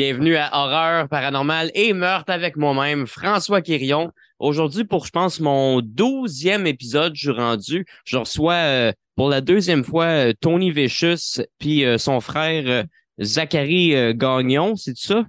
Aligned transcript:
Bienvenue 0.00 0.36
à 0.36 0.50
Horreur 0.52 1.08
paranormale 1.08 1.72
et 1.74 1.92
meurtre 1.92 2.30
avec 2.30 2.56
moi-même, 2.56 3.08
François 3.08 3.62
Quirion. 3.62 4.12
Aujourd'hui, 4.38 4.84
pour, 4.84 5.04
je 5.04 5.10
pense, 5.10 5.40
mon 5.40 5.80
douzième 5.80 6.68
épisode, 6.68 7.16
je 7.16 7.32
suis 7.32 7.36
rendu. 7.36 7.84
Je 8.04 8.16
reçois 8.16 8.54
euh, 8.54 8.92
pour 9.16 9.28
la 9.28 9.40
deuxième 9.40 9.82
fois 9.82 10.04
euh, 10.04 10.32
Tony 10.40 10.70
Vicious 10.70 11.42
puis 11.58 11.84
euh, 11.84 11.98
son 11.98 12.20
frère 12.20 12.84
Zachary 13.20 14.14
Gagnon, 14.14 14.76
c'est 14.76 14.96
ça? 14.96 15.24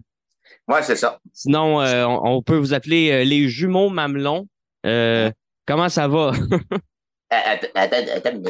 Ouais, 0.67 0.83
c'est 0.83 0.97
ça. 0.97 1.17
Sinon, 1.33 1.79
on, 1.79 2.35
on, 2.35 2.43
peut 2.43 2.57
vous 2.57 2.75
appeler 2.75 3.25
les 3.25 3.49
jumeaux 3.49 3.89
mamelons. 3.89 4.47
comment 5.65 5.89
ça 5.89 6.07
va? 6.07 6.31
attends, 7.31 7.67
attends, 7.73 7.97
attends, 8.17 8.41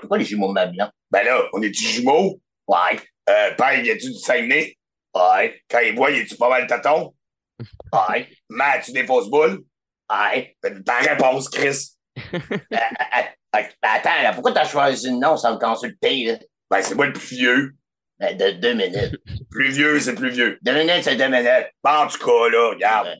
pourquoi 0.00 0.18
les 0.18 0.24
jumeaux 0.24 0.50
mamelons? 0.50 0.90
Ben 1.12 1.24
là, 1.24 1.42
on 1.52 1.62
est 1.62 1.70
du 1.70 1.80
jumeaux? 1.80 2.40
Ouais. 2.66 2.98
Euh, 3.28 3.54
père, 3.56 3.84
y 3.84 3.90
a-tu 3.90 4.10
du 4.10 4.18
Saguenay? 4.18 4.76
Ouais. 5.14 5.60
Quand 5.68 5.80
il 5.80 5.94
voit, 5.96 6.10
y 6.10 6.20
a-tu 6.20 6.36
pas 6.36 6.48
mal 6.48 6.62
de 6.62 6.68
tâtons? 6.68 7.14
Ouais. 7.92 8.26
Mais 8.48 8.80
tu 8.82 8.92
des 8.92 9.04
fausses 9.04 9.28
boules? 9.28 9.62
Ouais. 10.10 10.56
Ta 10.84 10.98
réponse, 10.98 11.48
Chris. 11.48 11.90
Euh, 12.32 12.38
euh, 12.76 13.58
euh, 13.58 13.62
attends, 13.82 14.22
là, 14.22 14.32
pourquoi 14.32 14.52
t'as 14.52 14.64
choisi 14.64 15.10
le 15.10 15.16
nom 15.16 15.36
sans 15.36 15.54
me 15.54 15.58
consulter, 15.58 16.24
là? 16.24 16.38
Ben, 16.70 16.82
c'est 16.82 16.94
moi 16.94 17.06
le 17.06 17.12
plus 17.12 17.36
vieux. 17.36 17.74
Ben, 18.18 18.36
de 18.36 18.50
deux 18.60 18.74
minutes. 18.74 19.16
plus 19.50 19.70
vieux, 19.70 19.98
c'est 19.98 20.14
plus 20.14 20.30
vieux. 20.30 20.58
Deux 20.62 20.74
minutes, 20.74 21.02
c'est 21.02 21.16
deux 21.16 21.28
minutes. 21.28 21.70
Ben, 21.82 22.04
en 22.04 22.06
tout 22.06 22.18
cas, 22.18 22.48
là, 22.48 22.70
regarde. 22.70 23.16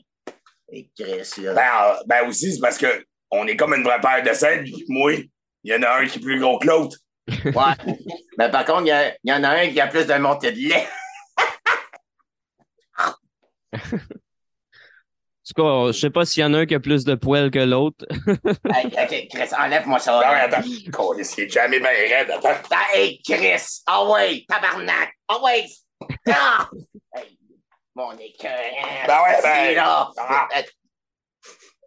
Et 0.71 0.89
Chris, 0.97 1.41
là. 1.41 1.53
Ben, 1.53 1.99
ben 2.05 2.29
aussi, 2.29 2.53
c'est 2.53 2.61
parce 2.61 2.77
que 2.77 3.05
on 3.29 3.45
est 3.47 3.57
comme 3.57 3.73
une 3.73 3.83
vraie 3.83 3.99
paire 3.99 4.23
de 4.23 4.33
scènes, 4.33 4.63
puis 4.63 4.85
moi, 4.87 5.13
il 5.13 5.73
y 5.73 5.75
en 5.75 5.83
a 5.83 5.99
un 5.99 6.05
qui 6.05 6.19
est 6.19 6.21
plus 6.21 6.39
gros 6.39 6.59
que 6.59 6.67
l'autre. 6.67 6.97
Ouais. 7.27 7.93
Mais 8.37 8.49
par 8.49 8.65
contre, 8.65 8.83
il 8.83 9.17
y, 9.23 9.29
y, 9.29 9.33
en 9.33 9.43
a 9.43 9.49
un 9.49 9.69
qui 9.69 9.79
a 9.79 9.87
plus 9.87 10.05
de 10.05 10.13
montée 10.15 10.51
de 10.51 10.57
lait. 10.57 10.87
En 15.41 15.53
tout 15.53 15.63
cas, 15.63 15.91
je 15.91 15.99
sais 15.99 16.09
pas 16.11 16.23
s'il 16.23 16.41
y 16.41 16.45
en 16.45 16.53
a 16.53 16.59
un 16.59 16.65
qui 16.67 16.75
a 16.75 16.79
plus 16.79 17.03
de 17.03 17.15
poils 17.15 17.49
que 17.49 17.59
l'autre. 17.59 18.05
hey, 18.73 18.85
OK, 18.85 19.27
Chris, 19.33 19.49
enlève-moi 19.57 19.97
ça. 19.97 20.11
Non, 20.11 20.21
attends, 20.21 20.61
il 20.63 21.43
est 21.43 21.49
jamais 21.49 21.79
bien 21.79 21.89
raide. 21.89 22.29
Attends. 22.29 22.75
Hey, 22.93 23.19
Chris! 23.23 23.81
Ah 23.87 24.03
oh, 24.03 24.13
ouais, 24.13 24.45
tabarnak! 24.47 25.13
Ah 25.27 25.37
oh, 25.39 25.45
ouais! 25.45 25.65
Ah! 26.29 26.69
hey, 27.15 27.37
mon 27.95 28.15
écœur! 28.17 28.51
Ben 29.07 29.23
ouais, 29.23 29.41
ben... 29.41 29.75
Là. 29.75 30.11
Ah. 30.15 30.47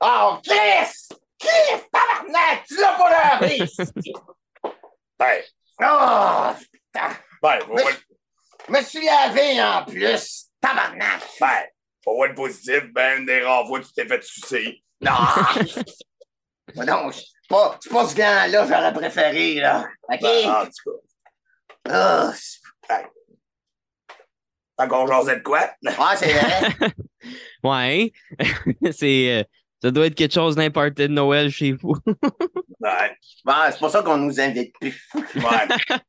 Oh, 0.00 0.38
Chris! 0.44 1.08
Chris! 1.38 1.80
Tabarnak! 1.92 2.64
Tu 2.66 2.76
l'as 2.76 2.98
pas 2.98 3.38
l'air! 3.40 3.66
ben... 5.18 5.42
Oh! 5.80 6.50
Putain! 6.72 7.16
Ben, 7.40 7.58
je 8.66 8.72
me 8.72 8.82
suis 8.82 9.06
lavé 9.06 9.62
en 9.62 9.84
plus! 9.84 10.46
Tabarnak! 10.60 11.22
Ben... 11.40 11.66
Pour 12.04 12.16
voir 12.16 12.28
le 12.28 12.34
positif, 12.34 12.84
ben, 12.92 13.24
des 13.24 13.40
rares 13.40 13.66
fois, 13.66 13.80
tu 13.80 13.92
t'es 13.92 14.06
fait 14.06 14.22
sucer. 14.22 14.82
Non! 15.00 15.12
non, 16.86 17.10
c'est 17.10 17.24
pas, 17.48 17.78
pas 17.90 18.06
ce 18.06 18.14
gars-là 18.14 18.66
j'aurais 18.66 18.92
préféré, 18.92 19.54
là. 19.54 19.86
OK? 20.02 20.20
Ben, 20.20 20.50
en 20.50 20.64
tout 20.66 21.00
cas. 21.86 22.30
Oh, 22.30 22.32
ben. 22.88 23.06
Tant 24.76 24.88
qu'on 24.88 25.06
jasait 25.06 25.36
de 25.36 25.42
quoi? 25.42 25.70
Ouais, 25.82 26.16
c'est 26.16 26.32
vrai. 26.32 26.92
ouais. 27.64 28.12
c'est, 28.92 29.40
euh, 29.40 29.44
ça 29.82 29.90
doit 29.90 30.06
être 30.06 30.14
quelque 30.14 30.34
chose 30.34 30.56
d'important 30.56 30.92
de 30.94 31.06
Noël 31.06 31.50
chez 31.50 31.72
vous. 31.72 31.96
ouais. 32.80 33.16
Ben, 33.44 33.70
c'est 33.70 33.78
pour 33.78 33.90
ça 33.90 34.02
qu'on 34.02 34.18
nous 34.18 34.40
invite 34.40 34.74
plus. 34.74 35.08
Ouais. 35.14 36.00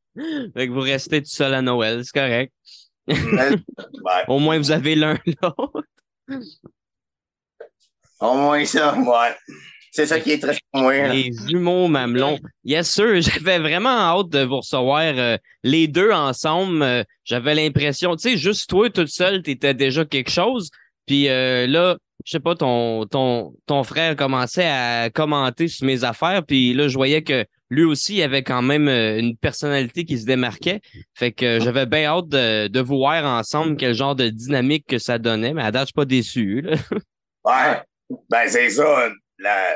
fait 0.54 0.68
que 0.68 0.72
vous 0.72 0.82
restez 0.82 1.22
tout 1.22 1.30
seul 1.30 1.54
à 1.54 1.62
Noël, 1.62 2.04
c'est 2.04 2.20
correct. 2.20 2.54
Au 4.28 4.40
moins, 4.40 4.58
vous 4.58 4.72
avez 4.72 4.96
l'un 4.96 5.18
l'autre. 5.42 5.84
Au 8.20 8.34
moins 8.36 8.66
ça. 8.66 8.98
Ouais. 8.98 9.36
C'est 9.92 10.08
ça 10.08 10.20
qui 10.20 10.32
est 10.32 10.40
très 10.40 10.58
pour 10.72 10.82
moi. 10.82 11.08
Les 11.08 11.32
jumeaux 11.48 11.88
mamelons. 11.88 12.38
Yes, 12.66 12.92
sûr. 12.92 13.22
J'avais 13.22 13.60
vraiment 13.60 13.98
hâte 13.98 14.30
de 14.30 14.44
vous 14.44 14.58
recevoir 14.58 15.02
euh, 15.02 15.38
les 15.64 15.88
deux 15.88 16.12
ensemble. 16.12 16.82
Euh, 16.82 17.04
J'avais 17.24 17.56
l'impression, 17.56 18.16
tu 18.18 18.32
sais, 18.32 18.38
juste 18.38 18.70
toi 18.70 18.90
toute 18.90 19.08
seule, 19.08 19.42
t'étais 19.42 19.74
déjà 19.74 20.04
quelque 20.04 20.32
chose. 20.32 20.70
Puis 21.06 21.30
euh, 21.30 21.66
là, 21.68 21.98
je 22.26 22.32
sais 22.32 22.40
pas, 22.42 22.56
ton, 22.56 23.06
ton, 23.06 23.54
ton 23.68 23.84
frère 23.84 24.18
commençait 24.18 24.68
à 24.68 25.10
commenter 25.10 25.70
sur 25.70 25.86
mes 25.86 26.04
affaires. 26.04 26.44
Puis 26.46 26.74
là, 26.74 26.88
je 26.90 26.96
voyais 26.96 27.22
que 27.22 27.46
lui 27.70 27.84
aussi, 27.84 28.16
il 28.16 28.24
avait 28.24 28.44
quand 28.44 28.62
même 28.62 28.88
euh, 28.88 29.18
une 29.18 29.36
personnalité 29.38 30.06
qui 30.06 30.18
se 30.18 30.26
démarquait. 30.26 30.82
Fait 31.14 31.32
que 31.32 31.60
j'avais 31.60 31.86
bien 31.86 32.06
hâte 32.06 32.28
de, 32.28 32.68
de 32.68 32.80
vous 32.80 32.98
voir 32.98 33.26
ensemble 33.26 33.78
quel 33.78 33.94
genre 33.94 34.16
de 34.16 34.30
dynamique 34.30 34.86
que 34.88 35.00
ça 35.00 35.18
donnait, 35.18 35.54
mais 35.54 35.64
à 35.64 35.72
date, 35.72 35.84
je 35.84 35.86
suis 35.88 35.94
pas 35.94 36.06
déçu. 36.06 36.62
Là. 36.62 36.78
Ouais. 37.46 37.80
Ben, 38.28 38.48
c'est 38.48 38.72
ça, 38.72 39.12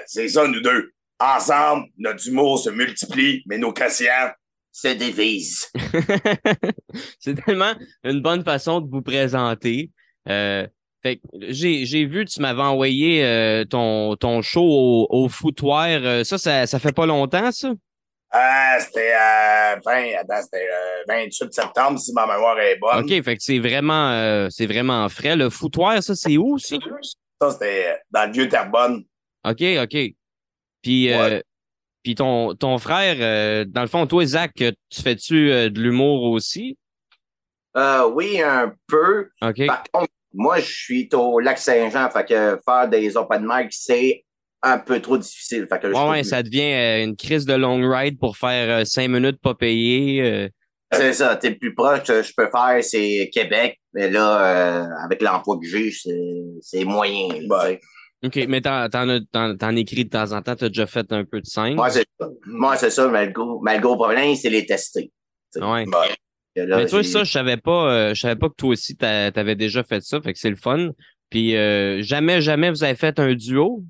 c'est 0.08 0.28
ça, 0.28 0.48
nous 0.48 0.60
deux. 0.60 0.92
Ensemble, 1.20 1.86
notre 2.00 2.28
humour 2.28 2.58
se 2.58 2.72
multiplie, 2.72 3.44
mais 3.46 3.60
nos 3.60 3.72
quotients 3.72 4.32
se 4.72 4.88
divisent. 4.88 5.72
c'est 7.20 7.36
tellement 7.46 7.74
une 8.04 8.22
bonne 8.22 8.44
façon 8.44 8.82
de 8.82 8.90
vous 8.90 9.04
présenter. 9.04 9.92
Euh, 10.28 10.66
j'ai, 11.04 11.86
j'ai 11.86 12.06
vu, 12.06 12.26
tu 12.26 12.42
m'avais 12.42 12.62
envoyé 12.62 13.24
euh, 13.24 13.64
ton, 13.66 14.16
ton 14.16 14.42
show 14.42 14.62
au, 14.64 15.08
au 15.10 15.30
foutoir. 15.30 15.88
Euh, 15.88 16.24
ça, 16.24 16.38
ça, 16.38 16.68
ça 16.68 16.80
fait 16.80 16.92
pas 16.92 17.06
longtemps, 17.06 17.52
ça? 17.52 17.72
Ah, 18.32 18.78
c'était 18.80 19.14
euh, 19.14 19.76
20, 19.84 20.20
attends, 20.20 20.44
c'était 20.44 20.68
euh, 20.72 21.04
28 21.08 21.54
septembre, 21.54 22.00
si 22.00 22.14
ma 22.14 22.28
mémoire 22.28 22.60
est 22.60 22.78
bonne. 22.78 23.04
OK, 23.04 23.24
fait 23.24 23.38
que 23.38 23.44
c'est 23.44 23.60
vraiment, 23.60 24.48
c'est 24.50 24.68
vraiment 24.68 25.08
frais. 25.10 25.36
Le 25.36 25.50
foutoir, 25.50 26.04
ça, 26.04 26.16
c'est 26.16 26.38
où, 26.38 26.58
ça? 26.60 26.76
Ça, 27.42 27.52
c'était 27.52 27.98
dans 28.12 28.26
le 28.28 28.32
vieux 28.34 28.50
Terrebonne. 28.50 29.04
OK, 29.48 29.64
OK. 29.82 29.98
Puis, 30.82 31.14
Ouais. 31.14 31.44
puis 32.04 32.14
ton, 32.16 32.54
ton 32.56 32.78
frère, 32.78 33.66
dans 33.68 33.82
le 33.82 33.88
fond, 33.88 34.06
toi, 34.06 34.26
Zach, 34.26 34.52
tu 34.56 35.02
fais-tu 35.02 35.48
de 35.72 35.80
l'humour 35.82 36.24
aussi? 36.24 36.78
Euh, 37.78 38.08
oui, 38.10 38.42
un 38.42 38.74
peu. 38.88 39.30
OK. 39.42 39.66
Par 39.66 39.84
contre, 39.92 40.12
moi, 40.34 40.60
je 40.60 40.72
suis 40.72 41.10
au 41.14 41.40
lac 41.40 41.58
Saint-Jean, 41.58 42.10
fait 42.10 42.26
que 42.26 42.60
faire 42.64 42.88
des 42.90 43.18
open 43.18 43.46
mic, 43.46 43.70
c'est 43.72 44.24
un 44.62 44.78
peu 44.78 45.02
trop 45.02 45.18
difficile. 45.18 45.68
Fait 45.70 45.80
que 45.80 45.88
Ouais, 45.88 46.24
ça 46.24 46.44
devient 46.44 46.74
euh, 46.74 47.04
une 47.04 47.16
crise 47.16 47.46
de 47.46 47.54
long 47.54 47.80
ride 47.90 48.20
pour 48.20 48.38
faire 48.38 48.82
euh, 48.82 48.86
cinq 48.86 49.10
minutes 49.10 49.40
pas 49.42 49.56
payé. 49.56 50.22
euh. 50.22 50.50
C'est 50.92 51.14
ça, 51.14 51.36
t'es 51.36 51.52
plus 51.52 51.76
proche, 51.76 52.04
que 52.04 52.24
je 52.24 52.34
peux 52.36 52.50
faire, 52.50 52.84
c'est 52.84 53.30
Québec, 53.32 53.80
mais 53.94 54.10
là, 54.10 54.82
euh, 54.82 54.86
avec 55.06 55.22
l'emploi 55.22 55.58
que 55.62 55.68
j'ai, 55.68 55.92
c'est 55.92 56.42
c'est 56.62 56.84
moyen. 56.84 57.28
Ouais. 57.48 57.80
OK, 58.26 58.36
mais 58.50 58.60
t'en, 58.60 59.76
écris 59.76 60.06
de 60.06 60.10
temps 60.10 60.32
en 60.34 60.42
temps, 60.42 60.56
t'as 60.56 60.68
déjà 60.68 60.88
fait 60.88 61.12
un 61.14 61.24
peu 61.24 61.40
de 61.40 61.46
scène? 61.46 61.76
Moi, 61.76 61.90
c'est 61.92 62.06
ça. 62.20 62.28
Moi, 62.48 62.76
c'est 62.76 62.90
ça, 62.90 63.08
mais 63.08 63.28
le 63.28 63.32
gros, 63.32 63.62
mais 63.62 63.76
le 63.76 63.82
gros 63.82 63.96
problème, 63.96 64.36
c'est 64.36 64.50
les 64.50 64.66
tester. 64.66 65.12
Ouais. 65.56 65.86
Mais 66.68 66.86
toi, 66.88 67.02
j'ai- 67.02 67.10
ça, 67.10 67.24
je 67.24 67.32
savais 67.32 67.58
pas, 67.58 67.92
euh, 67.92 68.14
je 68.14 68.20
savais 68.22 68.36
pas 68.36 68.50
que 68.50 68.56
toi 68.56 68.70
aussi, 68.72 68.96
t'a- 68.96 69.32
t'avais 69.32 69.56
déjà 69.56 69.84
fait 69.84 70.02
ça, 70.02 70.22
fait 70.22 70.34
que 70.34 70.40
c'est 70.40 70.50
le 70.50 70.56
fun. 70.56 70.90
Puis 71.30 71.56
euh, 71.56 72.02
jamais, 72.02 72.42
jamais 72.42 72.70
vous 72.70 72.84
avez 72.84 72.96
fait 72.96 73.20
un 73.20 73.34
duo? 73.36 73.84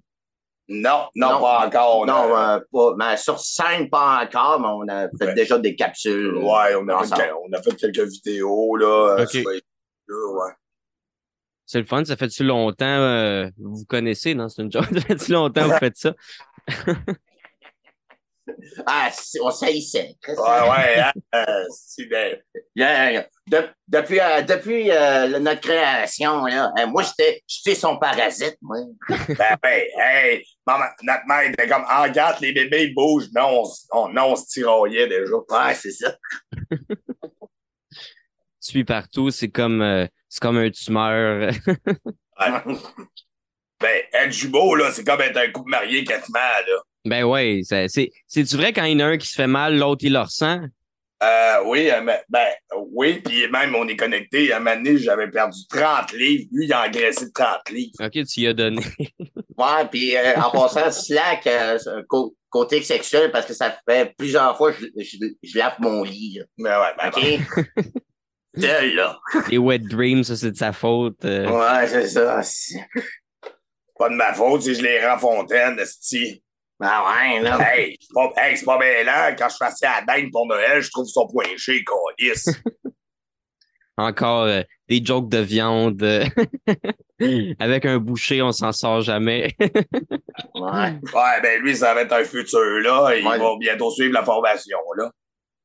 Non, 0.71 1.07
non, 1.15 1.31
Non. 1.31 1.39
pas 1.41 1.65
encore. 1.67 2.05
Non, 2.05 2.37
euh, 2.37 2.59
pas, 2.71 2.93
mais 2.97 3.17
sur 3.17 3.39
scène, 3.39 3.89
pas 3.89 4.23
encore, 4.23 4.59
mais 4.59 4.67
on 4.67 4.87
a 4.95 5.07
fait 5.17 5.25
Ouais. 5.27 5.33
déjà 5.33 5.57
des 5.57 5.75
capsules. 5.75 6.35
Ouais, 6.35 6.75
on 6.75 6.87
a, 6.89 7.03
fait, 7.03 7.31
on 7.31 7.51
a 7.53 7.61
fait 7.61 7.75
quelques 7.75 8.07
vidéos, 8.07 8.75
là. 8.75 9.25
sur 9.25 9.41
ouais. 9.47 10.51
C'est 11.65 11.79
le 11.79 11.85
fun, 11.85 12.03
ça 12.03 12.15
fait-tu 12.17 12.43
longtemps, 12.43 12.85
euh, 12.85 13.47
vous 13.57 13.75
vous 13.77 13.85
connaissez, 13.85 14.33
non? 14.33 14.49
C'est 14.49 14.61
une 14.63 14.71
joke, 14.71 14.85
ça 14.93 15.01
fait-tu 15.01 15.31
longtemps 15.31 15.61
que 15.67 15.73
vous 15.73 15.77
faites 15.77 15.97
ça? 15.97 16.13
Ah, 18.85 19.09
on 19.41 19.51
s'haïssait. 19.51 20.15
Ouais, 20.27 20.35
ouais, 20.35 20.99
hein, 20.99 21.11
euh, 21.35 21.63
c'est 21.71 22.09
Yeah, 22.75 23.27
de- 23.47 23.69
depuis 23.87 24.19
euh, 24.19 24.41
depuis 24.41 24.91
euh, 24.91 25.39
notre 25.39 25.61
création, 25.61 26.45
là, 26.45 26.71
moi, 26.87 27.03
j'étais 27.03 27.75
son 27.75 27.97
parasite, 27.97 28.57
moi. 28.61 28.77
Ben, 29.37 29.57
ben, 29.61 29.83
hey, 29.97 30.43
maman, 30.65 30.85
notre 31.03 31.25
mère 31.27 31.49
était 31.51 31.67
comme, 31.67 31.85
en 31.89 32.03
regarde, 32.03 32.39
les 32.41 32.51
bébés 32.53 32.85
ils 32.85 32.93
bougent. 32.93 33.29
Non, 33.35 33.63
on, 33.63 33.97
on, 33.97 34.09
non, 34.09 34.31
on 34.31 34.35
se 34.35 34.45
tiraillait 34.47 35.07
déjà. 35.07 35.33
Ouais, 35.49 35.73
c'est 35.75 35.91
ça. 35.91 36.15
Tu 38.61 38.71
suis 38.73 38.83
partout, 38.83 39.31
c'est 39.31 39.49
comme, 39.49 40.07
c'est 40.27 40.41
comme 40.41 40.57
un 40.57 40.69
tumeur. 40.69 41.51
Ben, 43.79 44.03
être 44.11 44.31
jumeau, 44.33 44.75
là, 44.75 44.91
c'est 44.91 45.05
comme 45.05 45.21
être 45.21 45.37
un 45.37 45.49
couple 45.51 45.71
marié 45.71 46.03
quasiment, 46.03 46.39
là. 46.39 46.81
Ben 47.05 47.23
ouais, 47.23 47.61
ça- 47.63 47.87
c'est, 47.87 48.11
c'est-tu 48.27 48.55
vrai 48.57 48.73
quand 48.73 48.83
il 48.85 48.93
y 48.99 49.03
en 49.03 49.07
a 49.07 49.09
un 49.11 49.17
qui 49.17 49.27
se 49.27 49.35
fait 49.35 49.47
mal, 49.47 49.77
l'autre 49.77 50.03
il 50.05 50.13
le 50.13 50.19
ressent? 50.19 50.59
Euh, 51.21 51.57
oui, 51.65 51.89
euh, 51.91 52.01
mais- 52.01 52.23
ben, 52.29 52.47
oui, 52.93 53.19
puis 53.19 53.45
même 53.49 53.75
on 53.75 53.85
est 53.89 53.97
connecté. 53.97 54.53
À 54.53 54.57
un 54.57 54.59
moment 54.59 54.75
donné, 54.77 54.97
j'avais 54.97 55.29
perdu 55.29 55.59
30 55.69 56.13
livres. 56.13 56.45
Lui, 56.53 56.65
il 56.65 56.71
a 56.73 56.85
engraissé 56.87 57.29
30 57.33 57.69
livres. 57.71 57.91
Ok, 57.99 58.11
tu 58.25 58.39
y 58.41 58.47
as 58.47 58.53
donné. 58.53 58.81
Ouais, 59.57 59.85
puis 59.91 60.15
euh, 60.15 60.35
en 60.37 60.51
passant, 60.51 60.89
Slack, 60.91 61.45
euh, 61.45 61.77
c'est 61.77 61.91
côté 62.49 62.81
sexuel, 62.81 63.29
parce 63.29 63.45
que 63.45 63.53
ça 63.53 63.77
fait 63.85 64.13
plusieurs 64.17 64.55
fois 64.55 64.71
que 64.71 64.79
je, 64.79 65.03
je, 65.03 65.17
je 65.43 65.57
lave 65.57 65.73
mon 65.79 66.03
lit. 66.03 66.39
là. 66.39 66.45
Mais 66.57 66.69
ouais, 66.69 66.95
ben, 66.97 67.09
OK? 67.75 67.83
seul, 68.57 68.95
là. 68.95 69.19
Les 69.49 69.57
wet 69.57 69.79
dreams, 69.79 70.23
ça, 70.23 70.37
c'est 70.37 70.51
de 70.51 70.55
sa 70.57 70.71
faute. 70.71 71.25
euh. 71.25 71.49
Ouais, 71.49 71.87
c'est 71.87 72.07
ça. 72.07 72.41
c'est- 72.41 72.79
Pas 73.97 74.07
de 74.09 74.15
ma 74.15 74.33
faute 74.33 74.61
si 74.61 74.75
je 74.75 74.81
les 74.81 75.05
rends 75.05 75.17
fontaine, 75.19 75.77
esti. 75.77 76.41
Ben 76.79 77.01
ouais, 77.03 77.39
là. 77.41 77.57
Hey, 77.75 77.97
c'est 77.99 78.13
pas, 78.13 78.31
hey, 78.37 78.57
c'est 78.57 78.65
pas 78.65 78.77
bien 78.79 79.03
là. 79.03 79.33
Quand 79.33 79.49
je 79.49 79.57
fais 79.57 79.65
assez 79.65 79.85
à 79.85 80.01
la 80.05 80.15
dinde 80.17 80.31
pour 80.31 80.47
Noël, 80.47 80.81
je 80.81 80.89
trouve 80.89 81.05
son 81.07 81.27
point 81.27 81.45
chez 81.57 81.83
câlisse. 81.83 82.49
Encore 83.97 84.43
euh, 84.45 84.61
des 84.87 85.03
jokes 85.03 85.27
de 85.27 85.39
viande. 85.39 86.01
euh. 86.03 86.25
Avec 87.59 87.85
un 87.85 87.97
boucher, 87.97 88.41
on 88.41 88.53
s'en 88.53 88.71
sort 88.71 89.01
jamais. 89.01 89.53
Ouais. 90.55 90.91
Ouais, 91.13 91.41
ben 91.43 91.61
lui, 91.61 91.75
ça 91.75 91.93
va 91.93 92.01
être 92.03 92.13
un 92.13 92.23
futur, 92.23 92.59
là. 92.81 93.13
Il 93.15 93.25
Ouais. 93.27 93.37
va 93.37 93.49
bientôt 93.59 93.91
suivre 93.91 94.13
la 94.13 94.23
formation, 94.23 94.77
là. 94.97 95.11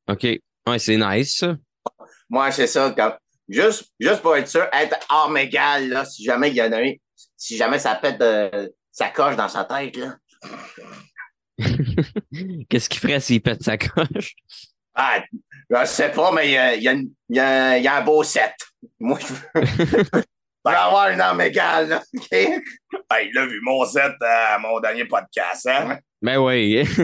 OK. 0.09 0.23
Ouais, 0.67 0.79
c'est 0.79 0.97
nice, 0.97 1.37
ça. 1.37 1.55
Moi, 2.29 2.51
c'est 2.51 2.67
ça. 2.67 2.93
Juste, 3.47 3.85
juste 3.99 4.21
pour 4.21 4.35
être 4.35 4.47
sûr, 4.47 4.67
être 4.73 4.97
arme 5.09 5.37
égale, 5.37 5.89
là, 5.89 6.03
si 6.05 6.23
jamais 6.23 6.49
il 6.49 6.55
y 6.55 6.61
en 6.61 6.71
a 6.71 6.77
un, 6.81 6.91
si 7.37 7.55
jamais 7.57 7.79
ça 7.79 7.95
pète 7.95 8.19
de, 8.19 8.73
ça 8.91 9.09
coche 9.09 9.35
dans 9.35 9.47
sa 9.49 9.63
tête, 9.65 9.95
là. 9.97 10.15
Qu'est-ce 12.69 12.89
qu'il 12.89 12.99
ferait 12.99 13.19
s'il 13.19 13.41
pète 13.41 13.63
sa 13.63 13.77
coche? 13.77 14.35
Ah, 14.93 15.21
je 15.69 15.85
sais 15.85 16.11
pas, 16.11 16.31
mais 16.31 16.47
il 16.47 16.51
y 16.53 16.57
a, 16.57 16.75
y 16.75 17.09
y 17.29 17.83
y 17.83 17.87
un 17.87 18.01
beau 18.01 18.23
set. 18.23 18.53
Moi, 18.99 19.19
je 19.19 19.33
veux, 19.61 20.23
avoir 20.65 21.09
une 21.09 21.21
arme 21.21 21.41
égale, 21.41 21.89
là. 21.89 22.03
OK? 22.15 22.31
Hey, 22.31 23.31
là, 23.33 23.45
vu 23.45 23.59
mon 23.61 23.85
set 23.85 24.13
à 24.21 24.57
mon 24.57 24.79
dernier 24.79 25.05
podcast, 25.05 25.67
hein? 25.67 25.99
Ben 26.21 26.37
oui. 26.37 26.83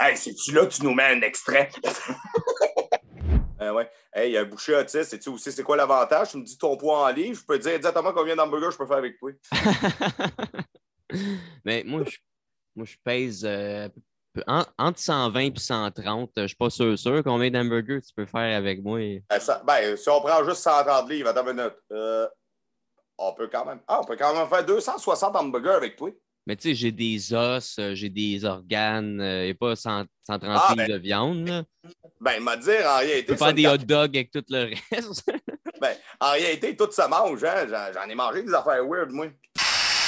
Hey, 0.00 0.16
c'est-tu 0.16 0.50
là 0.50 0.66
que 0.66 0.72
tu 0.72 0.82
nous 0.82 0.92
mets 0.92 1.14
un 1.14 1.20
extrait? 1.20 1.70
Euh, 3.60 3.72
ouais. 3.72 3.88
Hey, 4.12 4.36
un 4.36 4.44
boucher 4.44 4.74
autiste, 4.74 5.10
sais-tu 5.10 5.28
aussi 5.28 5.52
c'est 5.52 5.62
quoi 5.62 5.76
l'avantage? 5.76 6.30
Tu 6.30 6.38
me 6.38 6.44
dis 6.44 6.58
ton 6.58 6.76
poids 6.76 7.04
en 7.04 7.08
livre, 7.10 7.38
je 7.38 7.44
peux 7.44 7.58
te 7.58 7.64
dire 7.64 7.74
exactement 7.74 8.12
combien 8.12 8.34
d'hamburgers 8.34 8.70
je 8.72 8.76
peux 8.78 8.86
faire 8.86 8.96
avec 8.96 9.18
toi. 9.18 9.30
Mais 11.64 11.84
moi, 11.86 12.02
je, 12.04 12.16
moi, 12.76 12.86
je 12.86 12.96
pèse 13.04 13.42
euh, 13.44 13.88
en- 14.46 14.64
entre 14.78 14.98
120 14.98 15.40
et 15.40 15.52
130. 15.56 16.30
Je 16.36 16.46
suis 16.46 16.56
pas 16.56 16.70
sûr, 16.70 16.98
sûr 16.98 17.22
combien 17.24 17.50
d'hamburgers 17.50 18.00
tu 18.00 18.12
peux 18.14 18.26
faire 18.26 18.56
avec 18.56 18.82
moi. 18.82 18.98
Euh, 19.00 19.38
ça- 19.40 19.62
ben, 19.66 19.96
si 19.96 20.08
on 20.08 20.20
prend 20.20 20.44
juste 20.44 20.62
130 20.62 21.08
livres, 21.10 21.28
attends 21.28 21.46
une 21.48 21.56
minute. 21.56 21.74
Euh, 21.92 22.26
on 23.18 23.32
peut 23.34 23.48
quand 23.52 23.64
même. 23.66 23.80
Ah, 23.86 24.00
on 24.02 24.04
peut 24.04 24.16
quand 24.16 24.34
même 24.34 24.48
faire 24.48 24.64
260 24.64 25.36
hamburgers 25.36 25.70
avec 25.70 25.96
toi. 25.96 26.10
Mais 26.46 26.56
tu 26.56 26.70
sais, 26.70 26.74
j'ai 26.74 26.90
des 26.90 27.34
os, 27.34 27.76
euh, 27.78 27.94
j'ai 27.94 28.08
des 28.08 28.44
organes, 28.46 29.16
n'y 29.18 29.50
a 29.50 29.54
pas 29.54 29.76
100 29.76 30.04
130 30.26 30.50
Ah, 30.50 30.68
livres 30.74 30.86
ben, 30.88 30.92
de 30.94 30.96
viande. 30.98 31.48
là. 31.48 31.62
Ben, 32.20 32.40
m'a 32.42 32.56
dire, 32.56 32.80
en 32.86 32.98
réalité. 32.98 33.24
peux 33.32 33.36
ça 33.36 33.46
faire 33.46 33.54
des 33.54 33.66
hot 33.66 33.76
dogs 33.76 34.16
avec 34.16 34.30
tout 34.30 34.44
le 34.48 34.70
reste. 34.90 35.30
Ben, 35.80 35.96
en 36.20 36.32
réalité, 36.32 36.76
tout 36.76 36.90
se 36.92 37.08
mange, 37.08 37.42
hein. 37.42 37.66
J'en, 37.66 37.90
j'en 37.94 38.06
ai 38.06 38.14
mangé 38.14 38.42
des 38.42 38.52
affaires 38.52 38.84
weird, 38.86 39.10
moi. 39.12 39.28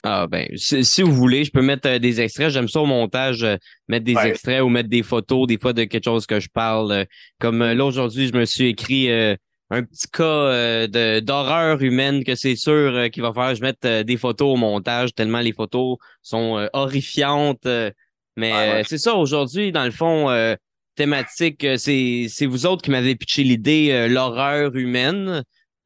Ah 0.05 0.27
ben, 0.27 0.49
si, 0.57 0.85
si 0.85 1.03
vous 1.03 1.13
voulez, 1.13 1.45
je 1.45 1.53
peux 1.53 1.63
mettre 1.63 1.89
euh, 1.89 1.99
des 2.01 2.21
extraits. 2.21 2.51
J'aime 2.51 2.67
ça 2.69 2.81
au 2.81 2.87
montage, 2.87 3.45
euh, 3.45 3.57
mettre 3.89 4.05
des 4.05 4.15
Ouais. 4.17 4.31
extraits 4.31 4.61
ou 4.63 4.69
mettre 4.69 4.89
des 4.89 5.03
photos, 5.05 5.47
des 5.47 5.59
fois 5.59 5.73
de 5.73 5.85
quelque 5.85 6.05
chose 6.05 6.27
que 6.27 6.41
je 6.41 6.49
parle. 6.53 6.91
euh, 6.93 7.05
comme 7.39 7.63
euh, 7.63 7.73
là, 7.75 7.85
aujourd'hui, 7.85 8.27
je 8.27 8.33
me 8.33 8.45
suis 8.45 8.67
écrit 8.69 9.11
euh, 9.13 9.37
un 9.71 9.85
petit 9.85 10.09
cas 10.13 10.25
euh, 10.25 10.87
de, 10.89 11.21
d'horreur 11.21 11.81
humaine 11.83 12.25
que 12.25 12.35
c'est 12.35 12.57
sûr 12.57 13.11
qu'il 13.13 13.23
va 13.23 13.33
faire. 13.33 13.55
Je 13.55 13.63
mette 13.63 13.87
des 13.87 14.17
photos 14.17 14.55
au 14.55 14.57
montage, 14.57 15.15
tellement 15.15 15.41
les 15.41 15.53
photos 15.53 15.99
sont 16.21 16.69
horrifiantes. 16.73 17.65
mais 17.65 18.53
Ouais, 18.53 18.53
ouais. 18.53 18.81
euh, 18.81 18.83
c'est 18.85 18.99
ça, 18.99 19.15
aujourd'hui, 19.15 19.71
dans 19.73 19.85
le 19.85 19.91
fond, 19.93 20.29
euh, 20.31 20.57
thématique, 20.97 21.65
c'est, 21.77 22.27
c'est 22.29 22.47
vous 22.47 22.67
autres 22.67 22.83
qui 22.83 22.91
m'avez 22.91 23.15
pitché 23.15 23.45
l'idée, 23.45 23.91
euh, 23.93 24.09
l'horreur 24.09 24.75
humaine. 24.75 25.29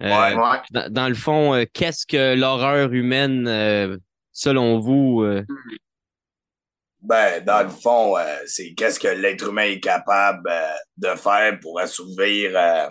Euh, 0.02 0.08
Ouais. 0.10 0.34
Ouais. 0.34 0.58
dans, 0.72 0.92
dans 0.92 1.08
le 1.08 1.14
fond, 1.14 1.54
euh, 1.54 1.64
qu'est-ce 1.72 2.06
que 2.06 2.34
l'horreur 2.34 2.92
humaine, 2.92 3.46
euh, 3.48 3.96
selon 4.36 4.78
vous? 4.80 5.22
euh? 5.22 5.44
Ben, 7.00 7.42
dans 7.44 7.62
le 7.62 7.68
fond, 7.70 8.16
euh, 8.18 8.36
c'est 8.46 8.74
qu'est-ce 8.74 8.98
que 9.00 9.08
l'être 9.08 9.48
humain 9.48 9.64
est 9.64 9.80
capable 9.80 10.48
euh, 10.50 10.72
de 10.98 11.08
faire 11.16 11.58
pour 11.60 11.80
assouvir. 11.80 12.52
euh, 12.54 12.88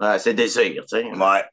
Ouais, 0.00 0.18
c'est 0.18 0.34
désir, 0.34 0.72
tu 0.88 0.98
sais. 0.98 1.04
ouais. 1.04 1.44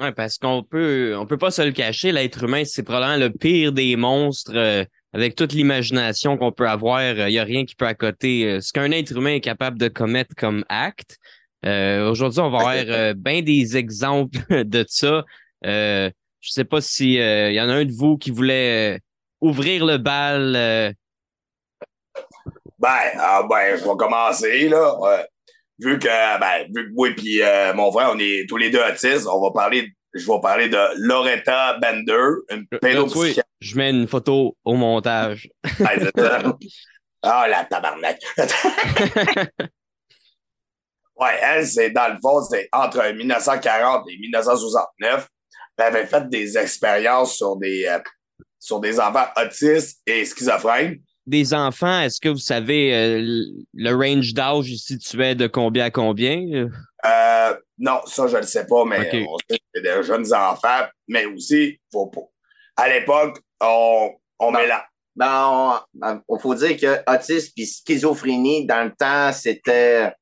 Ouais, 0.00 0.12
parce 0.12 0.38
qu'on 0.38 0.62
peut, 0.62 1.16
on 1.18 1.26
peut 1.26 1.38
pas 1.38 1.50
se 1.50 1.62
le 1.62 1.72
cacher, 1.72 2.12
l'être 2.12 2.44
humain, 2.44 2.62
c'est 2.64 2.84
probablement 2.84 3.16
le 3.16 3.30
pire 3.30 3.72
des 3.72 3.96
monstres. 3.96 4.52
euh, 4.54 4.84
avec 5.14 5.34
toute 5.34 5.52
l'imagination 5.54 6.36
qu'on 6.36 6.52
peut 6.52 6.68
avoir, 6.68 7.02
il 7.02 7.32
y 7.32 7.38
a 7.38 7.44
rien 7.44 7.64
qui 7.64 7.74
peut 7.74 7.86
accoter 7.86 8.44
euh, 8.44 8.60
ce 8.60 8.72
qu'un 8.72 8.90
être 8.92 9.16
humain 9.16 9.34
est 9.34 9.40
capable 9.40 9.78
de 9.78 9.88
commettre 9.88 10.34
comme 10.36 10.64
acte. 10.68 11.16
Euh, 11.64 12.08
Aujourd'hui, 12.10 12.40
on 12.40 12.50
va 12.50 12.58
avoir 12.58 12.74
euh, 12.76 13.14
bien 13.14 13.42
des 13.42 13.76
exemples 13.76 14.38
de 14.64 14.84
ça. 14.86 15.24
Euh, 16.38 16.40
je 16.40 16.50
sais 16.50 16.64
pas 16.64 16.80
si 16.80 17.14
il 17.14 17.52
y 17.52 17.60
en 17.60 17.68
a 17.68 17.74
un 17.74 17.84
de 17.84 17.92
vous 17.92 18.16
qui 18.16 18.30
voulait 18.30 18.96
euh, 18.96 18.98
ouvrir 19.40 19.84
le 19.84 19.98
bal. 19.98 20.54
euh, 20.56 20.92
Ben, 22.78 23.10
ah, 23.18 23.42
ben, 23.48 23.76
je 23.76 23.84
vais 23.84 23.96
commencer, 23.96 24.68
là. 24.68 24.98
Ouais. 25.00 25.26
Vu 25.80 25.98
que, 25.98 26.06
ben, 26.40 26.66
vu 26.74 26.88
que 26.88 26.94
moi 26.94 27.08
et 27.08 27.14
puis 27.14 27.42
euh, 27.42 27.72
mon 27.74 27.90
frère, 27.92 28.10
on 28.12 28.18
est 28.18 28.46
tous 28.48 28.56
les 28.56 28.70
deux 28.70 28.82
autistes, 28.82 29.26
on 29.28 29.40
va 29.40 29.52
parler, 29.52 29.88
je 30.14 30.26
vais 30.26 30.40
parler 30.40 30.68
de 30.68 30.78
Loretta 30.96 31.78
Bender, 31.80 32.42
une 32.50 32.66
là, 32.72 32.78
pédopsychiatre. 32.80 33.48
je 33.60 33.76
mets 33.76 33.90
une 33.90 34.08
photo 34.08 34.56
au 34.64 34.74
montage. 34.74 35.48
Ah, 37.20 37.48
la 37.48 37.64
tabarnak. 37.64 38.20
ouais, 41.16 41.38
elle, 41.42 41.66
c'est 41.66 41.90
dans 41.90 42.12
le 42.12 42.18
fond, 42.20 42.42
c'est 42.44 42.68
entre 42.72 43.12
1940 43.12 44.08
et 44.08 44.16
1969. 44.18 45.28
Elle 45.78 45.96
avait 45.96 46.06
fait 46.06 46.28
des 46.28 46.58
expériences 46.58 47.36
sur 47.36 47.56
des, 47.56 47.86
euh, 47.86 47.98
sur 48.58 48.80
des 48.80 48.98
enfants 49.00 49.26
autistes 49.40 50.00
et 50.06 50.24
schizophrènes. 50.24 50.98
des 51.26 51.54
enfants, 51.54 52.00
est-ce 52.00 52.20
que 52.20 52.28
vous 52.30 52.38
savez 52.38 52.94
euh, 52.94 53.44
le 53.74 53.92
range 53.94 54.32
d'âge 54.34 54.68
il 54.70 54.78
se 54.78 54.94
situait 54.94 55.34
de 55.34 55.46
combien 55.46 55.84
à 55.84 55.90
combien? 55.90 56.68
Euh, 57.06 57.54
non, 57.78 58.00
ça, 58.06 58.26
je 58.26 58.36
ne 58.36 58.40
le 58.40 58.46
sais 58.46 58.66
pas, 58.66 58.84
mais 58.84 59.24
on 59.28 59.36
sait 59.48 59.58
que 59.58 59.64
c'est 59.74 59.82
des 59.82 60.02
jeunes 60.02 60.32
enfants, 60.34 60.86
mais 61.06 61.26
aussi, 61.26 61.78
faut 61.92 62.06
pas. 62.06 62.22
À 62.76 62.88
l'époque, 62.88 63.38
on, 63.60 64.10
on 64.40 64.52
Non. 64.52 64.58
mélange. 64.58 64.82
Ben, 65.14 65.82
il 66.28 66.40
faut 66.40 66.54
dire 66.54 66.76
que 66.76 67.12
autisme 67.12 67.52
et 67.56 67.66
schizophrénie, 67.66 68.66
dans 68.66 68.84
le 68.84 68.92
temps, 68.96 69.32
c'était 69.32 70.12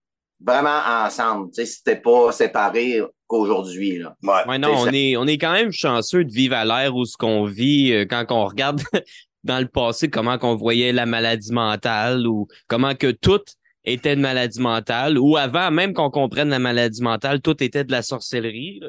vraiment 0.40 0.80
ensemble. 1.04 1.48
Tu 1.50 1.64
sais, 1.64 1.66
c'était 1.66 1.96
pas 2.00 2.32
séparé 2.32 3.00
qu'aujourd'hui, 3.26 3.98
là. 3.98 4.14
Ouais. 4.22 4.46
Ouais, 4.48 4.58
non, 4.58 4.72
on 4.76 4.88
est, 4.92 5.16
on 5.16 5.26
est 5.26 5.38
quand 5.38 5.52
même 5.52 5.72
chanceux 5.72 6.24
de 6.24 6.32
vivre 6.32 6.54
à 6.56 6.64
l'ère 6.64 6.94
où 6.94 7.04
ce 7.04 7.16
qu'on 7.16 7.44
vit 7.44 7.92
euh, 7.92 8.04
quand 8.08 8.24
on 8.30 8.44
regarde 8.46 8.82
dans 9.44 9.58
le 9.58 9.68
passé 9.68 10.08
comment 10.10 10.38
qu'on 10.38 10.54
voyait 10.56 10.92
la 10.92 11.06
maladie 11.06 11.52
mentale 11.52 12.26
ou 12.26 12.46
comment 12.68 12.94
que 12.94 13.10
tout 13.10 13.42
était 13.84 14.14
une 14.14 14.20
maladie 14.20 14.60
mentale 14.60 15.16
ou 15.18 15.36
avant 15.36 15.70
même 15.70 15.92
qu'on 15.94 16.10
comprenne 16.10 16.48
la 16.48 16.58
maladie 16.58 17.02
mentale, 17.02 17.40
tout 17.40 17.62
était 17.62 17.84
de 17.84 17.92
la 17.92 18.02
sorcellerie. 18.02 18.80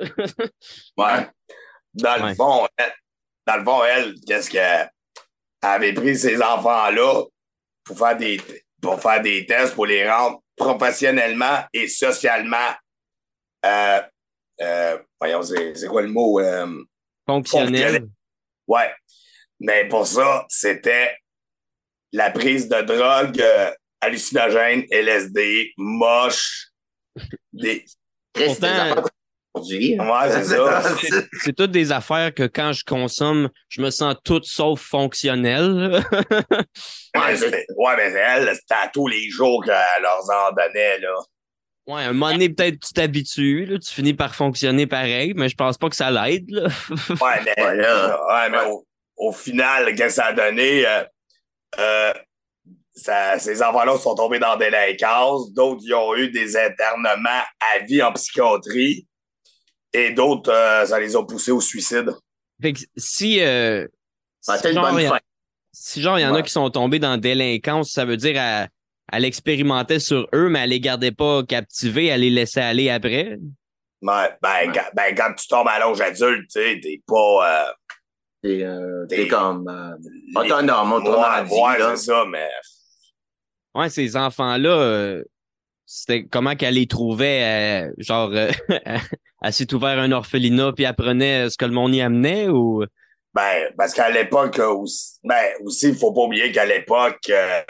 Ouais. 0.98 1.28
Dans 1.94 2.16
le 2.18 2.24
Ouais. 2.26 2.36
fond, 2.36 2.68
elle, 2.78 2.94
dans 3.48 3.58
le 3.58 3.64
fond, 3.64 3.80
elle, 3.84 4.14
qu'est-ce 4.28 4.50
qu'elle 4.52 4.92
avait 5.64 5.94
pris 5.94 6.16
ces 6.16 6.40
enfants-là 6.42 7.24
pour 7.86 7.98
faire 7.98 8.18
des 8.18 8.40
pour 8.82 9.02
faire 9.02 9.22
des 9.22 9.46
tests 9.48 9.74
pour 9.74 9.86
les 9.88 10.08
rendre 10.08 10.40
professionnellement 10.58 11.64
et 11.72 11.88
socialement 11.88 12.72
euh, 13.66 14.02
euh, 14.62 14.98
voyons, 15.20 15.42
c'est 15.44 15.88
quoi 15.88 16.02
le 16.02 16.08
mot? 16.10 16.40
euh, 16.40 16.84
Fonctionnel. 17.28 18.08
Ouais. 18.68 18.92
Mais 19.60 19.88
pour 19.88 20.06
ça, 20.08 20.46
c'était 20.50 21.16
la 22.12 22.32
prise 22.32 22.68
de 22.68 22.82
drogue 22.82 23.40
euh, 23.40 23.72
hallucinogène, 24.02 24.86
LSD, 24.92 25.74
moche, 25.78 26.68
des. 27.54 27.86
Pourtant- 28.34 29.04
aujourd'hui. 29.58 30.00
Ouais, 30.00 30.32
c'est 30.32 30.44
ça. 30.46 30.82
C'est- 31.02 31.28
C'est 31.42 31.54
toutes 31.56 31.72
des 31.72 31.92
affaires 31.92 32.34
que 32.34 32.44
quand 32.44 32.74
je 32.74 32.84
consomme, 32.86 33.50
je 33.70 33.82
me 33.82 33.90
sens 33.90 34.16
tout 34.24 34.42
sauf 34.44 34.82
fonctionnel. 34.82 36.02
Ouais, 37.16 37.96
mais 37.98 38.12
elle, 38.14 38.54
c'était 38.56 38.76
à 38.76 38.88
tous 38.94 39.08
les 39.08 39.30
jours 39.30 39.64
qu'elle 39.64 39.74
leur 40.04 40.20
en 40.20 40.52
donnait, 40.52 41.00
là. 41.00 41.10
Ouais, 41.88 42.04
un 42.04 42.14
moment 42.14 42.32
donné, 42.34 42.50
peut-être 42.50 42.80
tu 42.86 42.94
t'habitues, 42.94 43.66
là, 43.66 43.80
tu 43.80 43.92
finis 43.94 44.14
par 44.14 44.36
fonctionner 44.36 44.86
pareil, 44.86 45.34
mais 45.36 45.48
je 45.50 45.56
pense 45.56 45.78
pas 45.78 45.90
que 45.90 45.96
ça 45.96 46.12
l'aide. 46.12 46.46
là. 46.50 46.68
Ouais, 47.22 47.42
mais, 47.46 47.56
Ouais, 47.64 47.76
là. 47.78 48.20
ouais, 48.28 48.50
mais 48.52 48.60
Au, 48.70 48.86
au 49.16 49.32
final, 49.32 49.86
qu'est-ce 49.96 50.04
que 50.18 50.22
ça 50.22 50.26
a 50.26 50.34
donné? 50.34 50.86
euh, 50.86 51.04
euh, 51.80 52.14
ça- 52.94 53.40
ces 53.40 53.64
enfants-là 53.64 53.98
sont 53.98 54.16
tombés 54.16 54.40
dans 54.40 54.58
des 54.58 54.66
délinquance, 54.70 55.52
d'autres 55.54 55.82
ils 55.86 55.94
ont 55.96 56.16
eu 56.16 56.30
des 56.30 56.56
internements 56.58 57.44
à 57.76 57.80
vie 57.86 58.04
en 58.04 58.12
psychiatrie, 58.14 59.08
et 59.94 60.12
d'autres, 60.12 60.52
euh, 60.52 60.86
ça 60.86 61.00
les 61.00 61.16
a 61.16 61.24
poussés 61.24 61.52
au 61.52 61.62
suicide. 61.62 62.12
Fait 62.62 62.74
que 62.74 62.80
si, 62.96 63.40
euh, 63.42 63.88
si 64.42 64.74
genre, 64.74 64.86
bonne 64.90 65.00
il 65.00 65.04
y 65.04 65.06
a- 65.06 65.10
fin. 65.12 65.20
si 65.72 66.02
genre 66.02 66.18
il 66.20 66.24
y 66.24 66.26
en 66.26 66.34
a 66.36 66.42
qui 66.42 66.52
sont 66.52 66.70
tombés 66.70 67.00
dans 67.00 67.18
délinquance, 67.18 67.92
ça 67.92 68.06
veut 68.06 68.18
dire 68.18 68.36
à, 68.38 68.68
elle 69.12 69.26
expérimentait 69.26 70.00
sur 70.00 70.28
eux, 70.34 70.50
mais 70.50 70.60
elle 70.60 70.72
les 70.72 70.80
gardait 70.80 71.12
pas 71.12 71.44
captivés, 71.44 72.08
elle 72.08 72.22
les 72.22 72.30
laissait 72.30 72.62
aller 72.62 72.90
après? 72.90 73.38
Ouais, 74.02 74.30
ben, 74.42 74.72
quand- 74.74 74.90
ben, 74.96 75.16
quand 75.16 75.34
tu 75.38 75.48
tombes 75.48 75.68
à 75.68 75.80
l'âge 75.80 76.02
adulte, 76.02 76.50
tu 76.52 76.60
sais, 76.62 76.80
t'es 76.82 77.02
pas. 77.08 77.68
euh, 77.68 77.72
T'es 78.44 78.64
euh, 78.64 79.06
T'es- 79.08 79.16
t'es 79.24 79.28
comme 79.28 79.68
euh, 79.68 79.96
autonome, 80.40 80.94
autonome. 80.94 81.48
Ouais, 81.50 81.62
ouais, 81.62 81.80
là. 81.80 81.96
c'est 81.96 82.06
ça, 82.06 82.24
mais. 82.30 82.48
Ouais, 83.74 83.90
ces 83.90 84.16
enfants-là, 84.16 84.70
euh, 84.70 85.24
c'était 85.86 86.26
comment 86.26 86.56
qu'elle 86.56 86.76
les 86.76 86.86
trouvait, 86.88 87.86
euh, 87.88 87.92
genre, 87.98 88.30
euh, 88.34 88.52
elle 89.42 89.54
s'est 89.54 89.74
ouvert 89.74 90.00
un 90.00 90.12
orphelinat 90.12 90.74
puis 90.74 90.86
apprenait 90.86 91.50
ce 91.50 91.58
que 91.58 91.66
le 91.66 91.72
monde 91.72 91.94
y 91.96 92.02
amenait 92.02 92.48
ou? 92.48 92.84
Ben, 93.34 93.72
parce 93.78 93.94
qu'à 93.94 94.10
l'époque 94.10 94.58
euh, 94.60 94.74
aussi, 94.74 95.20
ben, 95.24 95.44
aussi, 95.64 95.90
il 95.90 95.96
faut 95.96 96.12
pas 96.12 96.22
oublier 96.22 96.52
qu'à 96.52 96.66
l'époque, 96.66 97.20
euh, 97.30 97.62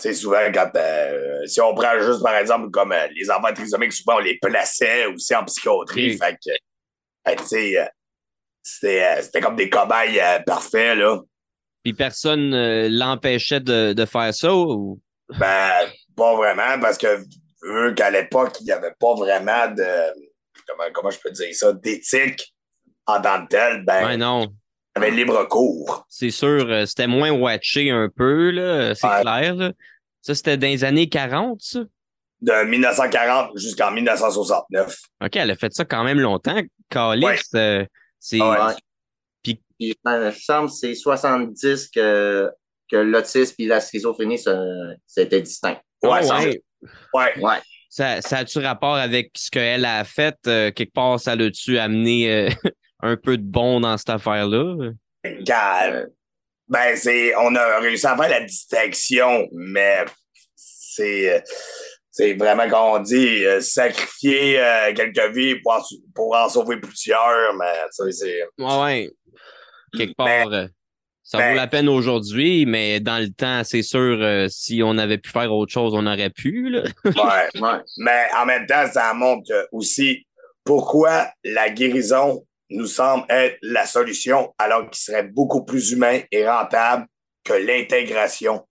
sais, 0.00 0.14
souvent, 0.14 0.40
quand, 0.52 0.70
euh, 0.76 1.46
si 1.46 1.60
on 1.60 1.74
prend 1.74 1.98
juste, 2.00 2.22
par 2.22 2.36
exemple, 2.36 2.70
comme 2.70 2.92
euh, 2.92 3.06
les 3.14 3.30
enfants 3.30 3.52
trisomiques, 3.54 3.92
souvent, 3.92 4.16
on 4.16 4.20
les 4.20 4.38
plaçait 4.38 5.06
aussi 5.06 5.34
en 5.34 5.44
psychiatrie. 5.44 6.16
Fait 6.16 6.34
que, 6.34 6.50
ben, 7.24 7.36
tu 7.36 7.44
sais, 7.44 7.78
euh, 7.78 7.84
c'était, 8.62 9.04
euh, 9.04 9.22
c'était 9.22 9.40
comme 9.40 9.56
des 9.56 9.70
cobayes 9.70 10.20
euh, 10.20 10.40
parfaits, 10.40 10.96
là. 10.98 11.20
Puis 11.82 11.92
personne 11.92 12.52
euh, 12.52 12.88
l'empêchait 12.90 13.60
de, 13.60 13.92
de 13.92 14.04
faire 14.04 14.34
ça 14.34 14.54
ou? 14.54 15.00
Ben, 15.38 15.70
pas 16.16 16.34
vraiment, 16.34 16.80
parce 16.80 16.98
que, 16.98 17.18
vu 17.62 17.94
qu'à 17.94 18.10
l'époque, 18.10 18.56
il 18.60 18.64
n'y 18.64 18.72
avait 18.72 18.94
pas 18.98 19.14
vraiment 19.14 19.68
de, 19.68 20.25
comment, 20.66 20.84
comment 20.92 21.10
je 21.10 21.18
peux 21.20 21.30
dire 21.30 21.54
ça, 21.54 21.72
d'éthique 21.72 22.54
en 23.06 23.20
tant 23.20 23.44
que 23.44 23.48
tel, 23.50 23.84
ben, 23.84 24.04
Ouais, 24.06 24.16
non. 24.16 24.42
il 24.96 25.02
y 25.02 25.04
avait 25.04 25.10
libre 25.10 25.44
cours. 25.48 26.04
C'est 26.08 26.30
sûr, 26.30 26.66
euh, 26.68 26.86
c'était 26.86 27.06
moins 27.06 27.30
watché 27.30 27.90
un 27.90 28.08
peu, 28.08 28.50
là, 28.50 28.94
c'est 28.94 29.06
Ouais. 29.06 29.20
clair. 29.22 29.54
Là. 29.54 29.72
Ça, 30.22 30.34
c'était 30.34 30.56
dans 30.56 30.66
les 30.66 30.82
années 30.84 31.08
40, 31.08 31.60
ça? 31.60 31.80
De 32.40 32.64
1940 32.64 33.56
jusqu'en 33.56 33.90
1969. 33.92 34.96
OK, 35.24 35.36
elle 35.36 35.50
a 35.50 35.54
fait 35.56 35.72
ça 35.72 35.84
quand 35.84 36.04
même 36.04 36.20
longtemps. 36.20 36.60
Calix, 36.90 37.48
euh, 37.54 37.84
c'est. 38.18 38.40
Ouais. 38.40 38.48
Ouais. 38.60 38.74
Puis, 39.42 39.62
il 39.78 39.94
me 40.04 40.30
semble 40.32 40.68
que 40.68 40.74
c'est 40.74 40.94
70 40.94 41.88
que, 41.88 42.50
que 42.90 42.96
l'autisme 42.96 43.54
et 43.58 43.66
la 43.66 43.80
schizophrénie, 43.80 44.38
c'était 45.06 45.40
distinct. 45.40 45.80
Ouais, 46.02 46.22
ça- 46.22 46.40
ouais. 46.40 46.60
Ouais. 47.40 47.60
Ça, 47.96 48.20
ça 48.20 48.36
a-tu 48.40 48.58
rapport 48.58 48.96
avec 48.96 49.30
ce 49.38 49.50
qu'elle 49.50 49.86
a 49.86 50.04
fait? 50.04 50.36
euh, 50.48 50.70
quelque 50.70 50.92
part, 50.92 51.18
ça 51.18 51.34
l'a-tu 51.34 51.78
amené 51.78 52.30
euh, 52.30 52.50
un 53.00 53.16
peu 53.16 53.38
de 53.38 53.42
bon 53.42 53.80
dans 53.80 53.96
cette 53.96 54.10
affaire-là? 54.10 54.92
Euh, 55.24 56.06
ben, 56.68 56.94
c'est, 56.94 57.34
on 57.36 57.54
a 57.54 57.78
réussi 57.78 58.06
à 58.06 58.14
faire 58.14 58.28
la 58.28 58.42
distinction, 58.42 59.48
mais 59.50 60.04
c'est, 60.54 61.42
c'est 62.10 62.34
vraiment 62.34 62.68
quand 62.68 62.96
on 62.96 62.98
dit 62.98 63.46
euh, 63.46 63.62
sacrifier 63.62 64.60
euh, 64.60 64.92
quelques 64.92 65.34
vies 65.34 65.54
pour 65.60 65.72
en, 65.72 65.80
pour 66.14 66.36
en 66.36 66.50
sauver 66.50 66.76
plusieurs, 66.76 67.54
mais 67.54 67.80
ça, 67.92 68.04
c'est. 68.10 68.42
Ouais, 68.58 68.82
ouais. 68.82 69.10
Quelque 69.96 70.16
part, 70.16 70.52
euh, 70.52 70.66
ça 71.26 71.38
ben- 71.38 71.50
vaut 71.50 71.56
la 71.56 71.66
peine 71.66 71.88
aujourd'hui, 71.88 72.66
mais 72.66 73.00
dans 73.00 73.18
le 73.18 73.30
temps, 73.30 73.62
c'est 73.64 73.82
sûr, 73.82 74.18
euh, 74.22 74.46
si 74.48 74.80
on 74.84 74.96
avait 74.96 75.18
pu 75.18 75.28
faire 75.30 75.52
autre 75.52 75.72
chose, 75.72 75.92
on 75.92 76.06
aurait 76.06 76.30
pu. 76.30 76.70
Là. 76.70 76.84
Ouais. 77.04 77.60
ouais. 77.60 77.78
Mais 77.98 78.26
en 78.36 78.46
même 78.46 78.64
temps, 78.66 78.86
ça 78.86 79.12
montre 79.12 79.68
aussi 79.72 80.24
pourquoi 80.62 81.28
la 81.42 81.68
guérison 81.68 82.46
nous 82.70 82.86
semble 82.86 83.24
être 83.28 83.58
la 83.62 83.86
solution 83.86 84.54
alors 84.58 84.88
qu'il 84.88 85.00
serait 85.02 85.24
beaucoup 85.24 85.64
plus 85.64 85.90
humain 85.90 86.20
et 86.30 86.48
rentable 86.48 87.06
que 87.42 87.54
l'intégration. 87.54 88.64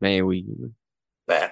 Ben 0.00 0.22
oui. 0.22 0.46
Ben, 1.26 1.50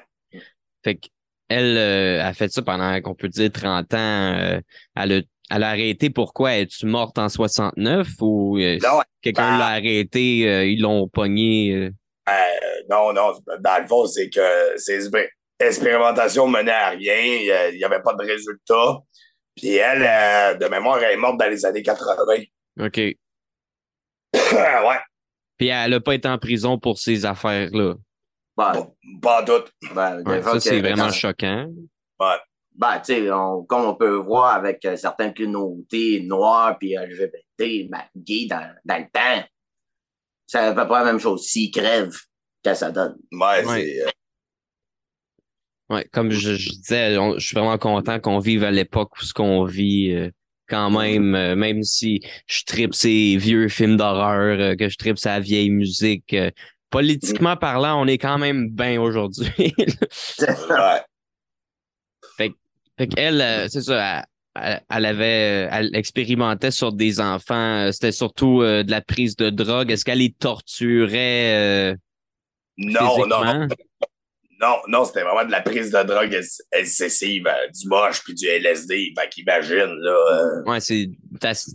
Fait 0.83 0.97
qu'elle 0.97 1.77
euh, 1.77 2.25
a 2.25 2.33
fait 2.33 2.51
ça 2.51 2.63
pendant, 2.63 3.01
qu'on 3.03 3.15
peut 3.15 3.29
dire, 3.29 3.51
30 3.53 3.93
ans. 3.93 3.97
euh, 4.39 4.61
elle, 4.95 5.13
a, 5.13 5.21
elle 5.51 5.63
a 5.63 5.69
arrêté 5.71 6.11
pourquoi? 6.11 6.57
Es-tu 6.57 6.87
morte 6.87 7.19
en 7.19 7.29
69 7.29 8.09
ou 8.21 8.59
euh, 8.59 8.79
quelqu'un 9.23 9.53
ben- 9.53 9.59
l'a 9.59 9.67
arrêté, 9.67 10.49
euh, 10.49 10.65
ils 10.67 10.81
l'ont 10.81 11.09
pogné? 11.09 11.73
euh? 11.73 11.91
euh, 12.29 12.33
non, 12.91 13.13
non, 13.13 13.33
dans 13.61 13.83
le 13.83 13.87
fond, 13.87 14.07
c'est 14.07 14.29
que 14.31 14.41
ces 14.77 15.09
expé- 15.09 15.29
expérimentations 15.61 16.47
menaient 16.49 16.71
à 16.73 16.91
rien, 16.91 17.17
il 17.71 17.77
n'y 17.77 17.85
avait 17.85 18.03
pas 18.03 18.15
de 18.15 18.25
résultat. 18.25 18.99
Puis 19.57 19.77
elle, 19.77 20.03
euh, 20.03 20.55
de 20.55 20.67
mémoire, 20.69 21.03
elle 21.03 21.13
est 21.13 21.17
morte 21.17 21.39
dans 21.39 21.49
les 21.49 21.65
années 21.65 21.83
80. 21.83 22.43
OK. 22.81 22.97
ouais. 24.35 25.01
Puis 25.57 25.69
elle 25.69 25.95
a 25.95 26.01
pas 26.01 26.15
été 26.15 26.29
en 26.29 26.39
prison 26.39 26.79
pour 26.79 26.99
ces 26.99 27.25
affaires-là? 27.25 27.95
Ben, 28.57 28.73
Pas, 28.73 28.89
pas 29.23 29.41
en 29.41 29.45
doute. 29.45 29.73
ben, 29.95 30.23
Ouais, 30.27 30.43
ça, 30.43 30.61
c'est 30.61 30.81
vraiment 30.81 31.11
choquant. 31.11 31.69
Ben, 32.79 32.99
tu 33.01 33.15
sais, 33.15 33.31
on- 33.33 33.65
comme 33.65 33.85
on 33.87 33.95
peut 33.95 34.17
voir 34.17 34.55
avec 34.55 34.85
euh, 34.85 34.97
certaines 34.97 35.33
communautés 35.33 36.23
noires 36.27 36.77
puis 36.79 36.95
LGBT, 36.95 37.89
ben, 37.91 38.03
gays 38.17 38.47
dans, 38.51 38.71
dans 38.85 38.99
le 38.99 39.05
temps, 39.11 39.47
c'est 40.47 40.59
à 40.59 40.73
peu 40.75 40.87
près 40.87 40.99
la 41.01 41.05
même 41.07 41.19
chose. 41.19 41.45
S'ils 41.47 41.71
crèvent, 41.71 42.17
que 42.63 42.75
ça 42.75 42.91
donne? 42.91 43.17
Ouais, 43.33 43.65
Ouais. 43.65 43.83
c'est. 43.83 44.03
euh, 44.03 44.11
Ouais, 45.89 46.05
comme 46.13 46.31
je, 46.33 46.55
je 46.57 46.71
disais, 46.71 47.17
on- 47.17 47.39
je 47.39 47.47
suis 47.47 47.55
vraiment 47.55 47.79
content 47.79 48.19
qu'on 48.19 48.41
vive 48.41 48.65
à 48.65 48.73
l'époque 48.73 49.13
où 49.21 49.25
ce 49.25 49.33
qu'on 49.33 49.65
vit 49.65 50.11
euh, 50.13 50.31
quand 50.69 50.91
même, 50.91 51.35
euh, 51.37 51.55
même 51.55 51.85
si 51.85 52.21
je 52.49 52.65
tripe 52.65 52.93
ces 52.93 53.37
vieux 53.37 53.69
films 53.69 53.97
d'horreur, 53.97 54.59
euh, 54.59 54.75
que 54.75 54.89
je 54.89 54.97
tripe 54.99 55.17
sa 55.19 55.39
vieille 55.39 55.71
musique. 55.71 56.35
euh, 56.35 56.51
politiquement 56.91 57.57
parlant, 57.57 58.01
on 58.03 58.07
est 58.09 58.19
quand 58.19 58.37
même 58.39 58.69
bien 58.71 59.01
aujourd'hui. 59.01 59.53
ouais. 60.41 61.01
Fait 62.99 63.07
qu'elle, 63.09 63.41
euh, 63.41 63.69
c'est 63.69 63.83
ça, 63.83 64.25
elle, 64.55 65.05
avait, 65.05 65.69
elle 65.71 65.91
expérimentait 65.95 66.71
sur 66.71 66.93
des 66.93 67.21
enfants. 67.21 67.87
euh, 67.87 67.93
C'était 67.93 68.13
surtout 68.13 68.63
euh, 68.63 68.83
de 68.83 68.91
la 68.91 69.01
prise 69.03 69.37
de 69.37 69.51
drogue. 69.51 69.91
Est-ce 69.91 70.05
qu'elle 70.05 70.19
les 70.19 70.33
torturait 70.33 71.55
euh, 71.93 71.95
Non, 72.79 73.27
non, 73.27 73.67
non, 74.59 74.77
non, 74.89 75.05
c'était 75.05 75.21
vraiment 75.23 75.45
de 75.45 75.51
la 75.51 75.61
prise 75.61 75.91
de 75.91 76.03
drogue 76.03 76.33
ex- 76.33 76.63
excessive, 76.73 77.47
euh, 77.47 77.69
du 77.79 77.87
moche 77.89 78.23
puis 78.25 78.33
du 78.33 78.47
LSD. 78.47 79.13
Fait 79.19 79.29
qu'imagine, 79.29 79.95
là. 80.01 80.17
euh, 80.33 80.63
Ouais, 80.65 80.81
c'est 80.81 81.11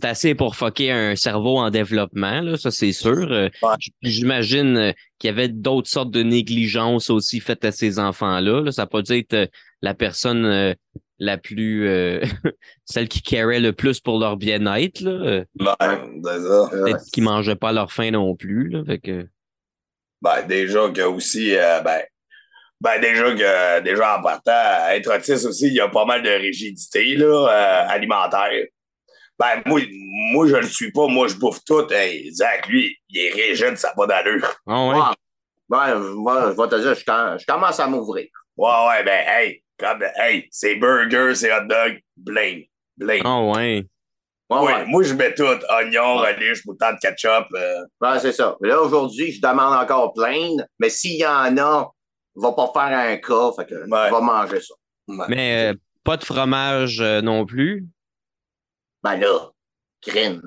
assez- 0.04 0.34
pour 0.34 0.56
fucker 0.56 0.90
un 0.90 1.14
cerveau 1.14 1.58
en 1.58 1.70
développement, 1.70 2.40
là, 2.40 2.56
ça 2.56 2.72
c'est 2.72 2.90
sûr. 2.92 3.30
Euh, 3.30 3.48
Ouais. 3.62 3.74
J'imagine 4.02 4.76
euh, 4.76 4.92
qu'il 5.20 5.28
y 5.28 5.32
avait 5.32 5.48
d'autres 5.48 5.88
sortes 5.88 6.10
de 6.10 6.24
négligences 6.24 7.08
aussi 7.10 7.38
faites 7.38 7.64
à 7.64 7.70
ces 7.70 8.00
enfants-là. 8.00 8.62
Là. 8.62 8.72
Ça 8.72 8.86
peut 8.88 9.04
être 9.10 9.34
euh, 9.34 9.46
la 9.80 9.94
personne 9.94 10.44
euh, 10.44 10.74
la 11.22 11.38
plus 11.38 11.88
euh, 11.88 12.20
celle 12.84 13.08
qui 13.08 13.22
carait 13.22 13.60
le 13.60 13.72
plus 13.72 14.00
pour 14.00 14.18
leur 14.18 14.36
bien-être, 14.36 15.00
là. 15.00 15.10
Euh, 15.10 15.44
ben, 15.54 15.76
c'est 16.24 16.40
ça. 16.40 16.70
Euh, 16.72 16.84
Peut-être 16.84 17.04
qu'ils 17.12 17.22
mangeaient 17.22 17.54
pas 17.56 17.72
leur 17.72 17.92
faim 17.92 18.10
non 18.10 18.34
plus. 18.34 18.68
Là, 18.68 18.82
fait 18.84 18.98
que... 18.98 19.28
Ben, 20.20 20.42
déjà 20.42 20.90
que 20.90 21.02
aussi, 21.02 21.56
euh, 21.56 21.80
ben, 21.80 22.02
ben, 22.80 23.00
déjà 23.00 23.32
que, 23.34 23.80
déjà 23.82 24.18
en 24.18 24.22
partant, 24.22 24.88
être 24.90 25.16
autiste 25.16 25.46
aussi, 25.46 25.68
il 25.68 25.74
y 25.74 25.80
a 25.80 25.88
pas 25.88 26.04
mal 26.04 26.22
de 26.24 26.30
rigidité, 26.30 27.14
là, 27.14 27.26
euh, 27.48 27.88
alimentaire. 27.88 28.66
Ben, 29.38 29.62
moi, 29.66 29.80
moi, 30.32 30.48
je 30.48 30.56
le 30.56 30.66
suis 30.66 30.90
pas, 30.90 31.06
moi, 31.06 31.28
je 31.28 31.34
bouffe 31.34 31.64
tout. 31.64 31.86
Hey, 31.92 32.32
Zach, 32.32 32.66
lui, 32.66 32.96
il 33.10 33.20
est 33.20 33.30
rigide, 33.30 33.76
ça 33.76 33.88
n'a 33.88 33.94
pas 33.94 34.06
d'allure. 34.08 34.54
Ah 34.66 34.88
ouais? 34.88 34.94
Ouais. 34.96 35.00
Ben, 35.68 35.86
je 35.86 36.02
vais- 36.02 36.52
je 36.52 36.60
vais 36.60 36.68
te 36.68 36.80
dire, 36.80 36.94
je, 36.94 37.40
je 37.40 37.46
commence 37.46 37.78
à 37.80 37.86
m'ouvrir. 37.86 38.26
Ouais, 38.56 38.70
ouais, 38.88 39.04
ben, 39.04 39.24
hey, 39.26 39.61
comme, 39.82 40.02
hey, 40.16 40.48
c'est 40.50 40.76
burger, 40.76 41.34
c'est 41.34 41.52
hot 41.52 41.66
dog, 41.66 42.00
blame, 42.16 42.62
blame. 42.96 43.22
Ah 43.24 43.42
ouais. 43.42 43.86
Ouais, 44.50 44.58
Oui, 44.58 44.72
ouais. 44.72 44.84
moi, 44.86 45.02
je 45.02 45.14
mets 45.14 45.34
tout, 45.34 45.44
oignon, 45.70 46.16
relish, 46.18 46.64
moutarde, 46.66 46.98
ketchup. 47.00 47.46
euh, 47.54 47.84
Ben, 48.00 48.18
c'est 48.18 48.32
ça. 48.32 48.56
Là, 48.60 48.80
aujourd'hui, 48.82 49.32
je 49.32 49.40
demande 49.40 49.74
encore 49.74 50.12
plein, 50.12 50.50
mais 50.78 50.90
s'il 50.90 51.18
y 51.18 51.26
en 51.26 51.56
a, 51.56 51.90
va 52.34 52.52
pas 52.52 52.70
faire 52.74 52.98
un 52.98 53.16
cas, 53.16 53.52
fait 53.56 53.66
que 53.66 53.74
Ouais. 53.88 54.10
vais 54.10 54.20
manger 54.20 54.60
ça. 54.60 54.74
ouais. 55.08 55.26
Mais 55.28 55.72
euh, 55.72 55.74
pas 56.04 56.16
de 56.18 56.24
fromage 56.24 57.00
euh, 57.00 57.22
non 57.22 57.46
plus? 57.46 57.86
Ben 59.02 59.16
là, 59.16 59.50
crine. 60.02 60.42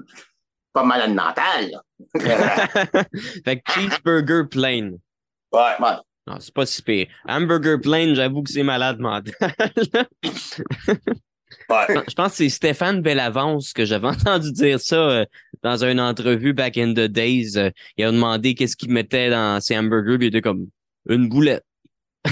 Pas 0.71 0.83
malade 0.83 1.13
mental, 1.15 1.71
là. 1.71 1.81
fait 3.45 3.59
que 3.61 3.71
cheeseburger 3.71 4.43
plain. 4.49 4.91
ouais. 5.51 5.75
Non, 6.27 6.39
c'est 6.39 6.53
pas 6.53 6.65
si 6.65 6.81
pire. 6.81 7.07
Hamburger 7.27 7.79
plain, 7.79 8.15
j'avoue 8.15 8.41
que 8.41 8.49
c'est 8.49 8.63
malade 8.63 8.99
mental. 8.99 9.33
Ouais. 11.69 11.85
Je 12.09 12.13
pense 12.15 12.31
que 12.31 12.37
c'est 12.37 12.49
Stéphane 12.49 13.01
Bellavance 13.01 13.73
que 13.73 13.85
j'avais 13.85 14.07
entendu 14.09 14.51
dire 14.51 14.79
ça 14.79 14.95
euh, 14.95 15.25
dans 15.63 15.83
une 15.83 15.99
entrevue 15.99 16.53
back 16.53 16.77
in 16.77 16.93
the 16.93 17.07
days. 17.07 17.57
Euh, 17.57 17.69
il 17.97 18.05
a 18.05 18.11
demandé 18.11 18.55
qu'est-ce 18.55 18.75
qu'il 18.75 18.91
mettait 18.91 19.29
dans 19.29 19.59
ses 19.61 19.77
hamburgers, 19.77 20.17
puis 20.17 20.27
il 20.27 20.29
était 20.29 20.41
comme 20.41 20.67
une 21.07 21.29
boulette. 21.29 21.63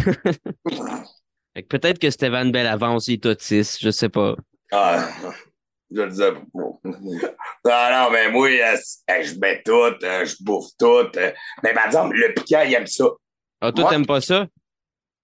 Peut-être 1.70 2.00
que 2.00 2.10
Stéphane 2.10 2.52
Bellavance 2.52 3.08
il 3.08 3.14
est 3.14 3.26
autiste, 3.28 3.78
je 3.80 3.92
sais 3.92 4.10
pas. 4.10 4.36
Ah, 4.72 5.08
je 5.92 6.02
le 6.02 6.10
disais. 6.10 6.32
Non, 6.54 6.80
non, 6.84 8.10
mais 8.12 8.32
moi, 8.32 8.50
euh, 8.50 9.24
je 9.24 9.40
mets 9.40 9.62
tout, 9.64 9.94
je 10.02 10.44
bouffe 10.44 10.72
tout. 10.80 11.12
mais 11.62 11.74
par 11.74 11.86
exemple, 11.86 12.16
le 12.16 12.34
piquant, 12.34 12.64
il 12.66 12.74
aime 12.74 12.88
ça. 12.88 13.06
Ah, 13.65 13.72
toi, 13.72 13.89
t'aimes 13.89 14.05
pas 14.05 14.20
ça? 14.22 14.48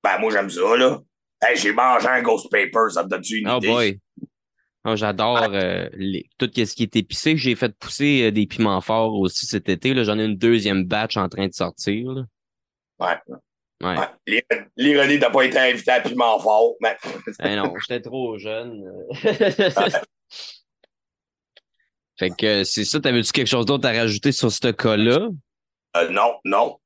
Ben, 0.03 0.17
moi, 0.19 0.31
j'aime 0.31 0.49
ça, 0.49 0.77
là. 0.77 0.99
Hey, 1.41 1.57
j'ai 1.57 1.71
mangé 1.73 2.07
un 2.07 2.21
Ghost 2.21 2.49
Paper, 2.49 2.89
ça 2.89 3.03
me 3.03 3.09
donne-tu 3.09 3.39
une 3.39 3.49
Oh 3.49 3.57
idée? 3.57 3.67
boy. 3.67 3.99
Oh, 4.85 4.95
j'adore 4.95 5.49
euh, 5.53 5.89
les- 5.93 6.29
tout 6.37 6.49
ce 6.55 6.73
qui 6.73 6.83
est 6.83 6.95
épicé. 6.95 7.35
J'ai 7.35 7.55
fait 7.55 7.77
pousser 7.77 8.23
euh, 8.23 8.31
des 8.31 8.47
piments 8.47 8.79
forts 8.79 9.13
aussi 9.19 9.45
cet 9.45 9.67
été. 9.67 9.93
J'en 10.05 10.17
ai 10.17 10.23
une 10.23 10.37
deuxième 10.37 10.85
batch 10.85 11.17
en 11.17 11.27
train 11.27 11.47
de 11.47 11.53
sortir. 11.53 12.11
là. 12.11 12.23
Ouais. 12.99 13.17
Ouais. 13.81 13.97
Ouais. 13.97 14.07
L'ir- 14.25 14.41
L'ironie 14.77 15.19
n'a 15.19 15.29
pas 15.29 15.43
été 15.43 15.57
invité 15.59 15.91
à 15.91 15.99
Piment 16.01 16.39
Fort, 16.39 16.75
mais 16.81 16.97
Eh 17.43 17.55
non, 17.57 17.73
j'étais 17.79 18.01
trop 18.01 18.37
jeune. 18.37 18.85
fait 22.17 22.31
que 22.37 22.63
c'est 22.63 22.83
ça. 22.85 22.99
T'avais-tu 22.99 23.31
quelque 23.31 23.47
chose 23.47 23.65
d'autre 23.65 23.87
à 23.87 23.91
rajouter 23.93 24.31
sur 24.31 24.51
ce 24.51 24.69
cas-là? 24.71 25.29
euh, 25.97 26.09
non, 26.09 26.35
non. 26.45 26.77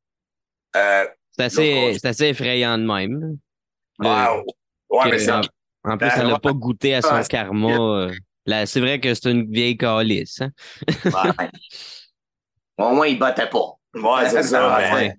Euh, 0.76 1.06
C'est 1.38 1.44
assez, 1.44 1.98
assez 2.04 2.26
effrayant 2.28 2.78
de 2.78 2.84
même. 2.86 3.38
Euh, 4.04 4.42
ouais, 4.90 5.04
que- 5.04 5.10
mais 5.10 5.20
c'est 5.20 5.32
en, 5.32 5.42
en 5.84 5.98
plus, 5.98 6.08
Ben, 6.08 6.12
elle 6.18 6.28
n'a 6.28 6.34
ouais. 6.34 6.40
pas 6.40 6.52
goûté 6.54 6.96
à 6.96 7.02
son 7.02 7.22
c'est- 7.22 7.30
karma. 7.30 7.70
euh. 7.78 8.14
Là, 8.46 8.66
c'est 8.66 8.82
vrai 8.82 9.00
que 9.00 9.14
c'est 9.14 9.32
une 9.32 9.50
vieille 9.50 9.78
calice. 9.78 10.42
Hein? 10.42 10.50
Ouais. 11.06 11.50
Au 12.78 12.90
moins, 12.94 13.08
il 13.08 13.18
battait 13.20 13.48
pas. 13.50 13.74
Ouais, 13.96 14.30
c'est 14.30 14.44
ça. 14.44 14.78
Ouais. 14.78 14.94
Ouais. 14.94 15.14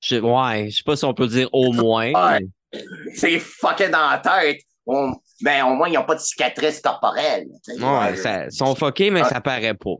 Je, 0.00 0.16
ouais, 0.16 0.70
je 0.70 0.76
sais 0.78 0.82
pas 0.84 0.96
si 0.96 1.04
on 1.04 1.12
peut 1.12 1.26
dire 1.26 1.48
au 1.52 1.72
moins. 1.72 2.10
Ouais. 2.12 2.40
mais- 2.72 2.82
C'est 3.14 3.38
fucké 3.38 3.88
dans 3.90 4.08
la 4.10 4.18
tête. 4.18 4.62
On- 4.86 5.12
Ben, 5.42 5.64
au 5.64 5.74
moins, 5.74 5.88
ils 5.88 5.94
n'ont 5.94 6.04
pas 6.04 6.14
de 6.14 6.20
cicatrice 6.20 6.80
corporelle. 6.80 7.46
Ouais, 7.68 8.16
ça, 8.16 8.46
ils 8.46 8.52
sont 8.52 8.74
fuckés, 8.74 9.10
mais 9.10 9.24
ça 9.24 9.40
paraît 9.40 9.74
pas. 9.74 9.94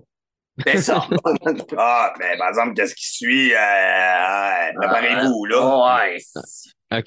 C'est 0.66 0.82
ça. 0.82 1.06
Ah, 1.76 2.12
mais 2.18 2.36
par 2.38 2.48
exemple, 2.48 2.74
qu'est-ce 2.74 2.94
qui 2.94 3.06
suit? 3.10 3.52
Euh, 3.54 3.56
euh, 3.58 4.72
Préparez-vous, 4.76 5.44
là. 5.46 5.98
Ouais. 6.04 6.16
OK. 6.92 7.06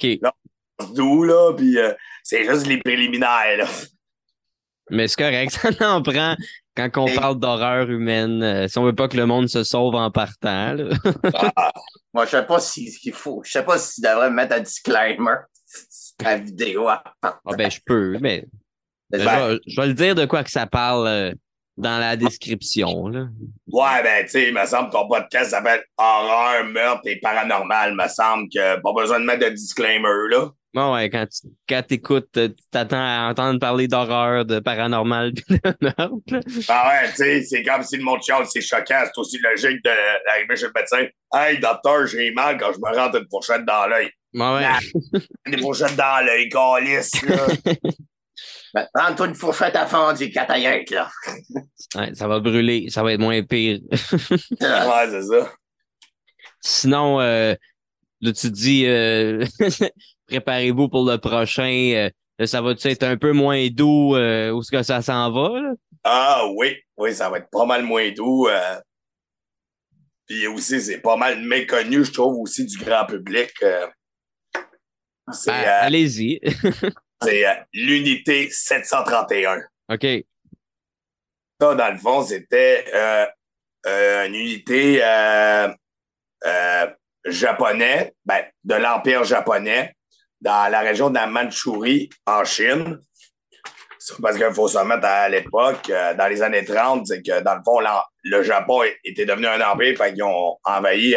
C'est 0.79 0.93
doux, 0.93 1.23
là, 1.23 1.53
puis 1.55 1.77
euh, 1.77 1.93
c'est 2.23 2.45
juste 2.45 2.65
les 2.67 2.77
préliminaires, 2.79 3.57
là. 3.57 3.65
Mais 4.89 5.07
c'est 5.07 5.17
correct, 5.17 5.51
ça 5.79 5.93
en 5.95 6.01
prend 6.01 6.35
quand 6.75 6.89
on 6.97 7.07
Et- 7.07 7.15
parle 7.15 7.39
d'horreur 7.39 7.89
humaine. 7.89 8.41
euh, 8.43 8.67
si 8.67 8.77
on 8.77 8.83
veut 8.83 8.95
pas 8.95 9.07
que 9.07 9.15
le 9.17 9.25
monde 9.25 9.47
se 9.47 9.63
sauve 9.63 9.95
en 9.95 10.09
partant. 10.11 10.73
là. 10.73 10.89
Moi, 12.13 12.25
je 12.25 12.31
sais 12.31 12.45
pas 12.45 12.59
si 12.59 12.91
ce 12.91 12.99
qu'il 12.99 13.13
faut. 13.13 13.41
Je 13.45 13.51
sais 13.51 13.63
pas 13.63 13.77
s'il 13.77 14.03
devrait 14.03 14.29
mettre 14.31 14.55
un 14.55 14.59
disclaimer 14.61 15.35
sur 15.65 16.15
la 16.23 16.37
vidéo. 16.37 16.87
Ah 16.89 17.03
ben, 17.57 17.69
je 17.71 17.79
peux, 17.85 18.17
mais 18.19 18.45
je, 19.11 19.23
Ben- 19.23 19.47
vais, 19.53 19.59
je 19.67 19.81
vais 19.81 19.87
le 19.87 19.93
dire 19.93 20.15
de 20.15 20.25
quoi 20.25 20.43
que 20.43 20.51
ça 20.51 20.67
parle 20.67 21.07
euh, 21.07 21.33
dans 21.77 21.99
la 21.99 22.15
description. 22.15 23.07
Là. 23.07 23.27
Ouais, 23.71 24.03
ben, 24.03 24.23
tu 24.25 24.29
sais, 24.31 24.47
il 24.49 24.53
me 24.53 24.65
semble 24.65 24.89
que 24.89 24.93
ton 24.93 25.07
podcast 25.07 25.51
s'appelle 25.51 25.83
Horreur, 25.97 26.65
meurtre 26.65 27.01
et 27.05 27.19
paranormal. 27.19 27.95
me 27.95 28.07
semble 28.07 28.47
que 28.53 28.79
pas 28.81 28.93
besoin 28.95 29.19
de 29.19 29.25
mettre 29.25 29.45
de 29.45 29.49
disclaimer, 29.49 30.07
là. 30.29 30.49
Bon, 30.75 30.95
ouais, 30.95 31.07
quand 31.11 31.27
tu 31.27 31.49
quand 31.69 31.83
écoutes, 31.91 32.29
tu 32.33 32.49
t'attends 32.71 32.97
à 32.97 33.29
entendre 33.29 33.59
parler 33.59 33.87
d'horreur, 33.87 34.43
de 34.43 34.57
paranormal 34.59 35.31
pis 35.35 35.43
de 35.49 35.59
meurtre. 35.81 36.65
Ah 36.67 36.89
ouais, 37.03 37.09
tu 37.11 37.15
sais, 37.17 37.43
c'est 37.43 37.61
comme 37.61 37.83
si 37.83 37.97
le 37.97 38.03
monde 38.03 38.23
chiale, 38.23 38.45
c'est 38.47 38.59
choquant. 38.61 39.03
C'est 39.05 39.19
aussi 39.19 39.37
logique 39.37 39.83
de- 39.83 40.25
d'arriver 40.25 40.55
chez 40.55 40.65
le 40.65 40.71
médecin. 40.75 41.05
Hey, 41.31 41.59
docteur, 41.59 42.07
j'ai 42.07 42.31
mal 42.31 42.57
quand 42.57 42.71
je 42.73 42.79
me 42.79 42.97
rentre 42.97 43.17
une 43.19 43.27
fourchette 43.29 43.65
dans 43.65 43.85
l'œil. 43.85 44.09
Bon, 44.33 44.55
ouais. 44.55 44.65
Une 45.45 45.59
fourchette 45.59 45.95
dans 45.95 46.25
l'œil, 46.25 46.49
calice, 46.49 47.21
là. 47.21 47.45
Ben, 48.73 48.87
Prends-toi 48.93 49.27
une 49.27 49.35
fourchette 49.35 49.75
à 49.75 49.85
fondue, 49.85 50.31
cataillette, 50.31 50.89
là. 50.89 51.09
Ouais, 51.95 52.13
ça 52.15 52.27
va 52.27 52.39
brûler, 52.39 52.89
ça 52.89 53.03
va 53.03 53.13
être 53.13 53.19
moins 53.19 53.43
pire. 53.43 53.79
ouais, 53.91 55.07
c'est 55.11 55.21
ça. 55.23 55.53
Sinon, 56.61 57.19
euh, 57.21 57.53
là, 58.21 58.33
tu 58.33 58.49
dis, 58.49 58.85
euh, 58.87 59.45
préparez-vous 60.27 60.89
pour 60.89 61.05
le 61.05 61.17
prochain. 61.17 61.91
euh, 61.93 62.09
là, 62.39 62.47
ça 62.47 62.61
va-tu 62.61 62.87
être 62.87 63.03
un 63.03 63.17
peu 63.17 63.31
moins 63.31 63.67
doux 63.69 64.15
euh, 64.15 64.49
où 64.51 64.61
est-ce 64.61 64.71
que 64.71 64.81
ça 64.81 65.01
s'en 65.03 65.31
va? 65.31 65.59
Là? 65.61 65.73
Ah 66.03 66.43
oui, 66.55 66.75
oui, 66.97 67.13
ça 67.13 67.29
va 67.29 67.37
être 67.37 67.49
pas 67.51 67.65
mal 67.65 67.83
moins 67.83 68.09
doux. 68.11 68.47
euh. 68.49 68.79
Puis 70.27 70.47
aussi, 70.47 70.81
c'est 70.81 70.99
pas 71.01 71.15
mal 71.17 71.39
méconnu, 71.41 72.03
je 72.05 72.11
trouve, 72.11 72.39
aussi 72.39 72.65
du 72.65 72.77
grand 72.77 73.05
public. 73.05 73.51
euh. 73.61 73.85
Ben, 75.45 75.53
euh, 75.53 75.77
Allez-y. 75.81 76.39
C'est, 77.23 77.45
euh, 77.45 77.53
l'unité 77.73 78.49
731. 78.51 79.61
OK. 79.89 80.05
Ça, 81.59 81.75
dans 81.75 81.91
le 81.91 81.97
fond, 81.97 82.23
c'était 82.23 82.85
euh, 82.93 83.25
euh, 83.85 84.25
une 84.27 84.35
unité 84.35 85.01
japonais, 87.25 88.13
ben, 88.25 88.43
de 88.63 88.75
l'Empire 88.75 89.23
japonais, 89.23 89.93
dans 90.41 90.69
la 90.69 90.81
région 90.81 91.09
de 91.09 91.15
la 91.15 91.27
Mandchourie, 91.27 92.09
en 92.25 92.43
Chine. 92.43 92.99
Parce 94.21 94.37
qu'il 94.37 94.53
faut 94.53 94.67
se 94.67 94.77
remettre 94.77 95.05
à 95.05 95.29
l'époque, 95.29 95.87
dans 95.87 96.27
les 96.29 96.41
années 96.41 96.65
30, 96.65 97.07
c'est 97.07 97.21
que 97.21 97.39
dans 97.41 97.55
le 97.55 97.61
fond, 97.63 97.79
le 98.23 98.43
Japon 98.43 98.81
était 99.05 99.25
devenu 99.25 99.47
un 99.47 99.61
empire, 99.61 99.97
fait 99.97 100.13
qu'ils 100.13 100.23
ont 100.23 100.57
envahi 100.65 101.15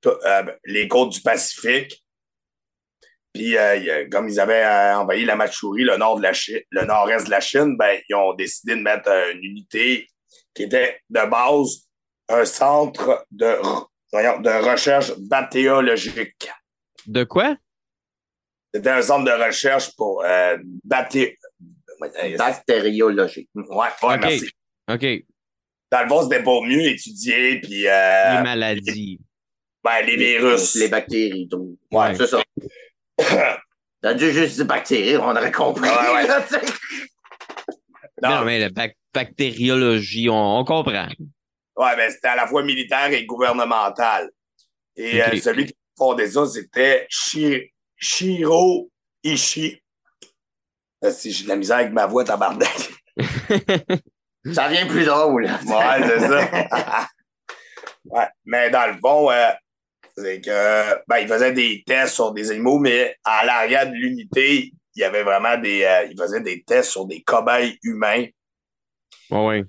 tout- 0.00 0.16
les 0.64 0.88
côtes 0.88 1.10
du 1.12 1.20
Pacifique. 1.20 2.02
Puis, 3.32 3.56
euh, 3.56 4.08
comme 4.10 4.28
ils 4.28 4.40
avaient 4.40 4.64
euh, 4.64 4.98
envahi 4.98 5.24
la 5.24 5.36
Mandchourie, 5.36 5.84
le 5.84 5.96
nord 5.96 6.16
de 6.18 6.22
la 6.22 6.32
Chine, 6.32 6.60
le 6.70 6.84
nord-est 6.84 7.26
de 7.26 7.30
la 7.30 7.40
Chine, 7.40 7.76
ben, 7.78 8.00
ils 8.08 8.14
ont 8.14 8.34
décidé 8.34 8.74
de 8.74 8.80
mettre 8.80 9.08
euh, 9.08 9.32
une 9.32 9.44
unité 9.44 10.08
qui 10.54 10.64
était 10.64 11.00
de 11.10 11.30
base 11.30 11.88
un 12.28 12.44
centre 12.44 13.24
de, 13.30 13.46
de 14.12 14.70
recherche 14.70 15.12
bactériologique. 15.18 16.50
De 17.06 17.24
quoi? 17.24 17.56
C'était 18.74 18.90
un 18.90 19.02
centre 19.02 19.24
de 19.24 19.44
recherche 19.46 19.94
pour 19.96 20.22
euh, 20.24 20.56
bacté- 20.84 21.36
Ouais, 22.00 22.34
Bactériologique. 22.36 23.50
ouais, 23.54 23.88
Ok. 24.02 24.18
merci. 24.22 24.50
OK. 24.90 25.02
Les 25.02 25.26
Dans 25.92 26.02
le 26.02 26.08
fond, 26.08 26.22
c'était 26.22 26.42
pour 26.42 26.64
mieux 26.64 26.80
étudier, 26.86 27.60
puis 27.60 27.86
euh, 27.86 28.42
maladies. 28.42 29.20
ben, 29.84 30.00
les 30.06 30.16
virus. 30.16 30.76
Les 30.76 30.88
bactéries, 30.88 31.46
tout. 31.50 31.78
Ouais. 31.92 32.14
C'est 32.14 32.26
ça. 32.26 32.42
T'as 34.02 34.14
dû 34.14 34.32
juste 34.32 34.56
dire 34.56 34.64
bactéries, 34.66 35.16
on 35.18 35.30
aurait 35.30 35.52
compris. 35.52 35.88
Ouais, 35.88 36.14
ouais. 36.14 36.26
là, 36.26 36.40
tu 36.48 36.54
sais. 36.54 36.60
Non, 38.22 38.30
Non, 38.36 38.44
mais 38.44 38.58
la 38.58 38.68
bac- 38.70 38.96
bactériologie, 39.12 40.28
on, 40.30 40.58
on 40.58 40.64
comprend. 40.64 41.08
Ouais, 41.76 41.96
ben, 41.96 42.10
c'était 42.10 42.28
à 42.28 42.36
la 42.36 42.46
fois 42.46 42.62
militaire 42.62 43.10
et 43.12 43.24
gouvernemental. 43.26 44.30
Et 44.96 45.22
euh, 45.22 45.36
celui 45.40 45.66
qui 45.66 45.74
fondait 45.96 46.30
ça, 46.30 46.46
c'était 46.46 47.06
Shi- 47.10 47.72
Shiro 47.96 48.90
Ishii. 49.22 49.80
Euh, 51.04 51.10
Si 51.10 51.32
j'ai 51.32 51.44
de 51.44 51.48
la 51.48 51.56
misère 51.56 51.78
avec 51.78 51.92
ma 51.92 52.06
voix, 52.06 52.24
tabarnak. 52.24 52.90
Ça 54.54 54.68
vient 54.68 54.86
plus 54.86 55.04
drôle. 55.04 55.44
Ouais, 55.44 56.02
c'est 56.02 56.20
ça. 56.20 56.48
ouais. 58.06 58.26
Mais 58.46 58.70
dans 58.70 58.86
le 58.86 58.98
fond, 58.98 59.30
euh, 59.30 59.50
c'est 60.20 60.40
que 60.40 61.00
ben, 61.08 61.18
il 61.18 61.28
faisait 61.28 61.52
des 61.52 61.82
tests 61.86 62.14
sur 62.14 62.32
des 62.32 62.50
animaux, 62.50 62.78
mais 62.78 63.16
à 63.24 63.44
l'arrière 63.44 63.88
de 63.88 63.94
l'unité, 63.94 64.72
il 64.94 65.00
y 65.00 65.04
avait 65.04 65.22
vraiment 65.22 65.56
des. 65.58 65.82
euh, 65.82 66.06
il 66.10 66.18
faisait 66.20 66.40
des 66.40 66.62
tests 66.62 66.90
sur 66.90 67.06
des 67.06 67.22
cobayes 67.22 67.78
humains. 67.82 68.26
Ouais, 69.30 69.46
ouais. 69.46 69.64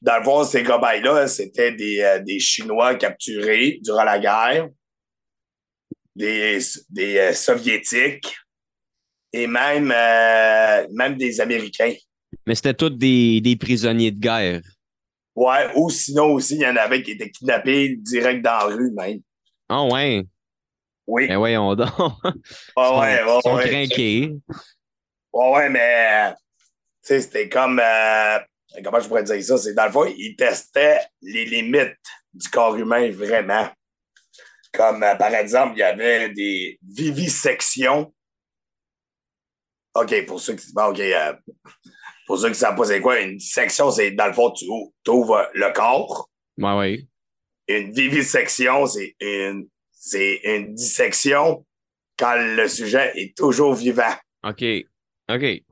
Dans 0.00 0.18
le 0.18 0.24
fond, 0.24 0.44
ces 0.44 0.62
cobayes-là, 0.62 1.26
c'était 1.28 1.72
des, 1.72 2.00
euh, 2.00 2.18
des 2.18 2.38
Chinois 2.38 2.94
capturés 2.96 3.78
durant 3.82 4.04
la 4.04 4.18
guerre, 4.18 4.68
des, 6.14 6.58
des 6.90 7.18
euh, 7.18 7.32
Soviétiques 7.32 8.36
et 9.32 9.46
même, 9.46 9.90
euh, 9.90 10.86
même 10.92 11.16
des 11.16 11.40
Américains. 11.40 11.94
Mais 12.46 12.54
c'était 12.54 12.74
tous 12.74 12.90
des, 12.90 13.40
des 13.40 13.56
prisonniers 13.56 14.10
de 14.10 14.20
guerre. 14.20 14.60
Ouais, 15.34 15.70
ou 15.74 15.88
sinon 15.90 16.34
aussi, 16.34 16.56
il 16.56 16.60
y 16.60 16.66
en 16.66 16.76
avait 16.76 17.02
qui 17.02 17.12
étaient 17.12 17.30
kidnappés 17.30 17.96
direct 17.96 18.42
dans 18.42 18.68
la 18.68 18.74
rue, 18.76 18.92
même. 18.92 19.20
Ah 19.68 19.84
ouais. 19.84 20.24
Oui. 21.06 21.28
Ben 21.28 21.36
voyons 21.38 21.74
donc. 21.74 21.88
Ah 22.76 22.98
ouais, 22.98 23.20
Ils 23.20 23.26
ouais, 23.26 23.40
sont 23.42 23.54
ouais. 23.56 23.68
craqués. 23.68 24.32
Ouais, 25.32 25.50
ouais, 25.52 25.68
mais, 25.68 26.32
tu 26.32 26.38
sais, 27.02 27.20
c'était 27.20 27.48
comme, 27.48 27.80
euh, 27.80 28.38
comment 28.82 29.00
je 29.00 29.08
pourrais 29.08 29.24
dire 29.24 29.42
ça? 29.42 29.58
C'est 29.58 29.74
dans 29.74 29.86
le 29.86 29.92
fond, 29.92 30.04
ils 30.06 30.36
testaient 30.36 31.00
les 31.20 31.44
limites 31.44 31.96
du 32.32 32.48
corps 32.48 32.76
humain 32.76 33.10
vraiment. 33.10 33.68
Comme, 34.72 35.02
euh, 35.02 35.14
par 35.16 35.34
exemple, 35.34 35.74
il 35.76 35.80
y 35.80 35.82
avait 35.82 36.30
des 36.30 36.78
vivisections. 36.82 38.12
OK, 39.94 40.26
pour 40.26 40.40
ceux 40.40 40.54
qui, 40.54 40.72
bon, 40.72 40.86
OK, 40.86 41.00
euh, 41.00 41.34
pour 42.26 42.38
ceux 42.38 42.46
qui 42.46 42.50
ne 42.50 42.54
savent 42.54 42.76
pas 42.76 42.84
c'est 42.84 43.00
quoi, 43.00 43.20
une 43.20 43.36
dissection, 43.36 43.90
c'est 43.90 44.10
dans 44.12 44.26
le 44.26 44.32
fond, 44.32 44.50
tu 44.52 44.66
ouvres 45.10 45.48
le 45.52 45.72
corps. 45.72 46.28
Ouais, 46.58 46.76
ouais. 46.76 47.06
Une 47.68 47.92
vivisection, 47.92 48.86
c'est 48.86 49.14
une, 49.20 49.66
c'est 49.92 50.40
une 50.44 50.74
dissection 50.74 51.64
quand 52.18 52.34
le 52.36 52.68
sujet 52.68 53.12
est 53.16 53.36
toujours 53.36 53.74
vivant. 53.74 54.14
OK. 54.42 54.64
OK. 55.30 55.62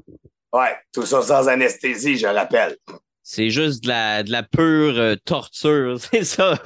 Ouais, 0.53 0.77
tout 0.93 1.07
ça 1.07 1.23
sans 1.23 1.49
anesthésie, 1.49 2.17
je 2.17 2.27
rappelle. 2.27 2.77
C'est 3.23 3.51
juste 3.51 3.85
de 3.85 3.89
la, 3.89 4.23
de 4.23 4.31
la 4.31 4.43
pure 4.43 4.99
euh, 4.99 5.17
torture, 5.25 5.99
c'est 6.13 6.25
ça. 6.25 6.59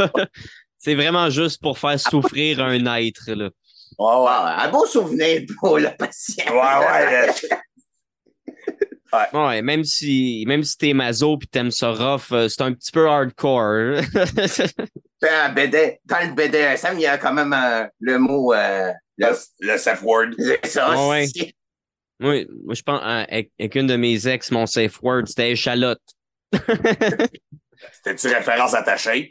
c'est 0.79 0.95
vraiment 0.95 1.29
juste 1.31 1.61
pour 1.61 1.79
faire 1.79 1.99
souffrir 2.01 2.61
un 2.61 2.85
être, 2.97 3.31
là. 3.33 3.51
Ouais, 3.99 4.15
ouais. 4.15 4.65
Un 4.65 4.71
beau 4.71 4.87
souvenir 4.87 5.43
pour 5.59 5.79
le 5.79 5.89
patient. 5.97 6.45
Ouais, 6.51 6.87
ouais. 6.87 7.31
euh, 9.15 9.25
Ouais, 9.33 9.63
même 9.63 9.85
si, 9.85 10.45
même 10.47 10.63
si 10.63 10.77
t'es 10.77 10.93
mazo 10.93 11.39
pis 11.39 11.47
t'aimes 11.47 11.71
ça 11.71 11.91
rough, 11.93 12.33
euh, 12.33 12.49
c'est 12.49 12.63
un 12.63 12.73
petit 12.73 12.93
peu 12.93 13.09
hardcore. 13.09 14.03
Dans, 15.27 15.55
BD, 15.55 15.99
dans 16.05 16.21
le 16.21 16.35
BDSM, 16.35 16.95
il 16.95 17.03
y 17.03 17.07
a 17.07 17.19
quand 17.19 17.33
même 17.33 17.53
euh, 17.53 17.87
le 18.01 18.19
mot. 18.19 18.53
Euh, 18.55 18.93
le, 19.19 19.79
safe 19.79 20.03
word. 20.03 20.31
c'est 20.39 20.67
ça. 20.67 21.09
Ouais. 21.09 21.27
moi, 22.21 22.45
moi, 22.65 22.75
je 22.75 22.83
pense, 22.83 23.01
euh, 23.01 23.25
avec, 23.29 23.51
avec 23.59 23.75
une 23.75 23.87
de 23.87 23.97
mes 23.97 24.29
ex, 24.29 24.51
mon 24.51 24.67
safe 24.67 25.03
word, 25.03 25.25
c'était 25.27 25.53
échalote. 25.53 26.03
C'était-tu 26.53 28.29
référence 28.29 28.75
à 28.75 28.83
ta 28.83 28.97
shape? 28.97 29.31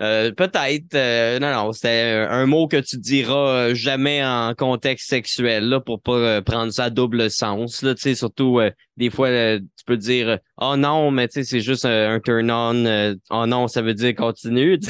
Euh, 0.00 0.32
peut-être. 0.32 0.94
euh, 0.94 1.38
non, 1.38 1.52
non, 1.52 1.72
c'était 1.72 2.26
un 2.28 2.46
mot 2.46 2.66
que 2.66 2.78
tu 2.78 2.98
diras 2.98 3.74
jamais 3.74 4.24
en 4.24 4.52
contexte 4.56 5.08
sexuel, 5.08 5.68
là, 5.68 5.80
pour 5.80 6.00
pas 6.02 6.12
euh, 6.16 6.40
prendre 6.42 6.72
ça 6.72 6.84
à 6.84 6.90
double 6.90 7.30
sens. 7.30 7.82
Là, 7.82 7.94
tu 7.94 8.02
sais, 8.02 8.14
surtout, 8.16 8.58
euh, 8.58 8.70
des 8.96 9.10
fois, 9.10 9.28
euh, 9.28 9.58
tu 9.60 9.84
peux 9.86 9.96
dire 9.96 10.38
Oh 10.60 10.76
non, 10.76 11.10
mais 11.12 11.28
tu 11.28 11.34
sais, 11.34 11.44
c'est 11.44 11.60
juste 11.60 11.84
un, 11.84 12.18
turn-on. 12.20 12.84
euh, 12.86 13.14
oh 13.30 13.46
non, 13.46 13.68
ça 13.68 13.82
veut 13.82 13.94
dire 13.94 14.14
continue. 14.14 14.78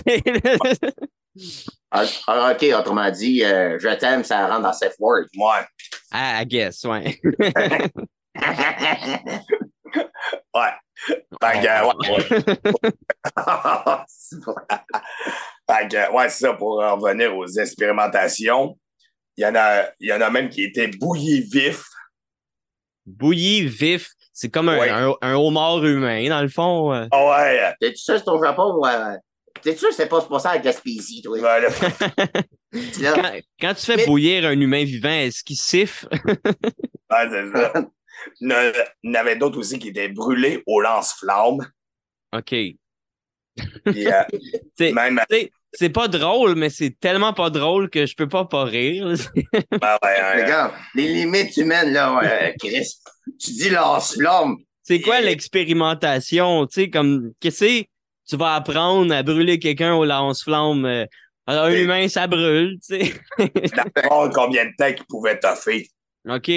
Ah, 1.90 2.04
ah, 2.28 2.52
OK, 2.52 2.64
autrement 2.78 3.10
dit, 3.10 3.44
euh, 3.44 3.76
je 3.80 3.88
t'aime, 3.96 4.22
ça 4.24 4.46
rentre 4.48 4.62
dans 4.62 4.72
safe 4.72 4.94
word. 5.00 5.24
Ouais. 5.36 5.64
ah, 6.12 6.42
I 6.42 6.46
guess, 6.46 6.84
ouais. 6.84 7.20
Ouais. 10.54 10.70
Fait 11.06 11.60
que, 11.60 11.66
euh, 11.66 11.84
ouais, 11.86 12.10
ouais. 12.10 13.98
C'est 14.06 14.40
bon. 14.44 14.54
Fait 15.70 15.88
que, 15.88 16.12
ouais, 16.12 16.28
c'est 16.28 16.46
ça, 16.46 16.52
pour 16.54 16.82
en 16.82 16.96
revenir 16.96 17.36
aux 17.36 17.46
expérimentations. 17.46 18.78
Il 19.36 19.42
y 19.42 19.46
en 19.46 19.54
a, 19.56 19.84
il 20.00 20.08
y 20.08 20.12
en 20.12 20.20
a 20.20 20.30
même 20.30 20.48
qui 20.48 20.62
étaient 20.64 20.88
bouillis 20.88 21.40
vifs. 21.52 21.84
Bouilli, 23.06 23.66
vif, 23.66 24.10
c'est 24.32 24.48
comme 24.50 24.68
un, 24.68 24.78
Ouais. 24.78 24.88
un, 24.90 25.12
un 25.20 25.34
homard 25.34 25.84
humain, 25.84 26.28
dans 26.28 26.40
le 26.42 26.48
fond. 26.48 26.92
euh. 26.94 27.06
Ah 27.10 27.26
ouais. 27.42 27.74
T'es-tu 27.80 27.98
sûr 27.98 28.14
que 28.14 28.20
c'est 28.20 28.30
au 28.30 28.42
Japon 28.42 28.74
ou. 28.78 28.86
euh, 28.86 29.16
T'es 29.62 29.76
sûr 29.76 29.88
que 29.90 29.94
c'est 29.94 30.08
pas 30.08 30.20
pour 30.20 30.40
ça 30.40 30.50
à 30.50 30.58
Gaspésie, 30.58 31.22
toi? 31.22 31.38
Ouais, 31.38 31.60
là, 31.60 31.68
Là, 33.00 33.12
Quand, 33.14 33.32
quand 33.60 33.74
tu 33.74 33.86
fais 33.86 33.96
Mais- 33.96 34.06
bouillir 34.06 34.44
un 34.46 34.60
humain 34.60 34.84
vivant, 34.84 35.08
est-ce 35.10 35.42
qu'il 35.44 35.56
siffle? 35.56 36.08
ouais, 36.12 37.28
c'est 37.30 37.50
ça. 37.52 37.72
Il 38.40 38.50
y 39.02 39.10
en 39.10 39.14
avait 39.14 39.36
d'autres 39.36 39.58
aussi 39.58 39.78
qui 39.78 39.88
étaient 39.88 40.08
brûlés 40.08 40.62
au 40.66 40.80
lance-flammes. 40.80 41.66
OK. 42.32 42.48
Puis, 42.48 42.76
euh, 44.08 44.22
C'est- 44.78 44.92
même, 44.92 45.20
pas 45.92 46.08
drôle, 46.08 46.54
mais 46.54 46.70
c'est 46.70 46.98
tellement 47.00 47.32
pas 47.32 47.50
drôle 47.50 47.90
que 47.90 48.06
je 48.06 48.14
peux 48.14 48.28
pas 48.28 48.44
pas 48.44 48.64
rire. 48.64 49.06
ben, 49.70 49.98
ouais, 50.02 50.20
euh, 50.20 50.42
Regarde, 50.42 50.72
les 50.94 51.08
limites 51.12 51.56
humaines, 51.56 51.92
là, 51.92 52.14
ouais, 52.16 52.54
Chris. 52.60 52.94
Tu 53.40 53.50
dis 53.52 53.70
lance-flamme. 53.70 54.56
C'est 54.82 55.00
quoi 55.00 55.20
l'expérimentation? 55.20 56.66
Tu 56.66 56.82
sais, 56.82 56.90
comme, 56.90 57.32
qu'est-ce 57.40 57.64
que 57.82 57.86
tu 58.28 58.36
vas 58.36 58.54
apprendre 58.54 59.12
à 59.14 59.22
brûler 59.22 59.58
quelqu'un 59.58 59.94
au 59.94 60.04
lance-flamme? 60.04 60.84
euh, 60.84 61.06
un 61.46 61.70
humain, 61.70 62.08
ça 62.08 62.26
brûle, 62.26 62.78
tu 62.86 63.04
sais. 63.04 63.14
combien 64.32 64.64
de 64.66 64.72
temps 64.78 64.92
qu'ils 64.92 65.06
pouvaient 65.06 65.38
toffer. 65.38 65.88
OK. 66.28 66.50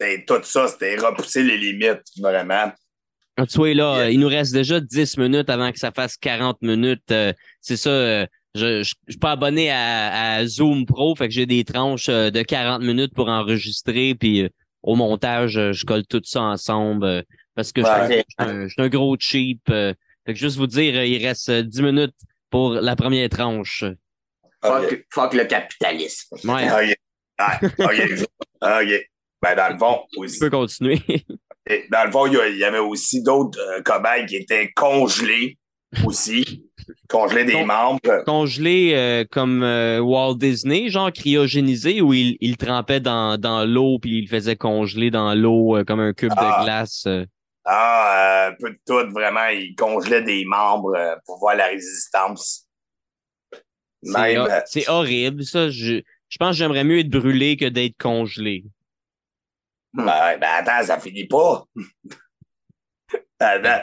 Et 0.00 0.24
tout 0.24 0.40
ça, 0.44 0.68
c'était 0.68 0.96
repousser 0.96 1.42
les 1.42 1.56
limites, 1.58 2.02
vraiment. 2.20 2.70
Tu 3.48 3.56
vois, 3.58 3.72
là, 3.74 3.96
Yeah. 3.98 4.10
il 4.10 4.20
nous 4.20 4.28
reste 4.28 4.52
déjà 4.52 4.80
10 4.80 5.16
minutes 5.18 5.48
avant 5.50 5.70
que 5.72 5.78
ça 5.78 5.92
fasse 5.92 6.16
40 6.16 6.60
minutes. 6.62 7.10
euh, 7.12 7.32
c'est 7.60 7.76
ça, 7.76 7.90
euh, 7.90 8.26
je, 8.54 8.82
je 8.82 8.94
suis 9.08 9.18
pas 9.20 9.32
abonné 9.32 9.70
à, 9.70 10.34
à 10.36 10.46
Zoom 10.46 10.86
Pro, 10.86 11.14
fait 11.14 11.28
que 11.28 11.34
j'ai 11.34 11.46
des 11.46 11.64
tranches 11.64 12.08
euh, 12.08 12.30
de 12.30 12.42
40 12.42 12.82
minutes 12.82 13.14
pour 13.14 13.28
enregistrer, 13.28 14.14
puis 14.16 14.42
euh, 14.42 14.48
au 14.82 14.96
montage, 14.96 15.56
euh, 15.56 15.72
je 15.72 15.84
colle 15.84 16.04
tout 16.06 16.20
ça 16.24 16.42
ensemble 16.42 17.04
euh, 17.04 17.22
parce 17.54 17.70
que 17.72 17.82
je 17.82 17.86
suis 17.86 17.94
un- 17.94 18.08
Ouais. 18.08 18.24
je 18.28 18.44
suis 18.44 18.50
un, 18.52 18.62
je 18.66 18.72
suis 18.72 18.82
un 18.82 18.88
gros 18.88 19.16
cheap. 19.18 19.60
euh, 19.70 19.94
fait 20.26 20.34
que 20.34 20.38
juste 20.40 20.56
vous 20.56 20.66
dire, 20.66 21.02
il 21.04 21.24
reste 21.24 21.48
euh, 21.48 21.62
10 21.62 21.82
minutes 21.82 22.14
pour 22.50 22.72
la 22.74 22.96
première 22.96 23.28
tranche. 23.28 23.84
Fuck, 24.64 25.06
fuck 25.12 25.34
le 25.34 25.44
capitalisme. 25.44 26.36
Ouais, 26.44 26.68
OK. 26.72 26.96
Ah, 27.38 27.60
OK. 27.62 28.92
Ben, 29.42 29.54
dans 29.54 29.72
le 29.72 29.78
fond, 29.78 30.00
tu 30.12 30.18
aussi, 30.20 30.38
peux 30.40 30.50
continuer. 30.50 31.00
Dans 31.90 32.04
le 32.04 32.10
fond, 32.10 32.26
il 32.26 32.32
y 32.34 32.56
il 32.56 32.64
avait 32.64 32.78
aussi 32.78 33.22
d'autres 33.22 33.58
euh, 33.60 33.82
cobayes 33.82 34.26
qui 34.26 34.36
étaient 34.36 34.70
congelés 34.74 35.58
aussi. 36.04 36.64
Congelés 37.08 37.44
des 37.44 37.52
Con- 37.52 37.66
membres. 37.66 38.24
Congelé 38.24 38.92
euh, 38.94 39.24
comme 39.30 39.62
euh, 39.62 40.00
Walt 40.00 40.36
Disney, 40.36 40.88
genre 40.88 41.12
cryogénisé, 41.12 42.00
où 42.00 42.12
il, 42.14 42.36
il 42.40 42.56
trempait 42.56 43.00
dans, 43.00 43.36
dans 43.38 43.64
l'eau 43.66 43.98
puis 43.98 44.18
il 44.18 44.22
le 44.22 44.28
faisait 44.28 44.56
congeler 44.56 45.10
dans 45.10 45.34
l'eau 45.34 45.78
comme 45.86 46.00
un 46.00 46.12
cube 46.14 46.32
Ah. 46.36 46.58
de 46.60 46.64
glace. 46.64 47.06
Ah, 47.64 48.46
euh, 48.48 48.50
un 48.50 48.54
peu 48.58 48.70
de 48.70 48.78
tout, 48.86 49.12
vraiment. 49.12 49.46
Ils 49.48 49.74
congelaient 49.74 50.22
des 50.22 50.44
membres 50.46 50.96
pour 51.26 51.38
voir 51.38 51.54
la 51.54 51.66
résistance. 51.66 52.64
C'est 54.66 54.88
horrible, 54.88 55.44
ça. 55.44 55.68
Je, 55.68 56.00
je 56.28 56.36
pense 56.38 56.50
que 56.50 56.56
j'aimerais 56.56 56.84
mieux 56.84 57.00
être 57.00 57.10
brûlé 57.10 57.56
que 57.56 57.66
d'être 57.66 57.96
congelé. 57.98 58.64
Ben, 59.94 60.38
ben, 60.38 60.48
attends, 60.58 60.82
ça 60.86 60.98
finit 61.00 61.26
pas. 61.26 61.64
Euh, 63.42 63.78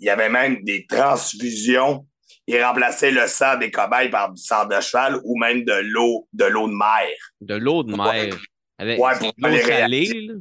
Il 0.00 0.06
y 0.06 0.10
avait 0.10 0.28
même 0.28 0.62
des 0.62 0.86
transfusions. 0.86 2.06
Ils 2.46 2.62
remplaçaient 2.62 3.10
le 3.10 3.26
sang 3.26 3.56
des 3.58 3.70
cobayes 3.70 4.10
par 4.10 4.32
du 4.32 4.40
sang 4.42 4.66
de 4.66 4.78
cheval 4.80 5.18
ou 5.24 5.38
même 5.38 5.64
de 5.64 5.72
l'eau 5.82 6.28
de 6.32 6.44
l'eau 6.44 6.68
de 6.68 6.74
mer. 6.74 7.08
De 7.40 7.54
l'eau 7.54 7.82
de 7.82 7.96
mer. 7.96 8.36
Avec 8.78 8.98
Ouais, 9.00 9.18
pour 9.18 9.32
l'eau 9.38 9.48
les 9.48 10.26
là. 10.26 10.34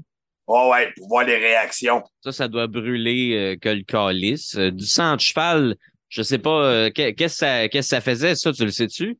Ouais, 0.45 0.91
pour 0.97 1.07
voir 1.07 1.25
les 1.25 1.37
réactions. 1.37 2.03
ça, 2.21 2.31
ça 2.33 2.47
doit 2.49 2.67
brûler 2.67 3.33
euh, 3.35 3.55
que 3.57 3.69
le 3.69 3.83
calice. 3.83 4.55
Euh, 4.57 4.71
du 4.71 4.85
sang 4.85 5.15
de 5.15 5.21
cheval, 5.21 5.75
je 6.09 6.21
sais 6.21 6.37
pas, 6.39 6.65
euh, 6.65 6.89
que- 6.89 7.11
qu'est-ce 7.11 7.35
que 7.35 7.39
ça, 7.45 7.69
qu'est-ce 7.69 7.87
que 7.89 7.95
ça 7.95 8.01
faisait, 8.01 8.35
ça, 8.35 8.51
tu 8.51 8.65
le 8.65 8.71
sais-tu? 8.71 9.17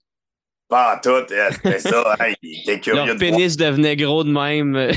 Pas 0.74 0.96
en 0.96 1.00
tout, 1.00 1.32
euh, 1.32 1.52
c'était 1.52 1.78
ça. 1.78 2.16
hein, 2.20 2.34
il 2.42 2.62
était 2.62 2.80
curieux 2.80 3.06
Leur 3.06 3.16
de 3.16 3.20
voir. 3.20 3.20
pénis 3.20 3.56
devenait 3.56 3.96
gros 3.96 4.24
de 4.24 4.32
même. 4.32 4.92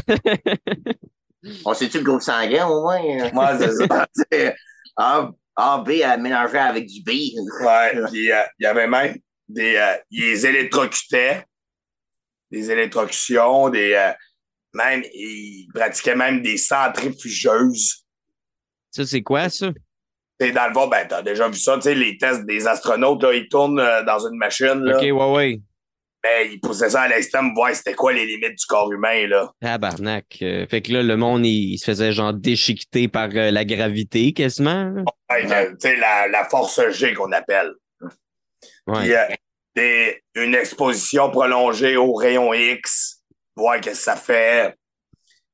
On 1.66 1.74
sait-tu 1.74 1.98
le 1.98 2.04
groupe 2.04 2.22
sanguin, 2.22 2.66
au 2.66 2.80
moins? 2.80 2.98
Ouais, 2.98 3.58
c'est 3.58 3.86
ça. 3.86 4.06
C'est 4.32 4.54
A, 4.96 5.30
A, 5.54 5.84
B 5.86 6.00
à 6.02 6.16
mélanger 6.16 6.56
avec 6.56 6.86
du 6.86 7.02
B. 7.02 7.10
Ouais, 7.62 7.90
puis 8.10 8.32
euh, 8.32 8.42
il 8.58 8.62
y 8.62 8.66
avait 8.66 8.86
même 8.86 9.16
des. 9.48 9.76
euh, 9.76 9.96
ils 10.10 10.22
les 10.22 10.46
électrocutaient, 10.46 11.44
des 12.50 12.70
électrocutions, 12.70 13.68
des. 13.68 13.92
euh, 13.92 14.12
même, 14.72 15.02
ils 15.12 15.68
pratiquaient 15.74 16.16
même 16.16 16.40
des 16.40 16.56
centrifugeuses. 16.56 18.06
ça, 18.92 19.04
c'est 19.04 19.22
quoi, 19.22 19.50
ça? 19.50 19.72
T'sais, 20.38 20.52
dans 20.52 20.68
le 20.68 20.74
fond, 20.74 20.86
ben, 20.86 21.06
t'as 21.08 21.22
déjà 21.22 21.48
vu 21.48 21.54
ça, 21.56 21.76
tu 21.76 21.82
sais, 21.82 21.94
les 21.94 22.18
tests 22.18 22.44
des 22.44 22.66
astronautes, 22.66 23.22
là, 23.22 23.32
ils 23.32 23.48
tournent 23.48 23.80
euh, 23.80 24.02
dans 24.02 24.18
une 24.18 24.36
machine, 24.36 24.80
là. 24.80 24.96
OK, 24.98 25.02
ouais, 25.02 25.34
ouais. 25.34 25.60
Ben, 26.28 26.50
ils 26.50 26.60
poussaient 26.60 26.90
ça 26.90 27.02
à 27.02 27.08
l'extrême, 27.08 27.54
voir 27.54 27.72
c'était 27.72 27.94
quoi 27.94 28.12
les 28.12 28.26
limites 28.26 28.58
du 28.58 28.66
corps 28.66 28.90
humain, 28.92 29.28
là. 29.28 29.52
Tabarnak. 29.60 30.38
Euh, 30.42 30.66
fait 30.66 30.82
que 30.82 30.92
là, 30.92 31.02
le 31.02 31.16
monde, 31.16 31.46
il, 31.46 31.74
il 31.74 31.78
se 31.78 31.84
faisait 31.84 32.12
genre 32.12 32.32
déchiqueter 32.32 33.06
par 33.06 33.28
euh, 33.34 33.52
la 33.52 33.64
gravité, 33.64 34.32
quasiment. 34.32 34.92
Ouais, 35.30 35.44
tu 35.46 35.76
sais, 35.78 35.96
la, 35.96 36.26
la 36.26 36.44
force 36.48 36.80
G 36.90 37.14
qu'on 37.14 37.30
appelle. 37.30 37.72
Ouais. 38.88 39.00
Puis, 39.02 39.14
euh, 39.14 39.24
des- 39.76 40.22
une 40.34 40.54
exposition 40.54 41.30
prolongée 41.30 41.96
au 41.96 42.14
rayon 42.14 42.52
X, 42.52 43.22
voir 43.54 43.80
qu'est-ce 43.80 43.98
que 43.98 44.04
ça 44.04 44.16
fait. 44.16 44.74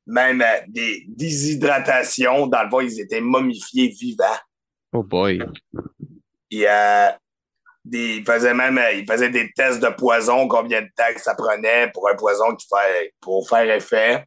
Même 0.07 0.41
euh, 0.41 0.61
des 0.69 1.05
déshydratations. 1.09 2.47
Dans 2.47 2.63
le 2.63 2.71
fond, 2.71 2.81
ils 2.81 3.01
étaient 3.01 3.21
momifiés 3.21 3.89
vivants. 3.89 4.39
Oh 4.93 5.03
boy. 5.03 5.39
Euh, 6.55 7.09
des, 7.85 8.17
ils 8.17 8.25
faisaient 8.25 8.55
même 8.55 8.79
euh, 8.79 8.93
ils 8.93 9.07
faisaient 9.07 9.31
des 9.31 9.51
tests 9.53 9.81
de 9.81 9.89
poison, 9.89 10.47
combien 10.49 10.83
de 10.83 10.89
temps 10.97 11.13
que 11.15 11.21
ça 11.21 11.35
prenait 11.35 11.91
pour 11.93 12.09
un 12.09 12.15
poison 12.15 12.55
qui 12.55 12.67
fait, 12.67 13.13
pour 13.21 13.49
faire 13.49 13.69
effet. 13.71 14.25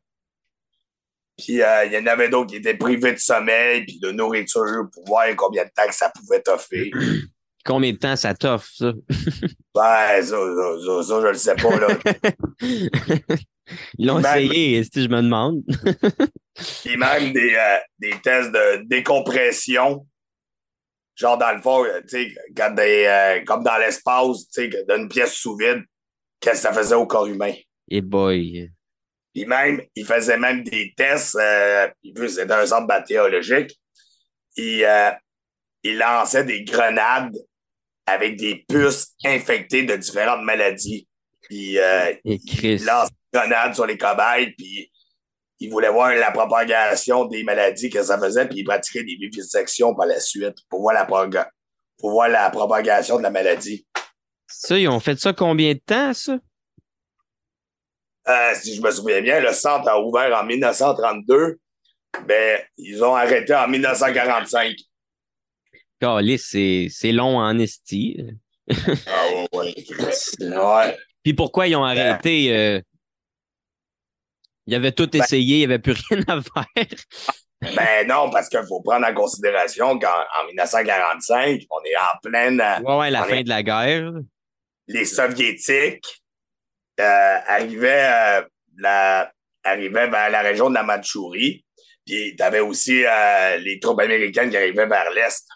Puis, 1.37 1.61
euh, 1.61 1.83
il 1.85 1.91
y 1.91 1.97
en 1.97 2.05
avait 2.07 2.29
d'autres 2.29 2.51
qui 2.51 2.55
étaient 2.57 2.77
privés 2.77 3.11
de 3.11 3.17
sommeil 3.19 3.83
puis 3.85 3.99
de 3.99 4.11
nourriture 4.11 4.87
pour 4.93 5.05
voir 5.05 5.25
combien 5.35 5.65
de 5.65 5.69
temps 5.75 5.85
que 5.87 5.93
ça 5.93 6.09
pouvait 6.09 6.41
toffer. 6.41 6.91
Combien 7.67 7.93
de 7.93 7.97
temps 7.97 8.15
ça 8.15 8.35
t'offre, 8.35 8.69
ça? 8.77 8.93
Ouais, 8.93 9.01
ça, 10.21 10.21
ça, 10.21 10.75
ça, 10.85 11.03
ça, 11.03 11.21
je 11.21 11.27
le 11.29 11.33
sais 11.33 11.55
pas, 11.55 11.79
là. 11.79 11.87
Ils 13.97 14.05
l'ont 14.05 14.19
Même- 14.19 14.43
essayé, 14.43 14.83
si 14.83 15.03
je 15.03 15.09
me 15.09 15.19
demande. 15.23 15.63
Puis 16.83 16.95
même 16.95 17.33
des, 17.33 17.55
euh, 17.55 17.77
des 17.97 18.13
tests 18.23 18.51
de 18.51 18.83
décompression. 18.85 20.05
Genre, 21.15 21.37
dans 21.37 21.53
le 21.53 21.61
fond, 21.61 21.85
euh, 21.85 22.01
tu 22.01 22.09
sais, 22.09 22.35
des, 22.71 23.05
euh, 23.07 23.43
comme 23.45 23.63
dans 23.63 23.77
l'espace, 23.77 24.47
tu 24.53 24.69
sais, 24.69 24.85
d'une 24.89 25.07
pièce 25.07 25.33
sous 25.33 25.55
vide, 25.55 25.83
qu'est-ce 26.39 26.55
que 26.55 26.61
ça 26.61 26.73
faisait 26.73 26.95
au 26.95 27.07
corps 27.07 27.27
humain? 27.27 27.53
Et 27.89 28.01
boy. 28.01 28.69
Puis 29.33 29.45
même, 29.45 29.81
il 29.95 30.05
faisait 30.05 30.37
même 30.37 30.63
des 30.63 30.93
tests, 30.95 31.35
euh, 31.35 31.89
puis 32.01 32.13
vu 32.15 32.21
que 32.21 32.27
c'était 32.27 32.53
un 32.53 32.65
centre 32.65 32.87
bactériologique, 32.87 33.77
il, 34.55 34.83
euh, 34.83 35.11
il 35.83 35.97
lançait 35.97 36.45
des 36.45 36.63
grenades 36.63 37.35
avec 38.05 38.37
des 38.37 38.65
puces 38.67 39.13
infectées 39.25 39.83
de 39.83 39.95
différentes 39.95 40.43
maladies. 40.43 41.07
Puis 41.41 41.77
euh, 41.77 42.13
il 42.23 42.83
lance 42.85 43.09
une 43.09 43.39
grenade 43.39 43.75
sur 43.75 43.85
les 43.85 43.97
cobayes, 43.97 44.53
puis 44.57 44.91
il 45.59 45.69
voulait 45.71 45.89
voir 45.89 46.13
la 46.15 46.31
propagation 46.31 47.25
des 47.25 47.43
maladies 47.43 47.89
que 47.89 48.03
ça 48.03 48.19
faisait, 48.19 48.47
puis 48.47 48.59
il 48.59 48.63
pratiquait 48.63 49.03
des 49.03 49.15
vivisections 49.15 49.95
par 49.95 50.05
la 50.07 50.19
suite 50.19 50.57
pour 50.69 50.81
voir 50.81 50.93
la, 50.93 51.05
proga- 51.05 51.49
pour 51.97 52.11
voir 52.11 52.27
la 52.29 52.49
propagation 52.49 53.17
de 53.17 53.23
la 53.23 53.29
maladie. 53.29 53.85
Ça, 54.47 54.77
ils 54.77 54.87
ont 54.87 54.99
fait 54.99 55.17
ça 55.19 55.33
combien 55.33 55.73
de 55.73 55.79
temps, 55.85 56.13
ça? 56.13 56.37
Euh, 58.27 58.53
si 58.55 58.75
je 58.75 58.81
me 58.81 58.89
souviens 58.91 59.21
bien, 59.21 59.39
le 59.39 59.53
centre 59.53 59.87
a 59.87 59.99
ouvert 60.01 60.35
en 60.37 60.43
1932. 60.45 61.59
Ben, 62.25 62.59
ils 62.77 63.03
ont 63.03 63.15
arrêté 63.15 63.53
en 63.53 63.67
1945. 63.67 64.73
Calisse, 65.99 66.47
c'est 66.51 66.87
c'est 66.89 67.11
long 67.11 67.37
en 67.37 67.57
esti. 67.59 68.17
Ah 69.07 69.27
ouais, 69.31 69.47
ouais. 69.53 69.75
Ouais. 70.39 70.97
Puis 71.23 71.33
pourquoi 71.33 71.67
ils 71.67 71.75
ont 71.75 71.83
arrêté? 71.83 72.55
euh, 72.55 72.81
Ils 74.67 74.75
avaient 74.75 74.91
tout 74.91 75.15
essayé, 75.15 75.55
il 75.55 75.59
n'y 75.59 75.63
avait 75.65 75.79
plus 75.79 75.95
rien 76.09 76.23
à 76.27 76.41
faire. 76.41 76.87
Ben 77.75 78.05
non, 78.05 78.29
parce 78.29 78.47
qu'il 78.49 78.61
faut 78.67 78.81
prendre 78.81 79.07
en 79.07 79.13
considération 79.13 79.97
qu'en 79.97 80.07
en 80.09 80.45
1945, 80.47 81.61
on 81.71 81.79
est 81.83 81.95
en 81.95 82.19
pleine. 82.21 82.61
euh, 82.61 82.79
Ouais, 82.81 82.97
ouais, 82.97 83.11
la 83.11 83.23
fin 83.23 83.37
est- 83.37 83.43
de 83.43 83.49
la 83.49 83.63
guerre. 83.63 84.11
Les 84.87 85.05
Soviétiques 85.05 86.21
euh, 86.99 87.37
arrivaient, 87.47 88.07
euh, 88.07 88.45
la, 88.77 89.31
arrivaient 89.63 90.09
vers 90.09 90.29
la 90.29 90.41
région 90.41 90.69
de 90.69 90.75
la 90.75 90.83
Mandchourie. 90.83 91.65
Puis 92.05 92.35
t'avais 92.35 92.59
aussi 92.59 93.03
euh, 93.05 93.57
les 93.57 93.79
troupes 93.79 94.01
américaines 94.01 94.51
qui 94.51 94.57
arrivaient 94.57 94.85
vers 94.85 95.09
l'Est. 95.11 95.47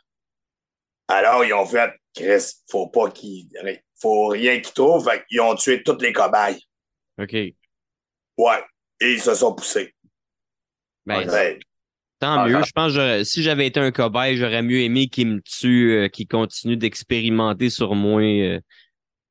Alors, 1.09 1.43
ils 1.45 1.53
ont 1.53 1.65
fait, 1.65 1.91
Chris, 2.15 2.53
faut 2.71 2.87
pas 2.87 3.11
qu'ils. 3.11 3.49
Faut 4.01 4.27
rien 4.27 4.59
qu'ils 4.61 4.73
trouvent. 4.73 5.03
Fait 5.07 5.23
qu'ils 5.29 5.41
ont 5.41 5.53
tué 5.55 5.83
toutes 5.83 6.01
les 6.01 6.13
cobayes. 6.13 6.59
OK. 7.21 7.33
Ouais. 7.33 8.63
Et 9.01 9.13
ils 9.13 9.21
se 9.21 9.33
sont 9.35 9.53
poussés. 9.53 9.93
Ben, 11.05 11.25
Ben, 11.25 11.57
tant 12.19 12.39
Ah, 12.41 12.47
mieux. 12.47 12.57
ah. 12.57 12.63
Je 12.65 12.71
pense 12.71 12.93
que 12.93 13.23
si 13.23 13.41
j'avais 13.43 13.67
été 13.67 13.79
un 13.79 13.91
cobaye, 13.91 14.35
j'aurais 14.37 14.61
mieux 14.61 14.81
aimé 14.81 15.07
qu'ils 15.07 15.27
me 15.27 15.41
tuent, 15.41 15.91
euh, 15.93 16.07
qu'ils 16.09 16.27
continuent 16.27 16.77
d'expérimenter 16.77 17.69
sur 17.69 17.95
moi 17.95 18.21
euh, 18.21 18.59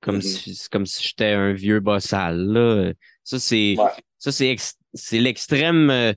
comme, 0.00 0.16
Mhm. 0.16 0.22
si, 0.22 0.58
comme 0.70 0.86
si 0.86 1.06
j'étais 1.08 1.32
un 1.32 1.52
vieux 1.52 1.80
bossal. 1.80 2.38
Là. 2.38 2.92
Ça, 3.24 3.38
c'est 3.38 3.76
Ouais. 3.76 5.18
l'extrême. 5.20 5.90
euh, 5.90 6.12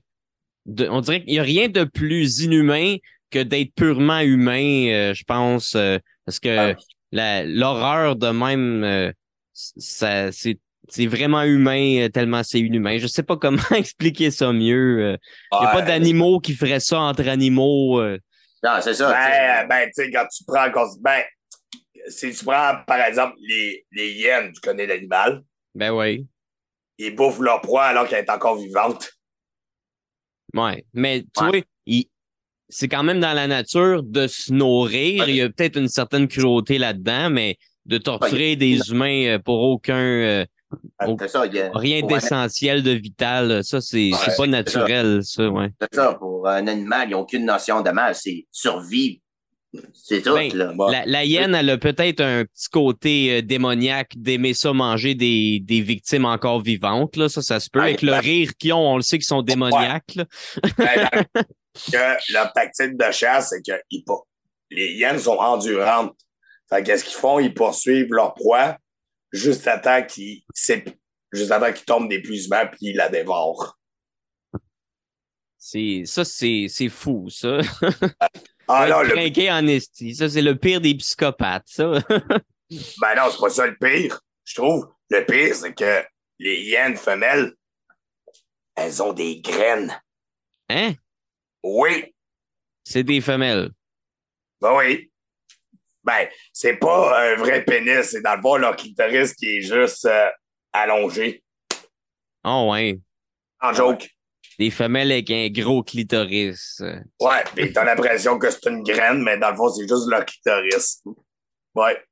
on 0.88 1.00
dirait 1.00 1.22
qu'il 1.24 1.32
n'y 1.34 1.38
a 1.40 1.42
rien 1.42 1.68
de 1.68 1.84
plus 1.84 2.40
inhumain 2.40 2.96
que 3.30 3.42
d'être 3.42 3.74
purement 3.74 4.20
humain, 4.20 4.86
euh, 4.88 5.14
je 5.14 5.24
pense. 5.24 5.76
parce 6.24 6.38
que 6.38 6.74
Ah. 7.12 7.42
l'horreur 7.44 8.14
de 8.16 8.28
même, 8.28 9.12
ça, 9.52 10.30
c'est 10.32 10.58
c'est 10.88 11.06
vraiment 11.06 11.42
humain 11.42 12.00
euh, 12.02 12.08
tellement 12.08 12.42
c'est 12.42 12.60
inhumain. 12.60 12.98
Je 12.98 13.06
sais 13.06 13.22
pas 13.22 13.36
comment 13.36 13.62
expliquer 13.74 14.30
ça 14.30 14.52
mieux. 14.52 14.98
euh. 15.12 15.16
Il 15.52 15.60
n'y 15.60 15.66
a 15.66 15.72
pas 15.72 15.82
d'animaux 15.82 16.40
qui 16.40 16.54
feraient 16.54 16.80
ça 16.80 16.98
entre 17.00 17.28
animaux. 17.28 18.00
euh. 18.00 18.18
Non, 18.62 18.72
c'est 18.80 18.94
ça. 18.94 19.12
tu 19.12 19.22
sais. 19.22 19.38
Ben, 19.38 19.68
ben 19.68 19.86
tu 19.86 20.04
sais, 20.04 20.10
quand 20.10 20.26
tu 20.28 20.44
prends 20.46 20.68
ben, 21.00 21.22
si 22.08 22.32
tu 22.32 22.44
prends, 22.44 22.74
par 22.86 23.00
exemple, 23.00 23.34
les, 23.40 23.84
les 23.92 24.12
hyènes, 24.12 24.52
tu 24.52 24.60
connais 24.60 24.86
l'animal, 24.86 25.42
Ben 25.74 25.92
oui. 25.92 26.26
ils 26.98 27.14
bouffent 27.14 27.40
leur 27.40 27.60
proie 27.60 27.84
alors 27.84 28.08
qu'elle 28.08 28.24
est 28.24 28.30
encore 28.30 28.56
vivante. 28.56 29.10
Ouais. 30.54 30.84
Mais 30.92 31.22
tu 31.36 31.44
Ouais. 31.44 31.64
vois, 31.86 32.00
c'est 32.68 32.88
quand 32.88 33.02
même 33.02 33.20
dans 33.20 33.32
la 33.34 33.46
nature 33.46 34.02
de 34.02 34.26
se 34.26 34.52
nourrir. 34.52 35.28
Il 35.28 35.36
y 35.36 35.42
a 35.42 35.48
peut-être 35.50 35.76
une 35.78 35.88
certaine 35.88 36.26
cruauté 36.28 36.78
là-dedans, 36.78 37.30
mais 37.30 37.56
de 37.84 37.98
torturer 37.98 38.56
des 38.56 38.78
humains 38.90 39.26
euh, 39.26 39.38
pour 39.38 39.60
aucun 39.60 39.96
euh, 39.96 40.44
Oh. 41.06 41.16
C'est 41.18 41.28
ça. 41.28 41.46
il 41.46 41.54
y 41.54 41.60
a- 41.60 41.70
rien 41.74 42.02
un- 42.02 42.06
d'essentiel 42.06 42.82
de 42.82 42.92
vital, 42.92 43.64
ça 43.64 43.80
c'est 43.80 44.10
Ouais, 44.12 44.36
pas 44.36 44.46
naturel, 44.46 45.20
ça, 45.24 45.48
ouais. 45.48 45.68
C'est 45.80 45.94
ça. 45.94 46.14
Pour 46.14 46.46
un 46.48 46.66
animal, 46.66 47.08
ils 47.08 47.12
n'ont 47.12 47.20
aucune 47.20 47.44
notion 47.44 47.80
de 47.82 47.90
mal. 47.90 48.14
C'est 48.14 48.46
survivre. 48.50 49.18
C'est 49.94 50.20
tout, 50.20 50.34
Ben, 50.34 50.52
là. 50.54 50.72
Bon. 50.74 50.88
La, 50.88 51.06
la 51.06 51.24
hyène, 51.24 51.54
elle 51.54 51.70
a 51.70 51.78
peut-être 51.78 52.20
un 52.20 52.44
petit 52.44 52.68
côté 52.68 53.38
euh, 53.38 53.42
démoniaque 53.42 54.12
d'aimer 54.16 54.52
ça 54.52 54.74
manger 54.74 55.14
des, 55.14 55.60
des 55.64 55.80
victimes 55.80 56.26
encore 56.26 56.60
vivantes. 56.60 57.16
Là. 57.16 57.30
Ça, 57.30 57.40
ça 57.40 57.58
se 57.58 57.70
peut. 57.70 57.78
Ouais, 57.80 57.86
Avec 57.86 58.02
le 58.02 58.10
ben- 58.12 58.18
rire 58.20 58.50
qu'ils 58.58 58.74
ont, 58.74 58.92
on 58.92 58.96
le 58.96 59.02
sait 59.02 59.16
qu'ils 59.16 59.24
sont 59.26 59.40
démoniaques. 59.40 60.14
là. 60.14 60.24
Ben, 60.76 61.08
que 61.90 62.32
leur 62.34 62.52
tactique 62.52 62.98
de 62.98 63.10
chasse, 63.12 63.48
c'est 63.48 63.62
que 63.62 63.80
ils 63.90 64.04
les 64.70 64.92
hyènes 64.92 65.18
sont 65.18 65.36
endurantes. 65.38 66.14
Qu'est-ce 66.84 67.04
qu'ils 67.04 67.14
font? 67.18 67.38
Ils 67.38 67.52
poursuivent 67.54 68.12
leur 68.12 68.34
proie 68.34 68.76
juste 69.32 69.66
à 69.66 69.78
temps 69.78 70.04
qu'ils 70.04 70.42
s'ép- 70.54 70.96
juste 71.32 71.50
à 71.50 71.58
temps 71.60 71.72
qu'ils 71.72 71.84
tombent 71.84 72.08
d'épuisement 72.08 72.66
puis 72.66 72.88
ils 72.88 72.96
la 72.96 73.08
dévorent. 73.08 73.78
C'est, 75.58 76.02
ça, 76.06 76.24
c'est, 76.24 76.66
c'est 76.68 76.88
fou, 76.88 77.28
ça. 77.30 77.58
Ah 78.68 78.86
non, 78.88 79.02
le, 79.02 79.08
craqué 79.10 79.50
en 79.50 79.66
esti. 79.66 80.14
Ça, 80.14 80.28
c'est 80.28 80.40
le 80.40 80.56
pire 80.56 80.80
des 80.80 80.94
psychopathes, 80.94 81.66
ça. 81.66 81.90
ben 82.08 83.14
non, 83.16 83.28
c'est 83.30 83.40
pas 83.40 83.50
ça 83.50 83.66
le 83.66 83.76
pire. 83.76 84.20
Je 84.44 84.54
trouve 84.54 84.88
le 85.10 85.26
pire, 85.26 85.54
c'est 85.54 85.74
que 85.74 86.02
les 86.38 86.62
hyènes 86.62 86.96
femelles, 86.96 87.52
elles 88.76 89.02
ont 89.02 89.12
des 89.12 89.40
graines. 89.40 90.00
hein? 90.68 90.94
Oui, 91.64 92.14
C'est 92.84 93.02
des 93.04 93.20
femelles. 93.20 93.70
ben 94.60 94.76
oui. 94.76 95.11
Ben, 96.04 96.26
c'est 96.52 96.76
pas 96.76 97.32
un 97.32 97.36
vrai 97.36 97.64
pénis, 97.64 98.02
c'est 98.02 98.22
dans 98.22 98.34
le 98.36 98.42
fond 98.42 98.56
leur 98.56 98.76
clitoris 98.76 99.34
qui 99.34 99.58
est 99.58 99.60
juste 99.60 100.04
euh, 100.06 100.28
allongé. 100.72 101.42
Oh, 102.44 102.70
ouais. 102.72 102.98
En 103.60 103.72
joke. 103.72 104.08
Des 104.58 104.70
femelles 104.70 105.12
avec 105.12 105.30
un 105.30 105.48
gros 105.48 105.82
clitoris. 105.82 106.82
Ouais, 107.20 107.44
pis 107.54 107.72
t'as 107.72 107.84
l'impression 107.84 108.38
que 108.38 108.50
c'est 108.50 108.66
une 108.68 108.82
graine, 108.82 109.22
mais 109.22 109.38
dans 109.38 109.50
le 109.50 109.56
fond, 109.56 109.68
c'est 109.68 109.88
juste 109.88 110.08
leur 110.10 110.24
clitoris. 110.26 111.02
Ouais. 111.74 112.02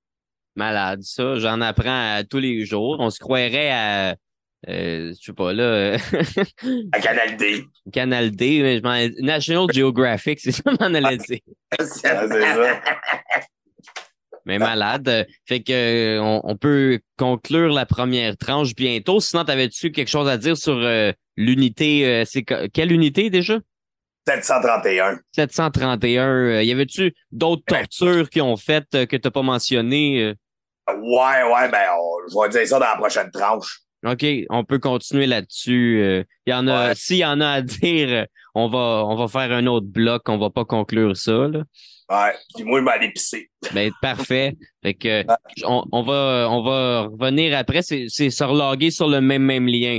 Malade, 0.57 1.03
ça. 1.03 1.35
J'en 1.37 1.61
apprends 1.61 2.15
à 2.17 2.25
tous 2.25 2.39
les 2.39 2.65
jours. 2.65 2.97
On 2.99 3.11
se 3.11 3.19
croirait 3.19 3.71
à, 3.71 4.11
euh, 4.69 5.13
je 5.13 5.25
sais 5.25 5.33
pas, 5.33 5.53
là, 5.53 5.97
À 6.93 7.01
Canal 7.01 7.37
D. 7.37 7.65
Canal 7.93 8.31
D, 8.31 8.61
mais 8.63 8.79
je 8.79 8.83
m'en- 8.83 9.25
National 9.27 9.67
Geographic, 9.73 10.41
c'est 10.41 10.53
ça 10.53 10.63
je 10.67 10.71
m'en 10.85 10.95
allais 10.95 11.17
dire. 11.19 11.41
c'est 11.79 11.85
ça. 11.87 12.27
Mais 14.47 14.59
malade. 14.59 15.09
Euh, 15.09 15.25
Fait 15.47 15.61
que 15.61 15.73
euh, 15.73 16.23
on, 16.23 16.41
on 16.45 16.57
peut 16.57 17.01
conclure 17.19 17.73
la 17.73 17.87
première 17.87 18.37
tranche 18.37 18.75
bientôt. 18.75 19.21
Sinon, 19.21 19.45
t'avais-tu 19.45 19.93
quelque 19.93 20.09
chose 20.09 20.29
à 20.29 20.37
dire 20.39 20.57
sur 20.57 20.77
euh, 20.79 21.13
l'unité? 21.37 22.07
euh, 22.07 22.25
c'est 22.25 22.43
que- 22.43 22.67
quelle 22.69 22.93
unité 22.93 23.31
déjà? 23.31 23.59
731. 24.27 25.19
731. 25.35 26.29
euh, 26.29 26.63
y 26.63 26.73
avait-tu 26.73 27.15
d'autres 27.33 27.63
Ouais. 27.71 27.81
tortures 27.81 28.29
qui 28.31 28.41
ont 28.41 28.57
fait 28.57 28.85
que 29.07 29.17
t'as 29.17 29.31
pas 29.31 29.43
mentionné? 29.43 30.35
Ouais, 30.89 31.43
ouais, 31.43 31.71
ben, 31.71 31.87
on- 31.99 32.29
je 32.29 32.43
vais 32.43 32.59
dire 32.61 32.69
ça 32.69 32.79
dans 32.79 32.87
la 32.87 32.97
prochaine 32.97 33.31
tranche. 33.31 33.81
OK, 34.07 34.25
on 34.49 34.65
peut 34.65 34.79
continuer 34.79 35.27
là-dessus. 35.27 36.01
euh. 36.03 36.25
Il 36.47 36.51
y 36.51 36.55
en 36.55 36.67
a, 36.69 36.89
Ouais. 36.89 36.95
s'il 36.95 37.19
y 37.19 37.25
en 37.25 37.41
a 37.41 37.49
à 37.49 37.61
dire, 37.63 38.09
euh, 38.11 38.25
on 38.55 38.69
va, 38.69 39.05
on 39.07 39.15
va 39.17 39.29
faire 39.29 39.53
un 39.57 39.67
autre 39.67 39.87
bloc. 39.87 40.23
On 40.29 40.39
va 40.39 40.49
pas 40.51 40.65
conclure 40.65 41.17
ça. 41.17 41.49
Là. 41.49 41.63
Ouais. 42.09 42.35
Puis 42.55 42.65
moi, 42.65 42.81
je 42.81 42.85
vais 42.87 42.91
aller 42.93 43.11
pisser. 43.13 43.51
Ben, 43.75 43.91
parfait. 44.01 44.57
Fait 44.83 44.95
que, 44.95 45.25
on, 45.65 45.85
on 45.93 46.03
va, 46.03 46.49
on 46.51 46.63
va 46.63 47.03
revenir 47.03 47.57
après. 47.57 47.83
C'est, 47.83 48.07
c'est 48.09 48.31
se 48.31 48.43
reloguer 48.43 48.91
sur 48.91 49.07
le 49.09 49.21
même, 49.21 49.43
même 49.45 49.67
lien. 49.69 49.99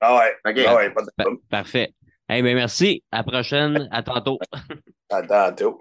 Ah 0.00 0.16
ouais. 0.18 0.34
OK. 0.50 0.64
Ah 0.66 0.74
ouais, 0.76 0.90
pas 0.90 1.02
de 1.02 1.06
Pa- 1.16 1.22
problème. 1.24 1.40
parfait. 1.50 1.92
Eh 2.28 2.42
ben, 2.42 2.54
merci. 2.56 3.02
À 3.12 3.18
la 3.18 3.22
prochaine. 3.22 3.88
À 3.92 4.02
tantôt. 4.02 4.38
À 5.10 5.22
tantôt. 5.22 5.78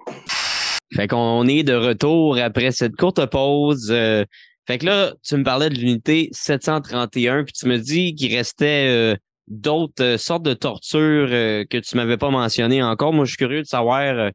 Fait 0.93 1.07
qu'on 1.07 1.47
est 1.47 1.63
de 1.63 1.73
retour 1.73 2.37
après 2.37 2.71
cette 2.71 2.95
courte 2.95 3.25
pause. 3.25 3.89
Euh, 3.91 4.23
fait 4.67 4.79
que 4.79 4.85
là, 4.85 5.13
tu 5.23 5.35
me 5.37 5.43
parlais 5.43 5.69
de 5.69 5.75
l'unité 5.75 6.29
731, 6.31 7.43
puis 7.43 7.53
tu 7.53 7.67
me 7.67 7.77
dis 7.77 8.15
qu'il 8.15 8.35
restait 8.35 8.87
euh, 8.87 9.15
d'autres 9.47 10.03
euh, 10.03 10.17
sortes 10.17 10.43
de 10.43 10.53
tortures 10.55 11.27
euh, 11.29 11.65
que 11.69 11.77
tu 11.77 11.95
m'avais 11.97 12.17
pas 12.17 12.31
mentionnées 12.31 12.81
encore. 12.81 13.13
Moi, 13.13 13.25
je 13.25 13.29
suis 13.29 13.37
curieux 13.37 13.61
de 13.61 13.67
savoir 13.67 14.31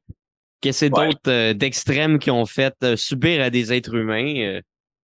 qu'est-ce 0.60 0.86
que 0.86 0.92
c'est 0.92 0.98
Ouais. 0.98 1.08
d'autres 1.08 1.52
d'extrêmes 1.52 2.18
qui 2.18 2.30
ont 2.30 2.46
fait 2.46 2.74
subir 2.96 3.42
à 3.42 3.50
des 3.50 3.72
êtres 3.72 3.94
humains. 3.94 4.60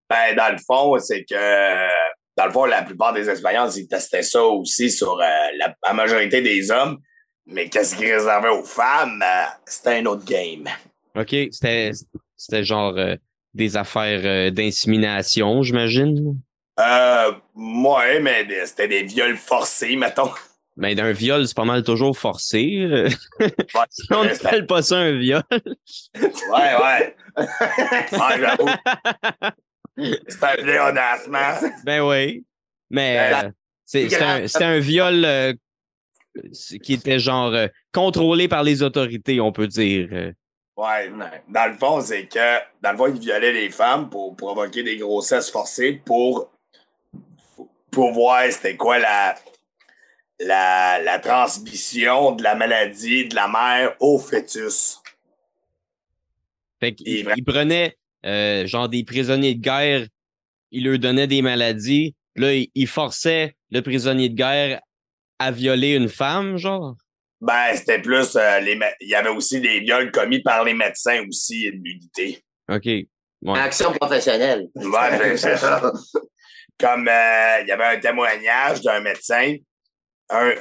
Ben, 0.09 0.37
dans 0.37 0.53
le 0.53 0.59
fond, 0.59 0.97
c'est 1.01 1.25
que, 1.25 1.89
dans 2.37 2.47
le 2.47 2.53
fond, 2.53 2.65
la 2.67 2.83
plupart 2.83 3.13
des 3.13 3.29
expériences, 3.29 3.77
ils 3.77 3.89
testaient 3.89 4.23
ça 4.23 4.45
aussi 4.45 4.91
sur 4.91 5.17
la, 5.17 5.51
la 5.85 5.93
majorité 5.93 6.41
des 6.41 6.71
hommes. 6.71 6.99
Mais 7.47 7.69
qu'est-ce 7.69 7.97
qui 7.97 8.05
réservait 8.13 8.51
aux 8.51 8.63
femmes? 8.63 9.25
c'était 9.65 9.99
un 9.99 10.07
autre 10.07 10.25
game. 10.25 10.69
OK, 11.17 11.31
c'était 11.51 11.91
c'était 12.37 12.63
genre 12.65 12.95
des 13.57 13.77
affaires 13.77 14.21
euh, 14.25 14.51
d'insémination, 14.51 15.63
j'imagine? 15.63 16.39
Euh, 16.79 17.33
ouais, 17.55 18.21
mais 18.21 18.47
c'était 18.67 18.89
des 18.89 19.03
viols 19.03 19.37
forcés, 19.37 19.97
mettons. 19.97 20.31
Mais 20.77 20.95
d'un 20.95 21.13
viol, 21.13 21.47
c'est 21.49 21.57
pas 21.57 21.65
mal 21.65 21.83
toujours 21.83 22.17
forcé. 22.19 22.87
Ouais, 22.87 23.09
On 24.11 24.25
n'appelle 24.25 24.67
pas 24.67 24.83
ça 24.83 24.99
un 24.99 25.19
viol. 25.19 25.43
ouais. 25.51 26.31
ouais. 26.53 27.17
Ah, 28.13 28.35
j'avoue. 28.39 28.69
C'est 30.29 30.43
un 30.45 30.55
pléonasme. 30.55 31.39
Ben 31.85 32.01
oui. 32.03 32.45
Mais 32.91 33.31
Ben, 33.31 33.47
euh, 33.47 33.51
c'est- 33.85 34.09
c'était 34.49 34.65
un, 34.65 34.79
viol 34.79 35.25
euh, 35.25 35.53
qui 36.83 36.95
était 36.95 37.19
genre 37.19 37.53
euh, 37.55 37.67
contrôlé 37.93 38.49
par 38.49 38.63
les 38.63 38.83
autorités, 38.83 39.41
on 39.41 39.53
peut 39.53 39.67
dire. 39.69 40.09
Ouais. 40.77 41.11
Dans 41.49 41.71
le 41.71 41.79
fond, 41.79 42.03
c'est 42.03 42.27
que, 42.27 42.59
dans 42.83 42.93
le 42.93 42.99
fond, 42.99 43.07
ils 43.07 43.19
violaient 43.19 43.53
les 43.53 43.71
femmes 43.71 44.11
pour 44.11 44.37
provoquer 44.37 44.83
des 44.83 44.99
grossesses 44.99 45.51
forcées 45.51 45.95
pour, 46.05 46.51
pour 47.91 48.13
voir 48.13 48.43
c'était 48.51 48.77
quoi 48.77 48.99
la, 48.99 49.37
la, 50.39 51.03
la 51.03 51.19
transmission 51.19 52.33
de 52.33 52.43
la 52.43 52.55
maladie 52.55 53.27
de 53.27 53.35
la 53.35 53.49
mère 53.49 53.97
au 54.01 54.19
fœtus. 54.19 55.01
Fait 56.79 56.95
qu'il 56.95 57.27
il 57.35 57.45
prenait 57.45 57.97
euh, 58.27 58.67
genre 58.67 58.91
des 58.91 59.03
prisonniers 59.03 59.55
de 59.55 59.63
guerre, 59.63 60.07
il 60.71 60.85
leur 60.85 60.99
donnait 60.99 61.27
des 61.27 61.41
maladies. 61.41 62.15
Là, 62.35 62.53
il, 62.53 62.69
il 62.75 62.87
forçait 62.87 63.57
le 63.71 63.81
prisonnier 63.81 64.29
de 64.29 64.35
guerre 64.35 64.83
à 65.39 65.51
violer 65.51 65.95
une 65.95 66.11
femme, 66.11 66.59
genre? 66.59 66.97
Ben, 67.41 67.75
c'était 67.77 68.01
plus. 68.01 68.35
euh, 68.37 68.61
les 68.61 68.79
il 69.01 69.09
y 69.09 69.15
avait 69.15 69.29
aussi 69.29 69.61
des 69.61 69.81
viols 69.81 70.11
commis 70.11 70.43
par 70.43 70.65
les 70.65 70.75
médecins 70.75 71.23
aussi 71.29 71.67
de 71.71 71.77
l'unité. 71.77 72.43
OK. 72.71 72.87
Ouais. 72.87 73.59
Action 73.61 73.93
professionnelle. 73.93 74.67
Ouais, 74.75 75.19
c'est- 75.19 75.37
c'est 75.37 75.57
ça. 75.59 75.93
Comme 76.79 77.09
euh, 77.09 77.61
il 77.63 77.69
y 77.69 77.73
avait 77.73 77.85
un 77.97 78.01
témoignage 78.01 78.81
d'un 78.83 79.01
médecin, 79.01 79.55
un, 80.31 80.53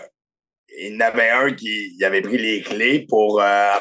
il 0.78 0.94
y 0.94 0.98
en 0.98 1.00
avait 1.02 1.30
un 1.30 1.54
qui 1.54 1.94
il 1.98 2.04
avait 2.06 2.22
pris 2.22 2.38
les 2.38 2.62
clés 2.62 3.06
pour. 3.08 3.42
euh, 3.42 3.76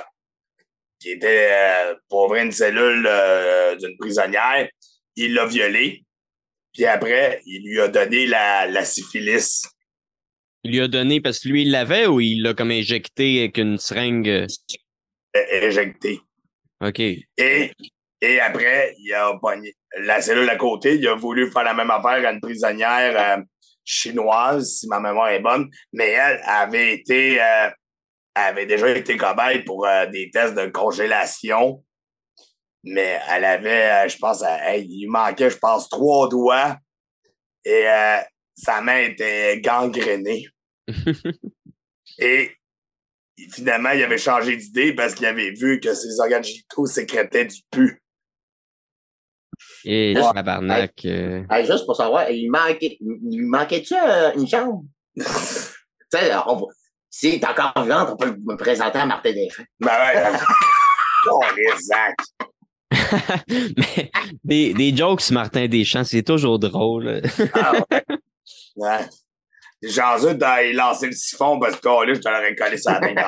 qui 1.01 1.11
était 1.11 1.51
euh, 1.53 1.95
pour 2.09 2.25
ouvrir 2.27 2.45
une 2.45 2.53
cellule 2.53 3.07
euh, 3.07 3.77
d'une 3.77 3.95
prisonnière. 3.99 4.67
Il 5.17 5.35
l'a 5.35 5.45
violée. 5.45 6.03
Puis 6.73 6.87
après, 6.87 7.43
il 7.45 7.63
lui 7.69 7.79
a 7.81 7.89
donné 7.89 8.27
la, 8.27 8.67
la 8.67 8.85
syphilis. 8.87 9.67
Il 10.65 10.73
lui 10.73 10.81
a 10.81 10.89
donné 10.89 11.21
parce 11.21 11.41
que 11.41 11.49
lui, 11.49 11.63
il 11.63 11.71
l'avait 11.71 12.07
ou 12.07 12.21
il 12.21 12.43
l'a 12.43 12.55
comme 12.55 12.71
injecté 12.71 13.41
avec 13.41 13.59
une 13.59 13.79
seringue? 13.79 14.29
euh? 14.29 14.47
é- 15.35 15.67
éjectée. 15.67 16.21
OK. 16.81 17.01
Et, 17.01 17.73
et 18.21 18.41
après, 18.41 18.95
il 18.99 19.13
a 19.13 19.37
pogné 19.41 19.75
la 19.99 20.21
cellule 20.23 20.49
à 20.49 20.57
côté. 20.57 20.95
Il 20.95 21.07
a 21.07 21.15
voulu 21.15 21.51
faire 21.51 21.65
la 21.65 21.75
même 21.75 21.91
affaire 21.91 22.27
à 22.27 22.33
une 22.33 22.41
prisonnière 22.41 23.39
euh, 23.39 23.43
chinoise, 23.85 24.79
si 24.79 24.89
ma 24.89 25.01
mémoire 25.01 25.29
est 25.31 25.41
bonne. 25.41 25.69
Mais 25.93 26.11
elle 26.11 26.41
avait 26.47 26.95
été, 26.95 27.41
euh, 27.43 27.71
avait 28.35 28.67
déjà 28.67 28.89
été 28.91 29.17
cobaye 29.17 29.65
pour 29.65 29.87
euh, 29.87 30.07
des 30.07 30.31
tests 30.31 30.55
de 30.55 30.67
congélation. 30.67 31.85
Mais 32.85 33.19
elle 33.31 33.45
avait, 33.45 33.91
euh, 33.91 34.09
je 34.09 34.17
pense, 34.17 34.43
euh, 34.43 34.57
hey, 34.63 34.87
il 34.89 35.03
lui 35.03 35.07
manquait, 35.09 35.51
je 35.51 35.59
pense, 35.59 35.89
trois 35.89 36.29
doigts. 36.29 36.77
Et 37.65 37.87
euh, 37.87 38.19
sa 38.55 38.81
main 38.81 38.99
était 38.99 39.61
gangrénée. 39.61 40.47
et 42.19 42.51
finalement, 43.51 43.91
il 43.91 44.03
avait 44.03 44.19
changé 44.19 44.57
d'idée 44.57 44.95
parce 44.95 45.15
qu'il 45.15 45.27
avait 45.27 45.51
vu 45.53 45.81
que 45.81 45.95
ses 45.95 46.21
organes 46.21 46.45
génitaux 46.45 46.87
sécrétaient 46.87 47.47
du 47.47 47.61
pu. 47.71 48.01
Et 49.85 50.15
Ouais. 50.17 50.23
tabarnak. 50.35 51.05
euh, 51.05 51.45
Hey, 51.51 51.67
juste 51.67 51.87
pour 51.87 51.97
savoir, 51.97 52.31
il 52.31 52.51
manquait, 52.51 52.99
il 53.01 53.39
lui 53.39 53.47
manquait-tu 53.47 53.95
euh, 53.95 54.33
une 54.35 54.49
chambre? 54.49 54.83
tu 55.17 55.23
sais, 55.23 56.35
on 56.47 56.57
va- 56.57 56.67
si 57.11 57.39
t'es 57.39 57.47
encore 57.47 57.73
vivante, 57.83 58.09
on 58.13 58.17
peut 58.17 58.37
me 58.45 58.57
présenter 58.57 58.99
à 58.99 59.07
Martin 59.07 59.33
Deschamps. 59.33 59.63
Ben 59.79 59.89
ouais. 59.93 60.39
oh, 61.31 61.41
les 61.57 61.81
Zach. 61.81 62.17
Mais 63.71 64.11
des, 64.43 64.75
des 64.75 64.97
jokes 64.97 65.21
sur 65.21 65.35
Martin 65.35 65.69
Deschamps, 65.69 66.05
c'est 66.05 66.23
toujours 66.25 66.59
drôle. 66.59 67.23
Ah, 67.55 67.73
ouais. 67.91 68.03
Ouais. 68.77 68.99
Genre, 69.89 70.27
eux, 70.27 70.35
d'aller 70.35 70.73
lancer 70.73 71.07
le 71.07 71.13
siphon 71.13 71.59
parce 71.59 71.77
que, 71.77 71.89
oh, 71.89 72.05
là, 72.05 72.15
je 72.15 72.21
te 72.21 72.29
l'aurais 72.29 72.55
collé 72.55 72.77
sur 72.79 72.93
la 72.93 73.01
tête 73.01 73.17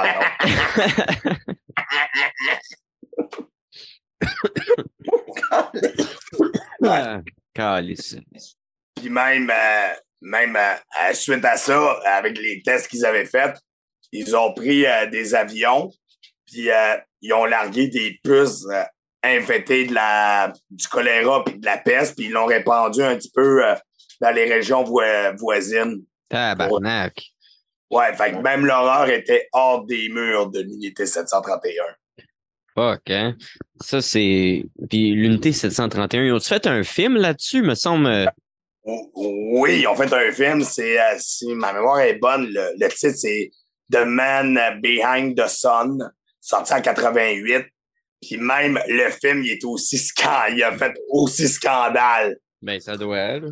Calice. 7.55 8.17
Puis 8.95 9.11
même, 9.11 9.51
euh, 9.51 9.89
même 10.23 10.57
euh, 10.57 10.75
à- 10.99 11.15
suite 11.15 11.45
à 11.45 11.57
ça, 11.57 12.01
avec 12.07 12.39
les 12.39 12.63
tests 12.63 12.89
qu'ils 12.89 13.05
avaient 13.05 13.25
faits, 13.27 13.57
ils 14.13 14.35
ont 14.37 14.53
pris 14.55 14.87
euh, 14.87 15.07
des 15.07 15.35
avions, 15.35 15.91
puis 16.47 16.71
euh, 16.71 16.97
ils 17.21 17.33
ont 17.33 17.45
largué 17.45 17.89
des 17.89 18.19
puces 18.23 18.65
euh, 18.71 18.83
infectées 19.23 19.87
de 19.87 19.95
la, 19.95 20.53
du 20.71 20.87
choléra 20.89 21.45
puis 21.45 21.59
de 21.59 21.67
la 21.67 21.79
peste, 21.79 22.17
puis 22.17 22.27
ils 22.27 22.33
l'ont 22.33 22.47
répandu 22.47 23.03
un 23.03 23.17
petit 23.17 23.31
peu 23.35 23.65
euh, 23.67 23.75
dans 24.21 24.31
les 24.31 24.45
régions 24.45 24.85
voi- 24.85 25.33
voisines. 25.39 26.03
Tabarnak. 26.29 27.23
Ouais, 27.91 28.13
fait 28.15 28.33
que 28.33 28.37
même 28.39 28.67
l'horreur 28.67 29.09
était 29.09 29.49
hors 29.53 29.85
des 29.87 30.09
murs 30.09 30.51
de 30.51 30.61
l'unité 30.61 31.07
731. 31.07 31.85
Fuck, 32.75 33.11
hein? 33.11 33.37
Ça, 33.81 34.03
c'est. 34.03 34.65
Puis 34.91 35.13
l'unité 35.13 35.53
731, 35.53 36.25
ils 36.25 36.33
ont-tu 36.33 36.49
fait 36.49 36.67
un 36.67 36.83
film 36.83 37.17
là-dessus, 37.17 37.63
me 37.63 37.75
semble? 37.75 38.31
Oui, 38.85 39.81
ils 39.81 39.87
ont 39.89 39.97
fait 39.97 40.13
un 40.13 40.31
film, 40.33 40.63
c'est, 40.63 41.01
euh, 41.01 41.15
si 41.19 41.47
ma 41.55 41.73
mémoire 41.73 42.01
est 42.01 42.15
bonne, 42.19 42.47
le, 42.53 42.73
le 42.79 42.89
titre 42.89 43.15
c'est 43.17 43.51
The 43.91 44.05
Man 44.07 44.59
Behind 44.81 45.37
the 45.37 45.49
Sun, 45.49 46.09
sorti 46.41 46.73
en 46.75 46.81
88. 46.83 47.67
Puis 48.23 48.37
même 48.37 48.79
le 48.87 49.11
film, 49.11 49.43
il 49.43 49.53
est 49.53 49.65
aussi 49.65 49.99
scan- 49.99 50.53
il 50.55 50.63
a 50.63 50.77
fait 50.77 50.93
aussi 51.09 51.49
scandale. 51.49 52.37
Ben, 52.63 52.79
ça 52.81 52.97
doit. 52.97 53.39
là. 53.39 53.49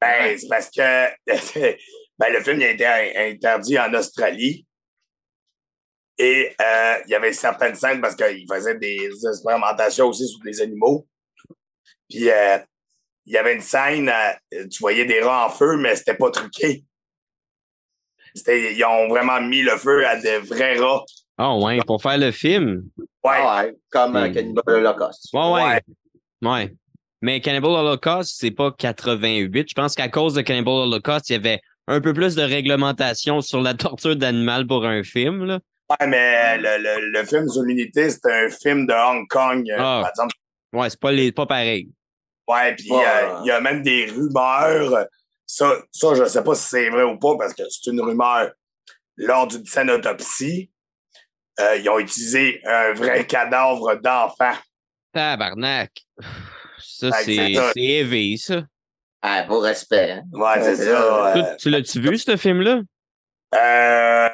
Ben, 0.00 0.38
c'est 0.38 0.48
parce 0.48 0.70
que 0.70 1.08
ben, 2.20 2.32
le 2.32 2.40
film 2.42 2.60
il 2.60 2.64
a 2.64 2.70
été 2.70 2.86
in- 2.86 3.30
interdit 3.32 3.78
en 3.78 3.92
Australie. 3.94 4.66
Et 6.18 6.54
euh, 6.60 6.94
il 7.06 7.10
y 7.10 7.14
avait 7.14 7.32
certaines 7.32 7.74
scènes 7.74 8.00
parce 8.02 8.14
qu'il 8.14 8.46
faisait 8.48 8.76
des 8.78 9.08
expérimentations 9.26 10.06
aussi 10.08 10.28
sur 10.28 10.38
des 10.40 10.60
animaux. 10.60 11.06
Puis 12.10 12.28
euh, 12.30 12.58
il 13.24 13.32
y 13.32 13.38
avait 13.38 13.54
une 13.54 13.62
scène, 13.62 14.10
euh, 14.10 14.66
tu 14.68 14.80
voyais 14.80 15.06
des 15.06 15.20
rats 15.22 15.46
en 15.46 15.50
feu, 15.50 15.76
mais 15.78 15.96
c'était 15.96 16.14
pas 16.16 16.30
truqué. 16.30 16.84
C'était, 18.34 18.74
ils 18.74 18.84
ont 18.84 19.08
vraiment 19.08 19.40
mis 19.40 19.62
le 19.62 19.76
feu 19.76 20.06
à 20.06 20.16
des 20.16 20.38
vrais 20.38 20.76
rats. 20.78 21.04
Ah 21.38 21.56
ouais, 21.56 21.78
pour 21.86 22.02
faire 22.02 22.18
le 22.18 22.30
film? 22.32 22.84
Ouais. 22.98 23.06
Ah 23.38 23.64
ouais, 23.64 23.74
comme 23.90 24.16
euh, 24.16 24.28
Hmm. 24.28 24.32
Cannibal 24.34 24.64
Holocaust. 24.66 25.28
Ouais, 25.32 25.52
ouais. 25.52 25.62
Ouais. 25.62 25.80
Ouais. 26.42 26.74
Mais 27.22 27.40
Cannibal 27.40 27.70
Holocaust, 27.70 28.34
c'est 28.38 28.50
pas 28.50 28.72
88. 28.72 29.68
Je 29.70 29.74
pense 29.74 29.94
qu'à 29.94 30.08
cause 30.08 30.34
de 30.34 30.42
Cannibal 30.42 30.74
Holocaust, 30.74 31.28
il 31.30 31.32
y 31.32 31.36
avait 31.36 31.60
un 31.90 32.00
peu 32.00 32.12
plus 32.14 32.34
de 32.34 32.42
réglementation 32.42 33.40
sur 33.40 33.60
la 33.60 33.74
torture 33.74 34.16
d'animal 34.16 34.66
pour 34.66 34.84
un 34.86 35.02
film, 35.02 35.44
là. 35.44 35.60
Ouais, 35.90 36.06
mais 36.06 36.56
le, 36.58 36.78
le, 36.82 37.10
le 37.10 37.24
film 37.26 37.48
sur 37.48 37.62
l'unité, 37.62 38.10
c'était 38.10 38.32
un 38.32 38.48
film 38.48 38.86
de 38.86 38.92
Hong 38.92 39.26
Kong, 39.28 39.68
euh, 39.70 39.76
Ah. 39.78 39.98
par 40.02 40.10
exemple. 40.10 40.34
Ouais, 40.72 40.88
c'est 40.88 41.00
pas, 41.00 41.10
les, 41.10 41.32
pas 41.32 41.46
pareil. 41.46 41.88
Ouais, 42.48 42.74
puis 42.76 42.90
Ouais. 42.92 43.04
euh, 43.04 43.38
il 43.42 43.48
y 43.48 43.50
a 43.50 43.60
même 43.60 43.82
des 43.82 44.06
rumeurs. 44.06 45.06
Ça, 45.46 45.72
ça 45.90 46.14
je 46.14 46.24
sais 46.26 46.44
pas 46.44 46.54
si 46.54 46.68
c'est 46.68 46.90
vrai 46.90 47.02
ou 47.02 47.18
pas 47.18 47.36
parce 47.36 47.54
que 47.54 47.62
c'est 47.68 47.90
une 47.90 48.00
rumeur. 48.00 48.52
Lors 49.16 49.48
d'une 49.48 49.66
scène 49.66 49.90
autopsie, 49.90 50.70
euh, 51.58 51.76
ils 51.76 51.88
ont 51.88 51.98
utilisé 51.98 52.60
un 52.64 52.92
vrai 52.92 53.26
cadavre 53.26 53.96
d'enfant. 53.96 54.54
Tabarnak. 55.12 55.90
Ça, 56.78 57.10
c'est 57.24 57.54
c'est 57.74 58.36
ça. 58.36 58.62
C'est. 59.22 59.28
Ah, 59.28 59.42
beau 59.44 59.60
respect. 59.60 60.10
Hein? 60.12 60.22
Ouais, 60.32 60.62
c'est 60.62 60.76
ça. 60.76 61.36
Euh, 61.36 61.56
tu 61.58 61.70
l'as-tu 61.70 62.00
vu, 62.00 62.16
ce 62.18 62.36
film-là? 62.36 62.80
euh, 63.54 64.28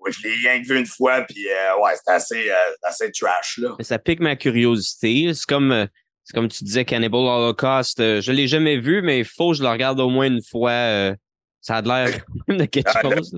ouais, 0.00 0.12
je 0.12 0.22
l'ai 0.22 0.34
rien 0.34 0.60
que 0.62 0.66
vu 0.68 0.78
une 0.78 0.86
fois, 0.86 1.22
puis 1.22 1.46
euh, 1.48 1.82
ouais, 1.82 1.92
c'était 1.96 2.12
assez, 2.12 2.50
euh, 2.50 2.54
assez 2.82 3.10
trash, 3.12 3.58
là. 3.58 3.70
Ça 3.80 3.98
pique 3.98 4.20
ma 4.20 4.36
curiosité. 4.36 5.32
C'est 5.34 5.46
comme, 5.46 5.72
euh, 5.72 5.86
c'est 6.24 6.34
comme 6.34 6.48
tu 6.48 6.64
disais, 6.64 6.84
Cannibal 6.84 7.20
Holocaust. 7.20 7.98
je 7.98 8.32
l'ai 8.32 8.48
jamais 8.48 8.78
vu, 8.78 9.02
mais 9.02 9.20
il 9.20 9.24
faut 9.24 9.52
que 9.52 9.58
je 9.58 9.62
le 9.62 9.68
regarde 9.68 10.00
au 10.00 10.08
moins 10.08 10.26
une 10.26 10.42
fois. 10.42 10.70
euh, 10.70 11.14
ça 11.62 11.76
a 11.76 11.82
l'air 11.82 12.08
de 12.48 12.64
quelque 12.64 12.90
Ah, 12.94 13.02
chose. 13.02 13.36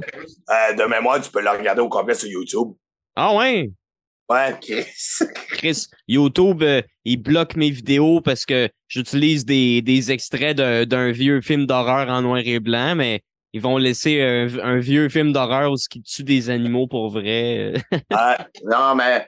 Euh, 0.50 0.72
de 0.74 0.84
mémoire, 0.84 1.20
tu 1.20 1.30
peux 1.30 1.42
le 1.42 1.50
regarder 1.50 1.80
au 1.82 1.88
complet 1.88 2.14
sur 2.14 2.28
YouTube. 2.28 2.68
Ah 3.16 3.34
ouais? 3.34 3.70
Ouais. 4.32 4.56
Chris. 4.60 4.86
Chris, 5.50 5.86
YouTube, 6.08 6.62
euh, 6.62 6.82
il 7.04 7.18
bloque 7.18 7.56
mes 7.56 7.70
vidéos 7.70 8.20
parce 8.20 8.44
que 8.44 8.68
j'utilise 8.88 9.44
des, 9.44 9.82
des 9.82 10.10
extraits 10.10 10.56
d'un 10.56 11.10
vieux 11.12 11.40
film 11.40 11.66
d'horreur 11.66 12.08
en 12.08 12.22
noir 12.22 12.40
et 12.44 12.60
blanc, 12.60 12.94
mais 12.94 13.22
ils 13.52 13.60
vont 13.60 13.76
laisser 13.76 14.22
un, 14.22 14.58
un 14.60 14.78
vieux 14.78 15.08
film 15.08 15.32
d'horreur 15.32 15.72
où 15.72 15.76
ils 15.94 16.02
tuent 16.02 16.24
des 16.24 16.50
animaux 16.50 16.86
pour 16.86 17.10
vrai. 17.10 17.74
Ouais. 17.92 18.36
Non, 18.64 18.94
mais. 18.94 19.26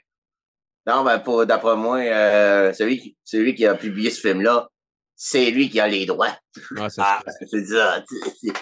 Non, 0.87 1.03
mais 1.03 1.23
pour, 1.23 1.47
d'après 1.47 1.77
moi, 1.77 1.99
euh, 1.99 2.73
celui, 2.75 2.99
qui, 2.99 3.17
celui 3.25 3.55
qui 3.55 3.67
a 3.67 3.75
publié 3.75 4.11
ce 4.11 4.21
film-là, 4.21 4.69
c'est 5.17 5.51
lui 5.51 5.71
qui 5.71 5.81
a 5.81 5.89
les 5.89 6.05
droits. 6.05 6.37
Ah, 6.77 6.89
Ah, 6.99 7.23
C'est 7.51 7.65
ça. 7.65 8.05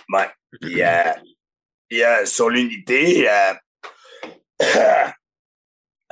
Ouais. 0.09 0.29
Puis, 0.61 0.83
euh, 0.83 1.13
puis, 1.89 2.05
euh, 2.05 2.25
sur 2.25 2.49
l'unité, 2.49 3.29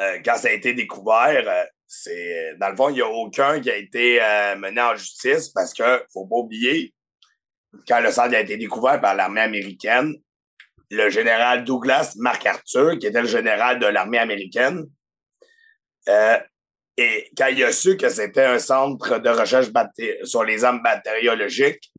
euh, 0.01 0.03
euh, 0.03 0.19
quand 0.25 0.37
ça 0.37 0.49
a 0.49 0.53
été 0.53 0.73
découvert, 0.75 1.49
euh, 1.49 1.65
c'est 1.87 2.55
dans 2.59 2.69
le 2.71 2.77
fond, 2.77 2.89
il 2.89 2.95
n'y 2.95 3.01
a 3.01 3.09
aucun 3.09 3.61
qui 3.61 3.71
a 3.71 3.77
été 3.77 4.23
euh, 4.23 4.57
mené 4.57 4.81
en 4.81 4.95
justice 4.95 5.49
parce 5.49 5.75
que 5.75 6.05
faut 6.13 6.27
pas 6.27 6.37
oublier, 6.37 6.95
quand 7.87 8.01
le 8.01 8.11
centre 8.11 8.35
a 8.35 8.41
été 8.41 8.57
découvert 8.57 9.01
par 9.01 9.15
l'armée 9.15 9.41
américaine, 9.41 10.15
le 10.91 11.09
général 11.11 11.65
Douglas 11.65 12.15
MacArthur, 12.17 12.99
qui 12.99 13.07
était 13.07 13.21
le 13.21 13.29
général 13.29 13.79
de 13.79 13.87
l'armée 13.87 14.19
américaine, 14.19 14.87
euh, 16.09 16.39
et 16.97 17.31
quand 17.37 17.47
il 17.47 17.63
a 17.65 17.73
su 17.73 17.97
que 17.97 18.09
c'était 18.09 18.45
un 18.45 18.59
centre 18.59 19.19
de 19.19 19.31
recherche 19.31 19.69
sur 20.25 20.45
les 20.45 20.65
armes 20.65 20.83
bactériologiques, 20.83 21.91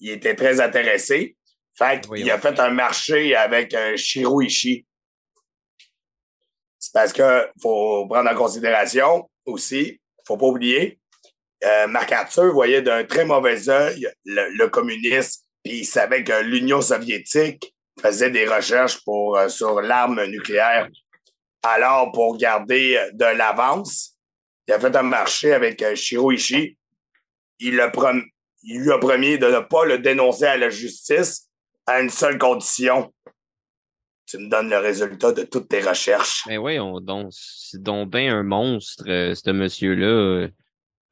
il 0.00 0.10
était 0.10 0.34
très 0.34 0.60
intéressé. 0.60 1.36
Fait 1.76 2.00
qu'il 2.06 2.30
a 2.30 2.38
fait 2.38 2.60
un 2.60 2.70
marché 2.70 3.34
avec 3.34 3.74
un 3.74 3.96
Shiroishi. 3.96 4.86
C'est 6.84 6.92
parce 6.92 7.14
que 7.14 7.48
faut 7.62 8.06
prendre 8.06 8.30
en 8.30 8.34
considération 8.34 9.30
aussi, 9.46 9.98
faut 10.26 10.36
pas 10.36 10.44
oublier, 10.44 10.98
euh, 11.64 11.86
MacArthur 11.86 12.52
voyait 12.52 12.82
d'un 12.82 13.04
très 13.04 13.24
mauvais 13.24 13.70
œil 13.70 14.06
le, 14.26 14.66
communisme, 14.66 15.40
puis 15.64 15.78
il 15.78 15.84
savait 15.86 16.22
que 16.24 16.42
l'Union 16.42 16.82
soviétique 16.82 17.74
faisait 18.02 18.28
des 18.28 18.46
recherches 18.46 19.02
pour, 19.02 19.38
euh, 19.38 19.48
sur 19.48 19.80
l'arme 19.80 20.26
nucléaire. 20.26 20.90
Alors, 21.62 22.12
pour 22.12 22.36
garder 22.36 23.00
de 23.14 23.24
l'avance, 23.24 24.18
il 24.68 24.74
a 24.74 24.78
fait 24.78 24.94
un 24.94 25.04
marché 25.04 25.54
avec 25.54 25.80
euh, 25.80 25.94
il 27.60 27.70
lui 27.70 27.80
a 27.80 27.88
promis 27.88 29.38
de 29.38 29.46
ne 29.46 29.60
pas 29.60 29.86
le 29.86 30.00
dénoncer 30.00 30.44
à 30.44 30.58
la 30.58 30.68
justice 30.68 31.48
à 31.86 32.02
une 32.02 32.10
seule 32.10 32.36
condition. 32.36 33.10
Tu 34.26 34.38
me 34.38 34.48
donnes 34.48 34.70
le 34.70 34.78
résultat 34.78 35.32
de 35.32 35.42
toutes 35.42 35.68
tes 35.68 35.80
recherches. 35.80 36.44
Mais 36.46 36.56
oui, 36.56 36.76
donc, 37.02 37.28
c'est 37.30 37.82
donc 37.82 38.10
bien 38.10 38.38
un 38.38 38.42
monstre, 38.42 39.04
euh, 39.06 39.34
ce 39.34 39.50
monsieur-là. 39.50 40.48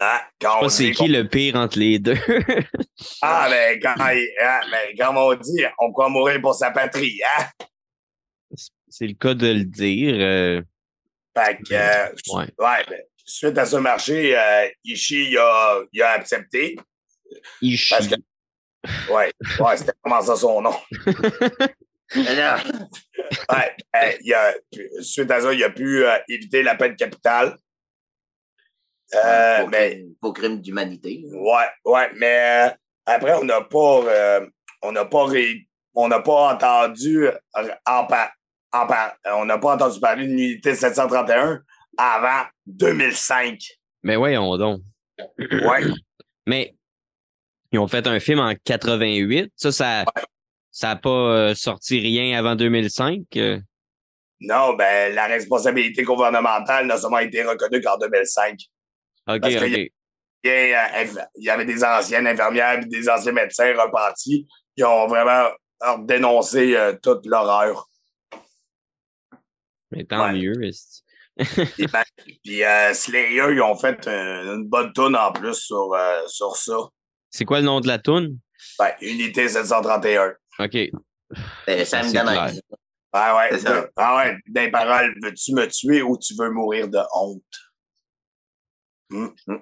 Ah, 0.05 0.27
c'est 0.69 0.91
qui 0.91 1.07
le 1.07 1.29
pire 1.29 1.55
entre 1.55 1.79
les 1.79 2.01
deux? 2.01 2.17
ah, 3.23 3.47
mais 3.49 3.79
quand, 3.79 3.95
ah, 4.01 4.61
mais 4.71 4.95
quand 4.99 5.15
on 5.17 5.35
dit 5.35 5.63
on 5.79 5.93
croit 5.93 6.09
mourir 6.09 6.41
pour 6.41 6.55
sa 6.55 6.73
patrie, 6.73 7.21
hein? 7.23 7.45
C'est 8.89 9.07
le 9.07 9.15
cas 9.15 9.35
de 9.35 9.47
le 9.47 9.65
dire. 9.65 10.15
Euh... 10.19 10.63
Fait 11.37 11.57
que, 11.59 11.73
euh, 11.73 12.09
ouais. 12.35 12.47
ouais 12.59 12.85
ben, 12.91 13.01
suite 13.25 13.57
à 13.57 13.65
ce 13.65 13.77
marché, 13.77 14.37
euh, 14.37 14.69
Ishii 14.85 15.31
il 15.31 15.39
a, 15.39 15.83
il 15.93 16.03
a 16.03 16.11
accepté. 16.11 16.77
Ishii. 17.61 18.09
Que, 18.09 19.13
ouais, 19.13 19.33
ouais 19.61 19.77
c'était 19.77 19.93
comment 20.03 20.21
ça 20.21 20.35
son 20.35 20.61
nom? 20.61 20.75
ouais, 22.17 23.77
euh, 23.97 24.13
il 24.23 24.35
a, 24.35 24.55
suite 25.01 25.31
à 25.31 25.41
ça, 25.41 25.53
il 25.53 25.63
a 25.65 25.71
pu 25.71 26.05
euh, 26.05 26.17
éviter 26.29 26.63
la 26.63 26.75
peine 26.75 26.97
capitale. 26.97 27.57
Euh, 29.15 29.61
pour, 29.61 29.69
mais, 29.69 30.05
pour 30.21 30.33
crime 30.33 30.61
d'humanité. 30.61 31.25
Ouais, 31.33 31.69
ouais, 31.85 32.11
mais 32.17 32.69
euh, 32.69 32.71
après, 33.07 33.35
on 33.35 33.45
n'a 33.45 33.61
pas, 33.61 34.03
euh, 34.07 34.47
on 34.83 34.93
n'a 34.93 35.05
pas, 35.05 35.27
on 35.95 36.09
n'a 36.09 36.21
pas 36.21 36.55
entendu 36.55 37.29
en, 37.55 37.63
en, 37.87 38.09
on 39.35 39.45
n'a 39.45 39.59
pas 39.59 39.75
entendu 39.75 40.01
parler 40.01 40.27
de 40.27 40.31
l'unité 40.31 40.75
731 40.75 41.63
avant 41.99 42.49
2005. 42.67 43.59
Mais 44.03 44.17
voyons 44.17 44.57
donc. 44.57 44.81
Ouais. 45.39 45.85
mais 46.47 46.75
ils 47.71 47.79
ont 47.79 47.89
fait 47.89 48.07
un 48.07 48.21
film 48.21 48.41
en 48.41 48.55
88. 48.65 49.53
Ça, 49.57 49.73
ça, 49.73 50.05
ça 50.73 50.89
n'a 50.89 50.97
pas 50.97 51.55
sorti 51.55 52.01
rien 52.01 52.37
avant 52.37 52.57
2005. 52.57 53.21
Non, 54.41 54.75
ben 54.75 55.15
la 55.15 55.27
responsabilité 55.27 56.03
gouvernementale 56.03 56.87
n'a 56.87 56.97
seulement 56.97 57.19
été 57.19 57.45
reconnue 57.45 57.81
qu'en 57.81 57.97
2005. 57.99 58.59
OK, 59.29 59.37
OK. 59.45 59.91
Il 60.45 61.17
y 61.37 61.51
avait 61.51 61.65
des 61.65 61.85
anciennes 61.85 62.27
infirmières 62.27 62.81
et 62.81 62.87
des 62.87 63.09
anciens 63.09 63.33
médecins 63.33 63.73
repentis 63.75 64.49
qui 64.77 64.83
ont 64.83 65.07
vraiment 65.07 65.49
dénoncé 66.01 66.77
euh, 66.77 66.95
toute 67.01 67.27
l'horreur. 67.27 67.89
Mais 69.91 70.05
tant 70.05 70.33
mieux. 70.33 70.55
puis, 71.37 71.87
ben, 71.87 72.03
euh, 72.49 72.95
Slayer, 72.95 73.53
ils 73.53 73.63
ont 73.63 73.77
fait 73.77 74.07
une, 74.09 74.69
bonne 74.69 74.93
toune 74.93 75.17
en 75.17 75.33
plus 75.33 75.55
sur, 75.55 75.95
euh, 75.95 76.23
sur 76.27 76.57
ça. 76.57 76.77
C'est 77.31 77.45
quoi 77.45 77.61
le 77.61 77.67
nom 77.67 77.81
de 77.81 77.87
la 77.87 77.99
toune? 77.99 78.39
Ben, 78.79 78.91
Unité 79.01 79.49
731. 79.49 80.35
OK. 80.59 80.91
Ben, 81.67 81.85
ça 81.85 82.03
me 82.03 82.13
donne 82.13 82.61
Ah 83.13 83.37
ouais, 83.37 83.91
ah 83.97 84.17
ouais, 84.17 84.37
des 84.47 84.71
paroles, 84.71 85.15
veux-tu 85.23 85.55
me 85.55 85.67
tuer 85.67 86.03
ou 86.03 86.19
tu 86.19 86.35
veux 86.39 86.51
mourir 86.51 86.89
de 86.89 87.01
honte? 87.15 87.43
Mm, 89.11 89.29
mm. 89.47 89.59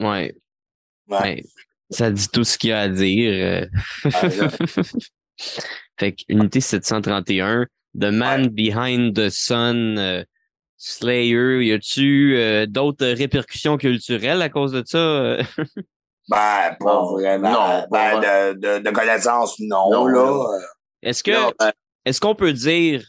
Ouais. 0.00 0.34
ouais. 1.08 1.44
Ça 1.90 2.10
dit 2.10 2.28
tout 2.28 2.44
ce 2.44 2.58
qu'il 2.58 2.70
y 2.70 2.72
a 2.72 2.80
à 2.80 2.88
dire. 2.88 3.68
Euh. 4.04 4.10
fait 5.98 6.12
que 6.12 6.22
Unité 6.28 6.60
731, 6.60 7.66
The 7.98 8.06
Man 8.06 8.48
Behind 8.48 9.14
the 9.14 9.30
Sun, 9.30 9.98
euh, 9.98 10.24
Slayer, 10.76 11.64
y 11.64 11.72
a-tu 11.72 12.36
euh, 12.36 12.66
d'autres 12.66 13.06
répercussions 13.06 13.76
culturelles 13.76 14.42
à 14.42 14.48
cause 14.48 14.72
de 14.72 14.82
ça? 14.84 15.38
ben, 16.28 16.76
pas 16.80 17.04
vraiment. 17.04 17.50
Non, 17.50 17.86
ben, 17.90 18.20
de, 18.20 18.52
de, 18.54 18.78
de, 18.82 18.90
connaissance, 18.90 19.56
non, 19.60 19.90
non 19.90 20.06
là. 20.06 20.58
Est-ce 21.02 21.22
que, 21.22 21.32
ben 21.58 21.72
est-ce 22.04 22.20
qu'on 22.20 22.34
peut 22.34 22.52
dire 22.52 23.04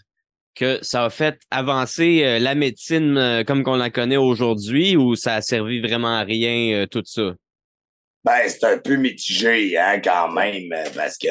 que 0.56 0.80
ça 0.82 1.06
a 1.06 1.10
fait 1.10 1.40
avancer 1.52 2.24
euh, 2.24 2.40
la 2.40 2.56
médecine 2.56 3.18
euh, 3.18 3.44
comme 3.44 3.64
qu'on 3.64 3.76
la 3.76 3.90
connaît 3.90 4.18
aujourd'hui 4.18 4.96
ou 4.96 5.16
ça 5.16 5.36
a 5.36 5.42
servi 5.42 5.82
vraiment 5.82 6.16
à 6.16 6.24
rien 6.24 6.76
euh, 6.76 6.86
tout 6.88 7.04
ça? 7.06 7.34
Ben, 8.24 8.40
c'est 8.48 8.64
un 8.64 8.78
peu 8.80 8.96
mitigé, 8.96 9.78
hein, 9.78 10.00
quand 10.04 10.32
même, 10.32 10.74
parce 10.96 11.18
que 11.18 11.28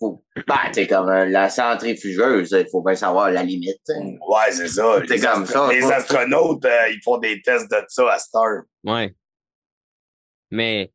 faut, 0.00 0.24
ben, 0.48 0.58
c'est 0.72 0.88
comme 0.88 1.08
la 1.08 1.48
centrifugeuse, 1.48 2.50
il 2.58 2.68
faut 2.70 2.82
bien 2.82 2.96
savoir 2.96 3.30
la 3.30 3.44
limite. 3.44 3.80
Ouais, 3.88 4.50
c'est 4.50 4.66
ça. 4.66 4.98
Les, 5.08 5.20
comme 5.20 5.46
ça, 5.46 5.68
les 5.70 5.84
astronautes, 5.84 6.66
ils 6.90 7.00
font 7.04 7.18
des 7.18 7.40
tests 7.40 7.70
de 7.70 7.76
ça 7.86 8.12
à 8.12 8.18
Star. 8.18 8.62
Ouais. 8.82 9.14
Mais 10.54 10.92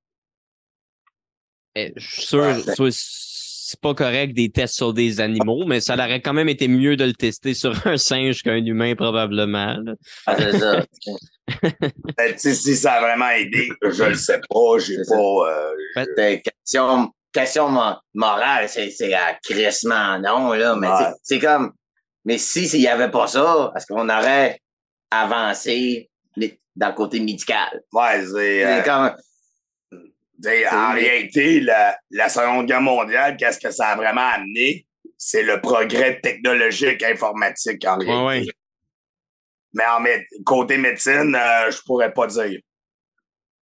eh, 1.76 1.92
je 1.98 2.08
suis 2.08 2.22
sûr, 2.22 2.56
c'est 2.92 3.80
pas 3.82 3.94
correct 3.94 4.34
des 4.34 4.50
tests 4.50 4.76
sur 4.76 4.94
des 4.94 5.20
animaux, 5.20 5.66
mais 5.68 5.82
ça 5.82 5.96
aurait 5.96 6.22
quand 6.22 6.34
même 6.34 6.48
été 6.48 6.70
mieux 6.70 6.96
de 6.96 7.04
le 7.04 7.14
tester 7.14 7.54
sur 7.54 7.86
un 7.86 7.98
singe 7.98 8.42
qu'un 8.42 8.66
humain, 8.66 8.96
probablement. 8.96 9.78
Ah, 10.26 10.36
c'est 10.38 10.58
ça. 10.58 10.86
Ben, 12.16 12.38
si 12.38 12.76
ça 12.76 12.94
a 12.94 13.02
vraiment 13.02 13.30
aidé, 13.32 13.70
je 13.82 14.04
le 14.04 14.14
sais 14.14 14.40
pas. 14.50 14.78
J'ai 14.78 14.98
pas. 15.08 16.06
Euh, 16.06 16.38
question, 16.38 17.12
question 17.34 17.70
morale, 18.14 18.70
c'est 18.70 19.14
à 19.14 19.34
crissement 19.44 20.20
non, 20.20 20.54
là. 20.54 20.76
Mais 20.76 20.88
c'est 21.24 21.40
comme. 21.40 21.74
Mais 22.24 22.38
si 22.38 22.68
s'il 22.68 22.82
n'y 22.82 22.88
avait 22.88 23.10
pas 23.10 23.26
ça, 23.26 23.74
est-ce 23.76 23.88
qu'on 23.88 24.10
aurait 24.10 24.60
avancé 25.10 26.12
dans 26.76 26.90
le 26.90 26.94
côté 26.94 27.20
médical? 27.20 27.82
Ouais, 27.92 28.24
c'est. 28.32 28.64
Euh, 28.64 28.84
comme 28.84 29.12
en 30.72 30.94
réalité, 30.94 31.60
la, 31.60 31.98
la, 32.12 32.30
Seconde 32.30 32.68
Guerre 32.68 32.82
mondiale, 32.82 33.38
qu'est-ce 33.38 33.60
que 33.60 33.72
ça 33.72 33.90
a 33.90 33.96
vraiment 33.96 34.28
amené? 34.34 34.86
C'est 35.18 35.44
le 35.44 35.60
progrès 35.60 36.20
technologique 36.22 37.04
informatique 37.04 37.86
en 37.86 37.98
réalité. 37.98 38.52
Mais 39.74 39.84
en 39.86 40.04
côté 40.46 40.78
médecine, 40.78 41.36
euh, 41.36 41.72
je 41.72 41.82
pourrais 41.86 42.14
pas 42.14 42.28
dire. 42.28 42.60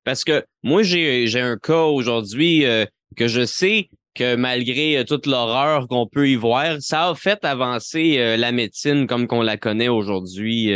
Parce 0.04 0.24
que 0.24 0.46
moi, 0.62 0.84
j'ai 0.84 1.40
un 1.40 1.58
cas 1.58 1.84
aujourd'hui 1.84 2.66
euh, 2.66 2.86
que 3.18 3.28
je 3.28 3.46
sais 3.46 3.90
que 4.14 4.36
malgré 4.36 4.98
euh, 4.98 5.04
toute 5.04 5.26
l'horreur 5.26 5.88
qu'on 5.88 6.08
peut 6.08 6.30
y 6.30 6.36
voir, 6.36 6.78
ça 6.80 7.10
a 7.10 7.16
fait 7.16 7.44
avancer 7.44 8.38
la 8.38 8.52
médecine 8.52 9.08
comme 9.08 9.28
qu'on 9.28 9.42
la 9.42 9.58
connaît 9.58 9.88
aujourd'hui. 9.88 10.72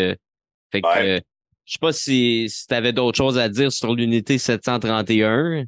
fait 0.71 0.81
que 0.81 1.21
je 1.65 1.73
sais 1.73 1.79
pas 1.79 1.93
si, 1.93 2.47
si 2.49 2.65
tu 2.65 2.73
avais 2.73 2.93
d'autres 2.93 3.17
choses 3.17 3.37
à 3.37 3.47
dire 3.47 3.71
sur 3.71 3.93
l'unité 3.93 4.39
731. 4.39 5.65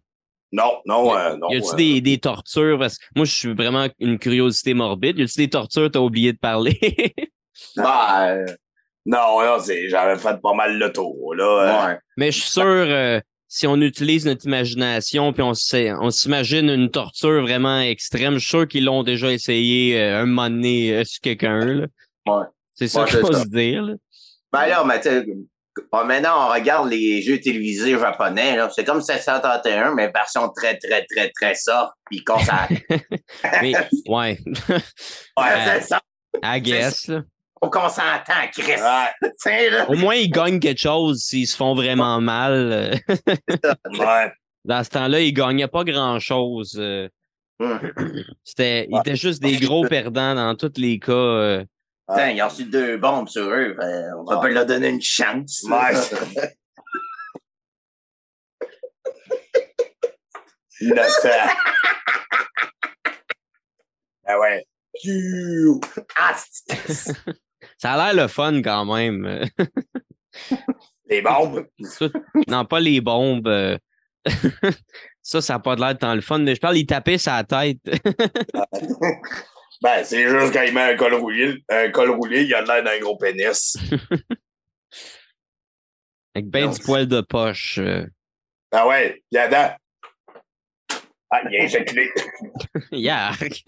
Non, 0.51 0.81
non, 0.85 1.15
euh, 1.15 1.37
non. 1.37 1.49
Y 1.49 1.57
a-tu 1.57 1.75
des, 1.75 1.97
euh, 1.97 2.01
des, 2.01 2.17
tortures? 2.17 2.77
Parce 2.77 2.97
que 2.97 3.05
moi, 3.15 3.25
je 3.25 3.33
suis 3.33 3.53
vraiment 3.53 3.87
une 3.99 4.19
curiosité 4.19 4.73
morbide. 4.73 5.17
Y 5.17 5.23
a-tu 5.23 5.37
des 5.37 5.49
tortures, 5.49 5.89
t'as 5.89 5.99
oublié 5.99 6.33
de 6.33 6.37
parler? 6.37 6.77
bah, 7.77 8.35
non, 9.05 9.41
non 9.41 9.57
j'avais 9.87 10.17
fait 10.17 10.41
pas 10.41 10.53
mal 10.53 10.77
le 10.77 10.91
tour, 10.91 11.35
là. 11.35 11.87
Ouais. 11.87 11.99
Mais 12.17 12.31
je 12.31 12.41
suis 12.41 12.51
sûr, 12.51 13.21
si 13.47 13.65
on 13.65 13.77
utilise 13.77 14.25
notre 14.25 14.45
imagination 14.45 15.31
puis 15.31 15.41
on 15.43 15.53
s'imagine 16.11 16.69
une 16.69 16.91
torture 16.91 17.41
vraiment 17.41 17.79
extrême, 17.79 18.33
je 18.33 18.39
suis 18.39 18.49
sûr 18.49 18.67
qu'ils 18.67 18.85
l'ont 18.85 19.03
déjà 19.03 19.31
essayé 19.31 20.01
un 20.01 20.25
moment 20.25 20.49
donné 20.49 21.03
sur 21.05 21.21
quelqu'un, 21.21 21.87
Ouais. 22.27 22.45
C'est 22.75 22.87
ça 22.87 23.05
qu'il 23.05 23.19
faut 23.19 23.33
se 23.33 23.47
dire, 23.47 23.83
là. 23.83 23.93
Ben 24.51 24.67
là, 24.67 24.83
mais 24.83 24.99
maintenant, 25.93 26.47
on 26.47 26.53
regarde 26.53 26.89
les 26.89 27.21
jeux 27.21 27.39
télévisés 27.39 27.97
japonais. 27.97 28.57
C'est 28.75 28.83
comme 28.83 29.01
731, 29.01 29.93
mais 29.93 30.11
version 30.13 30.49
très, 30.49 30.77
très, 30.77 31.05
très, 31.05 31.29
très 31.29 31.55
soft. 31.55 31.91
Puis 32.09 32.23
ça. 32.45 32.67
mais, 33.61 33.73
ouais. 34.07 34.39
ouais, 34.69 35.65
c'est 35.65 35.81
ça. 35.81 36.01
I 36.43 36.61
guess. 36.61 37.07
faut 37.61 37.69
qu'on 37.69 37.89
s'entend, 37.89 38.47
Chris. 38.51 38.73
Ouais. 38.81 39.69
Là. 39.69 39.89
Au 39.89 39.95
moins, 39.95 40.15
ils 40.15 40.29
gagnent 40.29 40.59
quelque 40.59 40.81
chose 40.81 41.19
s'ils 41.19 41.47
se 41.47 41.55
font 41.55 41.73
vraiment 41.73 42.19
mal. 42.21 42.99
Ouais. 43.17 44.31
Dans 44.63 44.83
ce 44.83 44.89
temps-là, 44.89 45.19
ils 45.21 45.33
gagnaient 45.33 45.67
pas 45.67 45.83
grand-chose. 45.83 46.77
euh. 46.79 47.07
Hum. 47.59 47.79
C'était, 48.43 48.87
ils 48.89 48.97
étaient 48.99 49.15
juste 49.15 49.41
des 49.41 49.57
gros 49.57 49.85
perdants 49.87 50.33
dans 50.33 50.55
tous 50.55 50.73
les 50.77 50.99
cas. 50.99 51.63
Putain, 52.07 52.29
ils 52.31 52.41
ont 52.41 52.47
reçu 52.47 52.65
deux 52.65 52.97
bombes 52.97 53.27
sur 53.29 53.43
eux. 53.49 53.73
ben, 53.77 54.13
on 54.17 54.23
va 54.23 54.35
Ouais. 54.37 54.41
pas 54.41 54.49
leur 54.49 54.65
donner 54.65 54.89
une 54.89 55.01
chance. 55.01 55.63
Ouais. 55.63 55.93
Innocent. 60.81 61.49
Ah 64.25 64.39
ouais. 64.39 64.65
Ah, 66.17 66.35
Ça 67.77 67.93
a 67.93 67.97
l'air 68.13 68.23
le 68.23 68.27
fun 68.27 68.61
quand 68.61 68.85
même. 68.85 69.45
Les 71.07 71.21
bombes? 71.21 71.67
Non, 72.47 72.65
pas 72.65 72.79
les 72.79 73.01
bombes. 73.01 73.47
euh. 73.47 73.77
ça, 75.21 75.41
ça 75.41 75.53
n'a 75.53 75.59
pas 75.59 75.75
l'air 75.75 75.97
tant 75.97 76.13
le 76.15 76.21
fun. 76.21 76.39
Mais 76.39 76.55
je 76.55 76.59
parle, 76.61 76.77
il 76.77 76.85
tapait 76.85 77.17
sa 77.17 77.43
tête. 77.43 77.79
Ben, 79.81 80.03
c'est 80.03 80.27
juste 80.29 80.53
quand 80.53 80.61
il 80.61 80.73
met 80.73 80.81
un 80.93 80.95
col 80.95 81.13
roulé, 81.15 81.55
un 81.69 81.89
col 81.89 82.11
roulé, 82.11 82.43
il 82.43 82.53
a 82.53 82.61
l'air 82.61 82.83
d'un 82.83 82.99
gros 82.99 83.17
pénis. 83.17 83.75
Avec 86.35 86.47
ben 86.49 86.65
Non. 86.65 86.71
du 86.71 86.79
poil 86.81 87.07
de 87.07 87.21
poche. 87.21 87.77
euh. 87.79 88.05
Ah 88.71 88.87
ouais, 88.87 89.21
il 89.31 89.35
y 89.35 89.37
a 89.39 89.47
dedans. 89.47 89.75
Ah, 91.29 91.41
il 91.49 91.55
a 91.59 91.63
éjaculé. 91.63 92.09
Yark. 92.91 93.63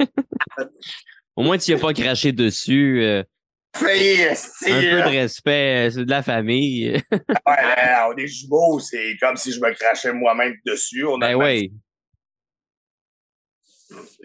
Au 1.35 1.41
moins, 1.43 1.57
tu 1.57 1.71
n'y 1.71 1.77
as 1.77 1.81
pas 1.81 1.93
craché 1.93 2.31
dessus. 2.31 3.01
euh. 3.03 3.23
Un 3.75 3.79
peu 3.79 3.87
de 3.89 5.09
respect, 5.09 5.87
euh, 5.87 5.89
c'est 5.89 6.05
de 6.05 6.09
la 6.11 6.21
famille. 6.21 7.01
Ouais, 7.11 7.61
là, 7.63 8.07
on 8.09 8.15
est 8.17 8.27
jumeaux, 8.27 8.79
c'est 8.79 9.17
comme 9.19 9.35
si 9.35 9.51
je 9.51 9.59
me 9.59 9.73
crachais 9.73 10.13
moi-même 10.13 10.53
dessus. 10.65 11.05
On 11.05 11.15
a 11.15 11.19
Ben 11.19 11.27
même- 11.29 11.37
ouais, 11.39 11.71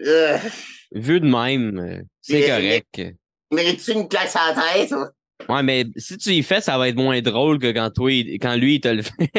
Euh, 0.01 0.37
vu 0.93 1.19
de 1.19 1.25
même, 1.27 1.77
euh, 1.79 2.01
c'est 2.21 2.47
correct. 2.47 3.01
Mérites-tu 3.51 3.91
une 3.93 4.07
classe 4.07 4.35
à 4.35 4.53
la 4.53 4.61
tête? 4.73 4.91
ou? 4.91 5.05
Ouais, 5.51 5.63
mais 5.63 5.85
si 5.95 6.17
tu 6.17 6.29
y 6.31 6.43
fais, 6.43 6.61
ça 6.61 6.77
va 6.77 6.89
être 6.89 6.95
moins 6.97 7.21
drôle 7.21 7.59
que 7.59 7.71
quand, 7.71 7.89
toi, 7.91 8.11
quand 8.41 8.55
lui, 8.55 8.75
il 8.75 8.81
te 8.81 8.89
le 8.89 9.01
fait. 9.03 9.31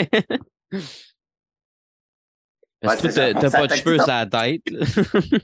Parce 2.80 3.02
que 3.02 3.08
Ouais, 3.08 3.34
t'as 3.34 3.50
pas 3.50 3.66
de 3.66 3.74
cheveux 3.74 3.98
sur 3.98 4.06
la 4.06 4.26
tête. 4.26 4.62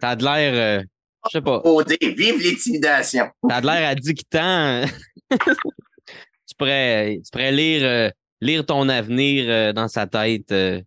T'as 0.00 0.14
de 0.14 0.24
l'air, 0.24 0.80
euh, 0.80 0.84
je 1.26 1.30
sais 1.38 1.40
pas, 1.40 1.62
vive 2.02 2.42
l'intimidation. 2.44 3.30
t'as 3.48 3.60
de 3.62 3.66
l'air 3.66 3.88
addictant. 3.88 4.84
tu 5.30 6.54
pourrais, 6.58 7.16
tu 7.24 7.30
pourrais 7.32 7.50
lire, 7.52 7.82
euh, 7.82 8.10
lire 8.42 8.66
ton 8.66 8.88
avenir 8.90 9.46
euh, 9.48 9.72
dans 9.72 9.88
sa 9.88 10.06
tête. 10.06 10.50
Mais 10.50 10.84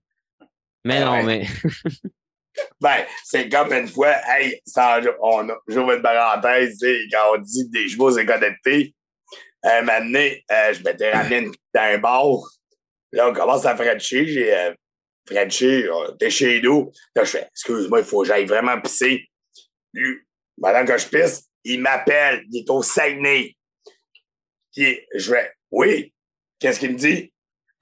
Ben 0.86 1.06
non, 1.06 1.12
ouais. 1.14 1.24
mais 1.24 1.48
Ben, 2.80 3.06
c'est 3.24 3.50
comme 3.50 3.72
une 3.72 3.88
fois, 3.88 4.14
hey, 4.28 4.62
j'ouvre 5.68 5.94
une 5.94 6.02
parenthèse, 6.02 6.78
quand 7.12 7.36
on 7.36 7.38
dit 7.38 7.70
des 7.70 7.88
chevaux, 7.88 8.12
c'est 8.12 8.26
connecté. 8.26 8.94
Un 9.64 9.82
moment 9.82 10.00
donné, 10.00 10.44
euh, 10.52 10.74
je 10.74 10.84
m'étais 10.84 11.12
ramené 11.12 11.50
dans 11.74 11.82
un 11.82 11.98
bar. 12.00 12.26
Là, 13.12 13.30
on 13.30 13.34
commence 13.34 13.66
à 13.66 13.76
Frencher. 13.76 14.26
J'ai 14.26 14.56
euh, 14.56 14.74
Frenché, 15.30 15.88
euh, 15.88 16.12
t'es 16.14 16.32
chez 16.32 16.62
nous. 16.62 16.92
Là, 17.16 17.24
je 17.24 17.32
fais, 17.32 17.48
excuse-moi, 17.52 18.00
il 18.00 18.06
faut 18.06 18.22
que 18.22 18.28
j'aille 18.28 18.46
vraiment 18.46 18.80
pisser. 18.82 19.28
Lui, 19.94 20.18
pendant 20.60 20.86
que 20.86 20.98
je 20.98 21.08
pisse, 21.08 21.48
il 21.64 21.82
m'appelle, 21.82 22.44
il 22.52 22.62
est 22.62 22.70
au 22.70 22.82
Saguenay. 22.82 23.56
Puis, 24.74 25.00
je 25.14 25.32
fais, 25.32 25.54
oui. 25.70 26.14
Qu'est-ce 26.60 26.80
qu'il 26.80 26.94
me 26.94 26.98
dit? 26.98 27.31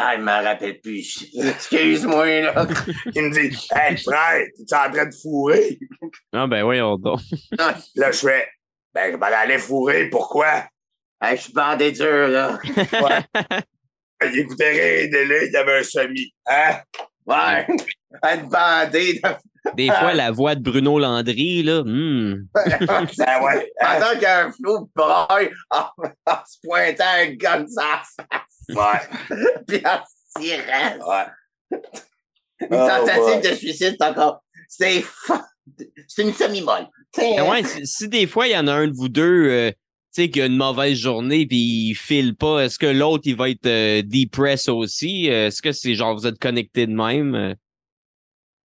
Ah, 0.01 0.15
il 0.15 0.21
m'en 0.23 0.41
rappelle 0.41 0.79
plus. 0.79 1.29
Excuse-moi, 1.37 2.41
là. 2.41 2.65
Il 3.15 3.23
me 3.23 3.31
dit, 3.31 3.67
hey, 3.75 3.97
frère, 3.97 4.45
tu 4.55 4.61
es 4.61 4.73
en 4.73 4.89
train 4.89 5.05
de 5.05 5.13
fourrer? 5.13 5.77
ah 6.31 6.47
ben 6.47 6.63
voyons 6.63 6.95
donc. 6.95 7.19
Là, 7.95 8.11
je 8.11 8.17
fais, 8.17 8.47
ben, 8.93 9.11
je 9.11 9.17
m'en 9.17 9.25
allais 9.25 9.57
fourrer, 9.57 10.09
pourquoi? 10.09 10.65
Hey, 11.21 11.35
je 11.35 11.41
suis 11.43 11.53
bandé 11.53 11.91
dur, 11.91 12.29
là. 12.29 12.57
Il 14.23 14.39
écoutait 14.39 14.69
rire 14.69 15.03
et 15.03 15.07
délai, 15.09 15.47
il 15.47 15.51
y 15.51 15.57
avait 15.57 15.79
un 15.79 15.83
semi. 15.83 16.33
Hein? 16.45 16.79
Ouais. 17.25 17.67
Être 18.23 18.49
bandé. 18.49 19.21
Des 19.75 19.87
fois, 19.87 20.13
la 20.13 20.31
voix 20.31 20.55
de 20.55 20.61
Bruno 20.61 20.97
Landry, 20.97 21.63
là, 21.63 21.83
hmm. 21.83 22.47
Ben 22.55 23.43
ouais. 23.43 23.71
Pendant 23.79 24.11
qu'il 24.13 24.21
y 24.21 24.25
a 24.25 24.45
un 24.45 24.51
flou 24.51 24.89
braille 24.95 25.51
en, 25.69 25.85
se 26.45 26.57
pointant 26.63 27.03
un 27.19 27.33
gun 27.33 27.65
face, 27.75 28.17
Ouais. 28.69 29.35
puis 29.67 29.81
en. 29.85 30.01
Ouais. 30.39 31.25
Une 31.71 32.67
Oh, 32.71 32.87
tentative 32.87 33.23
ouais. 33.23 33.41
de 33.51 33.55
suicide, 33.55 33.95
c'est 33.99 34.05
encore. 34.05 34.43
C'est 34.67 35.01
fa- 35.01 35.47
C'est 36.07 36.23
une 36.23 36.33
semi-molle. 36.33 36.87
Ouais, 37.17 37.63
si, 37.63 37.85
si 37.87 38.07
des 38.09 38.27
fois, 38.27 38.47
il 38.47 38.51
y 38.51 38.57
en 38.57 38.67
a 38.67 38.73
un 38.73 38.87
de 38.87 38.93
vous 38.93 39.09
deux, 39.09 39.49
euh, 39.49 39.71
tu 39.71 40.23
sais, 40.23 40.29
qui 40.29 40.41
a 40.41 40.45
une 40.45 40.57
mauvaise 40.57 40.97
journée 40.97 41.45
puis 41.47 41.57
il 41.89 41.95
file 41.95 42.35
pas, 42.35 42.61
est-ce 42.65 42.77
que 42.79 42.85
l'autre, 42.87 43.23
il 43.25 43.35
va 43.35 43.49
être 43.49 43.65
euh, 43.65 44.01
depressed 44.03 44.69
aussi? 44.69 45.29
Euh, 45.29 45.47
Est-ce 45.47 45.61
que 45.61 45.71
c'est 45.71 45.95
genre, 45.95 46.15
vous 46.15 46.27
êtes 46.27 46.39
connectés 46.39 46.85
de 46.87 46.93
même? 46.93 47.33
euh, 47.35 47.53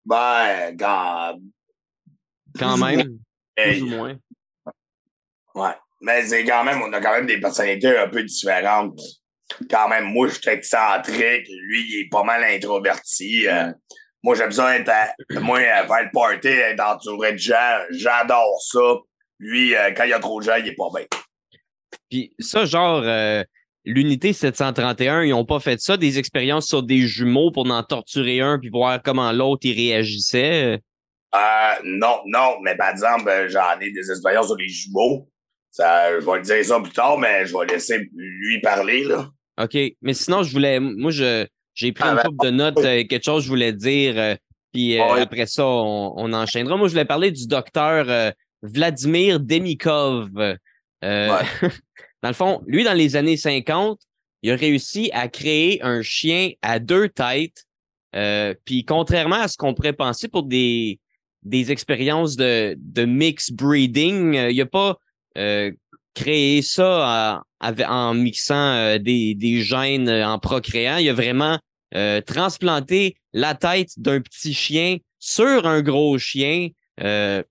Ben, 0.05 0.76
quand. 0.78 1.38
quand 2.59 2.76
même? 2.78 3.18
Hey, 3.57 3.72
Plus 3.80 3.82
ou 3.82 3.86
moins. 3.88 4.16
ouais. 5.55 5.74
Mais 6.00 6.24
c'est 6.26 6.44
quand 6.44 6.64
même, 6.64 6.80
on 6.82 6.92
a 6.92 7.00
quand 7.00 7.12
même 7.12 7.26
des 7.26 7.38
personnalités 7.40 7.96
un 7.96 8.09
peu 8.09 8.22
différentes. 8.24 8.98
Quand 9.70 9.88
même, 9.88 10.05
moi, 10.05 10.28
je 10.28 10.34
suis 10.34 10.50
excentrique. 10.50 11.48
Lui, 11.48 11.86
il 11.88 12.00
est 12.05 12.09
pas 12.11 12.22
mal 12.22 12.42
introverti. 12.44 13.46
Euh, 13.48 13.72
moi, 14.22 14.34
j'aime 14.34 14.53
ça 14.53 14.76
être, 14.76 14.88
à- 14.88 15.14
moi, 15.40 15.59
euh, 15.59 15.86
faire 15.86 16.05
le 16.05 16.11
party, 16.12 16.48
être 16.48 16.80
entouré 16.80 17.32
de 17.32 17.38
gens. 17.38 17.78
J'adore 17.90 18.61
ça. 18.62 18.96
Lui, 19.38 19.74
euh, 19.74 19.90
quand 19.96 20.05
il 20.05 20.11
y 20.11 20.14
a 20.14 20.20
trop 20.20 20.40
de 20.40 20.44
gens, 20.46 20.57
il 20.57 20.68
est 20.68 20.76
pas 20.76 20.88
bien. 20.94 21.07
Puis 22.09 22.32
ça, 22.38 22.64
genre, 22.64 23.03
euh, 23.05 23.42
l'unité 23.84 24.32
731, 24.32 25.24
ils 25.24 25.32
ont 25.34 25.44
pas 25.44 25.61
fait 25.61 25.80
ça, 25.80 25.96
des 25.96 26.18
expériences 26.18 26.68
sur 26.68 26.82
des 26.82 27.07
jumeaux 27.07 27.50
pour 27.50 27.68
en 27.70 27.82
torturer 27.82 28.40
un 28.40 28.59
puis 28.59 28.68
voir 28.70 29.03
comment 29.03 29.32
l'autre, 29.32 29.62
il 29.64 29.74
réagissait? 29.74 30.80
Euh, 31.34 31.72
non, 31.84 32.20
non, 32.26 32.59
mais 32.62 32.76
par 32.76 32.90
exemple, 32.90 33.28
euh, 33.28 33.48
j'en 33.48 33.80
ai 33.80 33.90
des 33.90 34.11
expériences 34.11 34.46
sur 34.46 34.57
les 34.57 34.68
jumeaux. 34.68 35.28
Ça, 35.70 36.20
je 36.20 36.24
vais 36.26 36.36
le 36.36 36.42
dire 36.42 36.64
ça 36.64 36.78
plus 36.80 36.92
tard, 36.92 37.18
mais 37.18 37.46
je 37.46 37.57
vais 37.57 37.64
laisser 37.66 38.11
lui 38.14 38.61
parler, 38.61 39.05
là. 39.05 39.28
OK. 39.61 39.76
Mais 40.03 40.14
sinon, 40.14 40.42
je 40.42 40.53
voulais. 40.53 40.80
Moi, 40.80 41.11
je 41.11 41.46
j'ai 41.74 41.92
pris 41.92 42.05
Ah, 42.07 42.11
une 42.11 42.16
ben, 42.16 42.22
couple 42.24 42.44
de 42.46 42.50
notes, 42.50 42.78
euh, 42.78 43.05
quelque 43.05 43.24
chose 43.24 43.42
que 43.42 43.44
je 43.46 43.48
voulais 43.48 43.72
dire. 43.72 44.14
euh, 44.18 44.34
puis 44.72 44.98
euh, 44.98 45.12
Ouais. 45.14 45.20
après 45.22 45.46
ça, 45.46 45.66
on, 45.66 46.12
on 46.16 46.32
enchaînera. 46.32 46.76
Moi, 46.76 46.88
je 46.88 46.92
voulais 46.92 47.05
parler 47.05 47.30
du 47.30 47.46
docteur 47.46 48.32
Vladimir 48.62 49.40
Demikov. 49.40 50.30
Euh, 50.38 50.57
dans 52.22 52.28
le 52.28 52.34
fond, 52.34 52.61
lui, 52.66 52.84
dans 52.84 52.92
les 52.92 53.16
années 53.16 53.36
50, 53.36 54.00
il 54.42 54.50
a 54.50 54.57
réussi 54.57 55.11
à 55.12 55.28
créer 55.28 55.82
un 55.82 56.03
chien 56.03 56.50
à 56.62 56.78
deux 56.78 57.09
têtes. 57.09 57.64
Puis 58.64 58.84
contrairement 58.84 59.36
à 59.36 59.48
ce 59.48 59.57
qu'on 59.57 59.72
pourrait 59.74 59.92
penser 59.94 60.28
pour 60.28 60.42
des, 60.42 60.98
des 61.42 61.72
expériences 61.72 62.36
de, 62.36 62.74
de 62.78 63.05
mix 63.05 63.50
breeding, 63.50 64.34
il 64.34 64.57
n'a 64.57 64.66
pas 64.66 64.98
créé 66.14 66.61
ça 66.62 67.42
avec- 67.63 67.89
en 67.89 68.15
mixant 68.15 68.75
euh, 68.75 68.99
des, 68.99 69.35
des 69.35 69.63
gènes 69.63 70.09
euh, 70.09 70.27
en 70.27 70.39
procréant. 70.39 70.99
Il 70.99 71.09
a 71.09 71.15
vraiment 71.15 71.59
euh, 71.95 72.21
transplanté 72.21 73.17
la 73.33 73.55
tête 73.55 73.91
d'un 73.97 74.21
petit 74.21 74.53
chien 74.53 74.99
sur 75.19 75.67
un 75.67 75.81
gros 75.83 76.19
chien. 76.19 76.69
Euh, 77.01 77.43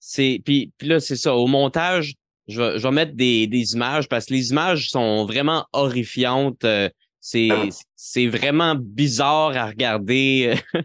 c'est 0.00 0.40
puis, 0.44 0.72
puis 0.78 0.88
là, 0.88 1.00
c'est 1.00 1.16
ça. 1.16 1.34
Au 1.34 1.46
montage, 1.46 2.14
je 2.46 2.60
vais, 2.60 2.78
je 2.78 2.82
vais 2.82 2.92
mettre 2.94 3.14
des, 3.14 3.46
des 3.46 3.74
images 3.74 4.08
parce 4.08 4.26
que 4.26 4.34
les 4.34 4.50
images 4.50 4.88
sont 4.88 5.26
vraiment 5.26 5.66
horrifiantes. 5.72 6.64
Euh, 6.64 6.88
c'est, 7.20 7.50
c'est 7.96 8.26
vraiment 8.26 8.74
bizarre 8.74 9.56
à 9.56 9.66
regarder. 9.66 10.54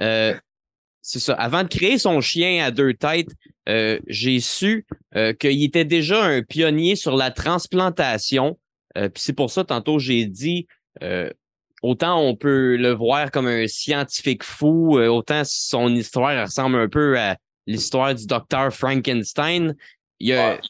Euh, 0.00 0.34
c'est 1.02 1.20
ça. 1.20 1.34
Avant 1.34 1.62
de 1.62 1.68
créer 1.68 1.98
son 1.98 2.20
chien 2.20 2.64
à 2.64 2.72
deux 2.72 2.94
têtes, 2.94 3.28
euh, 3.68 3.98
j'ai 4.06 4.40
su 4.40 4.86
euh, 5.16 5.32
qu'il 5.32 5.62
était 5.62 5.84
déjà 5.84 6.22
un 6.24 6.42
pionnier 6.42 6.96
sur 6.96 7.16
la 7.16 7.30
transplantation. 7.30 8.58
Euh, 8.96 9.08
Puis 9.08 9.22
c'est 9.24 9.32
pour 9.32 9.50
ça, 9.50 9.64
tantôt, 9.64 9.98
j'ai 9.98 10.24
dit, 10.26 10.66
euh, 11.02 11.30
autant 11.82 12.20
on 12.20 12.36
peut 12.36 12.76
le 12.76 12.90
voir 12.92 13.30
comme 13.30 13.46
un 13.46 13.66
scientifique 13.66 14.42
fou, 14.44 14.98
euh, 14.98 15.08
autant 15.08 15.42
son 15.44 15.94
histoire 15.94 16.46
ressemble 16.46 16.76
un 16.76 16.88
peu 16.88 17.18
à 17.18 17.36
l'histoire 17.66 18.14
du 18.14 18.26
docteur 18.26 18.72
Frankenstein. 18.72 19.74
Il 20.20 20.32
a, 20.32 20.50
Ouais. 20.54 20.60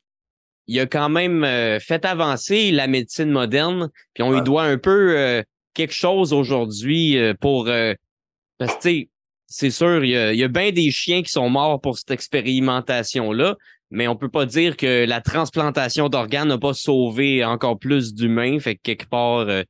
il 0.67 0.81
a 0.81 0.87
quand 0.87 1.09
même 1.09 1.45
euh, 1.45 1.79
fait 1.81 2.05
avancer 2.05 2.71
la 2.71 2.87
médecine 2.87 3.31
moderne, 3.31 3.91
puis 4.15 4.23
on 4.23 4.33
lui 4.33 4.43
doit 4.43 4.65
un 4.65 4.79
peu 4.79 5.17
euh, 5.19 5.43
quelque 5.75 5.93
chose 5.95 6.33
aujourd'hui 6.33 7.19
euh, 7.19 7.35
pour... 7.35 7.69
euh, 7.69 7.95
parce 8.59 8.77
que, 8.77 8.83
tu 8.83 8.89
sais, 8.89 9.09
c'est 9.47 9.71
sûr, 9.71 10.05
il 10.05 10.11
y 10.11 10.17
a, 10.17 10.33
il 10.33 10.39
y 10.39 10.45
a 10.45 10.49
bien 10.49 10.71
des 10.73 10.91
chiens 10.91 11.23
qui 11.23 11.31
sont 11.31 11.49
morts 11.49 11.81
pour 11.81 11.99
cette 11.99 12.11
expérimentation-là, 12.11 13.57
mais 13.91 14.09
on 14.09 14.17
peut 14.17 14.29
pas 14.31 14.47
dire 14.47 14.77
que 14.77 15.05
la 15.05 15.21
transplantation 15.21 16.09
d'organes 16.09 16.49
n'a 16.49 16.59
pas 16.59 16.75
sauvé 16.75 17.45
encore 17.45 17.79
plus 17.79 18.15
d'humains. 18.15 18.59
Fait 18.59 18.75
que 18.77 18.81
quelque 18.83 19.07
part, 19.09 19.41
euh, 19.49 19.63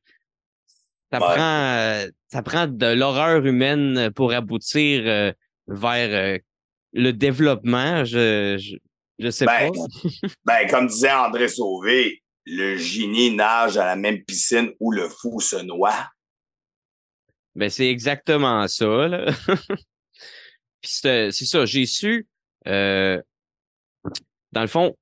ça, 1.11 1.19
Ouais. 1.19 1.35
prend, 1.35 1.63
euh, 1.63 2.09
ça 2.31 2.41
prend 2.41 2.67
de 2.67 2.87
l'horreur 2.87 3.45
humaine 3.45 4.11
pour 4.15 4.33
aboutir 4.33 5.03
euh, 5.05 5.31
vers 5.67 6.39
le 6.93 7.11
développement. 7.13 8.03
Je, 8.05 8.57
je, 8.57 8.77
je 9.19 9.29
sais 9.29 9.45
Ben, 9.45 9.71
pas. 9.71 10.29
Ben, 10.45 10.67
comme 10.69 10.87
disait 10.87 11.11
André 11.11 11.47
Sauvé, 11.47 12.21
le 12.45 12.77
génie 12.77 13.31
nage 13.35 13.77
à 13.77 13.85
la 13.85 13.95
même 13.95 14.23
piscine 14.23 14.71
où 14.79 14.91
le 14.91 15.07
fou 15.09 15.39
se 15.39 15.57
noie. 15.57 16.09
Ben, 17.55 17.69
c'est 17.69 17.89
exactement 17.89 18.67
ça. 18.67 19.07
Là. 19.07 19.25
Puis 20.81 20.91
c'est 21.01 21.31
ça, 21.31 21.65
j'ai 21.65 21.85
su, 21.85 22.27
euh, 22.67 23.19
dans 24.51 24.61
le 24.61 24.67
fond, 24.67 24.95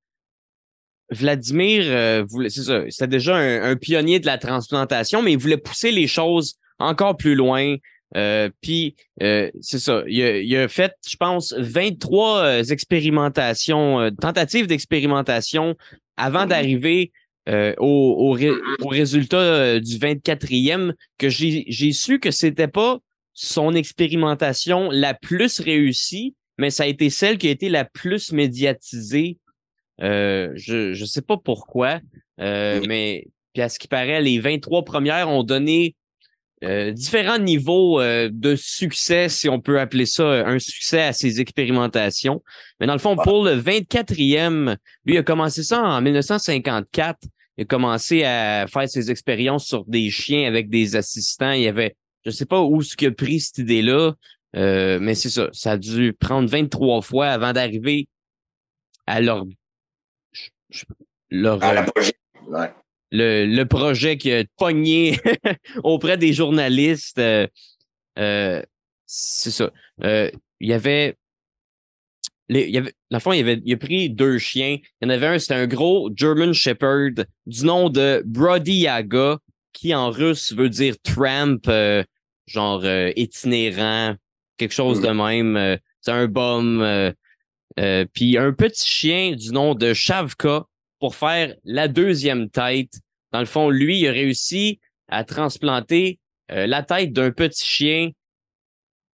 Vladimir, 1.09 1.83
euh, 1.85 2.23
voulait- 2.27 2.49
c'est 2.49 2.63
ça, 2.63 2.83
c'était 2.89 3.07
déjà 3.07 3.35
un, 3.35 3.71
un 3.71 3.75
pionnier 3.75 4.19
de 4.19 4.25
la 4.25 4.37
transplantation, 4.37 5.21
mais 5.21 5.33
il 5.33 5.37
voulait 5.37 5.57
pousser 5.57 5.91
les 5.91 6.07
choses 6.07 6.55
encore 6.79 7.17
plus 7.17 7.35
loin. 7.35 7.75
Euh, 8.15 8.49
puis, 8.61 8.95
euh, 9.21 9.49
c'est 9.61 9.79
ça, 9.79 10.03
il 10.07 10.21
a, 10.23 10.37
il 10.37 10.55
a 10.55 10.67
fait, 10.67 10.93
je 11.07 11.17
pense, 11.17 11.53
23 11.57 12.43
euh, 12.43 12.63
expérimentations, 12.63 14.09
tentatives 14.21 14.67
d'expérimentation 14.67 15.75
avant 16.15 16.45
d'arriver 16.45 17.11
euh, 17.49 17.73
au, 17.77 18.15
au, 18.19 18.31
ré- 18.31 18.51
au 18.81 18.87
résultat 18.87 19.37
euh, 19.37 19.79
du 19.79 19.97
24e, 19.97 20.93
que 21.17 21.29
j'ai 21.29 21.65
j'ai 21.67 21.91
su 21.91 22.19
que 22.19 22.31
c'était 22.31 22.67
pas 22.67 22.99
son 23.33 23.73
expérimentation 23.75 24.89
la 24.91 25.13
plus 25.13 25.59
réussie, 25.59 26.35
mais 26.57 26.69
ça 26.69 26.83
a 26.83 26.87
été 26.87 27.09
celle 27.09 27.37
qui 27.37 27.47
a 27.47 27.51
été 27.51 27.69
la 27.69 27.83
plus 27.85 28.31
médiatisée. 28.31 29.37
Euh, 30.01 30.51
je 30.55 30.93
je 30.93 31.05
sais 31.05 31.21
pas 31.21 31.37
pourquoi, 31.37 31.99
euh, 32.39 32.81
mais 32.87 33.27
puis 33.53 33.61
à 33.61 33.69
ce 33.69 33.77
qui 33.77 33.87
paraît, 33.87 34.21
les 34.21 34.39
23 34.39 34.83
premières 34.83 35.29
ont 35.29 35.43
donné 35.43 35.95
euh, 36.63 36.91
différents 36.91 37.39
niveaux 37.39 37.99
euh, 37.99 38.29
de 38.31 38.55
succès, 38.55 39.27
si 39.27 39.49
on 39.49 39.59
peut 39.59 39.79
appeler 39.79 40.05
ça 40.05 40.23
un 40.23 40.59
succès 40.59 41.01
à 41.01 41.13
ces 41.13 41.41
expérimentations. 41.41 42.41
Mais 42.79 42.87
dans 42.87 42.93
le 42.93 42.99
fond, 42.99 43.15
pour 43.15 43.43
le 43.43 43.55
24e, 43.55 44.77
lui 45.05 45.15
il 45.15 45.17
a 45.17 45.23
commencé 45.23 45.63
ça 45.63 45.81
en 45.81 46.01
1954. 46.01 47.19
Il 47.57 47.63
a 47.63 47.65
commencé 47.65 48.23
à 48.23 48.65
faire 48.67 48.89
ses 48.89 49.11
expériences 49.11 49.67
sur 49.67 49.85
des 49.85 50.09
chiens 50.09 50.47
avec 50.47 50.69
des 50.69 50.95
assistants. 50.95 51.51
Il 51.51 51.63
y 51.63 51.67
avait, 51.67 51.95
je 52.25 52.31
sais 52.31 52.45
pas 52.45 52.61
où 52.61 52.81
ce 52.81 52.95
qu'il 52.95 53.09
a 53.09 53.11
pris 53.11 53.41
cette 53.41 53.59
idée-là, 53.59 54.13
euh, 54.55 54.99
mais 55.01 55.15
c'est 55.15 55.29
ça. 55.29 55.49
Ça 55.51 55.71
a 55.71 55.77
dû 55.77 56.13
prendre 56.13 56.49
23 56.49 57.01
fois 57.01 57.27
avant 57.27 57.53
d'arriver 57.53 58.07
à 59.05 59.21
leur, 59.21 59.45
leur 61.29 61.63
À 61.63 61.71
euh, 61.71 61.73
l'apogée. 61.73 62.13
Ouais. 62.47 62.71
Le, 63.13 63.45
le 63.45 63.65
projet 63.65 64.17
qui 64.17 64.31
a 64.33 64.43
pogné 64.57 65.19
auprès 65.83 66.17
des 66.17 66.33
journalistes. 66.33 67.19
euh, 67.19 67.47
euh, 68.19 68.61
c'est 69.05 69.51
ça. 69.51 69.71
Euh, 70.03 70.29
il 70.59 70.69
y 70.69 70.73
avait. 70.73 71.15
les- 72.49 72.63
il 72.67 72.73
y 72.73 72.77
avait, 72.77 72.93
dans 73.11 73.17
le 73.17 73.21
fond, 73.21 73.31
il, 73.33 73.39
avait, 73.41 73.61
il 73.63 73.73
a 73.73 73.77
pris 73.77 74.09
deux 74.09 74.37
chiens. 74.39 74.77
Il 75.01 75.05
y 75.05 75.05
en 75.05 75.09
avait 75.09 75.27
un, 75.27 75.39
c'était 75.39 75.53
un 75.53 75.67
gros 75.67 76.09
German 76.15 76.53
Shepherd 76.53 77.25
du 77.45 77.65
nom 77.65 77.89
de 77.89 78.23
Brody 78.25 78.73
Yaga, 78.79 79.37
qui 79.73 79.93
en 79.93 80.09
russe 80.09 80.51
veut 80.53 80.69
dire 80.69 80.95
tramp, 81.03 81.69
genre 82.47 82.83
itinérant, 83.15 84.15
quelque 84.57 84.73
chose 84.73 85.01
de 85.01 85.09
même. 85.09 85.55
euh, 85.55 85.77
c'est 86.01 86.11
un 86.11 86.27
bum. 86.27 87.13
Puis 88.13 88.37
un 88.37 88.53
petit 88.53 88.85
chien 88.87 89.31
du 89.35 89.51
nom 89.51 89.73
de 89.75 89.93
Shavka 89.93 90.65
pour 91.03 91.17
faire 91.17 91.53
la 91.65 91.89
deuxième 91.89 92.49
tête. 92.49 92.93
Dans 93.33 93.41
le 93.41 93.45
fond, 93.45 93.69
lui, 93.69 93.99
il 93.99 94.07
a 94.07 94.11
réussi 94.13 94.79
à 95.09 95.25
transplanter 95.25 96.17
euh, 96.49 96.65
la 96.65 96.81
tête 96.81 97.11
d'un 97.11 97.29
petit 97.29 97.65
chien, 97.65 98.11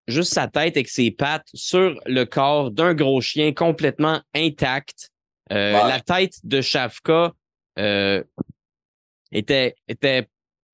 juste 0.06 0.32
sa 0.32 0.48
tête 0.48 0.78
avec 0.78 0.88
ses 0.88 1.10
pattes, 1.10 1.46
sur 1.52 2.00
le 2.06 2.24
corps 2.24 2.70
d'un 2.70 2.94
gros 2.94 3.20
chien 3.20 3.52
complètement 3.52 4.22
intact. 4.34 5.10
Euh. 5.52 5.72
La 5.72 6.00
tête 6.00 6.36
de 6.42 6.62
Shavka 6.62 7.34
euh, 7.78 8.24
était, 9.30 9.74
était 9.86 10.26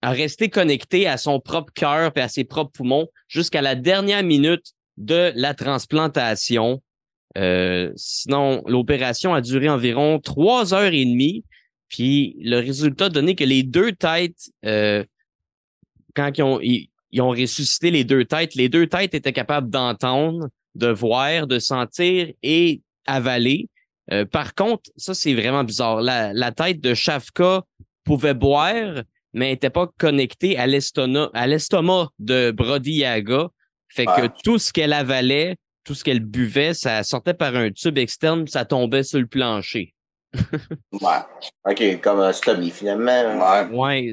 a 0.03 0.13
resté 0.13 0.49
connectée 0.49 1.09
à 1.09 1.17
son 1.17 1.41
propre 1.41 1.73
cœur 1.73 2.13
et 2.15 2.21
à 2.21 2.29
ses 2.29 2.45
propres 2.45 2.71
poumons 2.71 3.09
jusqu'à 3.27 3.63
la 3.63 3.75
dernière 3.75 4.23
minute 4.23 4.75
de 4.97 5.33
la 5.35 5.55
transplantation. 5.55 6.81
Euh, 7.39 7.93
sinon, 7.97 8.63
l'opération 8.67 9.35
a 9.35 9.41
duré 9.41 9.69
environ 9.69 10.19
trois 10.19 10.75
heures 10.75 10.93
et 10.93 11.05
demie. 11.05 11.45
Puis 11.89 12.37
le 12.41 12.59
résultat 12.59 13.09
donné 13.09 13.35
que 13.35 13.45
les 13.45 13.63
deux 13.63 13.93
têtes, 13.93 14.51
euh, 14.65 15.05
quand 16.15 16.31
ils 16.37 16.43
ont, 16.43 16.61
ils, 16.61 16.89
ils 17.13 17.21
ont 17.21 17.31
ressuscité 17.31 17.91
les 17.91 18.05
deux 18.05 18.25
têtes, 18.25 18.55
les 18.55 18.69
deux 18.69 18.87
têtes 18.87 19.15
étaient 19.15 19.33
capables 19.33 19.71
d'entendre, 19.71 20.49
de 20.75 20.89
voir, 20.89 21.47
de 21.47 21.59
sentir 21.59 22.33
et 22.43 22.81
avaler. 23.07 23.69
Euh, 24.13 24.25
par 24.25 24.55
contre, 24.55 24.91
ça 24.97 25.15
c'est 25.15 25.35
vraiment 25.35 25.65
bizarre. 25.65 26.01
La, 26.01 26.33
la 26.33 26.53
tête 26.53 26.81
de 26.81 26.95
Shafka 26.95 27.63
pouvait 28.05 28.35
boire, 28.35 29.03
mais 29.33 29.51
n'était 29.51 29.71
pas 29.71 29.89
connectée 29.99 30.57
à 30.57 30.67
l'estomac, 30.67 32.09
de 32.19 32.51
Brody 32.51 32.93
Yaga. 32.93 33.49
Fait 33.89 34.07
que 34.07 34.29
tout 34.45 34.59
ce 34.59 34.73
qu'elle 34.73 34.93
avalait, 34.93 35.57
tout 35.85 35.95
ce 35.95 36.05
qu'elle 36.05 36.21
buvait, 36.21 36.75
ça 36.75 37.03
sortait 37.03 37.35
par 37.35 37.57
un 37.57 37.71
tube 37.71 37.99
externe, 37.99 38.45
puis 38.45 38.53
ça 38.53 38.65
tombait 38.65 39.03
sur 39.03 39.19
le 39.19 39.27
plancher. 39.27 39.95
Ouais. 40.93 41.19
OK, 41.65 42.01
comme 42.03 42.21
un 42.21 42.33
stomie, 42.33 42.71
finalement. 42.71 43.69
Ouais. 43.71 43.77
Ouais, 43.77 44.13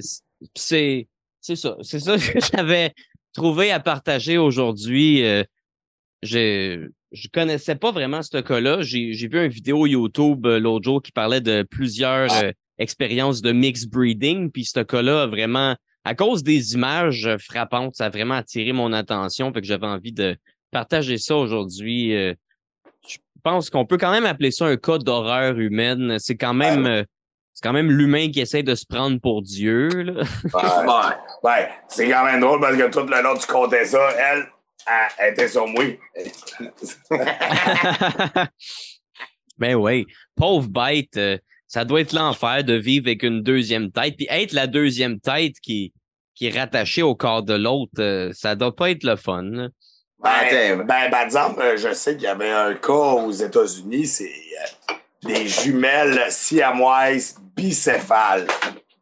c'est 0.56 1.08
c'est 1.42 1.56
ça, 1.56 1.78
c'est 1.82 2.00
ça 2.00 2.18
que 2.18 2.40
j'avais 2.54 2.94
trouvé 3.34 3.72
à 3.72 3.80
partager 3.80 4.38
aujourd'hui. 4.38 5.24
Euh, 5.26 5.44
je 6.24 6.90
je 7.12 7.28
connaissais 7.32 7.76
pas 7.76 7.92
vraiment 7.92 8.22
ce 8.22 8.38
cas-là. 8.40 8.82
J'ai 8.82 9.14
j'ai 9.14 9.28
vu 9.28 9.44
une 9.44 9.52
vidéo 9.52 9.86
YouTube 9.86 10.46
euh, 10.46 10.60
l'autre 10.60 10.86
jour 10.86 11.02
qui 11.02 11.12
parlait 11.12 11.42
de 11.42 11.64
plusieurs 11.64 12.32
Ah. 12.32 12.44
euh, 12.46 12.52
expériences 12.80 13.42
de 13.42 13.52
mixed 13.52 13.90
breeding, 13.90 14.52
puis 14.52 14.66
ce 14.66 14.80
cas-là 14.82 15.24
a 15.24 15.28
vraiment 15.28 15.76
à 16.04 16.16
cause 16.16 16.42
des 16.44 16.74
images 16.74 17.26
euh, 17.28 17.38
frappantes, 17.38 17.96
ça 17.96 18.06
a 18.06 18.10
vraiment 18.10 18.36
attiré 18.36 18.72
mon 18.72 18.94
attention, 18.94 19.52
fait 19.54 19.62
que 19.62 19.68
j'avais 19.68 19.88
envie 19.88 20.14
de 20.14 20.38
partager 20.72 21.18
ça 21.18 21.36
aujourd'hui. 21.36 22.16
Euh, 22.16 22.34
je 23.08 23.18
pense 23.44 23.70
qu'on 23.70 23.86
peut 23.86 23.98
quand 23.98 24.12
même 24.12 24.26
appeler 24.26 24.52
ça 24.52 24.66
un 24.66 24.78
cas 24.78 24.98
d'horreur 24.98 25.58
humaine. 25.58 26.18
C'est 26.20 26.38
quand 26.38 26.54
même 26.54 26.86
euh, 26.86 27.04
c'est 27.58 27.64
quand 27.64 27.74
même 27.74 27.90
l'humain 27.90 28.30
qui 28.30 28.40
essaie 28.40 28.62
de 28.62 28.76
se 28.76 28.86
prendre 28.86 29.20
pour 29.20 29.42
Dieu. 29.42 29.88
Là. 29.88 30.24
Ouais. 31.44 31.70
C'est 31.88 32.08
quand 32.08 32.24
même 32.24 32.40
drôle 32.40 32.62
parce 32.62 32.78
que 32.78 32.88
tout 32.92 33.08
le 33.08 33.24
long, 33.24 33.36
tu 33.36 33.48
comptais 33.48 33.86
ça. 33.86 34.10
Elle, 34.12 34.48
elle, 34.86 35.08
elle 35.18 35.34
était 35.34 35.48
sur 35.48 35.66
moi. 35.66 35.84
ben 39.58 39.74
oui, 39.74 40.06
pauvre 40.36 40.68
bête, 40.68 41.18
euh, 41.18 41.40
ça 41.68 41.84
doit 41.84 42.02
être 42.02 42.14
l'enfer 42.14 42.64
de 42.64 42.76
vivre 42.76 43.08
avec 43.08 43.24
une 43.24 43.42
deuxième 43.42 43.92
tête. 43.92 44.18
Puis 44.18 44.28
être 44.30 44.54
la 44.54 44.68
deuxième 44.68 45.20
tête 45.20 45.60
qui, 45.60 45.94
qui 46.36 46.46
est 46.46 46.58
rattachée 46.60 47.02
au 47.02 47.16
corps 47.16 47.42
de 47.42 47.56
l'autre, 47.56 48.00
euh, 48.00 48.32
ça 48.34 48.56
doit 48.56 48.76
pas 48.76 48.92
être 48.92 49.04
le 49.04 49.16
fun. 49.16 49.70
Ben, 50.20 50.30
Ben, 50.50 50.72
attends. 50.80 50.84
ben, 50.86 51.10
par 51.12 51.22
exemple, 51.22 51.62
euh, 51.62 51.78
je 51.78 51.94
sais 51.94 52.14
qu'il 52.16 52.24
y 52.24 52.28
avait 52.28 52.50
un 52.52 52.74
cas 52.76 52.92
aux 52.94 53.32
États-Unis, 53.32 54.08
c'est 54.08 54.26
euh, 54.90 54.94
des 55.24 55.48
jumelles 55.48 56.26
siamoises 56.32 57.36
bicéphales. 57.56 58.48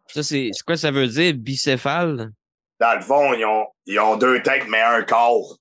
Ça, 0.08 0.24
c'est 0.24 0.50
c'est 0.54 0.64
quoi 0.66 0.76
ça 0.78 0.92
veut 0.92 1.08
dire, 1.08 1.34
bicéphale? 1.34 2.32
Dans 2.80 2.96
le 2.96 3.02
fond, 3.02 3.34
ils 3.34 3.46
ont, 3.46 3.68
ils 3.86 4.00
ont 4.00 4.18
deux 4.18 4.42
têtes, 4.42 4.66
mais 4.68 4.82
un 4.82 5.04
corps. 5.04 5.58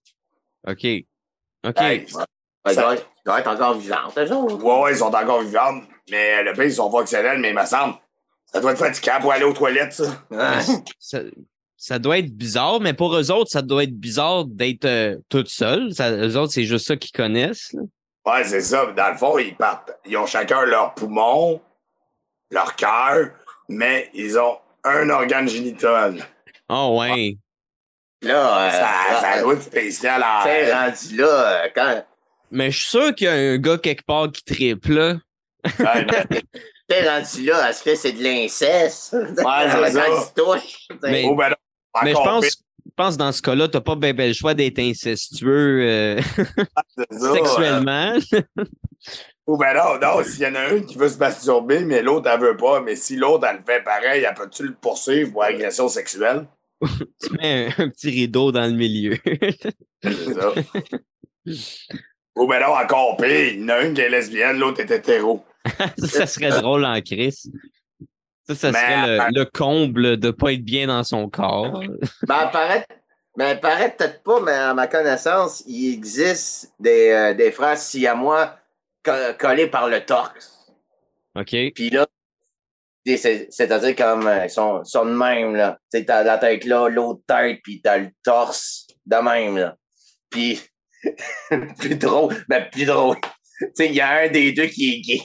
OK. 0.67 0.87
OK. 1.67 1.81
Hey, 1.81 2.07
Ben, 2.65 2.75
doit, 2.75 2.95
être- 2.95 3.07
il 3.17 3.23
doit 3.27 3.41
être 3.41 3.51
encore 3.51 3.75
vivant, 3.79 3.97
eux 4.17 4.33
autres. 4.33 4.65
ouais, 4.65 4.81
ouais, 4.83 4.93
ils 4.93 4.99
sont 4.99 5.15
encore 5.15 5.43
vivants, 5.43 5.81
mais 6.11 6.43
le 6.43 6.53
pays, 6.55 6.69
ils 6.71 6.75
sont 6.75 6.91
fonctionnels, 6.91 7.39
mais 7.39 7.51
il 7.51 7.55
me 7.57 7.65
semble, 7.65 7.95
ça 8.47 8.61
doit 8.61 8.73
être 8.73 8.79
fatigant 8.79 9.19
pour 9.21 9.33
aller 9.33 9.45
aux 9.45 9.53
toilettes, 9.53 9.93
ça. 9.93 10.05
Ouais. 10.31 10.61
ça, 10.99 11.21
ça 11.87 11.99
doit 11.99 12.17
être 12.17 12.35
bizarre, 12.35 12.81
mais 12.81 12.95
pour 12.95 13.15
eux 13.15 13.31
autres, 13.31 13.51
ça 13.51 13.61
doit 13.61 13.85
être 13.85 13.93
bizarre 13.95 14.47
d'être 14.47 14.87
euh, 14.87 15.19
toute 15.29 15.49
seule. 15.49 15.93
Ça, 15.93 16.11
eux 16.13 16.35
autres, 16.39 16.51
c'est 16.51 16.65
juste 16.65 16.87
ça 16.87 16.97
qu'ils 16.97 17.11
connaissent. 17.13 17.75
là. 17.75 17.83
Ouais, 18.25 18.43
c'est 18.45 18.63
ça. 18.63 18.87
Dans 18.87 19.11
le 19.11 19.19
fond, 19.19 19.37
ils 19.37 19.55
partent. 19.55 19.93
Ils 20.07 20.17
ont 20.17 20.25
chacun 20.25 20.65
leur 20.65 20.95
poumon, 20.95 21.61
leur 22.51 22.75
cœur, 22.75 23.33
mais 23.69 24.09
ils 24.15 24.39
ont 24.39 24.57
un 24.83 25.11
organe 25.11 25.47
génital. 25.47 26.25
Oh 26.71 26.97
ouais. 27.01 27.37
Là, 28.23 28.67
euh, 28.67 28.71
Ça, 28.71 28.81
là, 28.81 29.21
ça 29.21 29.43
doit 29.43 29.53
être 29.53 29.63
spécial 29.63 30.25
t'sais, 30.41 30.73
rendu 30.75 31.17
là, 31.19 31.65
euh, 31.65 31.69
quand 31.75 32.05
Mais 32.51 32.71
je 32.71 32.79
suis 32.79 32.89
sûr 32.89 33.15
qu'il 33.15 33.27
y 33.27 33.29
a 33.29 33.35
un 33.35 33.59
gars 33.59 33.77
quelque 33.77 34.07
part 34.07 34.33
qui 34.33 34.43
triple, 34.43 34.93
là. 34.95 35.17
Ouais, 35.79 36.07
t'es 36.89 37.07
rendu 37.07 37.45
là, 37.45 37.69
est-ce 37.69 37.83
que 37.83 37.95
c'est 37.95 38.13
de 38.13 38.23
l'inceste? 38.23 39.11
c'est 39.11 39.35
ça. 39.37 39.43
Quand 39.43 40.27
il 40.27 40.35
touche. 40.35 40.89
t'sais. 40.89 41.11
Mais- 41.11 41.27
oh, 41.29 41.35
ben 41.35 41.51
non, 41.51 41.57
Mais 42.03 42.11
je 42.11 42.17
pense, 42.17 42.45
je 42.45 42.93
pense 42.97 43.17
dans 43.17 43.33
ce 43.33 43.43
cas-là, 43.43 43.69
t'as 43.69 43.81
pas 43.81 43.97
bien 43.97 44.13
le 44.13 44.33
choix 44.33 44.55
d'être 44.55 44.79
incestueux 44.79 45.83
euh, 45.83 46.21
c'est 46.97 47.13
ça, 47.19 47.35
sexuellement. 47.35 48.19
Ou 49.47 49.59
ben 49.59 49.75
non, 49.75 49.99
non, 50.01 50.25
s'il 50.25 50.43
y 50.43 50.47
en 50.47 50.55
a 50.55 50.61
un 50.61 50.81
qui 50.81 50.97
veut 50.97 51.09
se 51.09 51.19
masturber, 51.19 51.81
mais 51.81 52.03
l'autre, 52.03 52.31
elle 52.33 52.41
veut 52.41 52.57
pas, 52.57 52.81
mais 52.81 52.97
si 52.97 53.17
l'autre, 53.17 53.47
elle 53.47 53.59
le 53.59 53.63
fait 53.63 53.85
pareil, 53.85 54.25
elle 54.27 54.35
peut-tu 54.35 54.67
le 54.67 54.75
poursuivre 54.75 55.33
pour 55.33 55.45
agression 55.45 55.89
sexuelle? 55.89 56.47
Tu 57.21 57.33
mets 57.39 57.69
un, 57.79 57.85
un 57.85 57.89
petit 57.89 58.11
rideau 58.11 58.53
dans 58.53 58.67
le 58.67 58.73
milieu. 58.77 59.17
C'est 60.03 60.35
ça. 60.35 60.53
Ou 62.37 62.47
ben 62.47 62.61
non, 62.61 62.75
encore 62.75 63.17
pire, 63.17 63.53
il 63.53 63.61
y 63.61 63.65
en 63.65 63.69
a 63.69 63.83
une 63.83 63.95
qui 63.95 64.01
est 64.01 64.09
lesbienne, 64.09 64.59
l'autre 64.59 64.81
est 64.81 64.91
hétéro. 64.91 65.45
ça 65.99 66.27
serait 66.27 66.61
drôle 66.61 66.85
en 66.85 67.01
crise. 67.01 67.51
Ça, 68.47 68.55
serait 68.73 68.73
le, 69.07 69.19
le 69.41 69.45
comble 69.47 70.17
de 70.19 70.31
pas 70.31 70.53
être 70.53 70.65
bien 70.65 70.87
dans 70.89 71.03
son 71.03 71.29
corps. 71.29 71.81
Ben, 72.29 72.49
paraît, 72.49 72.87
ben, 73.37 73.59
paraît 73.59 73.95
peut-être 73.97 74.23
pas, 74.23 74.41
mais 74.41 74.53
à 74.53 74.75
ma 74.75 74.87
connaissance, 74.87 75.63
il 75.67 75.93
existe 75.95 76.73
des, 76.79 77.11
euh, 77.11 77.35
des 77.35 77.51
frères 77.53 77.79
siamois 77.79 78.57
co- 79.03 79.33
collés 79.39 79.67
par 79.69 79.89
le 79.89 80.05
torse. 80.05 80.69
OK? 81.37 81.51
Puis 81.75 81.91
là, 81.91 82.07
c'est- 83.07 83.49
c'est-à-dire 83.51 83.97
comme 83.97 84.27
euh, 84.27 84.45
ils 84.45 84.51
sont, 84.51 84.85
sont 84.85 85.05
de 85.07 85.11
même, 85.13 85.57
là. 85.57 85.79
Tu 85.93 85.99
sais, 85.99 86.05
t'as 86.05 86.23
la 86.23 86.39
tête 86.39 86.65
là, 86.65 86.89
l'autre 86.89 87.23
tête, 87.27 87.61
puis 87.65 87.81
t'as 87.83 87.99
le 87.99 88.11
torse 88.23 88.87
de 89.07 89.17
même, 89.17 89.57
là. 89.57 89.77
Puis, 90.31 90.61
plus 91.79 91.97
drôle, 91.97 92.37
ben, 92.49 92.69
plus 92.71 92.85
drôle. 92.87 93.17
Tu 93.61 93.67
sais, 93.75 93.87
il 93.89 93.95
y 93.95 94.01
a 94.01 94.23
un 94.23 94.29
des 94.29 94.53
deux 94.53 94.67
qui 94.67 94.95
est 94.95 95.01
gay. 95.01 95.23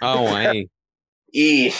Ah 0.00 0.20
ouais. 0.22 0.68
Et 1.32 1.70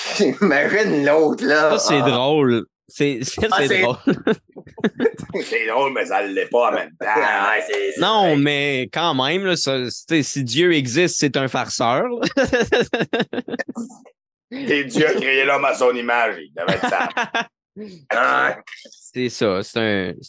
imagine 0.42 1.04
l'autre, 1.04 1.44
là. 1.44 1.70
Ça, 1.70 1.78
c'est 1.78 2.00
Ah. 2.02 2.10
drôle. 2.10 2.66
C'est 2.88 3.20
Ah, 3.52 3.66
drôle. 3.66 3.96
C'est 5.44 5.66
drôle, 5.68 5.92
mais 5.92 6.06
ça 6.06 6.22
l'est 6.22 6.46
pas 6.46 6.70
en 6.70 6.72
même 6.72 6.90
temps. 6.98 7.06
Ah, 7.06 7.54
Non, 7.98 8.36
mais 8.36 8.88
quand 8.92 9.14
même, 9.14 9.44
là, 9.44 9.54
ça, 9.56 9.76
si 9.90 10.42
Dieu 10.42 10.72
existe, 10.74 11.16
c'est 11.20 11.36
un 11.36 11.46
farceur. 11.46 12.02
Et 14.50 14.84
Dieu 14.84 15.06
a 15.06 15.12
créé 15.14 15.44
l'homme 15.44 15.64
à 15.64 15.74
son 15.74 15.94
image. 15.94 16.36
Il 16.40 16.52
devait 16.52 16.72
être 16.78 16.88
ça. 16.88 17.08
Ah, 18.10 18.56
c'est 19.12 19.28
ça. 19.28 19.62
C'est 19.62 19.78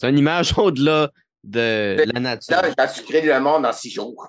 un, 0.03 0.09
une 0.09 0.17
image 0.19 0.55
au-delà 0.57 1.09
de 1.43 2.03
la 2.13 2.19
nature. 2.19 2.61
Là, 2.77 2.87
tu 2.87 3.01
crées 3.03 3.21
le 3.21 3.39
monde 3.39 3.65
en 3.65 3.73
six 3.73 3.89
jours. 3.91 4.27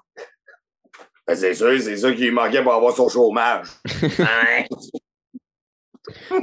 Ben, 1.32 1.36
c'est 1.36 1.54
sûr, 1.54 1.80
c'est 1.80 1.96
ça 1.96 2.12
qui 2.12 2.30
manquait 2.30 2.62
pour 2.62 2.74
avoir 2.74 2.94
son 2.94 3.08
chômage. 3.08 3.66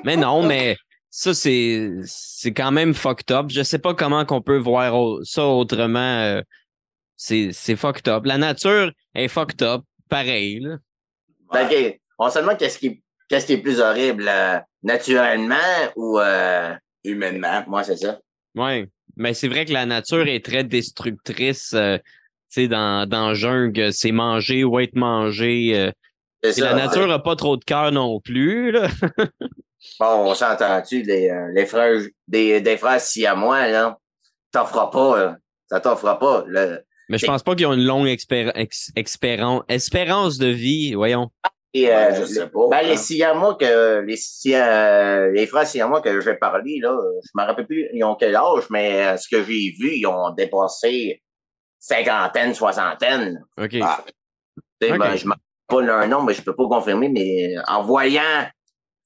Mais 0.04 0.16
non, 0.16 0.42
mais 0.44 0.78
ça, 1.10 1.34
c'est 1.34 1.92
c'est 2.06 2.54
quand 2.54 2.72
même 2.72 2.94
fucked 2.94 3.32
up. 3.32 3.48
Je 3.50 3.62
sais 3.64 3.80
pas 3.80 3.94
comment 3.94 4.26
qu'on 4.26 4.42
peut 4.42 4.58
voir 4.58 5.18
ça 5.24 5.46
autrement. 5.46 6.00
euh, 6.22 6.42
C'est 7.18 7.50
c'est 7.52 7.76
fucked 7.76 8.08
up. 8.08 8.26
La 8.26 8.38
nature 8.38 8.92
est 9.16 9.28
fucked 9.28 9.62
up. 9.62 9.82
Pareil. 10.10 10.60
Là. 10.62 10.78
Fait 11.52 11.70
que, 11.94 11.98
on 12.18 12.30
se 12.30 12.40
demande 12.40 12.58
qu'est-ce 12.58 12.80
qui, 12.80 13.02
qu'est-ce 13.28 13.46
qui 13.46 13.54
est 13.54 13.58
plus 13.62 13.80
horrible, 13.80 14.28
euh, 14.28 14.60
naturellement 14.84 15.56
ou. 15.96 16.20
Euh... 16.20 16.74
Humainement. 17.06 17.64
Moi, 17.68 17.84
c'est 17.86 17.96
ça. 17.96 18.20
Ouais. 18.56 18.86
Mais 19.16 19.34
c'est 19.34 19.48
vrai 19.48 19.64
que 19.64 19.72
la 19.72 19.86
nature 19.86 20.28
est 20.28 20.44
très 20.44 20.66
destructrice. 20.66 21.72
euh, 21.74 21.98
sais, 22.50 22.68
dans, 22.68 23.08
dans 23.08 23.30
la 23.30 23.34
jungle, 23.34 23.92
c'est 23.94 24.12
manger 24.12 24.64
ou 24.64 24.80
être 24.80 24.96
mangé. 24.96 25.72
euh, 25.78 25.92
C'est 26.44 26.52
puis 26.54 26.62
ça. 26.62 26.74
la 26.76 26.86
nature 26.86 27.12
a 27.12 27.22
pas 27.22 27.36
trop 27.36 27.58
de 27.58 27.64
cœur 27.64 27.92
non 27.92 28.20
plus. 28.20 28.72
Là. 28.72 28.88
Bon, 29.98 30.30
on 30.30 30.34
s'entend-tu, 30.36 31.04
les, 31.04 31.30
euh, 31.30 31.48
les 31.54 31.66
frères, 31.66 32.02
des, 32.28 32.60
des 32.60 32.76
frères 32.76 33.00
siamois, 33.00 33.68
là. 33.70 33.98
T'offres 34.52 34.90
pas, 34.90 35.18
là. 35.18 35.38
Ça 35.70 35.80
t'offre 35.80 36.18
pas. 36.20 36.44
Le, 36.48 36.82
Mais 37.08 37.18
je 37.18 37.26
pense 37.26 37.44
pas 37.44 37.56
qu'ils 37.56 37.66
ont 37.66 37.74
une 37.74 37.86
longue 37.86 38.08
ex- 38.08 38.26
espérance 38.96 40.38
de 40.38 40.48
vie. 40.48 40.94
Voyons. 40.96 41.30
et, 41.74 41.86
Ouais, 41.86 41.94
euh, 41.94 42.16
je 42.16 42.22
les- 42.22 42.28
sais 42.28 42.48
pas. 42.50 42.68
Ben, 42.70 42.78
hein. 42.78 42.88
les 42.88 42.98
siamois 42.98 43.56
que, 43.56 44.02
les, 44.02 44.18
Sia- 44.18 45.28
les 45.30 45.48
frères 45.48 45.66
siamois 45.68 46.02
que 46.02 46.20
j'ai 46.22 46.36
parlé, 46.36 46.80
là, 46.82 46.98
je 47.24 47.30
me 47.36 47.46
rappelle 47.46 47.68
plus, 47.68 47.88
ils 47.94 48.04
ont 48.04 48.16
quel 48.16 48.36
âge, 48.36 48.64
mais 48.70 49.06
euh, 49.08 49.18
ce 49.18 49.28
que 49.30 49.44
j'ai 49.44 49.74
vu, 49.80 49.94
ils 49.96 50.06
ont 50.08 50.32
dépassé 50.32 51.22
cinquantaine, 51.80 52.54
soixantaine. 52.54 53.44
OK. 53.58 53.78
Ah. 53.82 54.04
Tu 54.82 54.88
sais, 54.88 54.94
Ok. 54.94 55.00
ben, 55.00 55.16
je 55.16 55.28
ne 55.28 55.34
pas 55.68 55.82
leur 55.82 56.08
nom, 56.08 56.24
mais 56.24 56.34
je 56.34 56.42
peux 56.42 56.56
pas 56.56 56.68
confirmer, 56.68 57.10
mais 57.10 57.56
en 57.68 57.84
voyant 57.84 58.48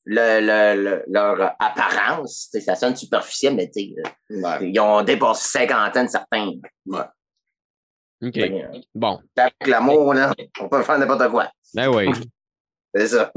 le, 0.05 0.39
le, 0.41 0.82
le- 0.84 1.03
leur 1.07 1.55
apparence, 1.59 2.49
ça 2.59 2.76
sonne 2.76 2.95
superficiel, 2.95 3.55
mais 3.55 3.69
tu 3.69 3.93
sais, 3.95 3.95
Ouais. 4.30 4.69
ils 4.71 4.80
ont 4.80 5.01
dépassé 5.03 5.59
cinquantaine, 5.59 6.07
certains. 6.07 6.51
OK. 8.21 8.34
Fait 8.34 8.49
que, 8.49 8.82
Bon. 8.95 9.19
Avec 9.38 9.67
l'amour, 9.67 10.13
là, 10.13 10.34
on 10.59 10.69
peut 10.69 10.82
faire 10.84 10.97
n'importe 10.97 11.30
quoi. 11.30 11.49
Ben 11.74 11.89
oui. 11.89 12.09
C'est 12.95 13.07
ça. 13.07 13.32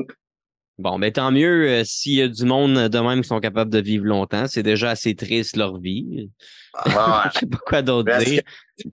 Bon, 0.79 0.99
ben 0.99 1.11
tant 1.11 1.31
mieux 1.31 1.69
euh, 1.69 1.85
s'il 1.85 2.15
y 2.15 2.23
a 2.23 2.29
du 2.29 2.45
monde 2.45 2.75
de 2.75 2.99
même 2.99 3.23
qui 3.23 3.29
sont 3.29 3.41
capables 3.41 3.71
de 3.71 3.79
vivre 3.79 4.05
longtemps. 4.05 4.47
C'est 4.47 4.63
déjà 4.63 4.91
assez 4.91 5.15
triste 5.15 5.57
leur 5.57 5.79
vie. 5.79 6.29
Ouais. 6.85 6.93
Je 7.35 7.39
sais 7.41 7.47
pas 7.47 7.59
quoi 7.67 7.83
d'autre 7.83 8.19
dire. 8.19 8.43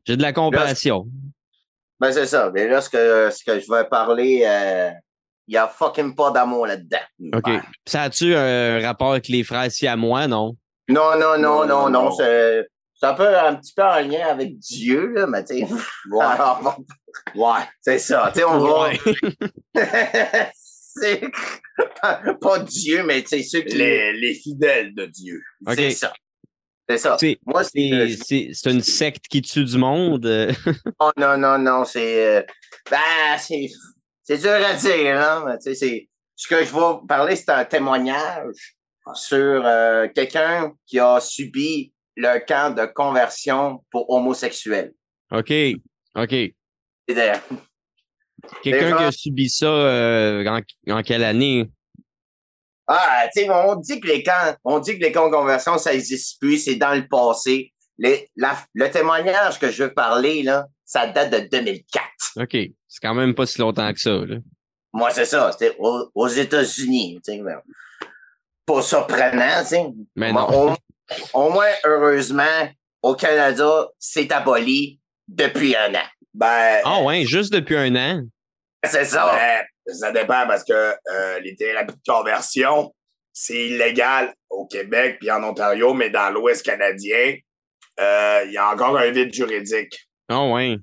J'ai 0.05 0.15
de 0.15 0.21
la 0.21 0.31
compassion. 0.31 1.07
Ben, 1.99 2.11
c'est 2.11 2.25
ça. 2.25 2.49
Mais 2.53 2.67
là, 2.67 2.79
ce 2.79 2.89
que, 2.89 3.29
ce 3.29 3.43
que 3.43 3.59
je 3.59 3.71
vais 3.71 3.85
parler, 3.85 4.43
euh, 4.45 4.91
il 5.47 5.53
y 5.53 5.57
a 5.57 5.67
fucking 5.67 6.15
pas 6.15 6.31
d'amour 6.31 6.67
là-dedans. 6.67 6.97
OK. 7.33 7.47
Ouais. 7.47 7.61
Ça 7.85 8.03
a-tu 8.03 8.33
un 8.33 8.81
rapport 8.81 9.11
avec 9.11 9.27
les 9.27 9.43
frères 9.43 9.69
moi 9.97 10.27
non? 10.27 10.55
Non, 10.89 11.17
non, 11.17 11.37
non, 11.37 11.65
non, 11.65 11.89
non. 11.89 11.89
Non. 11.89 12.11
C'est 12.11 12.65
c'est 13.03 13.09
un 13.09 13.13
peu, 13.15 13.37
un 13.37 13.55
petit 13.55 13.73
peu 13.73 13.83
en 13.83 13.99
lien 13.99 14.27
avec 14.29 14.57
Dieu, 14.59 15.11
là, 15.13 15.27
mais 15.27 15.43
tu 15.43 15.59
sais. 15.59 15.67
Ouais. 16.09 16.25
Ouais. 17.35 17.59
c'est 17.79 17.99
ça. 17.99 18.31
Tu 18.33 18.39
sais, 18.39 18.45
on 18.45 18.57
va. 18.57 18.89
Ouais. 18.89 18.99
pas, 22.01 22.21
pas 22.41 22.59
Dieu, 22.59 23.03
mais 23.03 23.21
tu 23.23 23.29
sais, 23.29 23.43
ceux 23.43 23.61
qui. 23.61 23.75
Les, 23.75 24.13
les 24.13 24.33
fidèles 24.35 24.93
de 24.93 25.05
Dieu. 25.07 25.41
C'est 25.75 25.91
ça. 25.91 26.13
C'est 26.89 26.97
ça. 26.97 27.17
C'est 27.19 27.39
Moi, 27.45 27.63
c'est. 27.63 27.91
euh, 27.93 28.07
c'est- 28.09 28.17
c'est- 28.25 28.49
c'est 28.53 28.71
une 28.71 28.81
secte 28.81 29.25
qui 29.29 29.41
tue 29.41 29.63
du 29.63 29.77
monde. 29.77 30.25
Oh, 30.99 31.11
non, 31.17 31.37
non, 31.37 31.57
non, 31.57 31.85
c'est. 31.85 32.25
euh, 32.39 32.41
ben, 32.91 33.37
c'est. 33.39 33.67
C'est 34.23 34.37
dur 34.37 34.51
à 34.51 34.73
dire, 34.73 35.17
hein, 35.19 35.43
mais 35.47 35.57
tu 35.57 35.63
sais, 35.63 35.75
c'est. 35.75 36.09
Ce 36.35 36.47
que 36.47 36.63
je 36.63 36.73
vais 36.73 37.07
parler, 37.07 37.35
c'est 37.35 37.49
un 37.51 37.63
témoignage 37.65 38.75
sur 39.15 39.37
euh, 39.65 40.07
quelqu'un 40.13 40.73
qui 40.85 40.99
a 40.99 41.19
subi 41.19 41.93
le 42.15 42.39
camp 42.45 42.75
de 42.75 42.85
conversion 42.85 43.83
pour 43.91 44.09
homosexuels. 44.09 44.93
OK. 45.31 45.51
OK. 46.15 46.35
Quelqu'un 48.61 48.97
qui 48.97 49.03
a 49.03 49.11
subi 49.11 49.49
ça 49.49 49.65
euh, 49.67 50.45
en, 50.45 50.61
en 50.93 51.01
quelle 51.03 51.23
année? 51.23 51.69
Ah, 52.87 53.25
tu 53.33 53.41
sais, 53.43 53.49
on 53.49 53.75
dit 53.77 53.99
que 54.01 54.07
les 54.07 54.23
camps, 54.23 54.55
on 54.65 54.79
dit 54.79 54.97
que 54.99 55.03
les 55.03 55.11
camps 55.11 55.29
de 55.29 55.33
conversion, 55.35 55.77
ça 55.77 55.93
n'existe 55.93 56.39
plus, 56.41 56.57
c'est 56.57 56.75
dans 56.75 56.93
le 56.93 57.07
passé. 57.07 57.71
Les, 57.97 58.29
la- 58.35 58.57
le 58.73 58.89
témoignage 58.89 59.59
que 59.59 59.71
je 59.71 59.83
veux 59.83 59.93
parler, 59.93 60.43
là, 60.43 60.67
ça 60.83 61.07
date 61.07 61.31
de 61.31 61.47
2004. 61.49 62.03
OK. 62.41 62.51
C'est 62.87 62.99
quand 63.01 63.13
même 63.13 63.33
pas 63.33 63.45
si 63.45 63.59
longtemps 63.59 63.91
que 63.93 63.99
ça. 63.99 64.11
Là. 64.11 64.37
Moi, 64.91 65.11
c'est 65.11 65.25
ça. 65.25 65.51
C'était 65.53 65.75
aux, 65.79 66.09
aux 66.13 66.27
États-Unis. 66.27 67.21
Pas 68.65 68.81
surprenant, 68.81 69.61
tu 69.61 69.67
sais. 69.67 69.85
Mais 70.15 70.31
Au- 70.31 70.33
non. 70.33 70.73
Au, 71.33 71.39
au 71.45 71.49
moins, 71.51 71.71
heureusement, 71.85 72.69
au 73.01 73.15
Canada, 73.15 73.87
c'est 73.99 74.31
aboli 74.31 74.99
depuis 75.27 75.75
un 75.75 75.93
an. 75.95 76.07
Ben, 76.33 76.81
Ah 76.83 77.01
ouais, 77.03 77.25
juste 77.25 77.53
depuis 77.53 77.75
un 77.77 77.95
an? 77.95 78.23
C'est 78.83 79.05
ça. 79.05 79.31
ben, 79.33 79.93
ça 79.93 80.11
dépend 80.11 80.45
parce 80.47 80.63
que 80.63 80.73
euh, 80.73 81.39
les 81.41 81.55
thérapies 81.55 81.93
de 81.95 82.11
conversion, 82.11 82.93
c'est 83.31 83.67
illégal 83.69 84.33
au 84.49 84.65
Québec 84.67 85.17
puis 85.19 85.31
en 85.31 85.43
Ontario, 85.43 85.93
mais 85.93 86.09
dans 86.09 86.29
l'Ouest 86.31 86.65
canadien, 86.65 87.35
euh, 87.99 88.43
il 88.45 88.51
y 88.53 88.57
a 88.57 88.69
encore 88.71 88.97
un 88.97 89.09
vide 89.11 89.33
juridique. 89.33 89.97
Ah 90.29 90.45
ouais. 90.47 90.77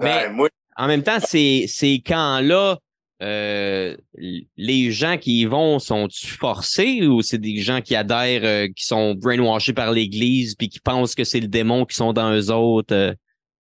Mais- 0.00 0.26
Euh, 0.26 0.30
moi, 0.30 0.48
En 0.76 0.86
même 0.88 1.02
temps, 1.02 1.20
ces, 1.20 1.66
ces 1.68 2.00
camps-là, 2.04 2.78
euh, 3.22 3.96
les 4.14 4.90
gens 4.90 5.16
qui 5.16 5.42
y 5.42 5.44
vont, 5.44 5.78
sont-tu 5.78 6.26
forcés 6.26 7.06
ou 7.06 7.22
c'est 7.22 7.38
des 7.38 7.58
gens 7.58 7.80
qui 7.80 7.94
adhèrent, 7.94 8.44
euh, 8.44 8.66
qui 8.74 8.84
sont 8.84 9.14
brainwashés 9.14 9.74
par 9.74 9.92
l'Église 9.92 10.56
puis 10.56 10.68
qui 10.68 10.80
pensent 10.80 11.14
que 11.14 11.22
c'est 11.24 11.38
le 11.40 11.46
démon 11.46 11.84
qui 11.84 11.94
sont 11.94 12.12
dans 12.12 12.32
eux 12.34 12.50
autres? 12.50 12.94
euh? 12.94 13.12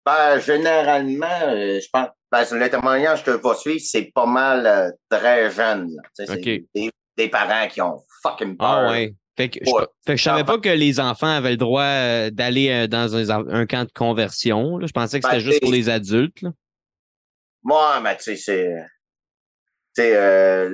Ben, 0.05 0.39
généralement, 0.39 1.27
euh, 1.43 1.79
je 1.79 1.87
pense, 1.91 2.07
ben, 2.43 2.59
le 2.59 2.69
témoignage 2.69 3.23
que 3.23 3.31
je 3.31 3.37
vais 3.37 3.55
suivre, 3.55 3.81
c'est 3.83 4.11
pas 4.13 4.25
mal 4.25 4.65
euh, 4.65 4.91
très 5.09 5.49
jeune. 5.51 5.89
là. 6.17 6.35
Des, 6.35 6.91
des 7.17 7.29
parents 7.29 7.67
qui 7.67 7.81
ont 7.81 8.01
fucking 8.23 8.57
peur. 8.57 8.67
Ah 8.67 8.91
ouais. 8.91 9.13
Fait 9.37 9.49
que, 9.49 9.59
je, 9.65 9.71
fait 10.05 10.13
que 10.13 10.15
je 10.17 10.23
savais 10.23 10.45
pas 10.45 10.57
que 10.59 10.69
les 10.69 10.99
enfants 10.99 11.27
avaient 11.27 11.51
le 11.51 11.57
droit 11.57 11.83
euh, 11.83 12.29
d'aller 12.29 12.69
euh, 12.69 12.87
dans 12.87 13.15
un, 13.15 13.47
un 13.49 13.65
camp 13.65 13.83
de 13.83 13.91
conversion. 13.91 14.77
là. 14.77 14.87
Je 14.87 14.93
pensais 14.93 15.19
que 15.19 15.25
c'était 15.25 15.37
Ben, 15.37 15.43
juste 15.43 15.61
pour 15.61 15.71
les 15.73 15.89
adultes. 15.89 16.41
là. 16.41 16.51
Moi, 17.63 17.99
mais 18.01 18.15
tu 18.17 18.23
sais, 18.23 18.35
c'est. 18.37 18.75
Tu 19.95 20.03
sais, 20.03 20.15
euh, 20.15 20.69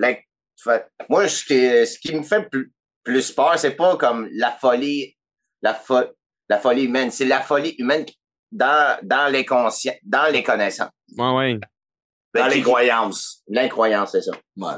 moi, 1.10 1.28
ce 1.28 1.44
qui, 1.44 1.56
ce 1.88 1.98
qui 2.00 2.14
me 2.16 2.22
fait 2.24 2.48
plus, 2.50 2.72
plus 3.04 3.32
peur, 3.32 3.58
c'est 3.58 3.76
pas 3.76 3.98
comme 3.98 4.30
la 4.34 4.52
folie, 4.52 5.18
la, 5.64 5.74
fo- 5.74 6.12
la 6.50 6.60
folie 6.60 6.84
humaine. 6.84 7.10
C'est 7.10 7.26
la 7.26 7.42
folie 7.42 7.76
humaine 7.80 8.06
qui, 8.06 8.16
dans, 8.52 8.98
dans 9.04 9.32
les 9.32 9.46
conscients, 9.46 9.96
dans 10.04 10.32
les 10.32 10.44
connaissances. 10.44 10.90
Ouais, 11.18 11.32
ouais. 11.36 11.60
Ben, 12.34 12.42
Dans 12.44 12.48
les 12.48 12.56
qui- 12.58 12.62
croyances. 12.64 13.44
L'incroyance, 13.48 14.12
c'est 14.14 14.22
ça. 14.22 14.32
Ouais. 14.58 14.74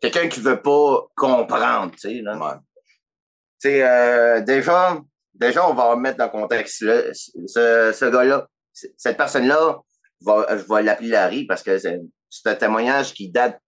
Quelqu'un 0.00 0.28
qui 0.28 0.40
veut 0.40 0.62
pas 0.62 1.06
comprendre, 1.16 1.92
tu 1.92 1.98
sais, 1.98 2.20
là. 2.22 2.36
Ouais. 2.38 2.56
Tu 3.60 3.68
sais, 3.70 3.82
euh, 3.82 4.40
déjà, 4.42 5.00
déjà, 5.34 5.68
on 5.68 5.74
va 5.74 5.90
remettre 5.90 6.18
dans 6.18 6.26
le 6.26 6.30
contexte. 6.30 6.82
là. 6.82 7.02
Ce, 7.12 7.92
ce 7.92 8.04
gars-là, 8.10 8.46
cette 8.72 9.16
personne-là, 9.16 9.78
va- 10.20 10.46
je 10.56 10.72
vais 10.72 10.82
l'appeler 10.82 11.08
Larry 11.08 11.46
parce 11.46 11.62
que 11.62 11.78
c'est 11.78 12.00
c'est 12.30 12.46
un 12.48 12.54
témoignage 12.54 13.14
qui 13.14 13.30
date, 13.30 13.58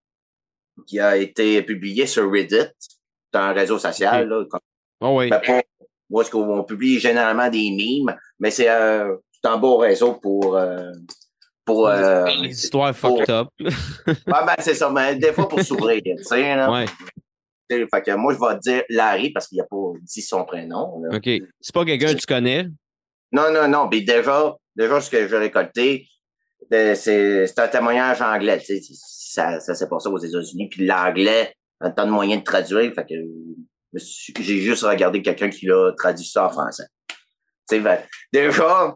qui 0.86 1.00
a 1.00 1.16
été 1.16 1.62
publié 1.62 2.06
sur 2.06 2.30
Reddit. 2.30 2.68
C'est 2.78 3.38
un 3.38 3.52
réseau 3.52 3.78
social, 3.78 4.28
là, 4.28 4.44
comme- 4.48 4.60
Oh, 5.00 5.16
ouais. 5.16 5.30
ben, 5.30 5.62
où 6.11 6.20
est-ce 6.20 6.30
qu'on 6.30 6.64
publie 6.64 6.98
généralement 6.98 7.48
des 7.48 7.70
mimes, 7.70 8.14
mais 8.38 8.50
c'est 8.50 8.68
euh, 8.68 9.16
un 9.44 9.56
beau 9.56 9.78
réseau 9.78 10.14
pour, 10.14 10.56
euh, 10.56 10.90
pour, 11.64 11.88
euh, 11.88 12.26
Les 12.42 12.50
histoires 12.50 12.94
fucked 12.94 13.30
up. 13.30 13.48
Ouais, 14.06 14.14
ben, 14.26 14.54
c'est 14.58 14.74
ça, 14.74 14.90
mais 14.90 15.16
des 15.16 15.32
fois 15.32 15.48
pour 15.48 15.61
s'ouvrir, 15.61 16.02
tu 16.04 16.24
sais, 16.24 16.56
là. 16.56 16.70
Ouais, 16.70 16.86
Fait 17.68 18.02
que 18.02 18.14
moi, 18.16 18.34
je 18.34 18.38
vais 18.38 18.54
te 18.56 18.61
dire 18.61 18.82
Larry 18.88 19.30
parce 19.30 19.46
qu'il 19.46 19.58
n'a 19.58 19.64
pas 19.64 19.92
dit 20.02 20.22
son 20.22 20.44
prénom. 20.44 21.00
là. 21.02 21.16
OK. 21.16 21.28
C'est 21.61 21.74
pas 21.74 21.84
quelqu'un 21.84 22.14
que 22.14 22.18
tu 22.18 22.26
connais? 22.26 22.66
Non, 23.32 23.52
non, 23.52 23.68
non. 23.68 23.88
Puis 23.88 24.04
déjà, 24.04 24.56
déjà, 24.74 25.00
ce 25.00 25.08
que 25.08 25.28
j'ai 25.28 25.38
récolté, 25.38 26.08
euh, 26.72 26.94
c'est 26.94 27.58
un 27.58 27.68
témoignage 27.68 28.20
anglais. 28.20 28.58
Tu 28.58 28.80
sais, 28.80 28.92
ça, 28.94 29.61
ça 29.61 29.74
s'est 29.74 29.88
passé 29.88 30.08
aux 30.08 30.18
États-Unis. 30.18 30.68
Puis 30.68 30.84
l'anglais, 30.84 31.54
un 31.80 31.90
temps 31.90 32.06
de 32.06 32.11
moyen 32.11 32.38
de 32.38 32.42
traduire. 32.42 32.92
Fait 32.92 33.06
que 33.06 33.14
j'ai 33.93 34.61
juste 34.61 34.82
regardé 34.82 35.22
quelqu'un 35.22 35.51
qui 35.51 35.66
l'a 35.66 35.93
traduit 35.97 36.26
ça 36.26 36.47
en 36.47 36.51
français. 36.51 36.86
Tu 37.09 37.16
sais, 37.68 37.80
ben, 37.80 38.01
déjà, 38.32 38.95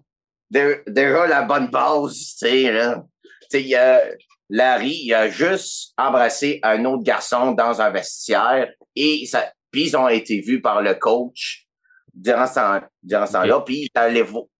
dé- 0.50 0.82
déjà, 0.86 1.26
la 1.26 1.42
bonne 1.42 1.68
base, 1.68 2.36
tu 2.38 2.48
sais, 2.48 3.72
Larry, 4.50 5.00
il 5.04 5.14
a 5.14 5.28
juste 5.28 5.92
embrassé 5.96 6.60
un 6.62 6.84
autre 6.84 7.02
garçon 7.02 7.52
dans 7.52 7.80
un 7.80 7.90
vestiaire 7.90 8.70
et 8.94 9.26
ça, 9.26 9.50
puis 9.70 9.88
ils 9.88 9.96
ont 9.96 10.08
été 10.08 10.40
vus 10.40 10.60
par 10.60 10.82
le 10.82 10.94
coach 10.94 11.66
durant 12.12 12.46
ce 12.46 12.54
temps, 12.54 12.80
durant 13.02 13.26
ce 13.26 13.32
temps-là. 13.32 13.60
Puis, 13.62 13.88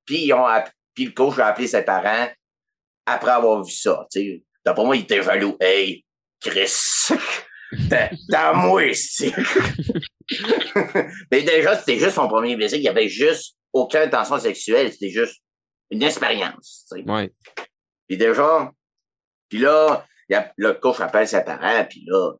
ils 0.09 0.32
ont 0.32 0.47
puis 0.95 1.07
le 1.07 1.12
coach 1.12 1.39
a 1.39 1.49
appelé 1.49 1.66
ses 1.66 1.82
parents 1.82 2.28
après 3.07 3.30
avoir 3.30 3.62
vu 3.62 3.72
ça. 3.72 4.07
Tu 4.11 4.20
sais. 4.20 4.43
D'après 4.64 4.85
moi, 4.85 4.97
il 4.97 5.03
était 5.03 5.22
jaloux. 5.22 5.57
Hey, 5.61 6.05
Chris, 6.41 7.09
t'as 8.30 8.52
moi 8.52 8.84
ici. 8.86 9.32
Mais 11.30 11.42
déjà, 11.42 11.76
c'était 11.78 11.98
juste 11.98 12.14
son 12.14 12.28
premier 12.28 12.56
baiser. 12.56 12.76
Il 12.78 12.82
n'y 12.82 12.88
avait 12.88 13.08
juste 13.08 13.56
aucune 13.72 14.00
intention 14.00 14.38
sexuelle. 14.38 14.92
C'était 14.92 15.10
juste 15.10 15.40
une 15.90 16.02
expérience. 16.02 16.86
tu 16.90 16.98
sais. 17.02 17.10
Ouais. 17.10 17.30
Puis 18.08 18.16
déjà, 18.16 18.70
puis 19.48 19.58
là, 19.58 20.06
il 20.28 20.32
y 20.32 20.36
a, 20.36 20.52
le 20.56 20.72
coach 20.74 21.00
appelle 21.00 21.28
ses 21.28 21.42
parents, 21.44 21.84
puis 21.88 22.04
là, 22.06 22.32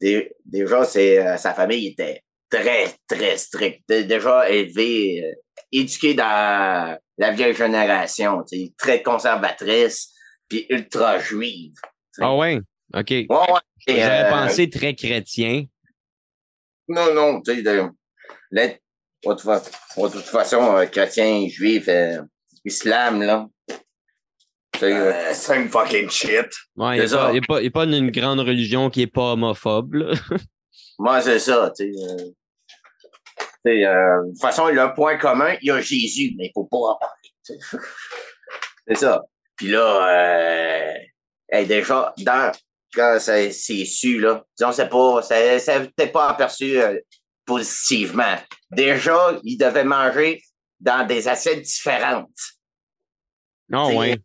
dé- 0.00 0.32
déjà, 0.44 0.84
c'est, 0.84 1.18
euh, 1.24 1.36
sa 1.36 1.54
famille 1.54 1.88
était 1.88 2.22
très, 2.48 2.86
très 3.06 3.36
stricte. 3.36 3.82
Dé- 3.88 4.04
Déjà 4.04 4.48
élevée, 4.50 5.22
euh, 5.24 5.34
éduquée 5.72 6.14
dans 6.14 6.98
la 7.18 7.30
vieille 7.32 7.54
génération, 7.54 8.42
tu 8.42 8.58
sais, 8.58 8.72
très 8.78 9.02
conservatrice, 9.02 10.12
puis 10.48 10.66
ultra 10.70 11.18
juive. 11.18 11.74
Ah 12.20 12.34
ouais? 12.34 12.60
OK. 12.94 13.10
Ouais, 13.10 13.26
ouais. 13.28 13.60
Et, 13.86 13.94
J'aurais 14.00 14.24
euh, 14.26 14.30
pensé 14.30 14.68
très 14.70 14.94
chrétien. 14.94 15.64
Non, 16.88 17.14
non, 17.14 17.40
tu 17.40 17.54
sais, 17.54 17.62
de, 17.62 17.88
l'être- 18.50 18.80
de 19.24 19.30
toute 19.30 19.40
fa- 19.42 19.60
de 19.60 20.12
toute 20.12 20.22
façon, 20.24 20.76
euh, 20.76 20.86
chrétien, 20.86 21.46
juif, 21.48 21.88
euh, 21.88 22.22
islam, 22.64 23.22
là. 23.22 23.46
Euh, 24.82 25.34
same 25.34 25.68
fucking 25.68 26.08
shit. 26.08 26.46
Ouais, 26.76 26.96
il 26.96 26.96
C'est 26.96 26.96
n'y 26.96 27.00
a, 27.02 27.08
ça. 27.08 27.16
pas- 27.46 27.58
a 27.58 27.82
a 27.82 27.84
une 27.98 28.10
grande 28.10 28.40
religion 28.40 28.88
qui 28.88 29.02
est 29.02 29.06
pas 29.06 29.32
homophobe. 29.34 29.94
là. 29.94 30.12
Moi, 30.98 31.20
c'est 31.20 31.38
ça, 31.38 31.70
tu 31.76 31.92
sais. 31.92 32.02
euh, 32.02 32.16
tu 33.64 33.72
sais, 33.72 33.84
euh, 33.86 34.22
de 34.24 34.30
toute 34.30 34.40
façon, 34.40 34.68
le 34.68 34.94
point 34.94 35.16
commun, 35.18 35.54
il 35.60 35.68
y 35.68 35.70
a 35.70 35.80
Jésus, 35.82 36.34
mais 36.38 36.46
il 36.46 36.50
faut 36.54 36.64
pas 36.64 36.76
en 36.78 36.96
parler. 36.98 37.60
c'est 38.88 38.94
ça. 38.96 39.22
Puis 39.56 39.68
là, 39.68 40.08
euh, 40.08 40.94
hey, 41.50 41.66
déjà, 41.66 42.14
dans, 42.18 42.50
quand 42.94 43.18
c'est 43.20 43.50
su, 43.84 44.18
là, 44.20 44.44
disons, 44.58 44.72
c'est 44.72 44.88
pas, 44.88 45.22
c'est 45.22 45.92
peut-être 45.94 46.12
pas 46.12 46.28
aperçu 46.30 46.80
euh, 46.80 46.98
positivement. 47.44 48.36
Déjà, 48.70 49.38
il 49.42 49.56
devait 49.56 49.84
manger 49.84 50.42
dans 50.78 51.06
des 51.06 51.28
assiettes 51.28 51.62
différentes. 51.62 52.30
Non, 53.68 53.88
C'est- 53.90 53.96
ouais. 53.96 54.18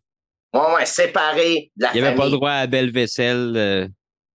Ouais, 0.54 0.74
ouais, 0.74 0.86
séparés 0.86 1.70
de 1.76 1.82
la 1.84 1.90
Il 1.94 2.00
n'y 2.00 2.06
avait 2.06 2.16
pas 2.16 2.22
famille. 2.22 2.36
droit 2.38 2.50
à 2.52 2.66
belle 2.66 2.90
vaisselle. 2.92 3.52
euh. 3.56 3.88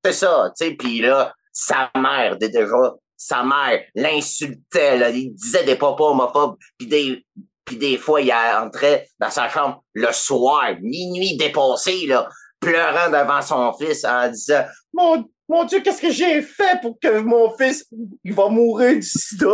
C'est 0.06 0.14
ça, 0.14 0.52
tu 0.58 0.66
sais, 0.66 0.72
puis 0.76 1.00
là, 1.02 1.34
sa 1.52 1.90
mère, 1.98 2.38
dé- 2.38 2.50
déjà, 2.50 2.94
sa 3.18 3.44
mère 3.44 3.84
l'insultait, 3.96 4.98
là, 4.98 5.10
il 5.10 5.34
disait 5.34 5.64
des 5.64 5.76
papas 5.76 6.06
homophobes, 6.06 6.58
puis 6.78 6.88
des, 6.88 7.26
puis 7.66 7.78
des 7.78 7.98
fois, 7.98 8.22
il 8.22 8.32
entrait 8.34 9.08
dans 9.20 9.30
sa 9.32 9.50
chambre 9.50 9.84
le 9.94 10.12
soir, 10.12 10.72
minuit 10.82 11.38
dépassé, 11.38 12.06
là, 12.08 12.28
pleurant 12.62 13.09
devant 13.09 13.41
son 13.41 13.74
fils 13.74 14.05
en 14.05 14.30
disant 14.30 14.64
«Mon, 14.93 15.30
mon 15.49 15.64
Dieu, 15.66 15.82
qu'est-ce 15.82 16.01
que 16.01 16.12
j'ai 16.12 16.41
fait 16.41 16.80
pour 16.82 16.97
que 16.99 17.20
mon 17.20 17.55
fils, 17.57 17.86
il 18.24 18.34
va 18.34 18.47
mourir 18.47 18.95
du 18.95 19.01
sida?» 19.01 19.47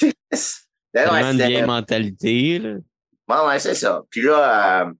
Ben 0.00 1.04
Tellement 1.04 1.18
une 1.18 1.32
c'était- 1.32 1.46
vieille 1.48 1.62
mentalité. 1.66 2.58
là. 2.60 2.74
Ouais, 3.28 3.48
ouais, 3.48 3.58
c'est 3.58 3.74
ça. 3.74 4.02
Puis 4.10 4.22
là, 4.22 4.82
euh, 4.84 4.92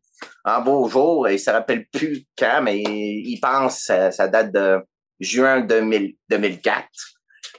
en 0.45 0.61
beau 0.61 0.89
jour, 0.89 1.29
il 1.29 1.39
se 1.39 1.51
rappelle 1.51 1.87
plus 1.87 2.25
quand, 2.37 2.61
mais 2.63 2.83
il 2.83 3.39
pense, 3.41 3.81
ça, 3.85 4.11
ça 4.11 4.29
date 4.29 4.53
de 4.53 4.81
juin 5.21 5.61
2000 5.63 6.15
2004. 6.29 6.87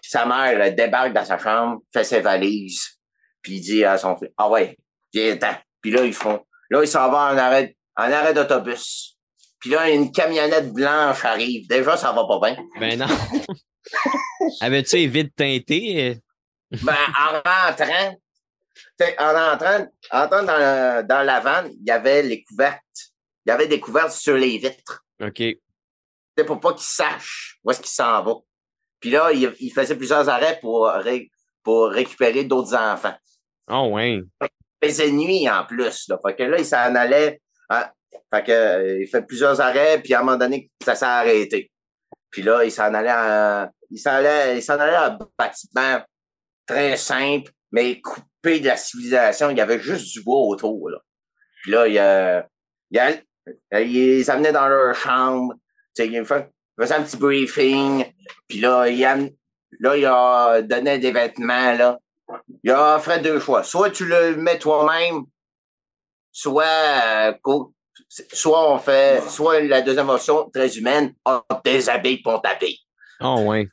Sa 0.02 0.26
mère 0.26 0.74
débarque 0.76 1.14
dans 1.14 1.26
sa 1.26 1.38
chambre, 1.38 1.82
fait 1.94 2.04
ses 2.04 2.20
valises, 2.22 2.84
puis 3.42 3.54
il 3.56 3.62
dit 3.62 3.84
à 3.86 3.98
son 3.98 4.16
fils, 4.18 4.30
ah 4.38 4.50
ouais, 4.50 4.78
viens 5.14 5.38
ten 5.38 5.56
Puis 5.82 5.92
là, 5.92 6.04
ils 6.06 6.14
font, 6.14 6.40
là, 6.70 6.82
il 6.84 6.88
s'en 6.88 7.10
va 7.12 7.32
en 7.34 7.38
arrêt, 7.38 7.76
en 7.98 8.12
arrêt 8.12 8.34
d'autobus. 8.34 9.18
Puis 9.60 9.70
là, 9.72 9.90
une 9.90 10.12
camionnette 10.12 10.72
blanche 10.72 11.26
arrive. 11.26 11.68
Déjà, 11.68 11.98
ça 11.98 12.12
va 12.12 12.26
pas 12.26 12.40
bien. 12.40 12.58
Ben 12.80 12.98
non. 13.00 13.08
Avais-tu 14.62 14.96
les 14.98 15.08
vides 15.08 15.34
teintées? 15.36 16.20
Ben, 16.84 16.96
en 17.20 17.34
rentrant, 17.50 18.16
en 19.20 19.54
entrant, 19.54 19.88
en 20.12 20.22
entrant 20.24 20.44
dans, 20.44 20.58
le- 20.58 21.04
dans 21.04 21.24
la 21.24 21.40
vanne, 21.40 21.72
il 21.74 21.86
y 21.88 21.92
avait 21.92 22.22
les 22.24 22.44
couvertes. 22.44 22.82
Il 23.46 23.50
y 23.50 23.52
avait 23.52 23.68
des 23.68 23.80
couvertes 23.80 24.12
sur 24.12 24.36
les 24.36 24.58
vitres. 24.58 25.04
OK. 25.22 25.42
C'est 26.38 26.46
pour 26.46 26.60
pas 26.60 26.74
qu'il 26.74 26.84
sache 26.84 27.60
où 27.64 27.72
est-ce 27.72 27.80
qu'il 27.82 27.90
s'en 27.90 28.24
va. 28.24 28.34
Puis 29.00 29.10
là, 29.10 29.32
il, 29.34 29.54
il 29.60 29.72
faisait 29.72 29.96
plusieurs 29.96 30.30
arrêts 30.30 30.60
pour, 30.62 30.88
ré- 30.88 31.32
pour 31.64 31.90
récupérer 31.90 32.44
d'autres 32.46 32.76
enfants. 32.76 33.16
Oh, 33.70 33.90
ouais. 33.94 34.22
Il 34.82 34.88
faisait 34.88 35.12
nuit 35.12 35.50
en 35.50 35.66
plus. 35.66 36.08
Là. 36.08 36.18
Fait 36.26 36.36
que 36.36 36.44
là, 36.44 36.58
il 36.60 36.66
s'en 36.66 36.96
allait. 36.96 37.42
hein, 37.70 37.90
fait 38.34 38.44
que, 38.44 38.52
euh, 38.52 39.02
il 39.02 39.08
fait 39.08 39.22
plusieurs 39.24 39.60
arrêts, 39.62 40.02
puis 40.02 40.14
à 40.14 40.20
un 40.20 40.24
moment 40.24 40.38
donné, 40.38 40.70
ça 40.84 40.96
s'est 40.96 41.06
arrêté. 41.06 41.72
Puis 42.30 42.42
là, 42.44 42.64
il 42.64 42.72
s'en 42.72 42.94
allait 42.94 43.10
à, 43.10 43.72
s'en 43.96 44.22
s'en 44.62 44.80
à 44.80 45.08
un 45.08 45.20
bâtiment 45.38 46.02
très 46.68 46.96
simple, 46.98 47.52
mais 47.72 48.00
coupé 48.02 48.60
de 48.60 48.68
la 48.68 48.78
civilisation. 48.78 49.50
Il 49.50 49.58
y 49.58 49.62
avait 49.62 49.80
juste 49.80 50.14
du 50.14 50.24
bois 50.24 50.42
autour. 50.42 50.90
Là. 50.90 51.00
Puis 51.64 51.72
là, 51.72 51.88
il, 51.88 51.98
euh, 51.98 52.42
il 53.82 53.94
les 53.94 54.30
amenait 54.30 54.52
dans 54.52 54.68
leur 54.68 54.94
chambre. 54.96 55.56
Tu 55.96 56.04
sais, 56.04 56.08
il 56.08 56.24
fait- 56.26 56.50
faisait 56.80 56.96
un 56.96 57.04
petit 57.04 57.18
briefing. 57.18 58.06
Puis 58.48 58.60
là, 58.60 58.88
il, 58.88 59.04
am- 59.06 59.30
là, 59.80 59.98
il 59.98 60.06
a 60.06 60.62
donné 60.62 61.00
des 61.00 61.12
vêtements. 61.12 61.74
Là. 61.74 61.98
Il 62.64 62.70
a 62.72 62.98
offert 62.98 63.22
deux 63.22 63.40
choix. 63.40 63.64
Soit 63.64 63.90
tu 63.90 64.06
le 64.06 64.36
mets 64.36 64.60
toi-même, 64.60 65.24
soit, 66.32 66.64
euh, 66.64 67.34
soit 68.08 68.74
on 68.74 68.80
fait, 68.80 69.22
soit 69.30 69.60
la 69.62 69.82
deuxième 69.82 70.10
option, 70.10 70.50
très 70.54 70.78
humaine, 70.78 71.14
on 71.26 71.42
déshabille 71.64 72.22
pour 72.22 72.34
on 72.34 72.40
t'habille. 72.40 72.78
Oh, 73.22 73.44
ouais. 73.48 73.68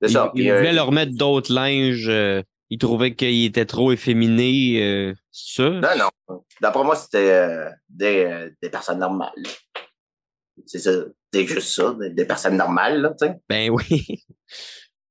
C'est 0.00 0.08
Il, 0.08 0.12
ça. 0.12 0.30
il 0.34 0.38
Puis, 0.40 0.50
euh, 0.50 0.56
voulait 0.58 0.72
leur 0.72 0.92
mettre 0.92 1.12
d'autres 1.16 1.52
linges. 1.52 2.08
euh, 2.08 2.42
il 2.70 2.78
trouvait 2.78 3.14
qu'il 3.14 3.44
était 3.44 3.66
trop 3.66 3.92
efféminé. 3.92 4.82
euh, 4.82 5.14
c'est 5.30 5.62
ça? 5.62 5.68
Non, 5.70 6.10
non. 6.28 6.42
D'après 6.60 6.84
moi, 6.84 6.96
c'était 6.96 7.30
euh, 7.30 7.70
des, 7.88 8.24
euh, 8.24 8.50
des 8.62 8.70
personnes 8.70 8.98
normales. 8.98 9.30
C'est 10.66 10.78
ça. 10.78 10.90
C'est 11.32 11.46
juste 11.46 11.68
ça, 11.74 11.94
des, 11.98 12.10
des 12.10 12.24
personnes 12.26 12.56
normales, 12.56 13.00
là, 13.00 13.14
tu 13.18 13.26
Ben 13.48 13.70
oui. 13.70 14.06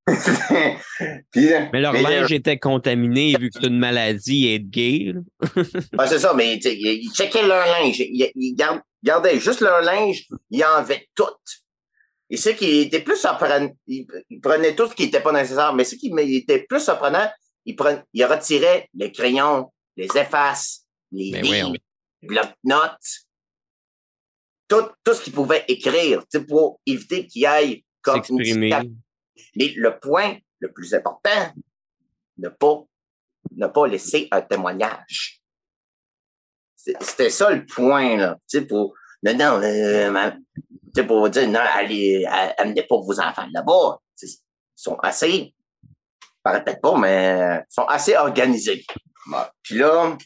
Puis, 1.32 1.54
euh, 1.54 1.66
Mais 1.72 1.80
leur 1.80 1.94
mais, 1.94 2.02
linge 2.02 2.32
était 2.32 2.58
contaminé 2.58 3.36
vu 3.40 3.50
que 3.50 3.60
c'est 3.60 3.68
une 3.68 3.78
maladie 3.78 4.48
et 4.48 4.56
être 4.56 4.70
gay. 4.70 5.14
c'est 6.08 6.20
ça, 6.20 6.34
mais 6.34 6.56
ils 6.56 7.04
ils 7.04 7.12
checkaient 7.12 7.46
leur 7.46 7.66
linge. 7.66 8.00
Ils, 8.00 8.32
ils 8.36 8.56
gard- 8.56 8.82
gardaient 9.04 9.40
juste 9.40 9.62
leur 9.62 9.82
linge, 9.82 10.28
ils 10.50 10.64
enlevaient 10.64 11.08
tout. 11.16 11.26
Et 12.30 12.38
ce 12.38 12.50
qui 12.50 12.80
était 12.80 13.02
plus 13.02 13.18
surprenant, 13.18 13.70
ils, 13.88 14.08
prenaient 14.42 14.76
tout 14.76 14.88
ce 14.88 14.96
qui 14.96 15.06
n'était 15.06 15.22
pas 15.22 15.34
nécessaire, 15.34 15.74
mais 15.74 15.84
ce 15.84 15.96
qui 15.96 16.12
était 16.18 16.64
plus 16.64 16.80
surprenant, 16.80 17.30
ils, 17.66 17.76
prenaient, 17.76 18.04
ils 18.14 18.26
retiraient 18.26 18.90
les 18.94 19.12
crayons, 19.12 19.72
les 19.98 20.08
effaces, 20.16 20.86
les 21.12 21.32
Ben 21.32 21.44
livres, 21.44 21.74
bloc-notes, 22.24 23.26
tout, 24.68 24.88
tout 25.04 25.14
ce 25.14 25.24
qu'ils 25.24 25.34
pouvaient 25.34 25.66
écrire, 25.68 26.24
pour 26.48 26.80
éviter 26.86 27.28
qu'il 27.28 27.42
y 27.42 27.46
ait 27.46 27.84
comme 28.02 28.22
une 28.30 28.96
le 29.56 30.00
point 30.00 30.38
le 30.60 30.72
plus 30.72 30.94
important, 30.94 31.54
ne 32.38 32.50
pas, 32.50 32.84
ne 33.52 33.68
pas 33.68 33.88
laisser 33.88 34.28
un 34.32 34.42
témoignage. 34.42 35.42
C'était 36.76 37.30
ça 37.30 37.52
le 37.52 37.66
point, 37.66 38.18
là. 38.18 38.38
Tu 38.50 38.60
sais, 38.60 38.66
pour, 38.66 38.96
non, 39.24 39.62
euh, 39.62 40.32
pour 41.08 41.30
dire, 41.30 41.48
non, 41.48 41.60
allez, 41.60 42.26
amenez 42.58 42.84
pas 42.84 42.98
vos 42.98 43.20
enfants 43.20 43.48
là-bas. 43.54 44.00
Ils 44.22 44.30
sont 44.76 44.98
assez, 44.98 45.54
peut-être 46.44 46.82
pas, 46.82 46.98
mais 46.98 47.64
ils 47.70 47.74
sont 47.74 47.86
assez 47.86 48.16
organisés. 48.16 48.84
Puis 49.62 49.78
là, 49.78 50.18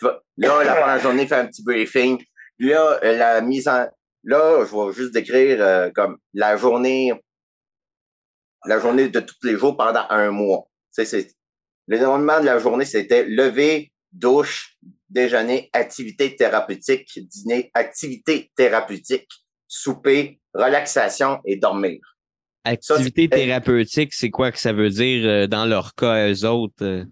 là, 0.00 0.64
la 0.64 0.74
première 0.74 1.00
journée, 1.00 1.26
fait 1.26 1.36
un 1.36 1.46
petit 1.46 1.62
briefing. 1.62 2.22
Puis 2.58 2.68
là, 2.68 3.00
euh, 3.02 3.16
la 3.16 3.40
mise 3.40 3.66
en, 3.66 3.86
là, 4.24 4.64
je 4.64 4.76
vais 4.76 4.92
juste 4.92 5.12
décrire 5.12 5.60
euh, 5.60 5.90
comme 5.94 6.18
la 6.32 6.56
journée, 6.56 7.12
la 8.66 8.78
journée 8.78 9.08
de 9.08 9.20
tous 9.20 9.36
les 9.42 9.56
jours 9.56 9.76
pendant 9.76 10.04
un 10.10 10.30
mois. 10.30 10.68
C'est, 10.90 11.34
le 11.86 11.98
déroulement 11.98 12.40
de 12.40 12.46
la 12.46 12.58
journée, 12.58 12.84
c'était 12.84 13.24
lever, 13.24 13.92
douche, 14.12 14.76
déjeuner, 15.08 15.68
activité 15.72 16.36
thérapeutique, 16.36 17.08
dîner, 17.16 17.70
activité 17.74 18.50
thérapeutique, 18.56 19.28
souper, 19.66 20.40
relaxation 20.54 21.40
et 21.44 21.56
dormir. 21.56 21.98
Activité 22.64 23.28
Ça, 23.30 23.36
thérapeutique, 23.36 24.14
c'est 24.14 24.30
quoi 24.30 24.52
que 24.52 24.58
ça 24.58 24.72
veut 24.72 24.90
dire 24.90 25.26
euh, 25.26 25.46
dans 25.46 25.66
leur 25.66 25.94
cas, 25.94 26.28
eux 26.30 26.44
autres? 26.44 26.84
euh? 26.84 27.04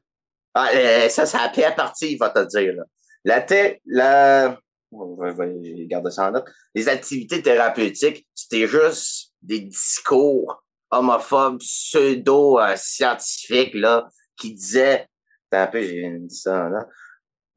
Ah, 0.54 0.68
euh, 0.74 1.08
ça, 1.08 1.26
ça 1.26 1.40
a 1.40 1.48
pris 1.48 1.64
à 1.64 1.72
partir, 1.72 2.08
il 2.10 2.18
va 2.18 2.30
te 2.30 2.46
dire. 2.46 2.74
Là. 2.74 2.84
La, 3.24 3.40
thé- 3.40 3.80
la... 3.86 4.58
je 4.92 5.36
vais 5.36 5.86
garder 5.86 6.10
ça 6.10 6.28
en 6.28 6.32
note. 6.32 6.46
Les 6.74 6.88
activités 6.88 7.42
thérapeutiques, 7.42 8.26
c'était 8.34 8.66
juste 8.68 9.32
des 9.42 9.60
discours 9.60 10.62
homophobes, 10.90 11.58
pseudo-scientifiques, 11.60 13.74
là, 13.74 14.08
qui 14.36 14.56
Attends 15.52 15.52
un 15.52 15.66
peu, 15.66 15.82
j'ai 15.82 16.10
dit 16.18 16.34
ça, 16.34 16.68
là, 16.68 16.86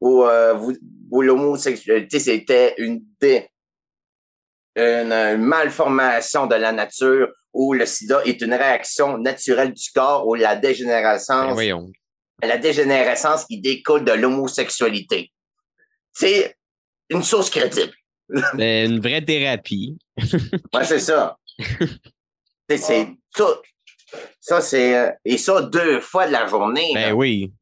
où, 0.00 0.24
euh, 0.24 0.72
où 1.10 1.22
l'homosexualité, 1.22 2.18
c'était 2.18 2.74
une, 2.78 3.02
dé- 3.20 3.48
une, 4.76 5.12
une 5.12 5.42
malformation 5.42 6.46
de 6.46 6.54
la 6.56 6.72
nature, 6.72 7.28
où 7.52 7.72
le 7.72 7.86
sida 7.86 8.20
est 8.24 8.40
une 8.42 8.54
réaction 8.54 9.18
naturelle 9.18 9.72
du 9.72 9.90
corps, 9.94 10.26
où 10.26 10.34
la 10.34 10.54
Ben 10.56 10.62
dégénérescence 10.62 11.52
voyons. 11.52 11.90
la 12.42 12.58
dégénérescence 12.58 13.44
qui 13.46 13.60
découle 13.60 14.04
de 14.04 14.12
l'homosexualité. 14.12 15.32
C'est 16.12 16.56
une 17.10 17.22
source 17.22 17.50
crédible. 17.50 17.92
C'est 18.56 18.84
une 18.86 19.00
vraie 19.00 19.24
thérapie. 19.24 19.96
Ouais, 20.72 20.84
c'est 20.84 20.98
ça. 20.98 21.38
C'est- 22.68 22.78
c'est 22.78 23.08
tout. 23.34 24.18
Ça, 24.40 24.60
c'est. 24.60 24.96
euh, 24.96 25.10
Et 25.24 25.38
ça, 25.38 25.62
deux 25.62 26.00
fois 26.00 26.26
de 26.26 26.32
la 26.32 26.46
journée. 26.46 26.90
Ben 26.94 27.08
là. 27.08 27.14
oui. 27.14 27.52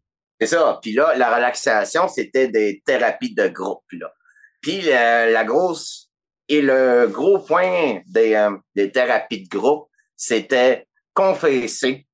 C'est 0.41 0.49
ça. 0.49 0.79
Puis 0.83 0.93
là, 0.93 1.15
la 1.17 1.35
relaxation, 1.35 2.09
c'était 2.09 2.49
des 2.49 2.83
thérapies 2.85 3.35
de 3.35 3.49
groupe. 3.49 3.85
Là. 3.93 4.13
Puis 4.61 4.81
la, 4.83 5.31
la 5.31 5.45
grosse. 5.45 6.09
Et 6.49 6.61
le 6.61 7.07
gros 7.07 7.39
point 7.39 8.01
des, 8.07 8.35
euh, 8.35 8.51
des 8.75 8.91
thérapies 8.91 9.45
de 9.45 9.49
groupe, 9.49 9.89
c'était 10.17 10.87
confesser 11.15 12.07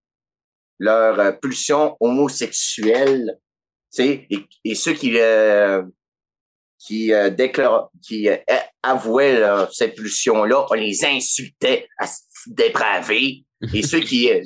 leur 0.79 1.19
euh, 1.19 1.33
pulsion 1.33 1.97
homosexuelle. 1.99 3.39
Tu 3.93 4.03
sais, 4.03 4.27
et, 4.31 4.47
et 4.65 4.75
ceux 4.75 4.93
qui, 4.93 5.19
euh, 5.19 5.83
qui, 6.79 7.13
euh, 7.13 7.31
qui 8.07 8.29
euh, 8.29 8.37
avouaient 8.83 9.41
là, 9.41 9.69
ces 9.73 9.89
pulsions-là, 9.89 10.67
on 10.71 10.75
les 10.75 11.05
insultait 11.05 11.89
à 11.97 12.07
se 12.07 12.21
dépraver. 12.47 13.45
Et 13.75 13.83
ceux 13.83 14.01
qui, 14.01 14.31
euh, 14.31 14.43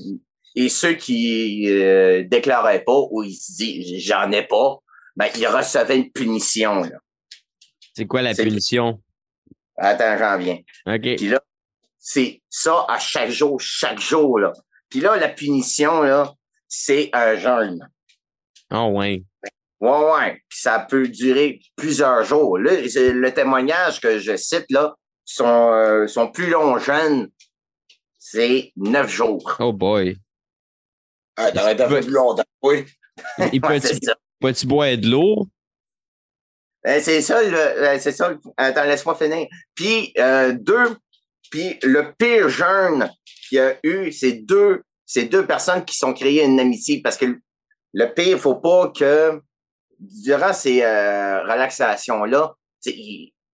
et 0.55 0.69
ceux 0.69 0.95
qui 0.95 1.69
euh, 1.69 2.25
déclaraient 2.27 2.85
pas 2.85 2.99
ou 3.11 3.23
ils 3.23 3.35
se 3.35 3.53
disent 3.53 4.05
j'en 4.05 4.31
ai 4.33 4.43
pas, 4.43 4.79
ben 5.17 5.29
ils 5.37 5.47
recevaient 5.47 5.97
une 5.97 6.11
punition. 6.11 6.83
C'est 7.95 8.07
quoi 8.07 8.23
la 8.23 8.35
punition? 8.35 9.01
Attends, 9.77 10.17
j'en 10.19 10.39
viens. 10.39 10.59
OK. 10.87 11.17
Puis 11.17 11.29
là, 11.29 11.41
c'est 11.99 12.43
ça 12.51 12.85
à 12.89 12.99
chaque 12.99 13.31
jour, 13.31 13.61
chaque 13.61 14.01
jour. 14.01 14.39
Là. 14.39 14.53
Puis 14.89 15.01
là, 15.01 15.17
la 15.17 15.29
punition, 15.29 16.03
là, 16.03 16.35
c'est 16.69 17.11
un 17.13 17.37
jeûne. 17.37 17.89
Oh, 18.73 18.91
ouais. 18.95 19.23
Ouais, 19.81 19.91
ouais. 19.91 20.43
Puis 20.49 20.61
ça 20.61 20.79
peut 20.81 21.09
durer 21.09 21.61
plusieurs 21.77 22.25
jours. 22.25 22.59
Là, 22.59 22.73
le 22.81 23.29
témoignage 23.31 24.01
que 24.01 24.19
je 24.19 24.37
cite, 24.37 24.67
là, 24.71 24.95
son, 25.25 25.73
euh, 25.73 26.07
son 26.07 26.29
plus 26.29 26.49
long 26.49 26.79
jeûne, 26.79 27.29
c'est 28.33 28.73
neuf 28.77 29.11
jours. 29.11 29.57
Oh 29.61 29.73
boy. 29.73 30.17
Ah, 31.37 31.53
t'aurais 31.53 31.77
peu 31.77 32.01
plus 32.01 32.11
longtemps, 32.11 32.45
oui. 32.63 32.85
Il 33.53 33.61
ça. 34.03 34.15
peut-tu 34.41 34.67
boire 34.67 34.97
de 34.97 35.09
l'eau? 35.09 35.49
Euh, 36.87 36.99
c'est 37.01 37.21
ça, 37.21 37.43
le, 37.43 37.57
euh, 37.57 37.99
c'est 37.99 38.13
ça. 38.13 38.35
Attends, 38.57 38.85
laisse-moi 38.85 39.15
finir. 39.15 39.47
Puis, 39.75 40.13
euh, 40.19 40.53
deux, 40.59 40.97
puis 41.51 41.79
le 41.83 42.13
pire 42.19 42.49
jeune 42.49 43.11
qu'il 43.49 43.59
y 43.59 43.61
a 43.61 43.77
eu, 43.83 44.11
c'est 44.13 44.33
deux, 44.33 44.83
c'est 45.05 45.27
deux 45.27 45.47
personnes 45.47 45.85
qui 45.85 45.97
sont 45.97 46.15
créées 46.15 46.43
une 46.45 46.59
amitié 46.59 47.03
parce 47.03 47.19
que 47.19 47.27
le- 47.93 48.15
pire, 48.15 48.39
faut 48.39 48.57
pas 48.57 48.89
que 48.89 49.41
durant 49.99 50.55
ces 50.55 50.83
euh, 50.83 51.43
relaxations-là, 51.43 52.55
tu 52.83 52.93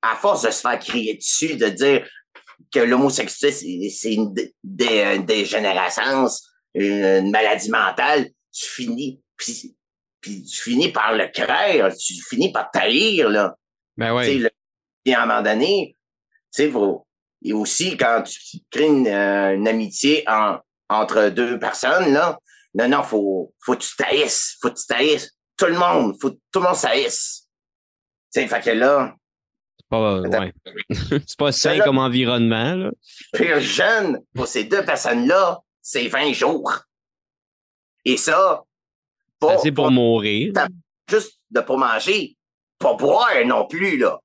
à 0.00 0.14
force 0.14 0.42
de 0.42 0.50
se 0.50 0.60
faire 0.60 0.78
crier 0.78 1.14
dessus, 1.16 1.56
de 1.56 1.66
dire 1.66 2.08
que 2.72 2.80
l'homosexualité, 2.80 3.90
c'est- 3.90 4.14
une 4.14 4.34
euh, 4.82 5.18
dégénérescence, 5.18 6.48
une, 6.74 7.30
maladie 7.30 7.70
mentale, 7.70 8.28
tu 8.52 8.66
finis, 8.66 9.22
puis, 9.36 9.76
puis 10.20 10.44
tu 10.44 10.62
finis 10.62 10.90
par 10.92 11.14
le 11.14 11.28
craindre, 11.28 11.94
tu 11.96 12.14
finis 12.28 12.52
par 12.52 12.70
taïr, 12.70 13.28
là. 13.30 13.56
Ben 13.96 14.14
oui. 14.14 14.44
Puis 15.04 15.14
à 15.14 15.22
un 15.22 15.26
moment 15.26 15.42
donné, 15.42 15.96
tu 16.54 16.62
sais, 16.64 16.70
faut- 16.70 17.06
et 17.42 17.52
aussi 17.52 17.96
quand 17.96 18.22
tu 18.22 18.58
crées 18.70 18.86
une, 18.86 19.06
euh, 19.06 19.54
une 19.54 19.68
amitié 19.68 20.24
en- 20.28 20.58
entre 20.88 21.28
deux 21.28 21.58
personnes, 21.58 22.12
là, 22.12 22.38
non, 22.74 22.88
non, 22.88 23.02
faut, 23.02 23.54
faut 23.64 23.74
que 23.74 23.82
tu 23.82 23.96
taillisses, 23.96 24.56
faut 24.60 24.70
que 24.70 24.78
tu 24.78 24.86
taillisses. 24.86 25.30
Tout 25.56 25.66
le 25.66 25.78
monde, 25.78 26.16
faut 26.20 26.30
que 26.30 26.36
tout 26.52 26.60
le 26.60 26.66
monde 26.66 26.76
saillisse. 26.76 27.46
Tu 28.32 28.40
sais, 28.40 28.46
fait 28.46 28.60
que 28.60 28.70
là, 28.70 29.14
pas, 29.88 30.20
ouais. 30.20 30.52
c'est 31.26 31.36
pas 31.38 31.52
sain 31.52 31.76
là- 31.76 31.84
comme 31.84 31.98
environnement, 31.98 32.74
là. 32.74 32.90
pire 33.32 33.60
jeune 33.60 34.20
pour 34.34 34.46
ces 34.46 34.64
deux 34.64 34.84
personnes-là, 34.84 35.60
c'est 35.82 36.08
20 36.08 36.32
jours. 36.32 36.72
Et 38.04 38.16
ça, 38.16 38.62
pas, 39.38 39.54
Assez 39.54 39.72
pour 39.72 39.84
pas 39.86 39.90
mourir. 39.90 40.52
Juste 41.08 41.38
de 41.50 41.60
pas 41.60 41.76
manger, 41.76 42.36
pas 42.78 42.94
boire 42.94 43.28
non 43.46 43.66
plus, 43.66 43.98
là. 43.98 44.18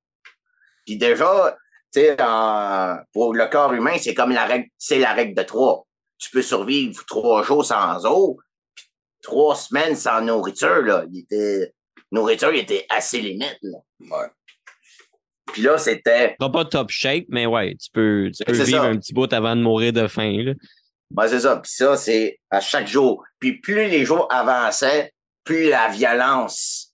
Puis 0.85 0.97
déjà, 0.97 1.55
tu 1.93 2.01
sais, 2.01 2.21
en- 2.21 2.97
pour 3.13 3.33
le 3.33 3.45
corps 3.47 3.73
humain, 3.73 3.95
c'est 3.99 4.13
comme 4.13 4.31
la 4.31 4.45
règle, 4.45 4.67
c'est 4.77 4.99
la 4.99 5.13
règle 5.13 5.35
de 5.35 5.43
trois. 5.43 5.85
Tu 6.17 6.29
peux 6.31 6.41
survivre 6.41 7.03
trois 7.05 7.43
jours 7.43 7.63
sans 7.65 8.05
eau, 8.05 8.39
puis 8.75 8.85
trois 9.21 9.55
semaines 9.55 9.95
sans 9.95 10.21
nourriture, 10.21 10.81
là. 10.81 11.05
Il 11.11 11.19
était, 11.19 11.73
nourriture, 12.11 12.51
il 12.53 12.59
était 12.59 12.85
assez 12.89 13.21
limite, 13.21 13.57
là. 13.61 13.77
Ouais. 14.01 14.27
Puis 15.51 15.61
là, 15.61 15.77
c'était, 15.77 16.35
Pas 16.39 16.49
pas 16.49 16.65
top 16.65 16.89
shape, 16.89 17.25
mais 17.29 17.45
ouais, 17.45 17.75
tu 17.75 17.89
peux, 17.91 18.31
tu 18.35 18.43
peux 18.45 18.53
vivre 18.53 18.81
ça. 18.83 18.87
un 18.87 18.97
petit 18.97 19.13
bout 19.13 19.31
avant 19.33 19.55
de 19.55 19.61
mourir 19.61 19.91
de 19.93 20.07
faim, 20.07 20.37
là. 20.43 20.53
ben, 21.11 21.27
c'est 21.27 21.41
ça. 21.41 21.57
Puis 21.57 21.71
ça, 21.73 21.97
c'est 21.97 22.39
à 22.49 22.59
chaque 22.61 22.87
jour. 22.87 23.23
Puis 23.39 23.59
plus 23.59 23.87
les 23.87 24.05
jours 24.05 24.27
avançaient, 24.31 25.11
plus 25.43 25.69
la 25.69 25.89
violence 25.89 26.93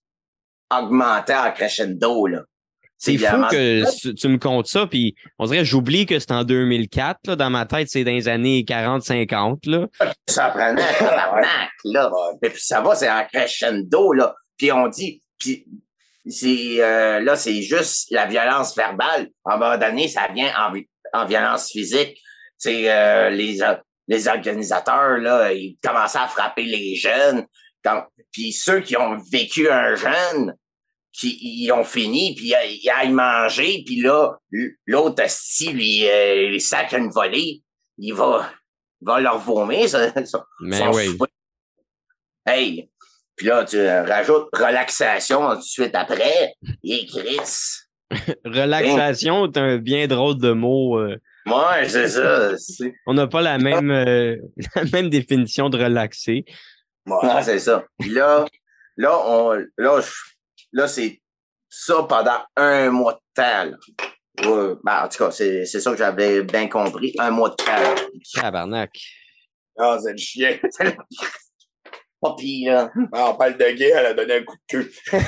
augmentait 0.76 1.36
en 1.36 1.52
crescendo, 1.52 2.28
là. 2.28 2.41
C'est 3.02 3.18
fou 3.18 3.38
que 3.50 4.12
tu- 4.14 4.28
me 4.28 4.38
comptes 4.38 4.68
ça, 4.68 4.86
puis 4.86 5.16
on 5.38 5.45
dirait 5.45 5.64
j'oublie 5.64 6.06
que 6.06 6.20
c'est 6.20 6.34
en 6.34 6.43
2004, 6.43 7.20
là, 7.28 7.36
dans 7.38 7.50
ma 7.50 7.66
tête, 7.66 7.88
c'est 7.89 8.04
dans 8.04 8.12
les 8.12 8.28
années 8.28 8.66
40-50, 8.68 9.68
là. 9.68 9.88
ça 10.28 10.50
prenait 10.50 10.82
un 10.82 10.93
tabarnak, 11.00 11.70
là. 11.86 12.12
Et 12.43 12.50
puis 12.50 12.62
ça 12.62 12.82
va, 12.82 12.95
c'est 12.95 13.10
en 13.10 13.24
crescendo, 13.26 14.12
là. 14.12 14.36
Puis 14.58 14.72
on 14.74 14.89
dit, 14.89 15.22
puis 15.38 15.66
c'est 16.30 16.82
euh, 16.82 17.20
là, 17.20 17.36
c'est 17.36 17.62
juste 17.62 18.12
la 18.12 18.26
violence 18.26 18.76
verbale. 18.76 19.30
À 19.46 19.56
un 19.56 19.58
moment 19.58 19.78
donné, 19.78 20.08
ça 20.08 20.28
vient 20.34 20.52
en, 20.58 20.74
en 21.20 21.26
violence 21.26 21.72
physique. 21.72 22.18
C'est 22.58 22.92
euh, 22.92 23.30
les 23.30 23.62
euh, 23.62 23.76
les 24.08 24.28
organisateurs 24.28 25.18
là, 25.18 25.54
ils 25.54 25.78
commençaient 25.84 26.20
à 26.20 26.28
frapper 26.28 26.64
les 26.64 26.96
jeunes. 26.96 27.46
Quand, 27.84 28.06
puis 28.32 28.52
ceux 28.52 28.82
qui 28.82 28.98
ont 28.98 29.18
vécu 29.32 29.70
un 29.70 29.96
jeune, 29.96 30.56
qui 31.14 31.38
ils 31.42 31.72
ont 31.72 31.84
fini, 31.84 32.36
puis 32.36 32.54
ils 32.54 32.90
aillent 32.90 33.12
manger, 33.12 33.84
puis 33.86 34.02
là, 34.02 34.38
l'autre 34.86 35.24
asti, 35.24 35.72
lui, 35.72 36.10
euh, 36.10 36.54
il 36.54 36.62
sac 36.62 36.92
une 36.94 37.10
volée, 37.10 37.62
il 37.98 38.14
va, 38.14 38.52
il 39.02 39.06
va 39.06 39.20
leur 39.20 39.38
vomir, 39.38 39.88
ça, 39.88 40.12
Mais 40.62 40.78
son 40.78 40.92
oui. 40.92 41.18
Hey! 42.46 42.89
Puis 43.40 43.48
là, 43.48 43.64
tu 43.64 43.80
rajoutes 43.88 44.50
relaxation 44.54 45.52
tout 45.52 45.60
de 45.60 45.62
suite 45.62 45.96
après. 45.96 46.54
Et 46.84 47.06
Chris. 47.06 47.86
Relaxation 48.46 49.46
est 49.46 49.58
un 49.58 49.78
bien 49.78 50.08
drôle 50.08 50.38
de 50.38 50.52
mot. 50.52 51.00
euh. 51.00 51.16
Ouais, 51.46 51.88
c'est 51.88 52.10
ça. 52.10 52.52
On 53.08 53.14
n'a 53.14 53.28
pas 53.28 53.42
la 53.42 53.58
même, 53.58 53.92
euh, 53.92 54.36
la 54.76 54.84
même 54.92 55.10
définition 55.10 55.70
de 55.70 55.82
relaxer. 55.82 56.44
Ouais. 57.06 57.42
C'est 57.42 57.60
ça. 57.60 57.86
Puis 57.98 58.10
là, 58.10 58.44
là, 58.98 59.18
on, 59.18 59.54
là, 59.78 60.02
là, 60.74 60.88
c'est 60.90 61.22
ça 61.70 62.04
pendant 62.10 62.44
un 62.58 62.90
mois 62.90 63.14
de 63.14 63.42
temps. 63.42 63.78
Ouais, 64.44 64.74
ben, 64.84 65.06
en 65.06 65.08
tout 65.08 65.24
cas, 65.24 65.32
c'est 65.32 65.66
c'est 65.66 65.80
ça 65.80 65.92
que 65.92 65.98
j'avais 65.98 66.44
bien 66.44 66.68
compris. 66.68 67.16
Un 67.20 67.32
mois 67.32 67.52
de 67.52 67.56
temps. 67.56 67.96
Tabarnak. 68.34 68.92
Ah, 69.78 69.98
c'est 70.04 70.12
le 70.12 70.18
chien. 70.18 70.58
Pas 72.22 72.36
pire, 72.38 72.74
là. 72.74 72.91
Ah, 73.13 73.32
on 73.32 73.36
parle 73.36 73.57
de 73.57 73.65
gay, 73.72 73.91
elle 73.95 74.05
a 74.07 74.13
donné 74.13 74.36
un 74.36 74.43
coup 74.43 74.55
de 74.55 74.61
queue. 74.67 74.91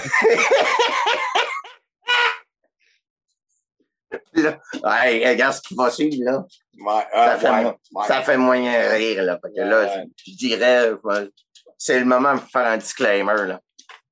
là. 4.35 4.57
Regarde 4.83 5.53
ce 5.55 5.61
qui 5.61 5.75
va 5.75 5.89
suivre, 5.89 6.17
là. 6.23 6.43
Ouais, 6.79 7.03
ah, 7.13 7.31
Ça 7.31 7.37
fait 7.37 7.49
ouais, 7.65 7.71
ouais. 7.93 8.05
Ça 8.07 8.21
fait 8.21 8.37
moyen 8.37 8.89
rire, 8.91 9.23
là. 9.23 9.39
Fait 9.43 9.53
que 9.55 9.61
là, 9.61 9.81
Ouais. 9.81 10.03
je, 10.25 10.31
je 10.31 10.37
dirais, 10.37 10.91
c'est 11.77 11.99
le 11.99 12.05
moment 12.05 12.35
de 12.35 12.39
faire 12.39 12.65
un 12.67 12.77
disclaimer, 12.77 13.47
là. 13.47 13.59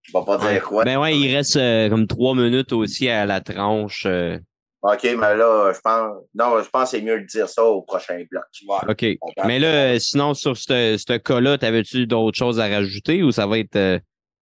Je 0.03 0.17
vais 0.17 0.25
pas 0.25 0.37
dire 0.37 0.63
quoi. 0.63 0.83
Ben 0.85 0.97
ouais, 0.99 1.15
il 1.15 1.35
reste 1.35 1.55
euh, 1.57 1.87
comme 1.87 2.07
trois 2.07 2.33
minutes 2.33 2.73
aussi 2.73 3.07
à 3.09 3.27
la 3.27 3.41
tranche. 3.41 4.07
euh. 4.07 4.39
OK, 4.81 5.03
mais 5.03 5.35
là, 5.35 5.73
je 5.73 5.79
pense, 5.81 6.23
non, 6.35 6.63
je 6.63 6.69
pense 6.69 6.83
que 6.91 6.97
c'est 6.97 7.01
mieux 7.03 7.19
de 7.19 7.25
dire 7.25 7.49
ça 7.49 7.63
au 7.65 7.81
prochain 7.81 8.23
bloc. 8.31 8.43
OK. 8.87 9.05
Mais 9.45 9.59
là, 9.59 9.67
euh, 9.67 9.99
sinon, 9.99 10.33
sur 10.33 10.55
ce 10.55 10.95
ce 10.97 11.17
cas-là, 11.17 11.57
t'avais-tu 11.57 12.07
d'autres 12.07 12.37
choses 12.37 12.59
à 12.61 12.67
rajouter 12.67 13.21
ou 13.23 13.31
ça 13.31 13.45
va 13.45 13.59
être. 13.59 13.75
euh, 13.75 13.99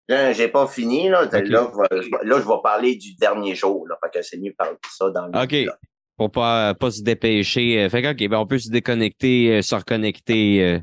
Là, 0.09 0.31
j'ai 0.33 0.47
pas 0.47 0.67
fini, 0.67 1.09
là. 1.09 1.23
Là, 1.23 1.29
je 1.33 1.39
vais- 1.39 1.99
vais- 1.99 2.23
là, 2.23 2.39
je 2.39 2.47
vais 2.47 2.61
parler 2.63 2.95
du 2.95 3.15
dernier 3.15 3.55
jour, 3.55 3.85
là. 3.89 3.97
Fait 4.03 4.19
que 4.19 4.23
c'est 4.23 4.37
mieux 4.37 4.51
de 4.51 4.55
parler 4.55 4.73
de 4.75 4.89
ça 4.89 5.09
dans 5.09 5.25
le 5.27 5.37
OK. 5.37 5.63
bloc. 5.65 5.75
Pour 6.17 6.31
pas, 6.31 6.73
pas 6.75 6.91
se 6.91 7.01
dépêcher. 7.03 7.81
Euh, 7.83 7.89
Fait 7.89 8.01
que, 8.01 8.11
OK, 8.11 8.29
ben 8.29 8.37
on 8.37 8.47
peut 8.47 8.57
se 8.59 8.69
déconnecter, 8.69 9.57
euh, 9.57 9.61
se 9.61 9.75
reconnecter. 9.75 10.63
euh. 10.63 10.79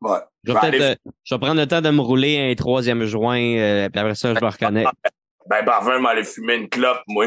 Ouais. 0.00 0.18
Je 0.44 0.52
vais 0.52 0.54
vais 0.54 0.60
peut-être 0.60 0.64
aller- 0.64 0.80
euh, 0.82 1.10
je 1.22 1.34
vais 1.34 1.38
prendre 1.38 1.60
le 1.60 1.66
temps 1.68 1.80
de 1.80 1.90
me 1.90 2.00
rouler 2.00 2.50
un 2.50 2.54
troisième 2.56 3.04
joint, 3.04 3.38
euh, 3.40 3.88
puis 3.88 4.00
après 4.00 4.14
ça, 4.16 4.34
je 4.34 4.40
me 4.44 4.50
reconnecte. 4.50 4.90
Ben, 5.46 5.64
parfait, 5.64 5.98
m'aller 6.00 6.24
fumer 6.24 6.54
une 6.54 6.68
clope, 6.68 7.02
moi. 7.08 7.26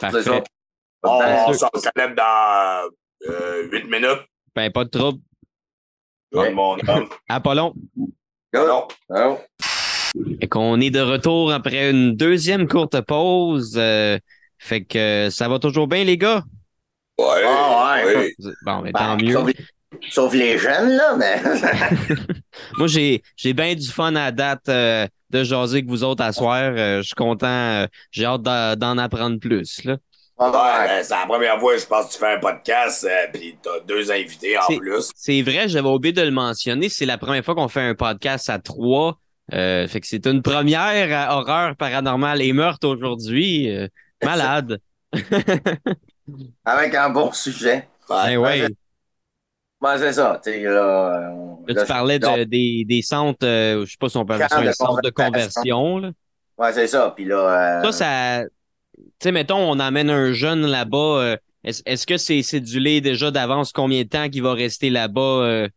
Parfait. 0.00 0.42
On, 1.02 1.18
Ben, 1.18 1.44
on 1.48 1.52
s'en 1.52 1.68
connecte 1.68 2.16
dans 2.16 2.88
euh, 3.28 3.68
8 3.72 3.84
minutes. 3.84 4.20
Ben, 4.54 4.70
pas 4.70 4.84
de 4.84 4.90
trouble. 4.90 5.18
Mon 6.32 6.76
homme. 6.88 7.08
Apollon. 7.28 7.74
Non. 8.54 8.88
Oh. 9.10 9.38
Et 10.40 10.48
qu'on 10.48 10.80
est 10.80 10.90
de 10.90 11.00
retour 11.00 11.52
après 11.52 11.90
une 11.90 12.16
deuxième 12.16 12.66
courte 12.68 13.00
pause. 13.02 13.74
euh, 13.76 14.18
fait 14.58 14.84
que 14.84 15.28
ça 15.30 15.48
va 15.48 15.58
toujours 15.58 15.86
bien, 15.88 16.04
les 16.04 16.18
gars? 16.18 16.42
Ouais. 17.18 17.42
Ah, 17.46 18.00
ouais. 18.04 18.34
oui. 18.38 18.52
Bon, 18.64 18.80
ben, 18.82 18.90
Ben, 18.92 18.98
tant 18.98 19.16
mieux. 19.16 19.32
Sauf, 19.32 19.50
sauf 20.10 20.34
les 20.34 20.58
jeunes, 20.58 20.90
là, 20.96 21.16
mais. 21.16 21.40
Moi, 22.78 22.86
j'ai, 22.88 23.22
j'ai 23.36 23.52
bien 23.52 23.74
du 23.74 23.88
fun 23.88 24.14
à 24.16 24.30
date 24.32 24.68
euh, 24.68 25.06
de 25.30 25.44
jaser 25.44 25.76
avec 25.78 25.86
vous 25.86 26.04
autres 26.04 26.22
à 26.24 26.32
soir. 26.32 26.72
Euh, 26.76 26.98
je 26.98 27.06
suis 27.06 27.14
content. 27.14 27.46
euh, 27.46 27.86
j'ai 28.10 28.24
hâte 28.24 28.42
d'en, 28.42 28.76
d'en 28.76 28.98
apprendre 28.98 29.38
plus. 29.38 29.84
Là. 29.84 29.96
Ouais, 30.40 30.50
ben, 30.52 31.04
c'est 31.04 31.14
la 31.14 31.26
première 31.26 31.60
fois, 31.60 31.76
je 31.76 31.84
pense, 31.84 32.06
que 32.08 32.12
tu 32.14 32.18
fais 32.18 32.32
un 32.34 32.38
podcast, 32.38 33.04
euh, 33.04 33.26
puis 33.32 33.56
t'as 33.62 33.80
deux 33.86 34.10
invités 34.10 34.56
en 34.58 34.66
plus. 34.78 35.10
C'est 35.14 35.42
vrai, 35.42 35.68
j'avais 35.68 35.88
oublié 35.88 36.12
de 36.14 36.22
le 36.22 36.30
mentionner. 36.30 36.88
C'est 36.88 37.04
la 37.04 37.18
première 37.18 37.44
fois 37.44 37.54
qu'on 37.54 37.68
fait 37.68 37.82
un 37.82 37.94
podcast 37.94 38.48
à 38.48 38.58
trois. 38.58 39.18
Euh, 39.52 39.86
fait 39.86 40.00
que 40.00 40.06
c'est 40.06 40.24
une 40.26 40.40
première 40.42 41.28
à 41.28 41.36
horreur 41.36 41.76
paranormale 41.76 42.40
et 42.40 42.52
meurtre 42.54 42.88
aujourd'hui. 42.88 43.68
Euh, 43.70 43.86
malade. 44.24 44.78
Avec 46.64 46.94
un 46.94 47.10
bon 47.10 47.32
sujet. 47.32 47.88
Ben 48.08 48.36
ouais. 48.38 48.68
Ben, 49.80 49.98
c'est 49.98 50.12
ça. 50.12 50.40
Tu 50.42 50.62
là. 50.62 51.30
on- 51.34 51.50
Là, 51.66 51.74
là, 51.74 51.82
tu 51.82 51.88
parlais 51.88 52.18
des, 52.46 52.84
des 52.86 53.02
centres, 53.02 53.46
euh, 53.46 53.84
je 53.84 53.90
sais 53.92 53.96
pas 54.00 54.08
si 54.08 54.16
on 54.16 54.24
peut 54.24 54.34
appeler 54.34 54.48
ça 54.48 54.58
un 54.58 54.64
de 54.64 54.72
centre 54.72 55.02
de 55.02 55.10
conversion. 55.10 55.98
Là. 55.98 56.10
Ouais, 56.58 56.72
c'est 56.72 56.86
ça. 56.86 57.12
Puis 57.14 57.24
là. 57.26 57.80
euh, 57.82 57.90
Ça, 57.92 57.92
ça. 57.92 58.44
Tu 58.96 59.04
sais, 59.22 59.32
mettons, 59.32 59.58
on 59.58 59.78
amène 59.78 60.10
un 60.10 60.32
jeune 60.32 60.66
là-bas. 60.66 60.96
euh, 61.20 61.36
est-ce, 61.64 61.82
est-ce 61.86 62.06
que 62.06 62.16
c'est 62.16 62.42
cédulé 62.42 63.00
déjà 63.00 63.30
d'avance 63.30 63.72
combien 63.72 64.02
de 64.02 64.08
temps 64.08 64.28
qu'il 64.28 64.42
va 64.42 64.54
rester 64.54 64.90
là-bas? 64.90 65.20
euh, 65.20 65.68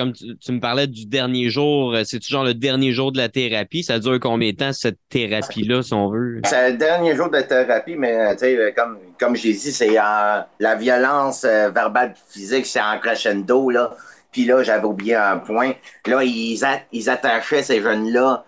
comme 0.00 0.12
tu, 0.14 0.52
me 0.52 0.60
parlais 0.60 0.86
du 0.86 1.04
dernier 1.04 1.50
jour, 1.50 1.94
euh, 1.94 2.04
c'est-tu 2.04 2.32
genre 2.32 2.44
le 2.44 2.54
dernier 2.54 2.90
jour 2.92 3.12
de 3.12 3.18
la 3.18 3.28
thérapie? 3.28 3.82
Ça 3.82 3.98
dure 3.98 4.18
combien 4.18 4.50
de 4.52 4.56
temps, 4.56 4.72
cette 4.72 4.98
thérapie-là, 5.10 5.82
si 5.82 5.92
on 5.92 6.08
veut? 6.08 6.40
C'est 6.44 6.70
le 6.70 6.78
dernier 6.78 7.14
jour 7.14 7.28
de 7.28 7.40
thérapie, 7.42 7.96
mais 7.96 8.34
comme, 8.74 8.98
comme 9.18 9.36
j'ai 9.36 9.52
dit, 9.52 9.72
c'est 9.72 9.92
la 9.92 10.74
violence 10.78 11.44
euh, 11.44 11.68
verbale 11.68 12.14
physique, 12.30 12.64
c'est 12.64 12.80
en 12.80 12.98
crescendo, 12.98 13.68
là. 13.68 13.94
Puis 14.32 14.46
là, 14.46 14.62
j'avais 14.62 14.86
oublié 14.86 15.16
un 15.16 15.36
point. 15.38 15.72
Là, 16.06 16.22
ils, 16.24 16.58
ils 16.92 17.10
attachaient 17.10 17.62
ces 17.62 17.82
jeunes-là 17.82 18.44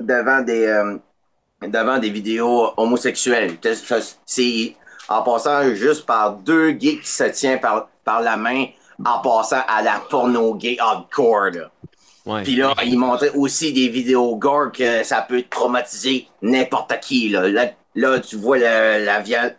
devant 0.00 0.42
des 0.42 0.66
devant 1.68 1.98
des 1.98 2.10
vidéos 2.10 2.70
homosexuelles. 2.76 3.56
C'est 4.26 4.76
en 5.08 5.22
passant 5.22 5.74
juste 5.74 6.06
par 6.06 6.32
deux 6.34 6.70
gays 6.72 6.98
qui 6.98 7.08
se 7.08 7.24
tiennent 7.24 7.60
par, 7.60 7.88
par 8.04 8.20
la 8.22 8.36
main, 8.36 8.66
en 9.04 9.18
passant 9.20 9.62
à 9.68 9.82
la 9.82 10.00
porno 10.08 10.54
gay 10.54 10.76
hardcore, 10.78 11.50
là. 11.52 11.70
Ouais. 12.26 12.42
Puis 12.42 12.56
là, 12.56 12.72
il 12.82 12.98
montrait 12.98 13.32
aussi 13.34 13.72
des 13.74 13.88
vidéos 13.88 14.34
gore 14.36 14.72
que 14.72 15.02
ça 15.04 15.20
peut 15.20 15.44
traumatiser 15.50 16.26
n'importe 16.40 16.98
qui. 17.00 17.28
Là, 17.28 17.46
là, 17.48 17.66
là, 17.94 18.18
tu 18.18 18.36
vois 18.36 18.56
le- 18.56 19.04
la 19.04 19.20
viande. 19.20 19.54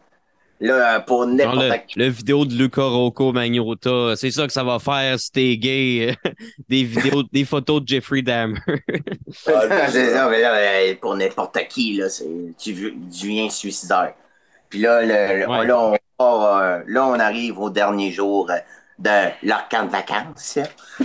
Là, 0.62 1.01
pour 1.01 1.26
n'importe 1.26 1.95
le, 1.97 2.08
vidéo 2.08 2.45
de 2.45 2.53
Luca 2.53 2.84
Rocco 2.84 3.34
Magnota, 3.34 4.16
c'est 4.16 4.32
ça 4.32 4.47
que 4.47 4.53
ça 4.53 4.64
va 4.64 4.80
faire 4.80 5.20
si 5.20 5.32
t'es 5.32 5.58
gay. 5.58 6.16
des 6.70 6.84
vidéos, 6.84 7.24
des 7.32 7.43
photos 7.43 7.82
de 7.82 7.88
Jeffrey 7.88 8.22
Dahmer. 8.22 8.60
Ah, 9.47 9.51
euh, 9.93 10.95
pour 11.01 11.16
n'importe 11.16 11.60
qui, 11.68 11.97
là, 11.97 12.10
c'est, 12.10 12.26
tu, 12.58 12.72
veux- 12.74 12.93
tu 13.12 13.28
viens 13.28 13.49
suicidaire. 13.49 14.14
Puis 14.70 14.80
là, 14.80 15.01
le- 15.01 15.39
le- 15.41 15.49
Ouais. 15.49 15.68
là, 15.68 15.78
on, 15.80 15.93
euh, 16.24 16.82
là, 16.88 17.06
on 17.06 17.20
arrive 17.20 17.60
au 17.60 17.70
dernier 17.70 18.12
jour 18.12 18.49
euh, 18.49 18.58
de 18.98 19.10
leur 19.43 19.68
camp 19.68 19.86
de 19.86 19.91
vacances. 19.91 20.58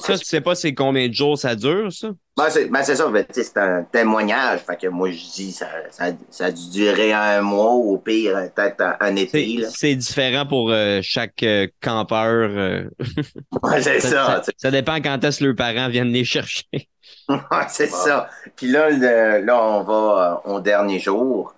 Ça, 0.00 0.18
tu 0.18 0.24
sais 0.24 0.40
pas 0.40 0.54
c'est 0.54 0.74
combien 0.74 1.08
de 1.08 1.12
jours 1.14 1.38
ça 1.38 1.54
dure, 1.54 1.92
ça? 1.92 2.08
Ben, 2.36 2.50
c'est, 2.50 2.66
ben, 2.66 2.82
ça, 2.82 2.94
c'est 3.30 3.56
un 3.56 3.82
témoignage. 3.84 4.60
Fait 4.60 4.76
que 4.76 4.86
moi, 4.88 5.10
je 5.10 5.16
dis, 5.34 5.52
ça, 5.52 5.66
ça, 5.90 6.06
ça 6.30 6.46
a 6.46 6.50
dû 6.52 6.70
durer 6.70 7.12
un 7.12 7.40
mois, 7.42 7.72
au 7.72 7.98
pire, 7.98 8.36
peut-être 8.54 8.80
un, 8.80 8.96
un 9.00 9.16
été. 9.16 9.64
C'est, 9.70 9.94
différent 9.96 10.46
pour 10.46 10.70
euh, 10.70 11.00
chaque 11.02 11.42
euh, 11.42 11.66
campeur. 11.80 12.48
euh. 12.50 12.84
Ouais, 13.62 13.82
c'est 13.82 14.00
ça, 14.00 14.42
ça. 14.56 14.70
dépend 14.70 15.00
quand 15.00 15.22
est-ce 15.24 15.40
que 15.40 15.44
leurs 15.46 15.56
parents 15.56 15.88
viennent 15.88 16.12
les 16.12 16.24
chercher. 16.24 16.64
Ouais, 17.28 17.66
c'est 17.68 17.88
ça. 17.90 18.28
Puis 18.56 18.68
là, 18.68 18.88
le- 18.90 19.44
là, 19.44 19.62
on 19.62 19.82
va 19.82 20.40
au 20.46 20.60
dernier 20.60 20.98
jour. 20.98 21.54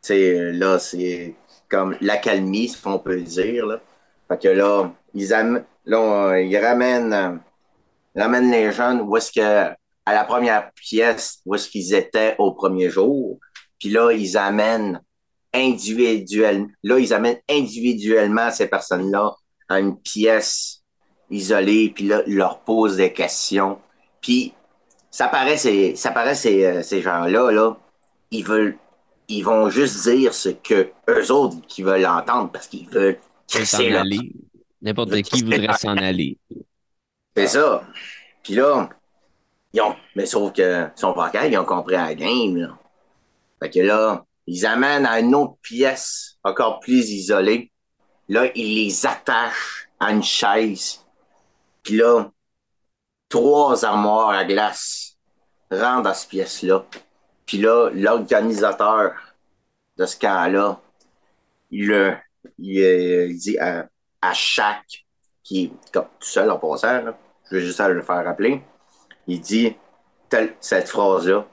C'est 0.00 0.52
là, 0.52 0.78
c'est 0.80 1.34
comme 1.68 1.96
l'accalmie, 2.00 2.68
ce 2.68 2.80
qu'on 2.82 2.98
peut 2.98 3.20
dire. 3.20 3.66
Là. 3.66 3.80
Fait 4.28 4.40
que 4.42 4.48
là, 4.48 4.90
ils, 5.14 5.32
am- 5.34 5.64
là, 5.84 6.38
ils 6.38 6.56
ramènent, 6.56 7.12
euh, 7.12 7.36
ramènent 8.16 8.50
les 8.50 8.72
jeunes 8.72 9.00
où 9.02 9.16
est-ce 9.16 9.32
que 9.32 9.74
à 10.06 10.12
la 10.12 10.24
première 10.24 10.70
pièce, 10.72 11.40
où 11.46 11.54
est-ce 11.54 11.68
qu'ils 11.68 11.94
étaient 11.94 12.34
au 12.38 12.52
premier 12.52 12.90
jour. 12.90 13.38
Puis 13.78 13.88
là, 13.88 14.12
ils 14.12 14.36
amènent 14.36 15.00
individuellement. 15.52 16.68
Là, 16.82 16.98
ils 16.98 17.14
amènent 17.14 17.40
individuellement 17.48 18.50
ces 18.50 18.66
personnes-là 18.66 19.32
à 19.68 19.80
une 19.80 19.98
pièce 19.98 20.82
isolée. 21.30 21.90
Puis 21.94 22.06
là, 22.06 22.22
ils 22.26 22.36
leur 22.36 22.60
posent 22.60 22.96
des 22.96 23.12
questions. 23.12 23.78
Puis 24.20 24.52
ça 25.10 25.28
paraît, 25.28 25.56
ces, 25.56 25.96
ça 25.96 26.10
paraît 26.10 26.34
ces, 26.34 26.64
euh, 26.64 26.82
ces 26.82 27.00
gens-là, 27.00 27.50
là, 27.50 27.76
ils 28.30 28.44
veulent, 28.44 28.76
ils 29.28 29.42
vont 29.42 29.70
juste 29.70 30.02
dire 30.08 30.34
ce 30.34 30.50
que 30.50 30.90
eux 31.08 31.32
autres 31.32 31.56
qui 31.66 31.82
veulent 31.82 32.06
entendre 32.06 32.50
parce 32.50 32.66
qu'ils 32.66 32.88
veulent 32.88 33.18
S'en 33.46 33.58
crisser 33.58 33.90
leur- 33.90 34.00
aller. 34.02 34.32
N'importe 34.82 35.22
qui 35.22 35.42
voudrait 35.42 35.72
s'en 35.78 35.96
aller. 35.96 36.38
C'est 37.36 37.46
ça. 37.48 37.84
Puis 38.42 38.54
là, 38.54 38.88
ils 39.72 39.80
ont, 39.80 39.96
mais 40.14 40.26
sauf 40.26 40.52
que 40.52 40.86
pas 41.00 41.30
capables, 41.30 41.52
ils 41.52 41.58
ont 41.58 41.64
compris 41.64 41.94
la 41.94 42.14
game, 42.14 42.56
là. 42.56 42.78
Fait 43.62 43.70
que 43.70 43.80
là, 43.80 44.24
ils 44.46 44.66
amènent 44.66 45.06
à 45.06 45.20
une 45.20 45.34
autre 45.34 45.56
pièce 45.62 46.36
encore 46.44 46.80
plus 46.80 47.10
isolée. 47.10 47.72
Là, 48.28 48.50
ils 48.54 48.84
les 48.86 49.06
attachent 49.06 49.88
à 49.98 50.10
une 50.12 50.22
chaise. 50.22 51.02
Puis 51.82 51.96
là, 51.96 52.30
trois 53.28 53.84
armoires 53.84 54.30
à 54.30 54.44
glace 54.44 55.16
rentrent 55.70 56.02
dans 56.02 56.14
cette 56.14 56.28
pièce-là. 56.30 56.84
Puis 57.46 57.58
là, 57.58 57.90
l'organisateur 57.94 59.14
de 59.96 60.06
ce 60.06 60.16
camp-là, 60.18 60.80
il, 61.70 61.86
le- 61.88 62.16
il, 62.58 62.80
euh, 62.80 63.26
il 63.28 63.36
dit 63.38 63.58
à, 63.58 63.88
à 64.20 64.32
chaque, 64.34 65.04
qui 65.42 65.64
est 65.64 65.90
comme 65.92 66.06
tout 66.18 66.26
seul 66.28 66.50
en 66.50 66.58
passant, 66.58 67.02
là, 67.02 67.18
je 67.50 67.56
veux 67.56 67.60
juste 67.62 67.80
à 67.80 67.88
le 67.88 68.02
faire 68.02 68.24
rappeler, 68.24 68.62
il 69.26 69.40
dit 69.40 69.76
tel- 70.28 70.54
cette 70.60 70.88
phrase-là. 70.88 71.46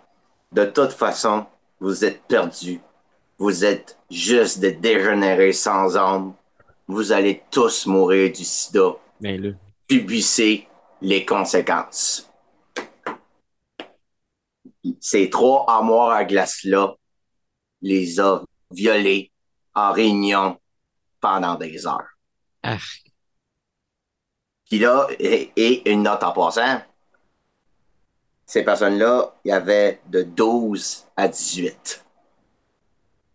De 0.52 0.66
toute 0.66 0.92
façon, 0.94 1.46
vous 1.80 2.04
êtes 2.06 2.22
perdus. 2.24 2.82
Vous 3.38 3.66
êtes 3.66 3.98
juste 4.10 4.60
des 4.60 4.74
dégénérés 4.74 5.54
sans 5.54 5.98
âme. 5.98 6.34
Vous 6.88 7.12
allez 7.12 7.44
tous 7.50 7.86
mourir 7.86 8.32
du 8.32 8.44
sida. 8.44 8.92
Ben 9.20 9.42
là. 9.42 9.50
Subissez 9.90 10.68
les 11.02 11.26
conséquences. 11.26 12.30
Ces 15.00 15.30
trois 15.30 15.66
armoires 15.68 16.12
à 16.12 16.26
glace-là 16.26 16.96
les 17.82 18.20
a 18.20 18.42
violés 18.72 19.32
en 19.74 19.92
réunion 19.92 20.60
pendant 21.22 21.56
des 21.56 21.86
heures. 21.88 22.10
Ah. 22.64 22.78
Puis 24.70 24.80
là, 24.80 25.08
et, 25.20 25.52
et 25.56 25.92
une 25.92 26.04
note 26.04 26.24
en 26.24 26.32
passant, 26.32 26.82
ces 28.46 28.64
personnes-là, 28.64 29.34
il 29.46 29.50
y 29.50 29.52
avait 29.52 30.02
de 30.10 30.24
12 30.24 31.06
à 31.16 31.28
18. 31.28 32.06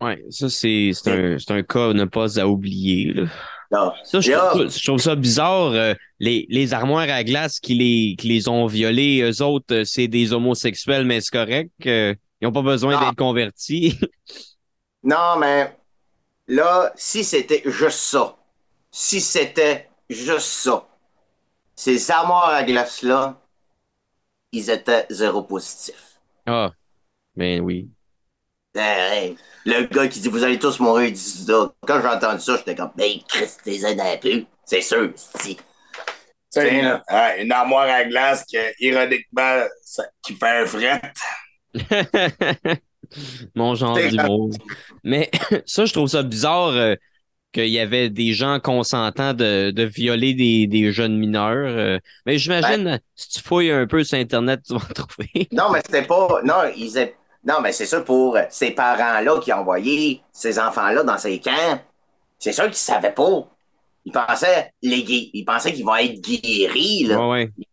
Ouais, 0.00 0.22
ça, 0.30 0.48
c'est 0.50 0.90
un, 1.06 1.36
un 1.48 1.62
cas 1.62 1.90
à 1.90 1.92
ne 1.94 2.04
pas 2.04 2.38
à 2.38 2.46
oublier. 2.46 3.12
Là. 3.14 3.24
Là, 3.70 3.94
Ça, 4.04 4.20
je, 4.20 4.30
Là- 4.30 4.50
trouve, 4.50 4.68
ça- 4.68 4.78
je 4.78 4.84
trouve 4.86 5.00
ça 5.00 5.14
bizarre. 5.16 5.72
euh, 5.72 5.94
les, 6.20 6.46
les 6.50 6.72
armoires 6.74 7.08
à 7.10 7.24
glace 7.24 7.58
qui 7.60 7.74
les, 7.74 8.14
qui 8.16 8.28
les 8.28 8.48
ont 8.48 8.66
violés, 8.66 9.22
eux 9.22 9.42
autres, 9.42 9.74
euh, 9.74 9.84
c'est 9.84 10.06
des 10.08 10.32
homosexuels, 10.32 11.04
mais 11.06 11.20
c'est 11.20 11.32
correct. 11.32 11.70
euh, 11.86 12.14
ils 12.40 12.44
n'ont 12.44 12.52
pas 12.52 12.62
besoin 12.62 12.94
Non. 12.94 13.00
d'être 13.00 13.16
convertis. 13.16 13.98
Non, 15.02 15.36
mais 15.38 15.76
là, 16.48 16.92
si 16.96 17.24
c'était 17.24 17.62
juste 17.66 17.98
ça, 18.00 18.36
si 18.90 19.20
c'était 19.20 19.88
juste 20.10 20.48
ça, 20.48 20.86
ces 21.76 22.10
armoires 22.10 22.50
à 22.50 22.64
glace-là, 22.64 23.40
ils 24.50 24.70
étaient 24.70 25.06
zéro 25.08 25.44
positif. 25.44 26.18
ah, 26.46 26.74
ben 27.36 27.60
oui. 27.62 27.90
Hey, 28.74 29.36
le 29.64 29.84
gars 29.86 30.06
qui 30.08 30.20
dit 30.20 30.28
vous 30.28 30.44
allez 30.44 30.58
tous 30.58 30.80
mourir 30.80 31.08
du 31.10 31.16
sida, 31.16 31.72
quand 31.86 32.00
j'ai 32.00 32.08
entendu 32.08 32.40
ça, 32.40 32.56
j'étais 32.58 32.74
comme, 32.74 32.90
ben, 32.94 33.10
Christ, 33.26 33.60
t'es 33.64 33.82
un 33.84 34.16
peu. 34.18 34.44
C'est 34.64 34.82
sûr, 34.82 35.12
si. 35.16 35.56
Sais, 36.50 36.68
Tiens, 36.68 36.78
une, 36.80 37.44
une 37.44 37.52
armoire 37.52 37.88
à 37.88 38.04
glace 38.04 38.44
qui, 38.44 38.56
ironiquement, 38.80 39.64
ça- 39.84 40.08
qui 40.22 40.34
fait 40.36 40.48
un 40.62 40.66
fret. 40.66 41.00
Mon 43.54 43.74
genre 43.74 44.02
d'humour. 44.02 44.50
Mais 45.04 45.30
ça, 45.66 45.84
je 45.84 45.92
trouve 45.92 46.08
ça 46.08 46.22
bizarre 46.22 46.68
euh, 46.70 46.94
qu'il 47.52 47.68
y 47.68 47.78
avait 47.78 48.10
des 48.10 48.32
gens 48.34 48.60
consentants 48.60 49.34
de, 49.34 49.70
de 49.70 49.82
violer 49.84 50.34
des, 50.34 50.66
des 50.66 50.92
jeunes 50.92 51.16
mineurs. 51.18 51.68
euh. 51.78 51.98
mais 52.26 52.38
j'imagine, 52.38 53.00
si 53.16 53.28
tu 53.30 53.40
fouilles 53.42 53.70
un 53.72 53.86
peu 53.86 54.04
sur 54.04 54.18
Internet, 54.18 54.62
tu 54.66 54.74
vas 54.74 54.80
en 54.80 54.94
trouver. 54.94 55.48
Non, 55.52 55.70
mais 55.70 55.80
c'était 55.84 56.06
pas. 56.06 56.40
Non, 56.44 56.62
ils 56.76 57.12
non, 57.44 57.60
mais 57.62 57.72
c'est 57.72 57.86
ça 57.86 58.00
pour 58.00 58.36
ces 58.50 58.72
parents-là 58.72 59.40
qui 59.40 59.52
ont 59.52 59.58
envoyé 59.60 60.20
ces 60.32 60.58
enfants-là 60.58 61.04
dans 61.04 61.18
ces 61.18 61.40
camps. 61.40 61.80
C'est 62.38 62.52
sûr 62.52 62.64
qu'ils 62.66 62.74
savaient 62.74 63.14
pas. 63.14 63.48
Ils 64.04 64.12
pensaient 64.12 64.72
les 64.82 64.98
Ils 65.34 65.44
pensaient 65.44 65.72
qu'ils 65.72 65.84
vont 65.84 65.96
être 65.96 66.20
guéris, 66.20 67.04
là. 67.04 67.18
Ouais, 67.18 67.30
ouais. 67.30 67.50
C'est 67.56 67.66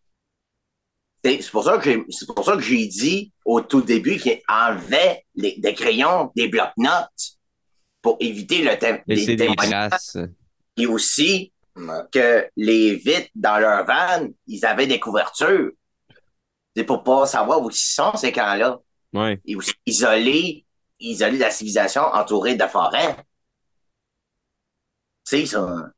c'est 1.24 1.52
pour 1.52 1.64
ça 1.64 1.78
que 1.78 1.84
j'ai- 1.86 2.06
c'est 2.10 2.26
pour 2.28 2.44
ça 2.44 2.54
que 2.56 2.62
j'ai 2.62 2.86
dit 2.86 3.32
au 3.46 3.62
tout 3.62 3.82
début 3.82 4.18
qu'ils 4.18 4.42
enlevaient 4.48 5.26
les, 5.36 5.58
des 5.58 5.74
crayons, 5.74 6.32
des 6.36 6.50
blocs-notes 6.50 7.38
pour 8.02 8.18
éviter 8.20 8.62
le 8.62 8.78
thème 8.78 9.02
Laisser 9.08 9.36
des 9.38 9.48
traces. 9.56 10.18
Et 10.76 10.86
aussi 10.86 11.54
que 12.12 12.50
les 12.58 12.96
vitres 12.96 13.30
dans 13.36 13.58
leur 13.58 13.86
van, 13.86 14.28
ils 14.48 14.66
avaient 14.66 14.86
des 14.88 15.00
couvertures. 15.00 15.72
C'est 16.76 16.84
pour 16.84 17.04
pas 17.04 17.26
savoir 17.26 17.62
où 17.62 17.70
ils 17.70 17.76
sont, 17.76 18.16
ces 18.16 18.32
camps-là. 18.32 18.80
Ouais. 19.14 19.40
Et 19.46 19.56
aussi 19.56 19.74
isoler, 19.86 20.66
isoler 21.00 21.38
la 21.38 21.52
civilisation 21.52 22.02
entourée 22.02 22.56
de 22.56 22.66
forêts. 22.66 23.16
Tu 25.26 25.38
sais, 25.38 25.46
ça. 25.46 25.90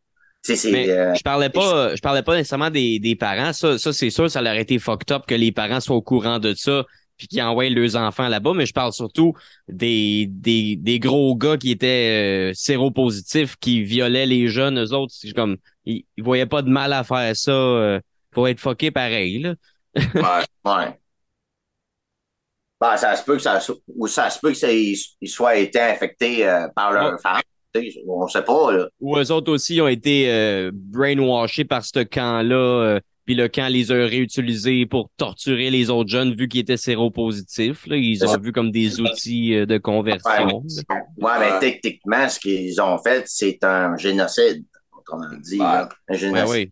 C'est, 0.54 0.90
euh, 0.92 1.14
je 1.16 1.22
parlais 1.24 1.50
pas, 1.50 1.96
je 1.96 2.02
parlais 2.02 2.22
pas 2.22 2.36
nécessairement 2.36 2.70
des, 2.70 3.00
des 3.00 3.16
parents. 3.16 3.52
Ça, 3.54 3.78
ça 3.80 3.92
c'est 3.94 4.12
sûr, 4.12 4.30
ça 4.30 4.42
leur 4.42 4.54
aurait 4.54 4.62
été 4.62 4.78
fucked 4.78 5.12
up 5.12 5.24
que 5.28 5.34
les 5.36 5.52
parents 5.52 5.80
soient 5.80 5.96
au 5.96 6.02
courant 6.04 6.38
de 6.40 6.54
ça 6.54 6.86
puis 7.18 7.28
qu'ils 7.28 7.42
envoient 7.42 7.70
leurs 7.70 7.96
enfants 7.96 8.28
là-bas. 8.28 8.54
Mais 8.54 8.66
je 8.66 8.74
parle 8.74 8.94
surtout 8.94 9.34
des, 9.68 10.28
des, 10.30 10.76
des 10.76 11.00
gros 11.00 11.36
gars 11.36 11.58
qui 11.58 11.72
étaient 11.72 12.52
euh, 12.52 12.54
séropositifs, 12.54 13.56
qui 13.58 13.82
violaient 13.84 14.26
les 14.28 14.48
jeunes, 14.48 14.80
eux 14.84 14.94
autres. 14.94 15.14
C'est 15.18 15.32
comme, 15.34 15.58
ils, 15.86 16.06
ils 16.18 16.24
voyaient 16.24 16.46
pas 16.46 16.62
de 16.62 16.70
mal 16.70 16.94
à 16.94 17.04
faire 17.04 17.36
ça. 17.36 17.52
Euh, 17.52 18.00
faut 18.34 18.46
être 18.48 18.60
fucké 18.60 18.92
pareil, 18.92 19.40
là. 19.40 19.56
Ouais. 20.14 20.44
ouais. 20.66 21.00
Ben, 22.80 22.98
ça 22.98 23.16
se 23.16 23.24
peut 23.24 23.38
que 23.38 23.42
ça, 23.42 23.60
ou 23.96 24.08
ça 24.08 24.30
se 24.30 24.40
peut 24.40 24.50
que 24.52 24.58
ça, 24.58 24.72
ils, 24.72 24.98
ils 25.22 25.30
soient 25.30 25.56
été 25.56 25.80
infectés 25.80 26.48
euh, 26.48 26.68
par 26.76 26.92
leur 26.92 27.14
Ouais. 27.14 27.18
femme. 27.24 27.42
On 28.08 28.28
sait 28.28 28.44
pas, 28.44 28.72
là. 28.72 28.88
Ou 29.00 29.18
eux 29.18 29.32
autres 29.32 29.52
aussi 29.52 29.80
ont 29.82 29.88
été 29.88 30.30
euh, 30.30 30.72
brainwashés 30.74 31.66
par 31.66 31.84
ce 31.86 32.04
camp-là. 32.04 32.56
euh, 32.56 33.00
puis 33.26 33.34
le 33.34 33.48
camp 33.48 33.68
les 33.72 33.92
a 33.92 33.96
réutilisés 33.96 34.86
pour 34.86 35.10
torturer 35.18 35.72
les 35.72 35.90
autres 35.90 36.10
jeunes 36.12 36.36
vu 36.36 36.48
qu'ils 36.48 36.62
étaient 36.62 36.78
séropositifs. 36.78 37.88
Là. 37.88 37.96
Ils 37.98 38.24
ont 38.24 38.28
ça. 38.28 38.38
vu 38.38 38.52
comme 38.52 38.70
des 38.72 39.02
outils 39.02 39.56
euh, 39.56 39.66
de 39.66 39.80
conversion. 39.80 40.62
Ouais, 41.18 41.32
mais 41.40 41.52
Ouais. 41.54 41.60
techniquement, 41.60 42.30
ce 42.30 42.40
qu'ils 42.40 42.80
ont 42.82 43.00
fait, 43.00 43.24
c'est 43.26 43.64
un 43.64 43.98
génocide. 43.98 44.64
Autrement 44.96 45.36
dit, 45.42 45.54
Ouais. 45.58 45.64
là. 45.66 45.90
un 46.08 46.14
Ben 46.14 46.18
génocide. 46.20 46.50
oui. 46.52 46.70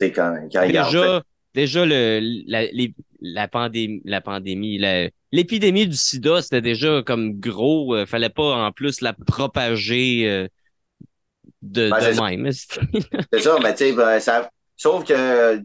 C'est 0.00 0.12
quand, 0.12 0.36
Déjà, 0.52 1.22
déjà 1.54 1.84
le, 1.86 2.20
la, 2.46 2.66
les- 2.66 2.94
la 3.22 3.48
pandémie, 3.48 4.02
la 4.04 4.20
pandémie, 4.20 4.78
la- 4.78 5.08
l'épidémie 5.32 5.86
du 5.86 5.96
sida, 5.96 6.42
c'était 6.42 6.60
déjà 6.60 7.02
comme 7.02 7.38
gros. 7.40 7.94
Euh, 7.94 8.04
fallait 8.06 8.28
pas 8.28 8.66
en 8.66 8.72
plus 8.72 9.00
la 9.00 9.12
propager 9.14 10.28
euh, 10.28 10.48
de, 11.62 11.88
Ben, 11.90 11.98
de 11.98 12.02
c'est 12.04 12.14
ça. 12.14 12.30
même. 12.30 12.50
C'est 13.32 13.40
ça, 13.40 13.58
mais 13.62 13.72
tu 13.74 13.78
sais, 13.84 13.92
ben, 13.92 14.20
ça. 14.20 14.50
Sauf 14.76 15.04
que 15.04 15.62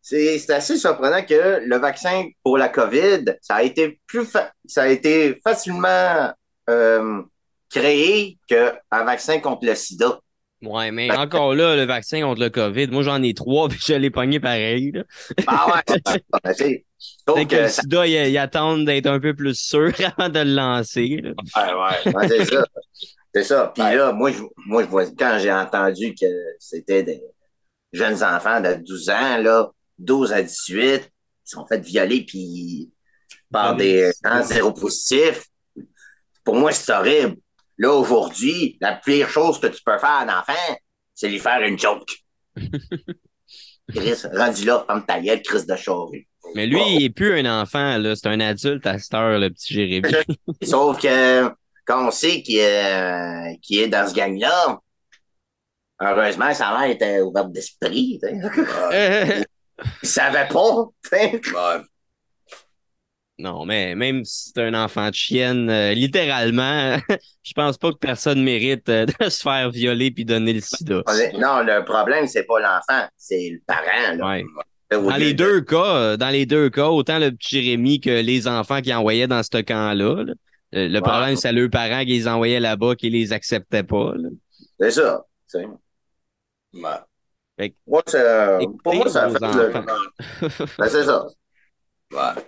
c'est 0.00 0.38
c'est 0.38 0.52
assez 0.52 0.76
surprenant 0.78 1.22
que 1.24 1.60
le 1.64 1.76
vaccin 1.78 2.26
pour 2.42 2.58
la 2.58 2.68
COVID, 2.68 3.24
ça 3.40 3.56
a 3.56 3.62
été 3.62 4.00
plus 4.06 4.24
fa- 4.24 4.52
ça 4.66 4.82
a 4.82 4.88
été 4.88 5.38
facilement 5.44 6.32
euh, 6.68 7.22
créé 7.70 8.38
qu'un 8.48 8.72
vaccin 8.90 9.38
contre 9.38 9.64
le 9.66 9.74
sida. 9.76 10.18
Ouais, 10.62 10.90
mais 10.90 11.10
encore 11.12 11.54
là, 11.54 11.76
le 11.76 11.84
vaccin 11.84 12.20
contre 12.22 12.40
le 12.40 12.50
COVID, 12.50 12.88
moi 12.88 13.02
j'en 13.02 13.22
ai 13.22 13.34
trois 13.34 13.68
puis 13.70 13.78
je 13.86 13.94
l'ai 13.94 14.10
pogné 14.10 14.40
pareil. 14.40 14.92
Là. 14.92 15.02
Ah 15.46 15.66
ouais, 15.88 15.96
ben, 16.44 16.54
Peut-être 17.26 17.48
que 17.48 17.56
le 17.56 17.68
ça- 17.68 17.82
sida, 17.82 18.06
ils, 18.06 18.30
ils 18.30 18.38
attendent 18.38 18.84
d'être 18.84 19.06
un 19.06 19.18
peu 19.20 19.34
plus 19.34 19.54
sûrs 19.58 19.92
avant 20.16 20.28
de 20.28 20.38
le 20.40 20.54
lancer. 20.54 21.20
là. 21.22 21.30
Ouais, 21.56 22.10
ouais. 22.12 22.14
ouais, 22.14 22.28
c'est 22.28 22.44
ça. 22.46 22.64
C'est 23.34 23.44
ça. 23.44 23.72
Puis 23.74 23.82
Ouais. 23.82 23.96
là, 23.96 24.12
moi, 24.12 24.30
je, 24.30 24.42
moi, 24.66 24.82
je 24.84 24.88
vois, 24.88 25.06
quand 25.06 25.38
j'ai 25.40 25.52
entendu 25.52 26.14
que 26.14 26.26
c'était 26.58 27.02
des 27.02 27.22
jeunes 27.92 28.22
enfants 28.22 28.60
de 28.60 28.74
12 28.74 29.08
ans, 29.10 29.38
là, 29.38 29.70
12 29.98 30.32
à 30.32 30.42
18, 30.42 31.00
qui 31.00 31.10
sont 31.44 31.66
fait 31.66 31.80
violer 31.80 32.24
puis 32.24 32.90
par 33.50 33.74
des 33.76 34.10
gens 34.24 34.42
zéro 34.42 34.72
positifs. 34.72 35.44
Pour 36.44 36.56
moi, 36.56 36.72
c'est 36.72 36.92
horrible. 36.92 37.36
Là, 37.78 37.92
aujourd'hui, 37.92 38.76
la 38.80 38.94
pire 38.94 39.28
chose 39.28 39.58
que 39.60 39.66
tu 39.66 39.82
peux 39.84 39.98
faire 39.98 40.10
à 40.10 40.22
un 40.22 40.40
enfant, 40.40 40.76
c'est 41.14 41.28
lui 41.28 41.38
faire 41.38 41.60
une 41.62 41.78
joke. 41.78 42.10
Chris, 43.94 44.22
rendu 44.32 44.64
là, 44.64 44.84
ferme 44.86 45.04
ta 45.04 45.20
gueule, 45.20 45.42
Chris 45.42 45.66
de 45.66 45.76
charrue. 45.76 46.28
Mais 46.54 46.66
lui, 46.66 46.80
il 46.86 47.04
est 47.04 47.10
plus 47.10 47.38
un 47.38 47.62
enfant, 47.62 47.98
là. 47.98 48.14
C'est 48.14 48.28
un 48.28 48.40
adulte 48.40 48.86
à 48.86 48.98
cette 48.98 49.14
heure, 49.14 49.38
le 49.38 49.50
petit 49.50 49.74
Jérémy. 49.74 50.12
Sauf 50.62 51.00
que 51.00 51.48
quand 51.84 52.06
on 52.06 52.10
sait 52.10 52.42
qu'il 52.42 52.58
est, 52.58 53.58
qu'il 53.62 53.80
est 53.80 53.88
dans 53.88 54.08
ce 54.08 54.14
gang-là, 54.14 54.80
heureusement, 56.00 56.52
sa 56.52 56.78
mère 56.78 56.90
était 56.90 57.20
ouverte 57.20 57.52
d'esprit. 57.52 58.20
tu 58.22 58.28
sais. 58.28 58.64
Euh, 58.92 59.42
Il 60.02 60.08
savait 60.08 60.48
pas. 60.48 60.92
Non, 63.38 63.64
mais 63.64 63.94
même 63.94 64.24
si 64.24 64.50
c'est 64.54 64.62
un 64.62 64.74
enfant 64.74 65.08
de 65.08 65.14
chienne, 65.14 65.68
euh, 65.70 65.94
littéralement, 65.94 66.96
je 67.42 67.52
pense 67.54 67.78
pas 67.78 67.90
que 67.90 67.96
personne 67.96 68.42
mérite 68.42 68.88
euh, 68.88 69.06
de 69.20 69.28
se 69.28 69.42
faire 69.42 69.70
violer 69.70 70.10
puis 70.10 70.24
donner 70.24 70.52
le 70.52 70.60
sida. 70.60 71.02
Non, 71.38 71.62
le 71.62 71.84
problème, 71.84 72.26
c'est 72.26 72.44
pas 72.44 72.60
l'enfant, 72.60 73.08
c'est 73.16 73.50
le 73.52 73.60
parent. 73.66 74.16
Là. 74.16 74.26
Ouais. 74.26 74.44
Dans 74.90 75.16
les 75.16 75.32
de- 75.32 75.44
deux 75.44 75.60
cas, 75.62 75.96
euh, 75.96 76.16
dans 76.16 76.28
les 76.28 76.44
deux 76.44 76.68
cas, 76.68 76.88
autant 76.88 77.18
le 77.18 77.30
petit 77.30 77.62
Jérémy 77.62 78.00
que 78.00 78.10
les 78.10 78.46
enfants 78.46 78.82
qui 78.82 78.92
envoyaient 78.92 79.26
dans 79.26 79.42
ce 79.42 79.62
camp-là. 79.62 80.24
là. 80.24 80.34
Le 80.74 81.00
problème, 81.00 81.36
c'est 81.36 81.52
leurs 81.52 81.70
parents 81.70 82.00
qui 82.00 82.12
les 82.12 82.28
envoyaient 82.28 82.60
là-bas, 82.60 82.94
qui 82.96 83.10
les 83.10 83.32
acceptaient 83.32 83.82
pas. 83.82 84.12
C'est 84.78 84.90
ça. 84.90 85.24
Ouais. 86.74 87.70
Moi, 87.86 88.02
c'est, 88.06 88.58
pour 88.82 88.94
moi, 88.94 89.08
ça 89.08 89.28
fait 89.28 89.38
le-. 89.40 89.72
Ben, 90.78 90.88
c'est 90.88 91.04
ça. 91.04 91.26
Ouais. 92.12 92.42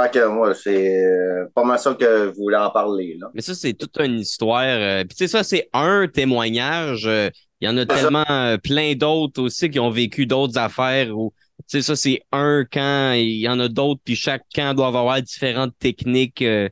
Fait 0.00 0.10
que 0.12 0.26
moi, 0.26 0.54
c'est 0.54 1.04
euh, 1.04 1.46
pas 1.54 1.64
mal 1.64 1.78
ça 1.78 1.94
que 1.94 2.04
je 2.32 2.36
voulais 2.40 2.56
en 2.56 2.70
parler. 2.70 3.16
Là. 3.20 3.28
Mais 3.34 3.40
ça, 3.40 3.54
c'est 3.54 3.74
toute 3.74 3.98
une 3.98 4.20
histoire. 4.20 4.62
euh, 4.62 5.00
Puis 5.04 5.16
tu 5.16 5.24
sais, 5.24 5.28
ça, 5.28 5.42
c'est 5.42 5.68
un 5.72 6.06
témoignage. 6.06 7.06
euh, 7.06 7.30
Il 7.60 7.66
y 7.66 7.68
en 7.68 7.76
a 7.76 7.84
tellement 7.84 8.24
euh, 8.30 8.56
plein 8.58 8.94
d'autres 8.94 9.42
aussi 9.42 9.68
qui 9.70 9.80
ont 9.80 9.90
vécu 9.90 10.26
d'autres 10.26 10.56
affaires 10.58 11.16
où, 11.16 11.32
tu 11.68 11.78
sais, 11.78 11.82
ça, 11.82 11.96
c'est 11.96 12.22
un 12.30 12.64
camp. 12.70 13.14
Il 13.16 13.40
y 13.40 13.48
en 13.48 13.58
a 13.58 13.66
d'autres, 13.68 14.00
puis 14.04 14.14
chaque 14.14 14.44
camp 14.54 14.74
doit 14.74 14.88
avoir 14.88 15.20
différentes 15.20 15.76
techniques. 15.78 16.40
Mais 16.40 16.70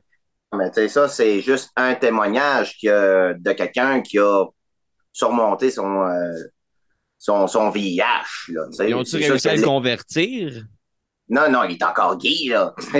tu 0.69 0.75
sais, 0.75 0.87
ça, 0.87 1.09
c'est 1.09 1.41
juste 1.41 1.71
un 1.75 1.95
témoignage 1.95 2.77
qui 2.77 2.87
de 2.87 3.51
quelqu'un 3.51 4.01
qui 4.01 4.19
a 4.19 4.45
surmonté 5.11 5.69
son, 5.71 6.07
son, 7.17 7.47
son 7.47 7.69
VIH. 7.69 8.03
Là. 8.53 8.61
Ils 8.87 8.95
ont-tu 8.95 9.17
réussi 9.17 9.49
à 9.49 9.55
le 9.55 9.63
convertir? 9.63 10.63
Non, 11.29 11.49
non, 11.51 11.63
il 11.65 11.73
est 11.73 11.83
encore 11.83 12.17
gay, 12.17 12.47
là. 12.47 12.73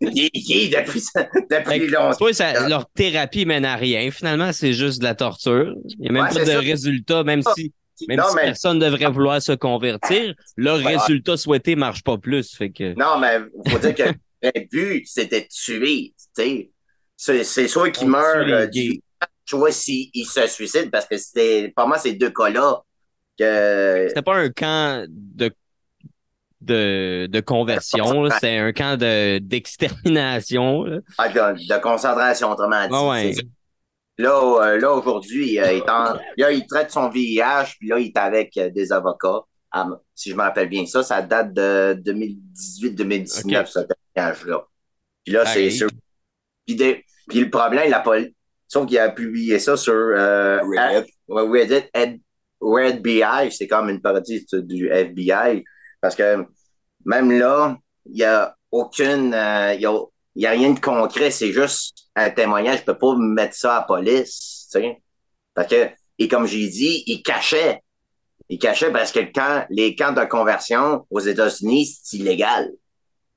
il 0.00 0.24
est 0.24 0.30
gay 0.30 0.68
depuis, 0.68 1.02
depuis 1.50 1.86
longtemps. 1.88 2.32
ça- 2.32 2.66
leur 2.68 2.88
thérapie 2.90 3.44
mène 3.44 3.64
à 3.64 3.76
rien. 3.76 4.10
Finalement, 4.10 4.52
c'est 4.52 4.72
juste 4.72 5.00
de 5.00 5.04
la 5.04 5.14
torture. 5.14 5.74
Il 5.98 6.00
n'y 6.00 6.08
a 6.08 6.12
même 6.12 6.22
Ouais, 6.22 6.28
pas 6.32 6.40
de 6.44 6.50
ça. 6.50 6.60
résultat, 6.60 7.24
même 7.24 7.42
si, 7.54 7.72
même 8.08 8.18
non, 8.18 8.24
si 8.30 8.36
mais, 8.36 8.42
personne 8.44 8.78
ne 8.78 8.84
devrait 8.86 9.10
vouloir 9.10 9.42
se 9.42 9.52
convertir. 9.52 10.34
Leur 10.56 10.78
Ouais. 10.78 10.96
résultat 10.96 11.36
souhaité 11.36 11.76
marche 11.76 12.02
pas 12.02 12.16
plus. 12.16 12.54
Fait 12.56 12.70
que, 12.70 12.94
non, 12.94 13.18
mais 13.18 13.38
faut 13.70 13.78
dire 13.78 13.94
que 13.94 14.02
le 14.42 14.66
but, 14.70 15.04
c'était 15.06 15.42
de 15.42 15.46
tuer. 15.50 16.14
C'est 17.16 17.68
soit 17.68 17.90
qu'il 17.90 18.06
On 18.06 18.10
meurt 18.10 18.48
euh, 18.48 18.66
du 18.66 19.00
soit 19.44 19.72
s'il 19.72 20.08
il 20.14 20.24
se 20.26 20.46
suicide, 20.46 20.90
parce 20.90 21.06
que 21.06 21.16
c'était 21.18 21.72
pas 21.74 21.86
moi 21.86 21.98
ces 21.98 22.12
deux 22.12 22.30
cas-là 22.30 22.80
que. 23.38 24.04
c'était 24.08 24.22
pas 24.22 24.36
un 24.36 24.50
camp 24.50 25.04
de, 25.08 25.50
de, 26.60 27.26
de 27.26 27.40
conversion, 27.40 28.22
là. 28.22 28.34
c'était 28.34 28.56
un 28.56 28.72
camp 28.72 28.98
de, 28.98 29.38
d'extermination. 29.38 30.84
Ah, 31.18 31.28
de, 31.28 31.34
de 31.74 31.80
concentration, 31.80 32.50
autrement 32.50 32.82
dit. 32.82 32.90
Ah 32.92 33.08
ouais. 33.08 33.32
C'est. 33.34 33.42
Là, 34.20 34.32
euh, 34.62 34.80
là 34.80 34.92
aujourd'hui, 34.92 35.60
euh, 35.60 35.72
il, 35.74 35.82
là, 35.86 36.50
il 36.52 36.66
traite 36.66 36.90
son 36.90 37.08
VIH, 37.08 37.74
puis 37.78 37.88
là, 37.88 37.98
il 38.00 38.06
est 38.08 38.16
avec 38.18 38.56
euh, 38.56 38.68
des 38.70 38.92
avocats. 38.92 39.42
Ah, 39.70 39.88
si 40.14 40.30
je 40.30 40.34
me 40.34 40.40
rappelle 40.42 40.68
bien 40.68 40.86
ça, 40.86 41.02
ça 41.04 41.22
date 41.22 41.52
de 41.52 41.94
2018-2019, 42.04 43.60
Ok. 43.60 43.66
ce 43.68 43.78
témoignage-là. 43.80 44.64
Puis 45.24 45.34
là, 45.34 45.46
c'est 45.46 45.70
sur. 45.70 45.88
Puis, 46.66 46.74
des- 46.74 47.04
puis 47.28 47.40
le 47.40 47.50
problème, 47.50 47.84
il 47.86 47.94
a 47.94 48.00
pas. 48.00 48.16
Sauf 48.66 48.86
qu'il 48.86 48.98
a 48.98 49.08
publié 49.10 49.58
ça 49.58 49.76
sur 49.76 49.92
euh, 49.94 50.58
Reddit. 50.62 51.12
Ouais, 51.28 51.42
Reddit, 51.60 51.86
Ed- 51.94 52.20
Red 52.60 53.02
BI, 53.02 53.22
c'est 53.52 53.68
comme 53.68 53.88
une 53.88 54.00
parodie 54.00 54.44
du 54.52 54.88
FBI. 54.90 55.62
Parce 56.00 56.14
que 56.14 56.44
même 57.04 57.30
là, 57.30 57.76
il 58.06 58.12
n'y 58.14 58.24
a 58.24 58.56
aucune. 58.70 59.34
euh, 59.34 59.74
Il 59.74 59.80
y 59.80 59.86
a, 59.86 59.98
y 60.36 60.46
a 60.46 60.50
rien 60.50 60.70
de 60.72 60.80
concret, 60.80 61.30
c'est 61.30 61.52
juste 61.52 62.08
un 62.14 62.30
témoignage. 62.30 62.80
Je 62.80 62.84
peux 62.84 62.98
pas 62.98 63.14
mettre 63.16 63.54
ça 63.54 63.76
à 63.76 63.80
la 63.80 63.86
police. 63.86 64.68
Tu 64.72 64.80
sais. 64.80 65.02
Parce 65.54 65.68
que, 65.68 65.88
et 66.18 66.28
comme 66.28 66.46
j'ai 66.46 66.68
dit, 66.68 67.02
il 67.06 67.22
cachait. 67.22 67.82
Il 68.48 68.58
cachait 68.58 68.90
parce 68.92 69.12
que 69.12 69.20
quand, 69.20 69.66
les 69.70 69.94
camps 69.94 70.12
de 70.12 70.24
conversion 70.24 71.06
aux 71.10 71.20
États-Unis, 71.20 71.98
c'est 72.02 72.16
illégal. 72.16 72.70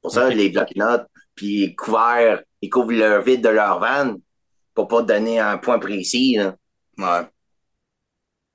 Pour 0.01 0.11
ça, 0.11 0.27
Ok. 0.27 0.33
les 0.35 0.49
bloc-notes, 0.49 1.05
puis 1.35 1.63
ils 1.63 1.75
couvrent, 1.75 2.41
ils 2.61 2.69
couvrent 2.69 2.91
le 2.93 3.21
vide 3.21 3.41
de 3.43 3.49
leur 3.49 3.79
van 3.79 4.15
pour 4.73 4.87
pas 4.87 5.01
donner 5.01 5.39
un 5.39 5.57
point 5.57 5.79
précis. 5.79 6.37
Là. 6.37 6.55
Ouais. 6.97 7.25
Tu 7.25 7.29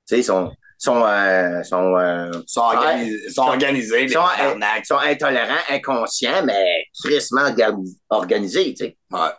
sais, 0.05 0.19
ils 0.19 0.23
sont, 0.23 0.51
sont, 0.77 1.03
euh, 1.05 1.63
sont, 1.63 1.95
euh, 1.97 2.31
sont, 2.45 2.61
organis- 2.61 3.19
ils 3.27 3.31
sont 3.33 3.41
organisés, 3.43 4.07
sont, 4.09 4.19
euh, 4.19 4.55
sont 4.83 4.97
intolérants, 4.99 5.53
inconscients, 5.69 6.43
mais 6.45 6.83
crissement 7.03 7.49
orga- 7.49 7.75
organisés. 8.09 8.73
Tu 8.73 8.85
sais. 8.85 8.97
Ouais. 9.11 9.29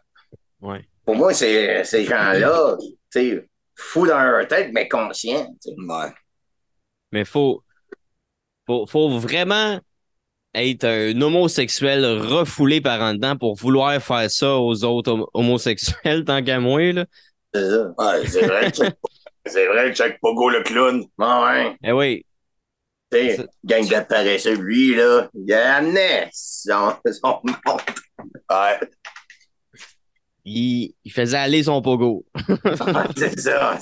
Ouais. 0.61 0.85
Pour 1.05 1.17
moi, 1.17 1.33
c'est, 1.33 1.85
ces 1.85 2.05
gens-là, 2.05 2.77
tu 2.79 2.87
sais, 3.11 3.49
fous 3.77 4.07
dans 4.07 4.19
leur 4.23 4.47
tête, 4.49 4.71
mais 4.73 4.89
conscients. 4.89 5.47
tu 5.63 5.71
sais. 5.71 5.77
Ouais. 5.79 6.13
Mais 7.13 7.25
faut, 7.25 7.63
faut, 8.67 8.87
faut 8.87 9.19
vraiment 9.19 9.79
être 10.55 10.85
un 10.85 11.21
homosexuel 11.21 12.05
refoulé 12.05 12.81
par 12.81 13.01
en 13.01 13.15
dedans 13.15 13.37
pour 13.37 13.55
vouloir 13.55 14.03
faire 14.03 14.31
ça 14.31 14.57
aux 14.57 14.83
autres 14.85 15.13
hom- 15.13 15.27
homosexuels, 15.35 16.25
tant 16.25 16.43
qu'à 16.43 16.59
moi, 16.59 16.93
là. 16.93 17.05
C'est 17.55 17.71
ça. 17.71 17.95
Ouais, 17.97 18.27
c'est 18.27 18.47
vrai. 18.47 18.73
C'est 19.49 19.67
vrai 19.67 19.91
que 19.91 19.97
Jack 19.97 20.19
Pogo 20.21 20.51
le 20.51 20.63
clown. 20.63 21.05
Bon, 21.17 21.45
ouais. 21.47 21.77
Eh 21.83 21.93
oui, 21.93 22.25
Tu 23.11 23.19
sais, 23.19 23.47
gang 23.65 23.83
de 23.87 24.07
paresseux, 24.07 24.57
lui, 24.57 24.95
là, 24.95 25.29
il 25.35 25.53
a 25.53 25.77
amené 25.77 26.29
son, 26.33 26.95
son 27.11 27.41
monde. 27.45 27.81
Ouais. 28.51 28.79
il, 30.45 30.95
il 31.05 31.13
faisait 31.13 31.37
aller 31.39 31.63
son 31.63 31.83
pogo. 31.83 32.25
c'est 33.17 33.39
ça. 33.41 33.79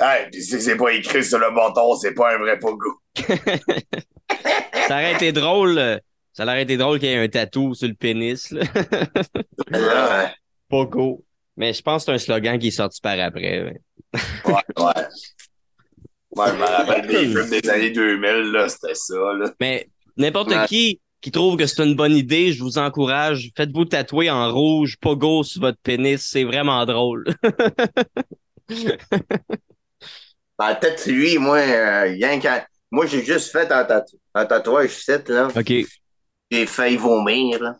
Hey, 0.00 0.42
c'est 0.42 0.76
pas 0.76 0.92
écrit 0.92 1.24
sur 1.24 1.38
le 1.38 1.54
bâton, 1.54 1.94
c'est 1.96 2.14
pas 2.14 2.34
un 2.34 2.38
vrai 2.38 2.58
Pogo. 2.58 3.00
Ça 4.88 4.94
aurait 4.96 5.12
été 5.14 5.32
drôle, 5.32 5.78
euh, 5.78 5.98
ça 6.32 6.44
aurait 6.44 6.62
été 6.62 6.76
drôle 6.76 6.98
qu'il 6.98 7.08
y 7.08 7.12
ait 7.12 7.18
un 7.18 7.28
tatou 7.28 7.74
sur 7.74 7.88
le 7.88 7.94
pénis, 7.94 8.50
là. 8.50 8.62
Pogo. 10.68 11.24
Mais 11.56 11.72
je 11.72 11.82
pense 11.82 12.02
que 12.04 12.06
c'est 12.06 12.14
un 12.14 12.18
slogan 12.18 12.58
qui 12.58 12.68
est 12.68 12.70
sorti 12.70 13.00
par 13.00 13.18
après. 13.20 13.62
ouais. 13.62 13.80
Ouais, 14.44 14.54
ouais. 14.78 16.46
Je 16.46 16.52
me 16.52 16.64
rappelle 16.64 17.06
des 17.06 17.18
films 17.26 17.50
des 17.50 17.68
années 17.68 17.90
2000, 17.90 18.52
là, 18.52 18.68
c'était 18.68 18.94
ça, 18.94 19.14
là. 19.38 19.50
Mais 19.60 19.88
n'importe 20.16 20.50
Ouais. 20.50 20.66
qui 20.66 21.00
qui 21.20 21.30
trouve 21.30 21.56
que 21.56 21.66
c'est 21.66 21.84
une 21.84 21.94
bonne 21.94 22.16
idée, 22.16 22.52
je 22.52 22.64
vous 22.64 22.78
encourage. 22.78 23.52
Faites-vous 23.56 23.84
tatouer 23.84 24.28
en 24.28 24.52
rouge, 24.52 24.96
pogo 25.00 25.44
sur 25.44 25.60
votre 25.60 25.78
pénis. 25.80 26.20
C'est 26.20 26.42
vraiment 26.42 26.84
drôle. 26.84 27.24
Ben, 30.58 30.74
peut-être 30.76 31.06
lui, 31.06 31.38
moi, 31.38 31.58
euh, 31.58 32.02
rien 32.02 32.38
Moi, 32.90 33.06
j'ai 33.06 33.24
juste 33.24 33.50
fait 33.50 33.70
un, 33.72 33.84
tatou- 33.84 34.18
un 34.34 34.44
tatouage 34.46 34.92
ici, 34.92 35.10
là. 35.28 35.48
OK. 35.56 35.72
J'ai 36.50 36.66
failli 36.66 36.96
vomir, 36.96 37.60
là. 37.62 37.76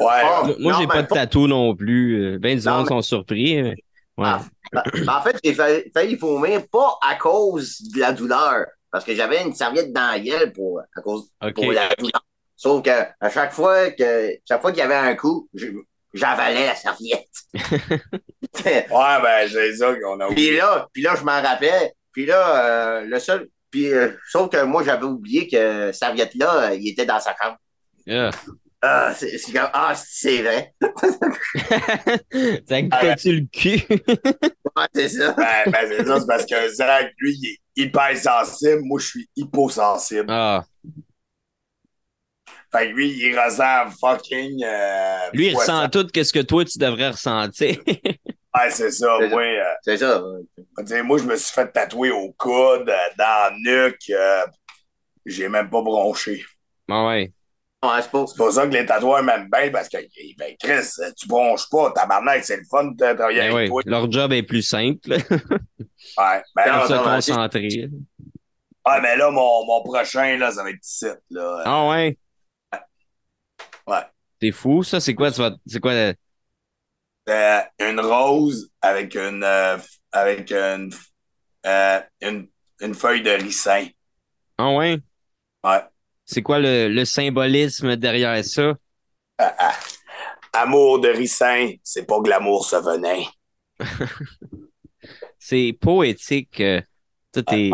Ouais. 0.00 0.06
Ah, 0.10 0.42
Moi, 0.58 0.76
j'ai 0.80 0.86
pas 0.86 1.02
de 1.02 1.08
tatou 1.08 1.46
non 1.46 1.74
plus. 1.76 2.34
Euh, 2.34 2.38
Ben 2.38 2.58
du 2.58 2.68
monde 2.68 2.88
sont 2.88 3.02
surpris. 3.02 3.62
mais- 3.62 3.76
Ouais. 4.16 4.28
Ah. 4.28 4.82
En 5.08 5.22
fait, 5.22 5.36
j'ai 5.44 5.54
failli, 5.54 5.90
failli 5.92 6.14
vomir 6.16 6.62
pas 6.70 6.98
à 7.02 7.16
cause 7.16 7.80
de 7.94 7.98
la 8.00 8.12
douleur, 8.12 8.66
parce 8.90 9.04
que 9.04 9.14
j'avais 9.14 9.42
une 9.42 9.54
serviette 9.54 9.92
dans 9.92 10.12
la 10.12 10.20
gueule 10.20 10.52
pour, 10.52 10.80
à 10.96 11.00
cause, 11.00 11.28
pour 11.52 11.72
la 11.72 11.88
douleur. 11.96 12.24
Sauf 12.56 12.82
que 12.82 12.90
à 13.20 13.28
chaque 13.30 13.52
fois 13.52 13.90
que 13.90 14.30
chaque 14.48 14.60
fois 14.60 14.70
qu'il 14.70 14.78
y 14.78 14.82
avait 14.82 14.94
un 14.94 15.14
coup, 15.16 15.48
j'avalais 16.12 16.66
la 16.66 16.74
serviette. 16.76 17.28
Ouais, 18.64 19.20
ben, 19.22 19.48
c'est 19.50 19.74
ça 19.76 19.92
qu'on 19.96 20.20
a 20.20 20.26
puis 20.26 20.32
oublié. 20.32 20.56
là, 20.58 20.86
puis 20.92 21.02
là, 21.02 21.14
je 21.18 21.24
m'en 21.24 21.42
rappelais. 21.42 21.92
Puis 22.12 22.24
là, 22.26 22.64
euh, 22.64 23.00
le 23.02 23.18
seul. 23.18 23.48
Puis 23.70 23.92
euh, 23.92 24.10
sauf 24.30 24.48
que 24.48 24.62
moi, 24.62 24.84
j'avais 24.84 25.04
oublié 25.06 25.48
que 25.48 25.90
serviette 25.90 26.34
là, 26.36 26.72
il 26.74 26.88
était 26.88 27.04
dans 27.06 27.18
sa 27.18 27.34
chambre. 27.42 27.56
Ah. 28.08 28.30
Ah, 28.86 29.14
c'est 29.16 29.38
c'est 29.38 29.52
comme 29.52 29.70
ah, 29.72 29.94
c'est 29.96 30.42
vrai. 30.42 30.74
Ça 32.68 32.82
goûtait-tu 32.82 33.32
le 33.32 33.46
cul? 33.52 33.82
Ouais, 34.76 34.86
c'est 34.94 35.08
ça. 35.08 35.32
Ben, 35.32 35.70
ben, 35.70 35.86
c'est 35.88 36.04
ça, 36.04 36.20
c'est 36.20 36.26
parce 36.26 36.46
que 36.46 36.68
Zach, 36.74 37.12
lui, 37.18 37.32
il 37.40 37.46
est 37.48 37.84
hypersensible. 37.86 38.80
Moi, 38.82 38.98
je 39.00 39.06
suis 39.06 39.28
hyposensible. 39.36 40.26
ah. 40.28 40.64
Fait 42.72 42.88
que 42.88 42.92
lui, 42.94 43.08
il 43.10 43.38
ressent 43.38 43.90
fucking. 44.00 44.62
euh, 44.64 45.30
Lui, 45.32 45.46
il 45.48 45.56
ressent 45.56 45.88
tout 45.88 46.06
ce 46.14 46.32
que 46.32 46.40
toi, 46.40 46.64
tu 46.64 46.78
devrais 46.78 47.10
ressentir. 47.10 47.76
Ouais, 47.86 48.70
c'est 48.70 48.90
ça. 48.90 49.16
C'est 49.20 49.28
ça. 49.28 49.28
Moi, 49.28 49.42
euh, 49.42 49.74
C'est 49.82 49.96
ça. 49.96 50.22
sais, 50.86 51.02
moi, 51.02 51.18
je 51.18 51.24
me 51.24 51.36
suis 51.36 51.52
fait 51.52 51.70
tatouer 51.72 52.10
au 52.10 52.32
coude, 52.32 52.88
euh, 52.88 53.08
dans 53.18 53.52
la 53.52 53.52
nuque. 53.56 54.10
euh, 54.10 54.44
j'ai 55.24 55.48
même 55.48 55.70
pas 55.70 55.82
bronché. 55.82 56.44
Ah 56.88 57.06
ouais. 57.06 57.32
Ouais, 57.84 58.00
c'est 58.02 58.10
pour 58.10 58.52
ça 58.52 58.66
que 58.66 58.72
les 58.72 58.86
tatoueurs 58.86 59.22
m'aiment 59.22 59.48
bien 59.50 59.70
parce 59.70 59.88
que, 59.88 59.98
ben, 60.38 60.54
Chris, 60.62 60.88
tu 61.16 61.26
bronches 61.28 61.68
pas. 61.70 61.90
Tabarnak, 61.92 62.44
c'est 62.44 62.56
le 62.56 62.64
fun 62.70 62.84
de 62.92 63.12
travailler 63.14 63.40
Ben 63.40 63.52
avec 63.52 63.54
ouais. 63.54 63.68
toi. 63.68 63.82
Leur 63.84 64.10
job 64.10 64.32
est 64.32 64.42
plus 64.42 64.62
simple. 64.62 65.16
Ouais. 66.16 66.42
Ben, 66.54 66.66
là, 66.66 66.86
se 66.86 66.92
concentrer. 67.02 67.90
ouais, 68.86 69.00
mais 69.00 69.16
là, 69.16 69.30
mon, 69.30 69.66
mon 69.66 69.82
prochain, 69.82 70.36
là, 70.36 70.50
ça 70.52 70.62
va 70.62 70.70
être 70.70 70.84
ici, 70.84 71.06
là. 71.30 71.62
Ah 71.64 71.88
ouais? 71.88 72.16
Ouais. 73.86 74.04
C'est 74.40 74.52
fou, 74.52 74.82
ça? 74.82 75.00
C'est 75.00 75.14
quoi, 75.14 75.30
vas- 75.30 75.56
c'est 75.66 75.80
quoi? 75.80 75.92
euh, 75.92 76.14
Euh, 77.28 77.60
une 77.80 78.00
rose 78.00 78.70
avec 78.82 79.14
une, 79.14 79.42
euh, 79.44 79.78
avec 80.12 80.50
une, 80.50 80.90
euh, 81.66 82.00
une, 82.20 82.48
une 82.80 82.94
feuille 82.94 83.22
de 83.22 83.30
ricin. 83.30 83.86
Ah 84.58 84.70
ouais? 84.74 85.00
Ouais. 85.64 85.82
C'est 86.26 86.42
quoi 86.42 86.58
le, 86.58 86.88
le 86.88 87.04
symbolisme 87.04 87.96
derrière 87.96 88.44
ça? 88.44 88.74
Ah, 89.38 89.54
ah. 89.58 89.74
Amour 90.54 91.00
de 91.00 91.08
ricin, 91.08 91.72
c'est 91.84 92.06
pas 92.06 92.20
glamour 92.20 92.66
ce 92.66 92.76
venin. 92.76 93.24
C'est 95.38 95.76
poétique. 95.80 96.60
euh, 96.60 96.80
Toi, 97.32 97.42
t'es 97.42 97.70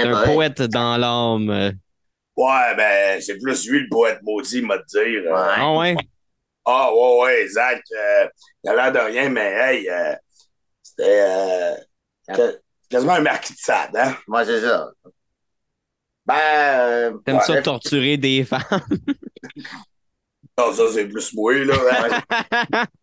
un 0.00 0.16
poète. 0.16 0.24
poète 0.24 0.62
dans 0.62 0.96
l'âme. 0.96 1.50
euh. 1.50 1.72
Ouais, 2.36 2.74
ben, 2.76 3.20
c'est 3.20 3.38
plus 3.38 3.68
lui 3.68 3.80
le 3.80 3.88
poète 3.90 4.20
maudit, 4.22 4.62
m'a 4.62 4.78
dire. 4.78 5.22
Euh, 5.26 5.32
Ouais. 5.34 5.54
Ah 5.56 5.76
ouais? 5.76 5.96
Ah, 6.64 6.94
ouais, 6.94 7.20
ouais, 7.22 7.48
Zach, 7.48 7.82
euh, 7.92 8.28
il 8.64 8.70
a 8.70 8.74
l'air 8.76 8.92
de 8.92 8.98
rien, 8.98 9.28
mais 9.30 9.52
hey, 9.52 9.88
euh, 9.90 10.14
c'était 10.82 11.20
euh, 11.22 11.74
c'était 12.22 12.58
quasiment 12.90 13.14
un 13.14 13.20
marquis 13.22 13.54
de 13.54 13.58
Sade, 13.58 13.96
hein? 13.96 14.16
Moi, 14.28 14.44
c'est 14.46 14.60
ça. 14.62 14.90
Ben, 16.32 16.80
euh, 16.80 17.18
T'aimes 17.24 17.36
ouais, 17.36 17.42
ça 17.42 17.62
torturer 17.62 18.16
des 18.16 18.44
femmes? 18.44 18.62
Non, 20.58 20.70
ça, 20.72 20.82
c'est 20.92 21.08
plus 21.08 21.32
moi, 21.32 21.54
là. 21.54 21.74
hein. 22.72 22.84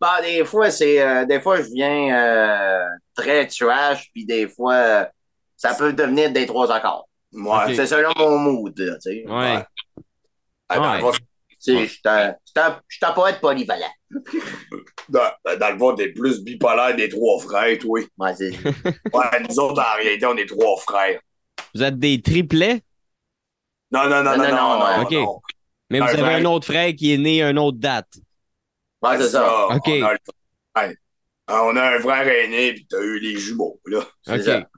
ben, 0.00 0.22
des 0.22 0.44
fois, 0.44 0.70
c'est, 0.70 1.00
euh, 1.02 1.24
des 1.26 1.40
fois, 1.40 1.60
je 1.60 1.68
viens 1.74 2.14
euh, 2.16 2.84
très 3.16 3.46
trash, 3.48 4.10
puis 4.12 4.24
des 4.24 4.48
fois, 4.48 4.74
euh, 4.74 5.04
ça 5.56 5.74
peut 5.74 5.92
devenir 5.92 6.30
des 6.32 6.46
trois 6.46 6.70
accords. 6.70 7.08
Ouais. 7.32 7.74
C'est 7.74 7.86
selon 7.86 8.12
mon 8.16 8.38
mood, 8.38 8.78
là, 8.78 8.94
tu 8.94 9.00
sais. 9.00 9.24
Ouais. 9.28 9.64
Ouais. 10.70 11.12
Sais, 11.72 11.86
je 11.86 13.06
un 13.06 13.12
poète 13.12 13.40
polyvalent. 13.40 13.90
dans, 15.08 15.30
dans 15.58 15.70
le 15.72 15.78
fond, 15.78 15.94
t'es 15.94 16.08
plus 16.08 16.42
bipolaire 16.42 16.94
des 16.96 17.08
trois 17.08 17.40
frères, 17.40 17.78
toi. 17.78 18.00
Ouais, 18.18 18.32
Ouais, 19.12 19.40
nous 19.48 19.58
autres, 19.58 19.80
en 19.82 19.96
réalité, 19.96 20.26
on 20.26 20.36
est 20.36 20.46
trois 20.46 20.76
frères. 20.78 21.20
Vous 21.74 21.82
êtes 21.82 21.98
des 21.98 22.20
triplets, 22.22 22.82
Non, 23.90 24.08
non, 24.08 24.22
non, 24.22 24.36
non, 24.36 24.36
Non, 24.36 24.48
non. 24.48 24.78
non, 24.78 24.78
non, 24.96 25.02
ok. 25.02 25.12
non. 25.12 25.40
mais 25.90 25.98
vous 26.00 26.04
Un 26.04 26.08
avez 26.08 26.18
frère. 26.22 26.36
un 26.36 26.44
autre 26.44 26.66
frère 26.66 26.94
qui 26.94 27.12
est 27.12 27.18
né 27.18 27.42
à 27.42 27.50
une 27.50 27.58
autre 27.58 27.78
date. 27.78 28.12
ouais, 29.02 29.18
c'est 29.18 29.28
ça. 29.30 29.66
Ok. 29.68 29.82
On 29.88 30.02
a, 30.04 30.12
le- 30.12 30.18
ouais. 30.88 30.96
On 31.48 31.76
a 31.76 31.96
un 31.96 32.00
frère 32.00 32.26
aîné, 32.26 32.72
puis 32.74 32.86
t'as 32.88 33.00
eu 33.02 33.18
les 33.18 33.36
jumeaux, 33.38 33.80
là. 33.86 34.00
C'est 34.22 34.34
OK. 34.36 34.42
ça. 34.42 34.68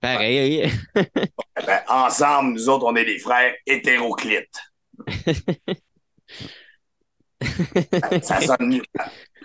Pareil. 0.00 0.70
Ben, 1.64 1.80
ensemble, 1.86 2.54
nous 2.54 2.68
autres, 2.68 2.84
on 2.86 2.96
est 2.96 3.04
des 3.04 3.18
frères 3.20 3.54
hétéroclites. 3.66 4.58
Ça 8.22 8.40
sonne 8.40 8.68
mieux. 8.68 8.82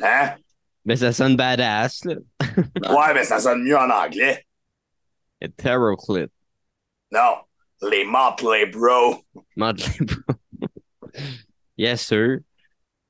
Hein? 0.02 0.36
Mais 0.86 0.96
ça 0.96 1.12
sonne 1.12 1.36
badass, 1.36 2.06
là. 2.06 2.16
Ouais, 2.90 3.14
mais 3.14 3.24
ça 3.24 3.40
sonne 3.40 3.64
mieux 3.64 3.78
en 3.78 3.90
anglais. 3.90 4.46
Heteroclite. 5.42 6.32
Non, 7.12 7.38
les 7.90 8.06
Motley 8.06 8.66
Bro. 8.68 9.24
Motley 9.56 9.86
Crue. 10.06 10.24
yes, 11.78 12.02
sir. 12.06 12.38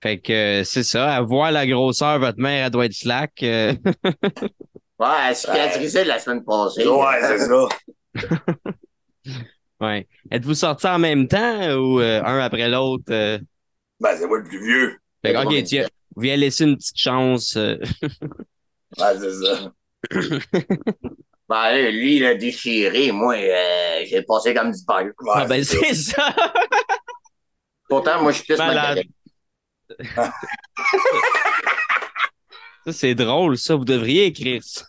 Fait 0.01 0.19
que 0.19 0.64
c'est 0.64 0.84
ça. 0.84 1.15
À 1.15 1.22
voir 1.22 1.51
la 1.51 1.65
grosseur, 1.65 2.19
votre 2.19 2.39
mère, 2.39 2.65
elle 2.65 2.72
doit 2.72 2.85
être 2.85 2.93
slack. 2.93 3.43
euh. 3.43 3.73
Ouais, 4.99 5.07
elle 5.26 5.31
a 5.31 5.35
cicatrisé 5.35 6.03
la 6.03 6.19
semaine 6.19 6.43
passée. 6.43 6.88
Ouais, 6.88 7.22
c'est 7.22 7.39
ça. 7.39 7.68
ouais. 9.82 10.08
Êtes-vous 10.32 10.54
sortis 10.56 10.88
en 10.88 10.99
même 10.99 11.28
temps 11.28 11.72
ou 11.76 11.99
euh, 11.99 12.22
un 12.24 12.40
après 12.40 12.70
l'autre? 12.70 13.06
euh? 13.12 13.40
Ben, 13.99 14.16
c'est 14.18 14.28
moi 14.28 14.38
le 14.40 14.44
plus 14.44 14.64
vieux. 14.64 14.98
Fait 15.24 15.34
que, 15.34 15.44
OK, 15.44 15.64
tu 15.66 15.80
avez 16.18 16.38
laissé 16.38 16.64
une 16.66 16.78
petite 16.78 16.98
chance. 16.99 17.56
euh. 17.58 17.78
Ouais, 18.98 19.14
c'est 19.20 19.34
ça. 19.34 19.72
Ben, 21.49 21.74
euh, 21.76 21.91
lui, 21.91 22.18
il 22.18 22.26
a 22.26 22.36
déchiré. 22.36 23.12
Moi, 23.14 23.36
euh, 23.38 24.04
j'ai 24.06 24.22
passé 24.22 24.54
comme 24.54 24.70
du. 24.72 24.78
Ouais, 24.90 25.12
ah, 25.34 25.45
ben, 25.45 25.64
c'est 25.64 25.94
ça. 25.94 26.36
Pourtant, 27.90 28.22
moi, 28.22 28.34
je 28.34 28.38
suis 28.40 28.45
plus 28.48 28.58
Malade. 28.58 29.06
magazine. 29.98 30.32
Ça, 32.86 32.94
c'est 32.94 33.16
drôle, 33.16 33.58
ça. 33.58 33.76
Vous 33.76 33.86
devriez 33.86 34.26
écrire 34.26 34.62
ça. 34.62 34.84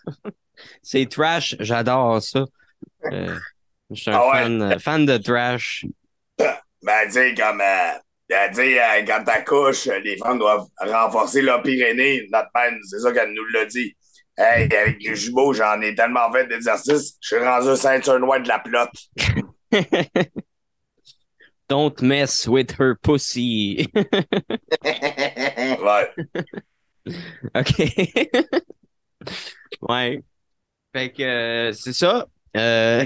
c'est 0.83 1.09
trash. 1.09 1.55
J'adore 1.61 2.21
ça. 2.23 2.45
Je 3.91 4.01
suis 4.03 4.11
un 4.11 4.15
Ah 4.15 4.27
ouais. 4.27 4.43
fan, 4.43 4.63
euh, 4.63 4.79
fan 4.79 5.07
de 5.07 5.17
trash. 5.17 5.85
Ben, 6.39 7.07
tu 7.07 7.13
sais, 7.13 7.35
comme, 7.35 7.61
euh, 7.61 7.93
euh, 8.33 9.05
quand 9.07 9.25
t'accouches, 9.25 9.87
les 10.05 10.17
femmes 10.17 10.39
doivent 10.39 10.67
renforcer 10.79 11.43
leur 11.43 11.63
pyrénées. 11.63 12.27
Notre 12.33 12.49
mère, 12.55 12.73
c'est 12.89 13.01
ça 13.01 13.13
qu'elle 13.13 13.33
nous 13.33 13.45
l'a 13.53 13.65
dit. 13.65 13.97
Hey, 14.37 14.73
avec 14.73 15.03
les 15.03 15.17
jumeaux, 15.17 15.53
j'en 15.53 15.81
ai 15.81 15.95
tellement 15.97 16.31
fait 16.31 16.47
d'exercices, 16.47 17.17
je 17.21 17.27
suis 17.37 17.45
rendu 17.45 17.77
ceinture 17.77 18.21
noire 18.21 18.41
de 18.41 18.47
la 18.49 18.61
plotte. 18.61 18.93
Don't 21.69 22.01
mess 22.01 22.47
with 22.47 22.73
her 22.79 22.95
pussy. 22.95 23.89
Ouais. 25.81 26.09
OK. 27.55 27.91
ouais. 29.83 30.23
Fait 30.95 31.13
que 31.13 31.23
euh, 31.23 31.73
c'est 31.73 31.93
ça. 31.93 32.27
Euh, 32.57 33.05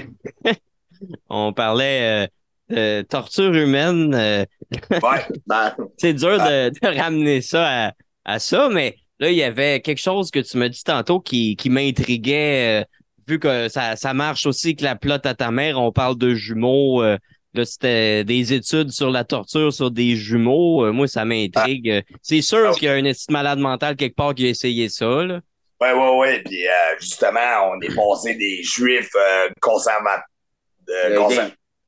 on 1.29 1.53
parlait 1.53 2.27
euh, 2.71 3.01
de 3.01 3.01
torture 3.07 3.53
humaine. 3.53 4.13
euh, 4.15 4.45
Ouais. 4.89 5.25
Ben, 5.47 5.75
c'est 5.97 6.13
dur 6.13 6.37
de, 6.37 6.69
de 6.69 6.99
ramener 6.99 7.41
ça 7.41 7.87
à, 7.87 7.91
à 8.25 8.39
ça, 8.39 8.69
mais 8.71 8.95
là, 9.19 9.29
il 9.29 9.35
y 9.37 9.43
avait 9.43 9.81
quelque 9.81 10.01
chose 10.01 10.31
que 10.31 10.39
tu 10.39 10.57
m'as 10.57 10.69
dit 10.69 10.83
tantôt 10.83 11.19
qui, 11.19 11.55
qui 11.55 11.69
m'intriguait. 11.69 12.81
euh, 12.81 12.85
vu 13.27 13.39
que 13.39 13.69
ça, 13.69 13.95
ça 13.95 14.13
marche 14.13 14.45
aussi 14.45 14.67
avec 14.69 14.81
la 14.81 14.95
plotte 14.95 15.25
à 15.25 15.33
ta 15.33 15.49
mère, 15.51 15.79
on 15.79 15.91
parle 15.91 16.17
de 16.17 16.33
jumeaux. 16.33 17.01
là, 17.01 17.65
c'était 17.65 18.23
des 18.25 18.51
études 18.53 18.91
sur 18.91 19.11
la 19.11 19.23
torture 19.23 19.71
sur 19.71 19.91
des 19.91 20.15
jumeaux. 20.15 20.91
Moi, 20.91 21.07
ça 21.07 21.23
m'intrigue. 21.23 22.03
C'est 22.21 22.41
sûr 22.41 22.71
Ah. 22.71 22.73
qu'il 22.73 22.83
y 22.85 22.87
a 22.89 22.93
un 22.95 23.11
malade 23.29 23.59
mental 23.59 23.95
quelque 23.95 24.15
part 24.15 24.33
qui 24.35 24.45
a 24.45 24.49
essayé 24.49 24.89
ça. 24.89 25.05
Là. 25.23 25.39
Ouais, 25.79 25.93
ouais, 25.93 26.17
ouais. 26.17 26.41
Puis, 26.43 26.65
euh, 26.67 26.71
justement, 26.99 27.39
on 27.71 27.79
est 27.81 27.95
passé 27.95 28.35
des 28.35 28.61
juifs 28.63 29.11
euh, 29.15 29.49
conservateurs. 29.61 30.23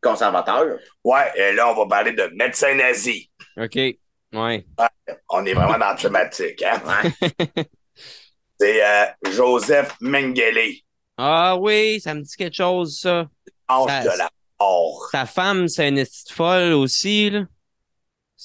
Conservateurs. 0.02 0.78
Ouais, 1.04 1.32
et 1.36 1.54
là, 1.54 1.72
on 1.72 1.76
va 1.76 1.88
parler 1.88 2.14
de 2.14 2.30
médecins 2.36 2.74
nazis. 2.76 3.28
OK. 3.58 3.76
Ouais. 4.34 4.66
On 5.30 5.46
est 5.46 5.54
vraiment 5.54 5.78
dans 5.78 5.90
la 5.90 5.96
thématique, 5.96 6.62
hein? 6.64 6.82
Ouais. 7.56 7.66
C'est 8.60 8.86
euh, 8.86 9.06
Joseph 9.32 9.96
Mengele, 10.00 10.76
Ah 11.18 11.58
oui, 11.58 12.00
ça 12.00 12.14
me 12.14 12.22
dit 12.22 12.36
quelque 12.38 12.56
chose, 12.56 13.00
ça. 13.02 13.28
ange 13.68 13.90
Ça- 13.90 14.04
de 14.04 14.18
la 14.18 14.30
mort. 14.60 15.10
Sa 15.12 15.26
femme, 15.26 15.68
c'est 15.68 15.90
une 15.90 16.04
petite 16.04 16.32
folle 16.32 16.72
aussi, 16.74 17.30
là. 17.32 17.42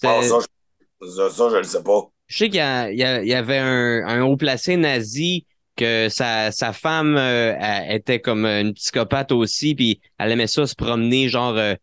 Ah, 0.02 0.22
ça, 0.22 0.38
je, 1.00 1.06
ça, 1.08 1.30
ça, 1.30 1.48
je 1.50 1.56
le 1.56 1.62
sais 1.62 1.82
pas. 1.82 2.00
Je 2.26 2.38
sais 2.38 2.46
qu'il 2.48 2.56
y, 2.56 2.60
a- 2.60 2.90
il 2.90 2.98
y 2.98 3.04
a- 3.04 3.22
il 3.22 3.28
y 3.28 3.34
avait 3.34 3.58
un, 3.58 4.04
un 4.06 4.22
haut 4.22 4.36
placé 4.36 4.76
nazi 4.76 5.46
que 5.76 6.08
sa, 6.08 6.52
sa 6.52 6.72
femme 6.72 7.16
euh, 7.16 7.54
elle 7.58 7.96
était 7.96 8.20
comme 8.20 8.44
une 8.46 8.74
psychopathe 8.74 9.32
aussi, 9.32 9.74
puis 9.74 10.00
elle 10.18 10.32
aimait 10.32 10.46
ça 10.46 10.66
se 10.66 10.74
promener, 10.74 11.28
genre 11.28 11.56
euh, 11.56 11.74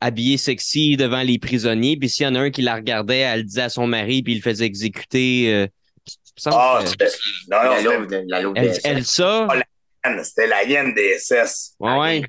habillée 0.00 0.36
sexy 0.36 0.96
devant 0.96 1.22
les 1.22 1.38
prisonniers, 1.38 1.96
puis 1.96 2.08
s'il 2.08 2.24
y 2.24 2.28
en 2.28 2.34
a 2.34 2.40
un 2.40 2.50
qui 2.50 2.62
la 2.62 2.74
regardait, 2.74 3.18
elle 3.18 3.38
le 3.40 3.44
disait 3.44 3.62
à 3.62 3.68
son 3.68 3.86
mari, 3.86 4.22
puis 4.22 4.34
il 4.34 4.36
le 4.36 4.42
faisait 4.42 4.66
exécuter. 4.66 5.52
euh, 5.52 5.66
Ah, 6.46 6.80
c'était- 6.84 7.06
non, 7.50 7.58
non, 7.62 7.70
La 7.70 7.80
la 8.26 8.42
loupe 8.42 8.56
elle, 8.84 9.04
ça? 9.04 9.46
la- 10.04 10.24
c'était 10.24 10.46
la 10.46 10.64
hyène 10.64 10.94
des 10.94 11.16
SS. 11.18 11.74
Ouais, 11.78 11.98
ouais. 11.98 12.22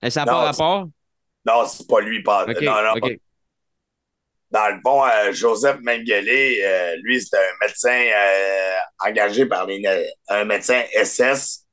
Elle, 0.00 0.12
ça 0.12 0.24
n'a 0.24 0.32
Non, 0.32 0.38
pas 0.38 0.44
rapport? 0.44 0.88
Non, 1.46 1.66
c'est 1.66 1.86
pas 1.88 2.00
lui, 2.00 2.22
pas. 2.22 2.44
OK, 2.44 2.60
non, 2.62 2.72
non. 2.82 3.08
Dans 4.54 4.68
le 4.68 4.80
fond, 4.84 5.04
euh, 5.04 5.32
Joseph 5.32 5.78
Mengele, 5.82 6.28
euh, 6.28 6.94
lui, 7.02 7.20
c'est 7.20 7.36
un 7.36 7.66
médecin 7.66 7.90
euh, 7.90 8.76
engagé 9.00 9.46
par 9.46 9.66
les, 9.66 9.82
un 10.28 10.44
médecin 10.44 10.80
SS. 10.92 11.66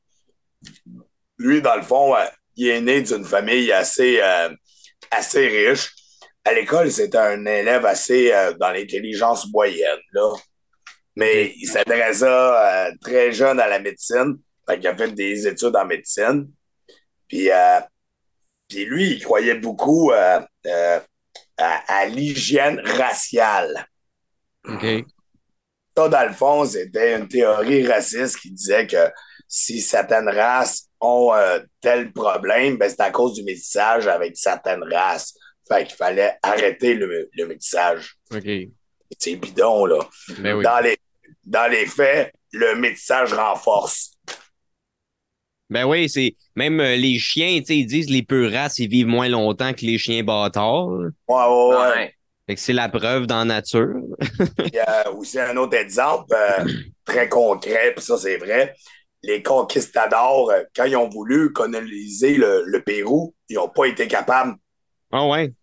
Lui, 1.38 1.62
dans 1.62 1.76
le 1.76 1.84
fond, 1.84 2.16
il 2.56 2.70
est 2.70 2.82
né 2.82 3.02
d'une 3.02 3.24
famille 3.24 3.72
assez, 3.72 4.20
assez 5.12 5.48
riche. 5.48 5.92
À 6.44 6.54
l'école, 6.54 6.92
c'était 6.92 7.20
un 7.20 7.46
élève 7.46 7.86
assez 7.86 8.32
dans 8.60 8.72
l'intelligence 8.72 9.48
moyenne, 9.52 10.00
là. 10.14 10.34
Mais 11.16 11.54
il 11.58 11.70
euh, 11.78 12.92
très 13.02 13.32
jeune 13.32 13.60
à 13.60 13.68
la 13.68 13.80
médecine. 13.80 14.38
Fait 14.68 14.80
qu'il 14.80 14.88
a 14.88 14.96
fait 14.96 15.12
des 15.12 15.48
études 15.48 15.76
en 15.76 15.86
médecine. 15.86 16.50
Puis, 17.28 17.50
puis 18.68 18.86
lui, 18.86 19.12
il 19.14 19.24
croyait 19.24 19.56
beaucoup 19.56 20.12
à, 21.62 21.84
à 21.88 22.06
l'hygiène 22.06 22.82
raciale. 22.84 23.88
OK. 24.68 24.86
Ça, 25.98 26.10
dans 26.10 26.28
le 26.28 26.34
fond, 26.34 26.66
c'était 26.66 27.18
une 27.18 27.28
théorie 27.28 27.86
raciste 27.86 28.40
qui 28.40 28.52
disait 28.52 28.88
que 28.88 29.12
si 29.48 29.82
certaines 29.82 30.30
races 30.30 30.88
ont 31.02 31.34
euh, 31.34 31.60
tel 31.82 32.14
problème, 32.14 32.78
ben, 32.78 32.90
c'est 32.90 33.02
à 33.02 33.12
cause 33.12 33.34
du 33.34 33.44
métissage 33.44 34.08
avec 34.08 34.38
certaines 34.38 34.84
races. 34.84 35.34
Fait 35.68 35.86
qu'il 35.86 35.96
fallait 35.96 36.38
arrêter 36.42 36.94
le, 36.94 37.30
le 37.34 37.46
métissage. 37.46 38.16
OK. 38.34 38.48
C'est 39.20 39.36
bidon, 39.36 39.86
là. 39.86 40.00
Ben 40.40 40.56
oui. 40.56 40.64
Dans, 40.64 40.80
les, 40.80 40.98
dans 41.46 41.70
les 41.70 41.86
faits, 41.86 42.34
le 42.54 42.76
métissage 42.76 43.34
renforce. 43.34 44.14
Ben 45.72 45.86
oui, 45.86 46.10
c'est 46.10 46.36
même 46.56 46.80
euh, 46.82 46.96
les 46.98 47.18
chiens, 47.18 47.60
tu 47.60 47.66
sais, 47.66 47.78
ils 47.78 47.88
disent 47.88 48.10
les 48.10 48.24
peu 48.24 48.48
races, 48.48 48.78
ils 48.80 48.90
vivent 48.90 49.08
moins 49.08 49.30
longtemps 49.30 49.74
que 49.74 49.86
les 49.86 49.98
chiens 49.98 50.24
bâtards. 50.24 50.90
Ouais, 50.90 51.36
ouais, 51.36 51.76
ouais. 51.76 51.78
Ouais. 51.96 52.16
Fait 52.48 52.56
que 52.56 52.62
c'est 52.62 52.74
la 52.74 52.90
preuve 52.90 53.26
dans 53.28 53.40
la 53.40 53.46
nature. 53.46 53.96
Puis, 54.64 54.80
euh, 54.80 55.12
aussi 55.14 55.40
un 55.40 55.56
autre 55.58 55.78
exemple 55.78 56.34
euh, 56.36 56.66
très 57.06 57.30
concret, 57.30 57.94
puis 57.96 58.04
ça 58.06 58.18
c'est 58.18 58.38
vrai. 58.38 58.76
Les 59.24 59.44
conquistadors, 59.44 60.50
euh, 60.52 60.64
quand 60.76 60.86
ils 60.86 60.98
ont 60.98 61.10
voulu 61.10 61.54
coloniser 61.54 62.36
le, 62.36 62.64
le 62.66 62.84
Pérou, 62.84 63.36
ils 63.50 63.56
n'ont 63.56 63.70
pas 63.70 63.86
été 63.86 64.08
capables 64.08 64.56
Ah 65.12 65.28
ouais. 65.28 65.54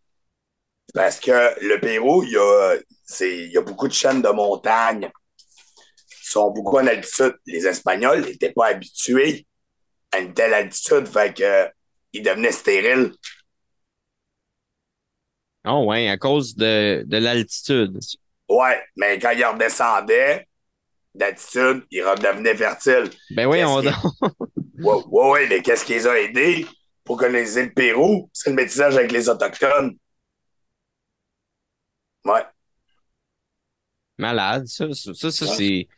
parce 0.95 1.21
que 1.21 1.33
le 1.61 1.81
Pérou, 1.81 2.23
il 2.25 2.31
y 2.33 2.37
a, 2.37 2.77
c'est, 3.05 3.37
il 3.47 3.53
y 3.53 3.59
a 3.59 3.63
beaucoup 3.63 3.89
de 3.89 3.93
chaînes 3.93 4.23
de 4.23 4.29
montagnes 4.31 5.11
qui 6.09 6.31
sont 6.31 6.51
beaucoup 6.51 6.79
en 6.79 6.87
altitude. 6.87 7.35
Les 7.47 7.67
Espagnols 7.67 8.23
n'étaient 8.25 8.53
pas 8.53 8.69
habitués 8.69 9.47
à 10.13 10.19
une 10.19 10.35
telle 10.35 10.55
altitude, 10.55 11.07
fait 11.07 11.35
que 11.37 11.43
euh, 11.43 11.69
il 12.13 12.23
devenait 12.23 12.53
stérile. 12.53 13.13
Oh 15.65 15.85
ouais, 15.87 16.09
à 16.09 16.17
cause 16.17 16.55
de, 16.57 17.05
de 17.07 17.17
l'altitude. 17.19 17.99
Ouais, 18.49 18.81
mais 18.97 19.19
quand 19.19 19.31
il 19.33 19.45
redescendait 19.45 20.47
d'altitude, 21.15 21.85
il 21.91 22.03
redevenait 22.05 22.57
fertile. 22.57 23.11
Ben 23.31 23.47
oui, 23.47 23.63
on 23.65 23.81
Qu'est-ce 23.83 23.97
Ouais, 24.83 24.95
ouais, 25.11 25.31
ouais, 25.31 25.47
mais 25.49 25.63
qu'est-ce 25.63 25.85
qui 25.85 25.95
les 25.95 26.07
a 26.07 26.19
aidés 26.21 26.67
pour 27.05 27.19
coloniser 27.19 27.65
le 27.65 27.73
Pérou? 27.73 28.31
C'est 28.33 28.51
le 28.51 28.57
métissage 28.57 28.97
avec 28.97 29.13
les 29.13 29.29
Autochtones. 29.29 29.97
Ouais. 32.25 32.47
malade. 34.19 34.67
Ça, 34.67 34.93
ça, 34.95 35.15
ça, 35.15 35.31
ça, 35.31 35.47
c'est- 35.47 35.89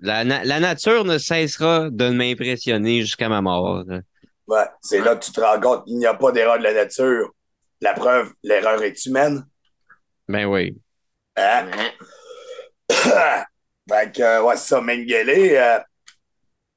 La, 0.00 0.24
na- 0.24 0.44
la 0.44 0.60
nature 0.60 1.04
ne 1.04 1.18
cessera 1.18 1.88
de 1.90 2.10
m'impressionner 2.10 3.00
jusqu'à 3.00 3.28
ma 3.28 3.40
mort. 3.40 3.84
là. 3.86 4.00
Ouais, 4.46 4.66
c'est 4.82 5.00
là 5.00 5.16
que 5.16 5.24
tu 5.24 5.32
te 5.32 5.40
rends 5.40 5.60
compte 5.60 5.84
qu'il 5.86 5.96
n'y 5.96 6.06
a 6.06 6.14
pas 6.14 6.30
d'erreur 6.32 6.58
de 6.58 6.64
la 6.64 6.74
nature. 6.74 7.30
La 7.80 7.94
preuve, 7.94 8.32
l'erreur 8.42 8.82
est 8.82 9.06
humaine. 9.06 9.44
Ben 10.28 10.46
oui. 10.46 10.76
Hein? 11.36 11.70
Fait 13.88 14.12
que, 14.12 14.22
euh, 14.22 14.42
ouais, 14.42 14.56
c'est 14.56 14.68
ça, 14.68 14.80
Mengele, 14.80 15.30
euh, 15.30 15.78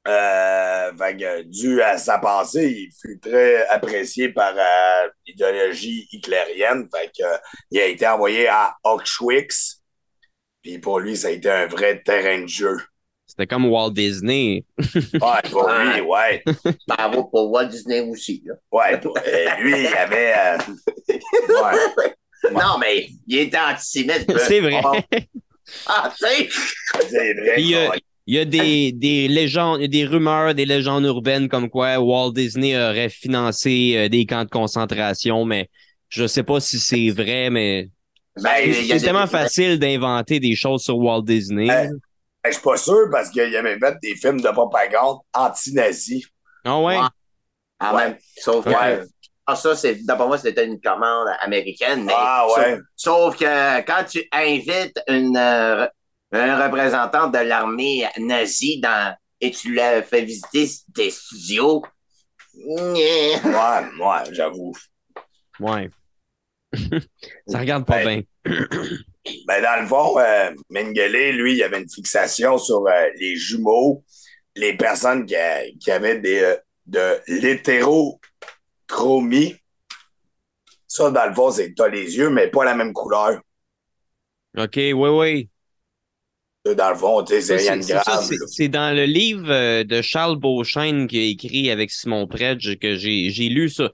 euh, 0.09 0.91
fait 0.97 1.17
que, 1.17 1.41
dû 1.43 1.81
à 1.81 1.97
sa 1.97 2.17
pensée, 2.17 2.69
il 2.69 2.91
fut 3.01 3.19
très 3.19 3.65
apprécié 3.67 4.29
par 4.29 4.53
euh, 4.57 5.09
l'idéologie 5.25 6.07
hitlérienne. 6.11 6.87
Fait 6.93 7.09
que, 7.17 7.23
il 7.71 7.79
a 7.79 7.85
été 7.85 8.07
envoyé 8.07 8.47
à 8.47 8.75
Auschwitz. 8.83 9.81
Puis 10.61 10.79
pour 10.79 10.99
lui, 10.99 11.15
ça 11.15 11.29
a 11.29 11.31
été 11.31 11.49
un 11.49 11.67
vrai 11.67 12.01
terrain 12.03 12.41
de 12.41 12.47
jeu. 12.47 12.77
C'était 13.37 13.47
comme 13.47 13.65
Walt 13.65 13.91
Disney. 13.91 14.65
Ouais, 14.79 15.49
pour 15.51 15.69
lui, 15.69 16.01
ouais. 16.01 16.43
Bravo 16.87 17.25
pour 17.25 17.51
Walt 17.51 17.67
Disney 17.67 17.99
aussi. 18.01 18.41
Là. 18.45 18.55
Ouais, 18.71 18.99
pour- 18.99 19.15
euh, 19.17 19.61
lui, 19.61 19.81
il 19.81 19.87
avait. 19.87 20.33
euh, 20.35 20.57
ouais. 21.09 22.51
Non, 22.51 22.77
mais 22.79 23.09
il 23.27 23.37
était 23.39 23.57
antisémite. 23.59 24.25
C'est 24.47 24.59
vrai. 24.59 24.81
Ah, 25.85 26.13
tu 26.17 26.25
sais. 26.25 26.49
C'est 27.09 27.33
vrai. 27.33 27.53
Puis, 27.55 27.75
euh. 27.75 27.89
Il 28.29 28.35
y 28.35 28.39
a 28.39 28.43
des, 28.45 28.91
des 28.91 29.29
légendes, 29.29 29.77
il 29.79 29.83
y 29.83 29.85
a 29.85 29.87
des 29.87 30.05
rumeurs, 30.05 30.53
des 30.53 30.65
légendes 30.65 31.05
urbaines 31.05 31.47
comme 31.47 31.69
quoi 31.69 31.97
Walt 31.97 32.33
Disney 32.33 32.75
aurait 32.75 33.07
financé 33.07 33.93
euh, 33.95 34.09
des 34.09 34.25
camps 34.25 34.43
de 34.43 34.49
concentration, 34.49 35.45
mais 35.45 35.69
je 36.09 36.27
sais 36.27 36.43
pas 36.43 36.59
si 36.59 36.77
c'est 36.77 37.09
vrai, 37.09 37.49
mais 37.49 37.87
Ben, 38.43 38.49
c'est 38.73 38.95
des- 38.95 38.99
tellement 38.99 39.27
facile 39.27 39.79
d'inventer 39.79 40.41
des 40.41 40.55
choses 40.55 40.81
sur 40.83 40.97
Walt 40.97 41.21
Disney. 41.21 41.69
Euh, 41.71 41.87
Je 42.45 42.51
suis 42.51 42.61
pas 42.61 42.77
sûr 42.77 43.07
parce 43.11 43.29
qu'il 43.29 43.55
avait 43.55 43.77
fait 43.77 43.95
des 44.01 44.15
films 44.15 44.39
de 44.41 44.49
propagande 44.49 45.19
anti-nazis. 45.33 46.25
Ah 46.63 46.79
ouais? 46.79 46.97
Ouais. 46.97 47.05
En 47.79 47.95
Ouais. 47.95 48.17
sauf 48.37 48.65
que. 48.65 48.69
Ouais. 48.69 49.01
Ah, 49.45 49.55
ça, 49.55 49.75
c'est, 49.75 50.03
d'après 50.05 50.27
moi, 50.27 50.37
c'était 50.37 50.65
une 50.65 50.79
commande 50.81 51.27
américaine. 51.41 52.03
Mais 52.05 52.13
Ah, 52.15 52.45
ouais. 52.57 52.75
sauf, 52.75 53.33
sauf 53.33 53.37
que 53.37 53.81
quand 53.81 54.03
tu 54.09 54.27
invites 54.31 54.99
une, 55.07 55.37
euh, 55.37 55.87
un 56.33 56.65
représentant 56.65 57.27
de 57.27 57.37
l'armée 57.39 58.05
nazie 58.19 58.81
dans, 58.81 59.15
et 59.39 59.51
tu 59.51 59.73
l'as 59.73 60.01
fait 60.03 60.21
visiter 60.23 60.69
des 60.89 61.11
studios. 61.11 61.81
Ouais, 62.65 63.39
ouais, 63.43 64.23
j'avoue. 64.33 64.73
Ouais. 65.59 65.89
Ça 67.47 67.59
regarde 67.59 67.85
pas 67.85 68.03
Ben, 68.03 68.23
bien. 68.45 68.65
Ben, 69.47 69.61
dans 69.61 69.81
le 69.81 69.87
fond, 69.87 70.17
euh, 70.19 70.51
Mengele, 70.69 71.35
lui, 71.37 71.55
il 71.55 71.63
avait 71.63 71.81
une 71.81 71.89
fixation 71.89 72.57
sur 72.57 72.85
euh, 72.87 73.09
les 73.19 73.35
jumeaux, 73.35 74.03
les 74.55 74.75
personnes 74.75 75.25
qui, 75.25 75.35
a- 75.35 75.63
qui 75.79 75.91
avaient 75.91 76.19
des, 76.19 76.39
euh, 76.39 76.55
de 76.85 77.19
l'hétérochromie. 77.27 79.55
Ça, 80.87 81.11
dans 81.11 81.25
le 81.27 81.33
fond, 81.33 81.51
c'est 81.51 81.69
que 81.69 81.75
t'as 81.75 81.87
les 81.89 82.17
yeux, 82.17 82.29
mais 82.29 82.47
pas 82.47 82.63
la 82.65 82.75
même 82.75 82.93
couleur. 82.93 83.39
OK, 84.57 84.75
oui, 84.75 84.93
oui. 84.93 85.49
Ça, 86.69 86.75
Dans 86.75 86.89
le 86.89 86.95
fond, 86.95 87.25
c'est 87.25 87.55
rien 87.55 87.77
de 87.77 87.85
grave. 87.85 88.29
c'est- 88.47 88.67
dans 88.69 88.95
le 88.95 89.05
livre 89.05 89.47
euh, 89.49 89.83
de 89.83 90.01
Charles 90.01 90.37
Beauchesne 90.37 91.07
qui 91.07 91.19
a 91.19 91.23
écrit 91.23 91.69
avec 91.71 91.91
Simon 91.91 92.27
Predge 92.27 92.77
que 92.79 92.95
j'ai 92.95 93.29
lu 93.49 93.69
ça. 93.69 93.91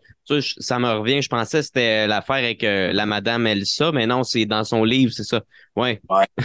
Ça, 0.59 0.79
me 0.79 0.89
revient. 0.89 1.21
Je 1.21 1.27
pensais 1.29 1.59
que 1.59 1.65
c'était 1.65 2.07
l'affaire 2.07 2.35
avec 2.37 2.63
euh, 2.63 2.93
la 2.93 3.05
madame 3.05 3.45
Elsa, 3.47 3.91
mais 3.91 4.07
non, 4.07 4.23
c'est 4.23 4.45
dans 4.45 4.63
son 4.63 4.83
livre, 4.85 5.11
c'est 5.13 5.23
ça. 5.25 5.41
Ouais. 5.75 5.99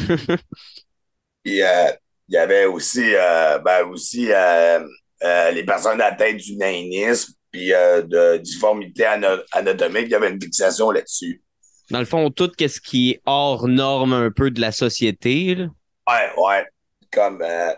Euh, 1.47 1.87
il 2.29 2.35
y 2.35 2.37
avait 2.37 2.67
aussi, 2.67 3.15
euh, 3.15 3.59
ben, 3.61 3.85
aussi 3.87 4.31
euh, 4.31 4.81
euh, 5.23 5.51
les 5.53 5.65
personnes 5.65 6.01
atteintes 6.01 6.37
du 6.37 6.57
nanisme, 6.57 7.33
puis 7.51 7.73
euh, 7.73 8.03
de 8.03 8.37
difformité 8.39 9.07
ano- 9.07 9.43
anatomique, 9.53 10.05
il 10.07 10.11
y 10.11 10.15
avait 10.15 10.29
une 10.31 10.41
fixation 10.43 10.91
là-dessus. 10.91 11.43
Dans 11.91 12.01
le 12.01 12.05
fond, 12.05 12.31
tout 12.31 12.51
ce 12.59 12.81
qui 12.81 13.13
est 13.13 13.23
hors 13.25 13.67
norme 13.67 14.13
un 14.13 14.31
peu 14.31 14.51
de 14.51 14.61
la 14.61 14.73
société. 14.73 15.55
là. 15.55 15.69
Ouais, 16.09 16.33
ouais. 16.37 16.67
Comme, 17.13 17.43
euh, 17.43 17.73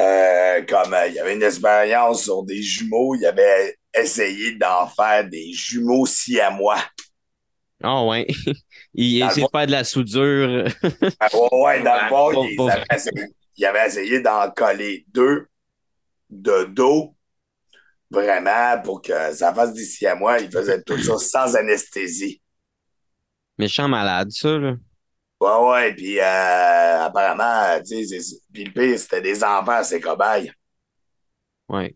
euh, 0.00 0.62
comme 0.66 0.92
euh, 0.92 1.08
il 1.08 1.14
y 1.14 1.18
avait 1.18 1.34
une 1.34 1.42
expérience 1.42 2.24
sur 2.24 2.42
des 2.42 2.62
jumeaux, 2.62 3.14
il 3.14 3.24
avait 3.24 3.76
essayé 3.94 4.54
d'en 4.56 4.86
faire 4.88 5.28
des 5.28 5.52
jumeaux 5.52 6.06
siamois. 6.06 6.82
Ah 7.82 8.04
ouais. 8.04 8.26
Il 8.94 9.22
essaie 9.22 9.40
de 9.40 9.46
faire 9.50 9.66
de 9.66 9.72
la 9.72 9.84
soudure. 9.84 10.64
Ah, 11.20 11.28
ouais, 11.32 11.48
ouais, 11.52 11.82
dans 11.84 11.94
le 11.94 12.08
fond, 12.08 12.44
il, 12.44 12.60
avait 12.68 12.84
essayé, 12.92 13.26
il 13.56 13.64
avait 13.64 13.86
essayé 13.86 14.20
d'en 14.20 14.50
coller 14.50 15.06
deux 15.08 15.46
de 16.28 16.64
dos, 16.64 17.14
vraiment, 18.10 18.82
pour 18.82 19.00
que 19.00 19.32
ça 19.32 19.54
fasse 19.54 19.72
des 19.72 19.84
siamois. 19.84 20.40
Il 20.40 20.50
faisait 20.50 20.82
tout 20.82 20.98
ça 20.98 21.16
sans 21.18 21.56
anesthésie. 21.56 22.42
Méchant 23.56 23.88
malade, 23.88 24.30
ça, 24.32 24.58
là. 24.58 24.74
Ouais, 25.40 25.56
ouais, 25.70 25.94
puis 25.94 26.18
euh, 26.20 27.04
apparemment, 27.04 27.82
tu 27.82 28.04
sais, 28.06 28.36
puis 28.52 28.64
le 28.64 28.72
pire, 28.72 28.98
c'était 28.98 29.22
des 29.22 29.42
enfants, 29.42 29.82
ces 29.82 30.00
cobayes. 30.00 30.52
Ouais. 31.68 31.94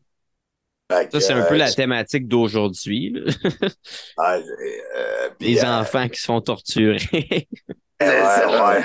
Fait 0.90 1.10
Ça, 1.12 1.20
c'est 1.20 1.32
un 1.32 1.42
peu 1.42 1.54
euh, 1.54 1.58
la 1.58 1.72
thématique 1.72 2.28
d'aujourd'hui. 2.28 3.14
Ah, 4.16 4.36
euh, 4.36 5.30
Les 5.40 5.58
euh, 5.64 5.80
enfants 5.80 6.08
qui 6.08 6.20
se 6.20 6.26
font 6.26 6.40
torturer. 6.40 6.98
ouais, 7.12 7.46
ça. 8.00 8.68
ouais. 8.68 8.84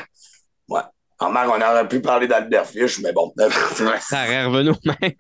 Ouais. 0.69 0.81
En 1.19 1.30
marque, 1.31 1.49
on 1.49 1.61
aurait 1.61 1.88
pu 1.88 2.02
parler 2.02 2.27
d'Albert 2.27 2.65
Fish, 2.65 2.99
mais 2.99 3.11
bon. 3.14 3.34
ouais, 3.38 3.49
ça 3.99 4.23
aurait 4.23 4.45
revenu 4.45 4.69
au 4.72 4.76
même. 4.86 5.14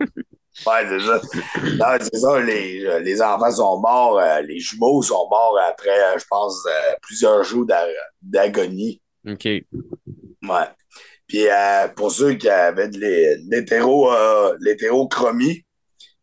c'est 0.53 0.99
ça. 0.99 1.21
Non, 1.63 1.97
c'est 2.01 2.17
ça, 2.17 2.39
les, 2.41 2.99
les 3.01 3.21
enfants 3.21 3.51
sont 3.51 3.79
morts, 3.79 4.19
euh, 4.19 4.41
les 4.41 4.59
jumeaux 4.59 5.01
sont 5.01 5.27
morts 5.29 5.57
après, 5.67 5.89
euh, 5.89 6.17
je 6.17 6.25
pense, 6.29 6.55
euh, 6.67 6.95
plusieurs 7.01 7.43
jours 7.43 7.65
d'a- 7.65 7.85
d'agonie. 8.21 9.01
OK. 9.27 9.45
Ouais. 9.45 9.65
Puis 11.27 11.47
euh, 11.47 11.87
pour 11.95 12.11
ceux 12.11 12.33
qui 12.33 12.49
avaient 12.49 12.89
de 12.89 13.03
euh, 13.03 14.57
l'hétérochromie, 14.59 15.63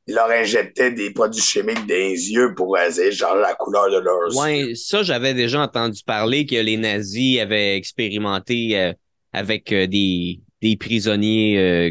ils 0.08 0.14
leur 0.14 0.30
injectaient 0.30 0.92
des 0.92 1.10
produits 1.10 1.42
chimiques 1.42 1.86
dans 1.86 1.94
les 1.94 2.30
yeux 2.30 2.54
pour 2.54 2.78
essayer 2.78 3.10
de 3.10 3.14
changer 3.14 3.40
la 3.40 3.54
couleur 3.54 3.90
de 3.90 3.98
leurs 3.98 4.32
yeux. 4.32 4.38
Ouais, 4.38 4.74
ça, 4.74 5.02
j'avais 5.02 5.34
déjà 5.34 5.60
entendu 5.60 6.02
parler 6.06 6.46
que 6.46 6.56
les 6.56 6.76
nazis 6.76 7.40
avaient 7.40 7.76
expérimenté 7.76 8.78
euh, 8.78 8.92
avec 9.32 9.72
euh, 9.72 9.86
des, 9.86 10.40
des 10.62 10.76
prisonniers 10.76 11.58
euh, 11.58 11.90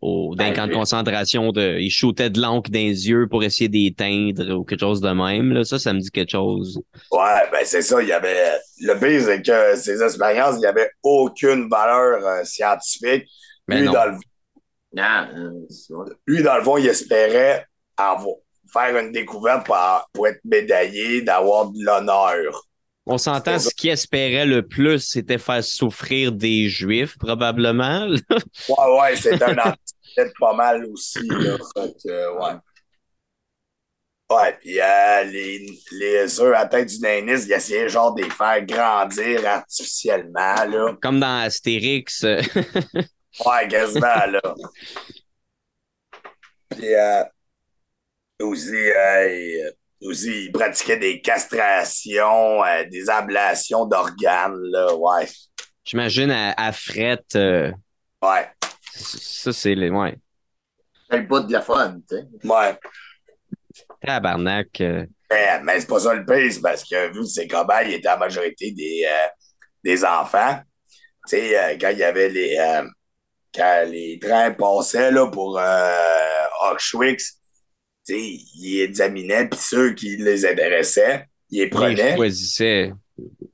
au, 0.00 0.34
dans 0.34 0.44
un 0.44 0.48
Ben, 0.48 0.54
camp 0.54 0.66
de 0.66 0.74
concentration. 0.74 1.52
De, 1.52 1.78
ils 1.78 1.90
shootaient 1.90 2.30
de 2.30 2.40
l'encre 2.40 2.70
dans 2.70 2.78
les 2.78 3.08
yeux 3.08 3.26
pour 3.28 3.44
essayer 3.44 3.68
d'éteindre 3.68 4.54
ou 4.54 4.64
quelque 4.64 4.80
chose 4.80 5.00
de 5.00 5.10
même. 5.10 5.52
Là. 5.52 5.64
Ça, 5.64 5.78
ça 5.78 5.92
me 5.92 6.00
dit 6.00 6.10
quelque 6.10 6.30
chose. 6.30 6.80
Ouais, 7.10 7.50
ben 7.52 7.60
c'est 7.64 7.82
ça, 7.82 8.02
il 8.02 8.08
y 8.08 8.12
avait. 8.12 8.52
Le 8.80 8.94
pire, 8.94 9.22
c'est 9.22 9.42
que 9.42 9.76
ces 9.76 10.02
expériences, 10.02 10.56
il 10.56 10.60
n'y 10.60 10.66
avait 10.66 10.90
aucune 11.02 11.68
valeur 11.68 12.24
euh, 12.24 12.44
scientifique. 12.44 13.26
Mais 13.68 13.80
lui, 13.80 13.86
non. 13.86 13.92
dans 13.92 14.04
le, 14.06 14.16
Non, 14.92 15.26
euh, 15.36 16.04
lui, 16.26 16.42
dans 16.42 16.56
le 16.56 16.62
fond, 16.62 16.76
il 16.76 16.86
espérait 16.86 17.66
avoir, 17.96 18.36
faire 18.72 18.96
une 18.98 19.12
découverte 19.12 19.66
pour, 19.66 19.76
pour 20.12 20.28
être 20.28 20.40
médaillé, 20.44 21.22
d'avoir 21.22 21.70
de 21.70 21.78
l'honneur. 21.82 22.66
On 23.06 23.18
s'entend, 23.18 23.58
ce 23.58 23.74
qu'ils 23.74 23.90
espéraient 23.90 24.46
le 24.46 24.66
plus, 24.66 25.00
c'était 25.00 25.38
faire 25.38 25.62
souffrir 25.62 26.32
des 26.32 26.68
Juifs, 26.68 27.18
probablement. 27.18 28.06
là. 28.06 28.18
Ouais, 28.68 28.98
ouais, 29.00 29.16
c'est 29.16 29.40
un 29.42 29.52
antidote 29.58 30.32
pas 30.40 30.54
mal 30.54 30.86
aussi. 30.86 31.20
Là, 31.28 31.56
fait 31.76 31.94
euh, 32.10 32.32
ouais. 32.38 32.54
Ouais, 34.30 34.56
puis 34.58 34.80
euh, 34.80 35.22
les, 35.24 35.66
les 35.92 36.28
ceux 36.28 36.56
atteints 36.56 36.84
du 36.84 36.98
nanisme, 36.98 37.46
ils 37.50 37.52
essayaient 37.52 37.88
genre 37.90 38.14
de 38.14 38.22
les 38.22 38.30
faire 38.30 38.64
grandir 38.64 39.46
artificiellement, 39.46 40.64
là. 40.64 40.96
Comme 41.02 41.20
dans 41.20 41.40
Astérix. 41.42 42.24
euh, 42.24 42.40
Ouais, 43.44 43.68
quasiment, 43.68 44.26
là. 44.26 44.40
Puis, 46.70 46.94
euh, 46.94 47.24
aussi, 48.40 48.90
ils- 50.04 50.08
aussi, 50.08 50.44
ils 50.46 50.52
pratiquaient 50.52 50.98
des 50.98 51.20
castrations, 51.20 52.64
euh, 52.64 52.84
des 52.90 53.08
ablations 53.10 53.86
d'organes, 53.86 54.60
là, 54.70 54.94
ouais. 54.94 55.26
J'imagine 55.84 56.30
à, 56.30 56.52
à 56.56 56.72
Fret. 56.72 57.22
euh, 57.36 57.72
Ouais. 58.22 58.48
ça, 58.94 59.52
c'est 59.52 59.74
le. 59.74 59.90
Ouais. 59.90 60.16
C'est 61.10 61.18
le 61.18 61.22
bout 61.24 61.40
de 61.40 61.52
la 61.52 61.60
fun, 61.60 61.98
tu 62.08 62.16
sais. 62.16 62.24
Ouais. 62.48 62.78
Tabarnak. 64.04 64.80
euh, 64.80 65.06
Mais, 65.30 65.60
mais 65.62 65.80
c'est 65.80 65.86
pas 65.88 66.00
ça 66.00 66.14
le 66.14 66.24
pire, 66.24 66.52
c'est 66.52 66.60
parce 66.60 66.84
que 66.84 67.08
vu 67.12 67.20
que 67.20 67.24
ces 67.26 67.48
cobayes 67.48 67.94
étaient 67.94 68.08
la 68.08 68.16
majorité 68.16 68.70
des, 68.72 69.04
euh, 69.06 69.28
des 69.82 70.04
enfants, 70.04 70.60
tu 71.28 71.36
sais, 71.36 71.58
euh, 71.58 71.76
quand 71.80 71.90
il 71.90 71.98
y 71.98 72.04
avait 72.04 72.28
les. 72.28 72.56
euh, 72.58 72.86
quand 73.54 73.84
les 73.88 74.18
trains 74.20 74.50
passaient 74.50 75.12
là, 75.12 75.28
pour 75.28 75.58
euh, 75.60 76.44
Auschwitz, 76.72 77.40
ils 78.08 78.80
examinaient, 78.82 79.48
puis 79.48 79.58
ceux 79.60 79.94
qui 79.94 80.16
les 80.16 80.44
intéressaient, 80.46 81.26
ils 81.50 81.60
les 81.60 81.64
il 81.64 81.70
prenaient. 81.70 82.14
choisissait. 82.16 82.92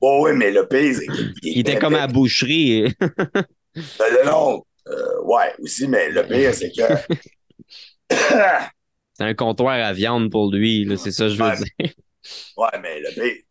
Oh 0.01 0.23
oui, 0.25 0.31
mais 0.35 0.51
le 0.51 0.67
pire, 0.67 0.95
c'est 0.95 1.05
qu'il 1.07 1.33
Il 1.43 1.59
était 1.59 1.77
comme 1.77 1.95
à 1.95 1.99
la 2.01 2.07
boucherie. 2.07 2.93
Non, 3.75 4.25
non. 4.25 4.65
Euh, 4.87 5.21
ouais, 5.23 5.53
aussi, 5.59 5.87
mais 5.87 6.09
le 6.09 6.23
pire, 6.27 6.53
c'est 6.53 6.71
que. 6.71 6.81
C'est 9.17 9.23
un 9.25 9.33
comptoir 9.33 9.75
à 9.75 9.93
viande 9.93 10.31
pour 10.31 10.51
lui, 10.51 10.87
c'est 10.97 11.11
ça 11.11 11.25
que 11.25 11.29
je 11.31 11.37
veux 11.37 11.49
Ouais. 11.49 11.55
dire. 11.55 11.93
Ouais, 12.57 12.79
mais 12.81 12.99
le 12.99 13.11
pire, 13.13 13.43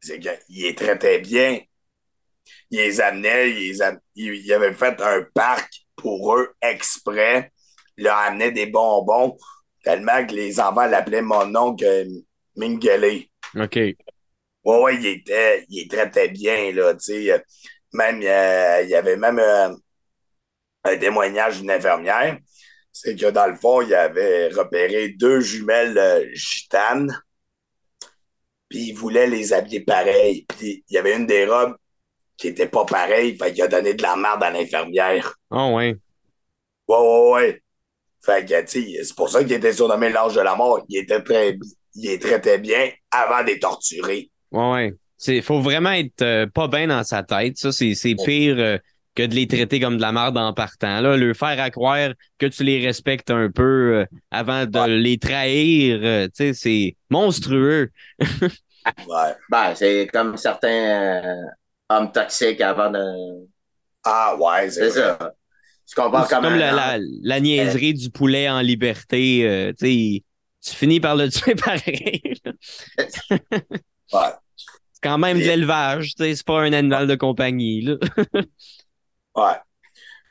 c'est 0.00 0.18
qu'il 0.20 0.62
les 0.64 0.74
traitait 0.74 1.20
bien. 1.20 1.60
Il 2.70 2.78
les 2.78 3.00
amenait, 3.00 3.50
il, 3.50 3.56
les 3.68 3.82
am- 3.82 4.00
il, 4.14 4.34
il 4.34 4.52
avait 4.52 4.72
fait 4.74 5.00
un 5.00 5.22
parc 5.34 5.72
pour 5.96 6.36
eux 6.36 6.54
exprès. 6.60 7.52
Il 7.96 8.04
leur 8.04 8.16
amenait 8.16 8.52
des 8.52 8.66
bonbons, 8.66 9.36
tellement 9.82 10.26
que 10.26 10.34
les 10.34 10.60
enfants 10.60 10.86
l'appelaient 10.86 11.22
mon 11.22 11.54
oncle 11.54 11.84
euh, 11.84 12.04
Mingele. 12.56 13.24
OK. 13.56 13.76
Ouais, 13.76 13.96
ouais, 14.64 14.94
il 14.96 15.06
était, 15.06 15.64
il 15.68 15.88
traitait 15.88 16.28
bien, 16.28 16.72
là, 16.72 16.94
tu 16.94 17.28
sais. 17.28 17.44
Même, 17.92 18.22
euh, 18.22 18.82
il 18.82 18.88
y 18.90 18.94
avait 18.94 19.16
même 19.16 19.38
euh, 19.38 19.74
un 20.84 20.96
témoignage 20.96 21.60
d'une 21.60 21.70
infirmière. 21.70 22.38
C'est 22.92 23.16
que 23.16 23.30
dans 23.30 23.46
le 23.46 23.56
fond, 23.56 23.82
il 23.82 23.94
avait 23.94 24.48
repéré 24.48 25.08
deux 25.10 25.40
jumelles 25.40 25.98
euh, 25.98 26.26
gitanes. 26.34 27.20
Puis 28.68 28.88
il 28.88 28.92
voulait 28.92 29.26
les 29.26 29.52
habiller 29.52 29.80
pareil. 29.80 30.46
Puis 30.48 30.84
il 30.88 30.94
y 30.94 30.98
avait 30.98 31.16
une 31.16 31.26
des 31.26 31.46
robes 31.46 31.76
qui 32.36 32.48
était 32.48 32.68
pas 32.68 32.84
pareille. 32.84 33.36
Fait 33.36 33.52
qu'il 33.52 33.62
a 33.62 33.68
donné 33.68 33.94
de 33.94 34.02
la 34.02 34.16
merde 34.16 34.42
à 34.42 34.50
l'infirmière. 34.50 35.34
Oh, 35.50 35.74
ouais. 35.76 35.96
Ouais, 36.88 36.98
ouais, 36.98 37.30
ouais. 37.32 37.61
Fait 38.24 38.44
que, 38.44 38.60
tu 38.62 38.82
sais, 38.96 39.04
c'est 39.04 39.16
pour 39.16 39.28
ça 39.28 39.42
qu'il 39.42 39.52
était 39.52 39.72
surnommé 39.72 40.10
l'âge 40.10 40.34
de 40.34 40.40
la 40.40 40.54
mort. 40.54 40.84
Il 40.88 40.98
était 40.98 41.22
très, 41.22 41.58
il 41.94 42.08
les 42.10 42.18
traitait 42.18 42.58
bien 42.58 42.90
avant 43.10 43.42
de 43.42 43.48
les 43.48 43.58
torturer. 43.58 44.30
Ouais, 44.50 44.70
ouais. 44.72 44.94
C'est, 45.16 45.40
faut 45.42 45.60
vraiment 45.60 45.92
être 45.92 46.22
euh, 46.22 46.46
pas 46.46 46.68
bien 46.68 46.88
dans 46.88 47.04
sa 47.04 47.22
tête. 47.22 47.56
Ça, 47.58 47.72
c'est, 47.72 47.94
c'est 47.94 48.14
pire 48.16 48.56
euh, 48.58 48.78
que 49.14 49.22
de 49.24 49.34
les 49.34 49.46
traiter 49.46 49.78
comme 49.80 49.96
de 49.96 50.02
la 50.02 50.10
merde 50.12 50.36
en 50.38 50.52
partant. 50.52 51.00
Là, 51.00 51.16
le 51.16 51.32
faire 51.34 51.60
à 51.60 51.70
croire 51.70 52.10
que 52.38 52.46
tu 52.46 52.64
les 52.64 52.84
respectes 52.84 53.30
un 53.30 53.50
peu 53.50 53.62
euh, 54.00 54.04
avant 54.30 54.66
de 54.66 54.78
Ouais. 54.78 54.88
les 54.88 55.18
trahir, 55.18 56.00
euh, 56.02 56.26
tu 56.26 56.52
sais, 56.52 56.54
c'est 56.54 56.96
monstrueux. 57.10 57.90
Ouais. 59.06 59.34
Ben, 59.48 59.74
c'est 59.76 60.08
comme 60.12 60.36
certains 60.36 61.22
euh, 61.24 61.42
hommes 61.88 62.10
toxiques 62.12 62.60
avant 62.60 62.90
de. 62.90 63.46
Ah, 64.04 64.36
ouais, 64.38 64.70
c'est 64.70 64.90
C'est 64.90 65.00
vrai. 65.00 65.16
ça. 65.20 65.34
Tu 65.94 66.02
C'est 66.28 66.28
comme, 66.34 66.54
la, 66.56 66.72
la, 66.72 66.96
homme. 66.96 67.04
la 67.22 67.40
niaiserie 67.40 67.94
du 67.94 68.10
poulet 68.10 68.48
en 68.48 68.60
liberté. 68.60 69.46
euh, 69.48 69.72
tu 69.78 70.22
finis 70.64 71.00
par 71.00 71.16
le 71.16 71.28
tuer 71.30 71.54
pareil. 71.54 72.34
Ouais. 73.30 74.30
C'est 74.92 75.02
quand 75.02 75.18
même 75.18 75.38
de 75.38 75.44
l'élevage, 75.44 76.12
c'est 76.16 76.42
pas 76.44 76.60
un 76.62 76.72
animal 76.72 77.06
de 77.06 77.14
compagnie. 77.14 77.82
Là. 77.82 77.96
Ouais. 79.34 79.54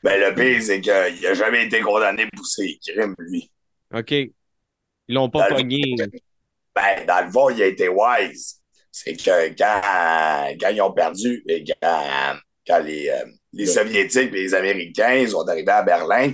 Ben, 0.04 0.20
le 0.20 0.32
pire, 0.34 0.62
c'est 0.62 0.80
qu'il 0.80 0.92
a 0.92 1.34
jamais 1.34 1.66
été 1.66 1.80
condamné 1.80 2.26
pour 2.34 2.46
ses 2.46 2.78
crimes, 2.86 3.14
lui. 3.18 3.50
OK. 3.92 4.10
Ils 4.12 4.32
l'ont 5.08 5.28
pas 5.28 5.40
Dans 5.48 5.48
le- 5.48 5.62
pogné. 5.62 5.82
Ben, 6.74 7.04
dans 7.06 7.26
le 7.26 7.30
fond, 7.30 7.50
il 7.50 7.60
a 7.62 7.66
été 7.66 7.88
wise. 7.88 8.60
C'est 8.90 9.14
que 9.16 9.48
quand, 9.58 9.80
quand 10.60 10.68
ils 10.70 10.80
ont 10.80 10.92
perdu, 10.92 11.42
et 11.48 11.64
quand, 11.64 12.36
quand 12.66 12.78
les, 12.78 13.08
euh, 13.10 13.24
les 13.52 13.66
Soviétiques 13.66 14.32
et 14.34 14.42
les 14.42 14.54
Américains 14.54 15.26
sont 15.28 15.46
arrivés 15.48 15.70
à 15.72 15.82
Berlin, 15.82 16.32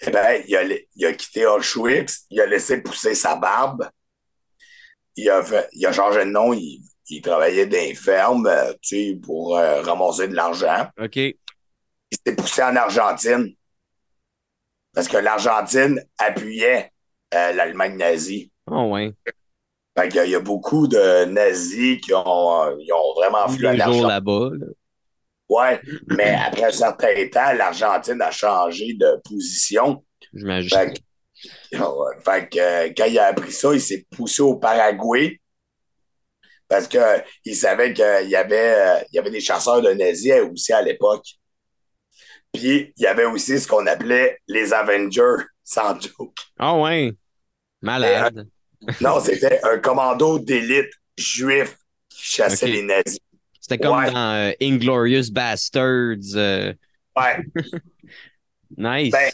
eh 0.00 0.10
ben, 0.10 0.42
il 0.46 0.56
a, 0.56 0.62
il 0.96 1.06
a 1.06 1.12
quitté 1.12 1.46
Auschwitz, 1.46 2.24
il 2.30 2.40
a 2.40 2.46
laissé 2.46 2.82
pousser 2.82 3.14
sa 3.14 3.36
barbe, 3.36 3.88
il 5.16 5.30
a, 5.30 5.42
fait, 5.42 5.68
il 5.72 5.86
a 5.86 5.92
changé 5.92 6.20
de 6.20 6.30
nom, 6.30 6.52
il, 6.52 6.82
il 7.08 7.22
travaillait 7.22 7.66
dans 7.66 7.76
les 7.78 7.94
fermes, 7.94 8.46
euh, 8.46 8.72
tu 8.82 8.96
sais, 9.12 9.18
pour 9.22 9.56
euh, 9.56 9.82
ramasser 9.82 10.26
de 10.28 10.34
l'argent. 10.34 10.88
OK. 11.00 11.16
il 11.16 11.36
s'est 12.26 12.34
poussé 12.36 12.62
en 12.62 12.74
Argentine. 12.76 13.54
Parce 14.92 15.08
que 15.08 15.16
l'Argentine 15.16 16.02
appuyait 16.18 16.92
euh, 17.34 17.52
l'Allemagne 17.52 17.96
nazie. 17.96 18.50
Oh, 18.70 18.90
ouais. 18.92 19.12
Fait 19.96 20.08
qu'il 20.08 20.16
y 20.16 20.20
a- 20.20 20.24
il 20.24 20.30
y 20.30 20.34
a 20.34 20.40
beaucoup 20.40 20.86
de 20.88 21.24
nazis 21.26 22.00
qui 22.00 22.12
ont, 22.14 22.62
euh, 22.64 22.76
ils 22.80 22.92
ont 22.92 23.14
vraiment 23.14 23.48
fui 23.48 23.66
en 23.66 23.70
Argentine. 23.78 24.06
là-bas. 24.08 24.50
là. 24.52 24.66
Ouais, 25.48 25.80
mais 26.08 26.34
après 26.34 26.64
un 26.64 26.72
certain 26.72 27.14
temps, 27.28 27.52
l'Argentine 27.52 28.20
a 28.22 28.30
changé 28.30 28.94
de 28.94 29.20
position. 29.24 30.04
J'imagine. 30.32 30.70
Fait 30.70 30.94
fait 32.24 32.48
que, 32.48 32.58
euh, 32.58 32.92
quand 32.96 33.04
il 33.04 33.18
a 33.18 33.26
appris 33.26 33.52
ça, 33.52 33.74
il 33.74 33.80
s'est 33.80 34.06
poussé 34.10 34.42
au 34.42 34.56
Paraguay. 34.56 35.40
Parce 36.66 36.88
que 36.88 36.98
euh, 36.98 37.18
il 37.44 37.54
savait 37.54 37.92
qu'il 37.92 38.28
y 38.30 38.36
avait, 38.36 38.74
euh, 38.74 39.04
il 39.12 39.16
y 39.16 39.18
avait 39.18 39.30
des 39.30 39.40
chasseurs 39.40 39.82
de 39.82 39.90
nazis 39.90 40.32
aussi 40.50 40.72
à 40.72 40.80
l'époque. 40.80 41.26
Puis 42.52 42.92
il 42.96 43.02
y 43.02 43.06
avait 43.06 43.26
aussi 43.26 43.60
ce 43.60 43.68
qu'on 43.68 43.86
appelait 43.86 44.38
les 44.48 44.72
Avengers, 44.72 45.44
sans 45.64 46.00
joke. 46.00 46.34
Ah 46.58 46.76
ouais. 46.78 47.12
Malade. 47.82 48.48
Non, 49.00 49.20
c'était 49.20 49.60
un 49.62 49.78
commando 49.78 50.38
d'élite 50.38 50.90
juif 51.18 51.76
qui 52.08 52.22
chassait 52.22 52.66
les 52.66 52.82
nazis. 52.82 53.18
C'était 53.66 53.78
comme 53.78 53.96
Ouais. 53.96 54.10
dans 54.12 54.34
euh, 54.34 54.52
Inglorious 54.60 55.30
Bastards. 55.32 56.36
euh, 56.36 56.74
Ouais. 57.16 57.38
nice. 58.76 59.10
Ben, 59.10 59.30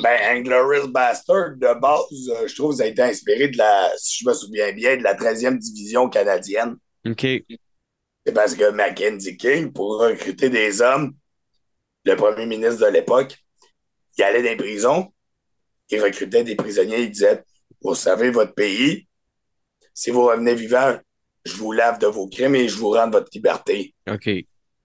Ben, 0.00 0.36
Inglorious 0.36 0.86
Bastard, 0.86 1.56
de 1.56 1.80
base, 1.80 2.28
euh, 2.30 2.46
je 2.46 2.54
trouve 2.54 2.70
que 2.70 2.76
ça 2.76 2.84
a 2.84 2.86
été 2.86 3.02
inspiré 3.02 3.48
de 3.48 3.58
la, 3.58 3.90
si 3.96 4.22
je 4.22 4.28
me 4.28 4.32
souviens 4.32 4.72
bien, 4.72 4.96
de 4.96 5.02
la 5.02 5.14
13e 5.16 5.58
division 5.58 6.08
canadienne. 6.08 6.76
OK. 7.04 7.20
C'est 8.24 8.32
parce 8.32 8.54
que 8.54 8.70
Mackenzie 8.70 9.36
King, 9.36 9.72
pour 9.72 9.98
recruter 9.98 10.50
des 10.50 10.80
hommes, 10.80 11.12
le 12.04 12.14
premier 12.14 12.46
ministre 12.46 12.86
de 12.86 12.92
l'époque, 12.92 13.36
il 14.16 14.22
allait 14.22 14.42
dans 14.44 14.50
les 14.50 14.56
prisons, 14.56 15.12
il 15.90 16.00
recrutait 16.00 16.44
des 16.44 16.54
prisonniers, 16.54 17.02
il 17.02 17.10
disait 17.10 17.42
Vous 17.82 17.96
savez 17.96 18.30
votre 18.30 18.54
pays, 18.54 19.08
si 19.92 20.12
vous 20.12 20.26
revenez 20.26 20.54
vivant, 20.54 20.96
je 21.44 21.54
vous 21.56 21.72
lave 21.72 21.98
de 21.98 22.06
vos 22.06 22.28
crimes 22.28 22.54
et 22.54 22.68
je 22.68 22.76
vous 22.76 22.90
rends 22.90 23.10
votre 23.10 23.28
liberté. 23.32 23.94
OK. 24.10 24.28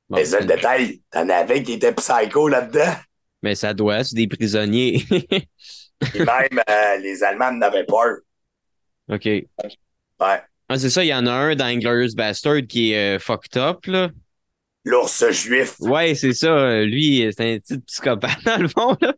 Bon, 0.09 0.17
Mais 0.17 0.25
ça, 0.25 0.39
le 0.39 0.45
détail, 0.45 1.01
t'en 1.11 1.29
avais 1.29 1.63
qui 1.63 1.73
étaient 1.73 1.93
psycho 1.93 2.47
là-dedans? 2.47 2.93
mais 3.41 3.55
ça 3.55 3.73
doit, 3.73 4.03
c'est 4.03 4.15
des 4.15 4.27
prisonniers. 4.27 5.03
Et 6.15 6.19
même 6.19 6.61
euh, 6.69 6.97
les 6.97 7.23
Allemands 7.23 7.51
n'avaient 7.51 7.85
peur. 7.85 8.17
OK. 9.09 9.25
Ouais. 9.25 9.47
Ah, 10.19 10.77
c'est 10.77 10.89
ça, 10.89 11.03
il 11.03 11.07
y 11.07 11.13
en 11.13 11.25
a 11.25 11.31
un 11.31 11.55
dans 11.55 11.65
Inglorious 11.65 12.13
Bastard 12.15 12.61
qui 12.67 12.91
est 12.93 13.15
euh, 13.15 13.19
fucked 13.19 13.57
up, 13.57 13.85
là. 13.85 14.09
L'ours 14.85 15.29
juif. 15.31 15.75
Ouais, 15.79 16.15
c'est 16.15 16.33
ça. 16.33 16.81
Lui, 16.81 17.29
c'est 17.35 17.53
un 17.53 17.59
petit 17.59 17.79
psychopathe, 17.79 18.43
dans 18.45 18.57
le 18.57 18.67
fond, 18.67 18.95
là. 19.01 19.13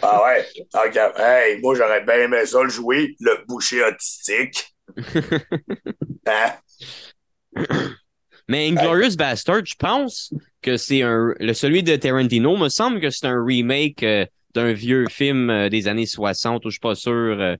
Ah 0.00 0.22
ouais. 0.24 0.46
Ok. 0.74 0.96
Hey, 1.18 1.60
moi, 1.60 1.74
j'aurais 1.74 2.04
bien 2.04 2.14
aimé 2.20 2.46
ça 2.46 2.62
le 2.62 2.68
jouer, 2.68 3.16
le 3.20 3.44
boucher 3.46 3.82
autistique. 3.84 4.74
Hein? 6.26 6.52
Mais 8.48 8.68
Inglorious 8.68 9.16
Bastard, 9.16 9.64
je 9.64 9.74
pense 9.76 10.32
que 10.62 10.76
c'est 10.76 11.02
un. 11.02 11.32
Le, 11.38 11.52
celui 11.54 11.82
de 11.82 11.94
Tarantino, 11.96 12.56
me 12.56 12.68
semble 12.68 13.00
que 13.00 13.10
c'est 13.10 13.26
un 13.26 13.42
remake 13.42 14.02
euh, 14.02 14.26
d'un 14.54 14.72
vieux 14.72 15.06
film 15.08 15.48
euh, 15.48 15.68
des 15.68 15.86
années 15.88 16.06
60, 16.06 16.64
ou 16.64 16.68
je 16.68 16.72
suis 16.74 16.80
pas 16.80 16.94
sûr. 16.94 17.12
euh, 17.12 17.56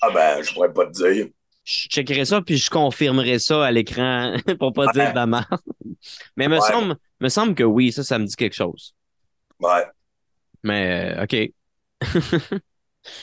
Ah 0.00 0.10
ben, 0.12 0.42
je 0.42 0.52
pourrais 0.52 0.72
pas 0.72 0.86
te 0.86 0.92
dire. 0.92 1.26
je 1.64 1.88
checkerai 1.88 2.24
ça 2.24 2.40
puis 2.42 2.58
je 2.58 2.70
confirmerai 2.70 3.38
ça 3.38 3.64
à 3.64 3.70
l'écran 3.72 4.36
pour 4.58 4.72
pas 4.72 4.86
dire 4.92 5.10
de 5.10 5.16
la 5.16 5.26
merde. 5.26 5.46
Mais 6.36 6.48
me 6.48 6.56
Ouais. 6.56 6.60
semble 6.60 6.96
me 7.20 7.28
semble 7.28 7.54
que 7.54 7.64
oui, 7.64 7.90
ça, 7.92 8.04
ça 8.04 8.18
me 8.18 8.26
dit 8.26 8.36
quelque 8.36 8.54
chose. 8.54 8.94
Ouais. 9.60 9.86
Mais 10.62 11.16
OK. 11.22 11.36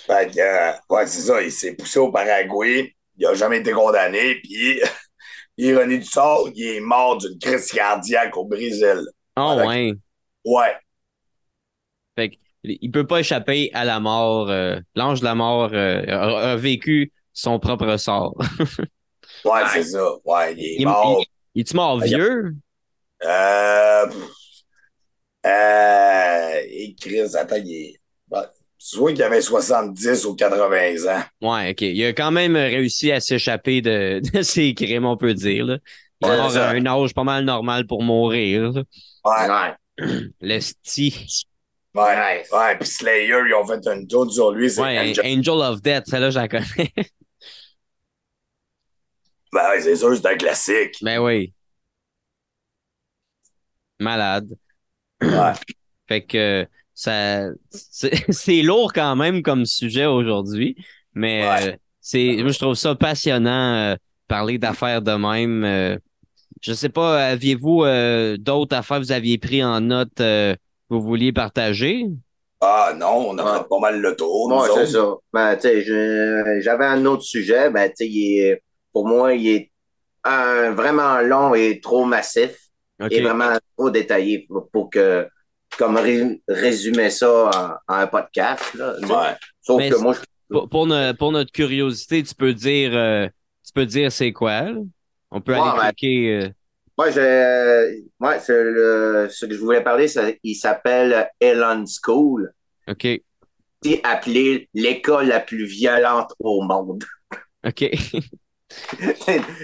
Fait 0.07 0.31
que, 0.33 0.93
ouais, 0.93 1.07
c'est 1.07 1.21
ça. 1.21 1.41
Il 1.41 1.51
s'est 1.51 1.75
poussé 1.75 1.99
au 1.99 2.11
Paraguay. 2.11 2.95
Il 3.17 3.25
a 3.25 3.33
jamais 3.33 3.59
été 3.59 3.71
condamné. 3.71 4.35
Puis, 4.35 4.79
ironie 5.57 5.99
du 5.99 6.05
sort, 6.05 6.49
il 6.55 6.63
est 6.65 6.79
mort 6.79 7.17
d'une 7.17 7.37
crise 7.39 7.71
cardiaque 7.71 8.35
au 8.37 8.45
Brésil. 8.45 9.01
Oh 9.37 9.55
ouais. 9.65 9.93
Ouais. 10.45 10.75
Fait 12.17 12.31
il 12.65 12.91
peut 12.91 13.05
pas 13.05 13.19
échapper 13.19 13.69
à 13.73 13.83
la 13.83 13.99
mort. 13.99 14.49
euh, 14.49 14.79
L'ange 14.95 15.19
de 15.19 15.25
la 15.25 15.35
mort 15.35 15.69
euh, 15.73 16.01
a, 16.07 16.51
a 16.51 16.55
vécu 16.55 17.11
son 17.33 17.59
propre 17.59 17.97
sort. 17.97 18.35
Ouais, 19.45 19.61
c'est 19.73 19.83
ça. 19.83 20.05
Ouais, 20.23 20.53
il 20.53 20.63
est 20.63 20.75
Il- 20.79 20.85
mort. 20.87 21.21
Il 21.55 21.61
est-tu 21.61 21.75
mort 21.75 21.99
vieux? 21.99 22.55
Euh. 23.25 24.05
Euh. 25.45 26.61
Et 26.69 26.95
Chris, 26.99 27.35
attends, 27.35 27.55
il 27.57 27.71
est. 27.73 27.99
bah, 28.83 28.97
Soit 28.99 29.13
qu'il 29.13 29.23
avait 29.23 29.41
70 29.41 30.25
ou 30.25 30.35
80 30.35 31.05
ans. 31.07 31.23
Ouais, 31.41 31.71
OK. 31.71 31.81
Il 31.81 32.03
a 32.05 32.13
quand 32.13 32.31
même 32.31 32.55
réussi 32.55 33.11
à 33.11 33.19
s'échapper 33.19 33.81
de, 33.81 34.21
de 34.33 34.41
ses 34.41 34.73
crimes, 34.73 35.05
on 35.05 35.17
peut 35.17 35.33
dire. 35.33 35.65
Là. 35.65 35.77
Il 36.21 36.27
Ouais, 36.27 36.35
a 36.39 36.49
ça. 36.49 36.69
un 36.71 36.85
âge 36.85 37.13
pas 37.13 37.23
mal 37.23 37.43
normal 37.45 37.85
pour 37.87 38.01
mourir. 38.03 38.71
là. 38.71 38.83
Ouais, 39.25 39.49
Ouais. 39.49 40.29
Le 40.41 40.59
sti. 40.59 41.45
ouais. 41.95 42.01
Ouais. 42.01 42.43
Ouais, 42.51 42.77
puis 42.77 42.87
Slayer, 42.87 43.39
ils 43.47 43.53
ont 43.53 43.65
fait 43.65 43.85
une 43.87 44.07
tour 44.07 44.31
sur 44.31 44.51
lui. 44.51 44.69
C'est 44.69 44.81
Ouais, 44.81 44.99
Angel- 44.99 45.25
Angel 45.39 45.53
of 45.61 45.81
Death, 45.81 46.03
celle-là, 46.07 46.29
je 46.31 46.39
la 46.39 46.47
connais. 46.47 46.91
Ben 49.53 49.69
ouais, 49.69 49.81
c'est 49.81 49.95
sûr, 49.95 50.15
c'est 50.17 50.25
un 50.25 50.35
classique. 50.35 50.95
ben 51.01 51.19
oui. 51.19 51.53
Malade. 53.99 54.49
Ouais. 55.21 55.53
Fait 56.07 56.25
que 56.25 56.67
ça 56.95 57.47
c'est 57.71 58.11
c'est 58.31 58.61
lourd 58.61 58.93
quand 58.93 59.15
même 59.15 59.41
comme 59.43 59.65
sujet 59.65 60.05
aujourd'hui, 60.05 60.75
mais 61.13 61.43
Ouais. 61.47 61.73
euh, 61.73 61.77
c'est 62.01 62.37
moi 62.43 62.51
je 62.51 62.59
trouve 62.59 62.75
ça 62.75 62.95
passionnant 62.95 63.75
euh, 63.93 63.95
parler 64.27 64.57
d'affaires 64.57 65.01
de 65.01 65.11
même. 65.13 65.63
euh. 65.63 65.97
je 66.61 66.73
sais 66.73 66.89
pas, 66.89 67.25
aviez-vous 67.27 67.83
euh, 67.83 68.37
d'autres 68.37 68.75
affaires 68.75 68.99
que 68.99 69.03
vous 69.05 69.11
aviez 69.11 69.37
pris 69.37 69.63
en 69.63 69.81
note 69.81 70.19
euh, 70.21 70.55
que 70.55 70.95
vous 70.95 71.01
vouliez 71.01 71.33
partager? 71.33 72.05
Ah 72.61 72.93
non, 72.95 73.29
on 73.31 73.37
a 73.37 73.43
Ouais. 73.43 73.59
fait 73.59 73.67
pas 73.69 73.79
mal 73.79 73.99
le 74.01 74.15
tour. 74.15 74.47
Moi, 74.49 74.69
c'est 74.73 74.87
ça. 74.87 75.15
Ben, 75.33 75.55
tu 75.55 75.61
sais, 75.63 75.81
je- 75.81 76.59
j'avais 76.61 76.85
un 76.85 77.05
autre 77.05 77.23
sujet. 77.23 77.69
Ben, 77.69 77.89
tu 77.89 77.95
sais, 77.97 78.07
il 78.09 78.39
est- 78.39 78.63
pour 78.93 79.05
moi, 79.07 79.33
il 79.33 79.47
est 79.49 79.71
un, 80.23 80.71
vraiment 80.71 81.19
long 81.21 81.53
et 81.55 81.81
trop 81.81 82.05
massif 82.05 82.57
et 83.09 83.21
vraiment 83.21 83.57
trop 83.77 83.89
détaillé 83.89 84.45
pour, 84.47 84.69
pour 84.71 84.89
que, 84.89 85.27
comme 85.77 85.97
ré- 85.97 86.41
résumer 86.47 87.09
ça 87.09 87.29
en, 87.87 87.93
en 87.93 87.97
un 87.97 88.07
podcast. 88.07 88.73
Là. 88.75 88.95
Ouais. 89.01 89.35
Sauf 89.61 89.77
Mais 89.79 89.89
que 89.89 89.95
moi, 89.97 90.13
je 90.13 90.19
Pour, 90.49 90.69
pour, 90.69 90.87
no- 90.87 91.13
pour 91.13 91.31
notre 91.31 91.51
curiosité, 91.51 92.21
tu 92.23 92.35
peux 92.35 92.53
dire 92.53 92.91
euh, 92.93 93.27
tu 93.65 93.73
peux 93.73 93.85
dire 93.85 94.11
c'est 94.11 94.31
quoi? 94.33 94.61
là? 94.63 94.75
On 95.31 95.41
peut 95.41 95.53
Ouais, 95.53 95.59
aller 95.59 95.77
ben- 95.79 95.91
cliquer. 95.93 96.41
euh, 96.43 96.49
Moi, 96.97 97.09
je, 97.09 98.53
le, 98.53 99.27
ce 99.31 99.45
que 99.45 99.53
je 99.55 99.59
voulais 99.59 99.81
parler, 99.83 100.07
ça, 100.07 100.23
il 100.43 100.55
s'appelle 100.55 101.29
Elon 101.39 101.85
School, 101.87 102.53
OK. 102.87 103.07
c'est 103.83 104.01
appelé 104.03 104.69
l'école 104.75 105.27
la 105.27 105.39
plus 105.39 105.65
violente 105.65 106.31
au 106.39 106.61
monde. 106.61 107.03
OK. 107.65 107.89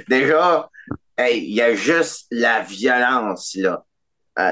Déjà, 0.07 0.69
hey, 1.18 1.44
il 1.44 1.53
y 1.56 1.61
a 1.61 1.76
juste 1.76 2.27
la 2.31 2.61
violence, 2.61 3.56
là. 3.56 3.86
Euh, 4.40 4.52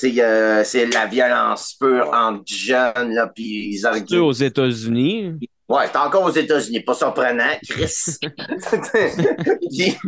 c'est 0.00 0.86
la 0.86 1.06
violence 1.06 1.74
pure 1.78 2.10
entre 2.12 2.44
jeunes, 2.46 3.14
là, 3.14 3.30
puis 3.34 3.74
ils 3.74 3.86
arguent. 3.86 4.18
aux 4.18 4.32
États-Unis. 4.32 5.38
Ouais, 5.68 5.84
c'est 5.86 5.98
encore 5.98 6.24
aux 6.24 6.30
États-Unis, 6.30 6.80
pas 6.80 6.94
surprenant, 6.94 7.52
Chris. 7.68 8.16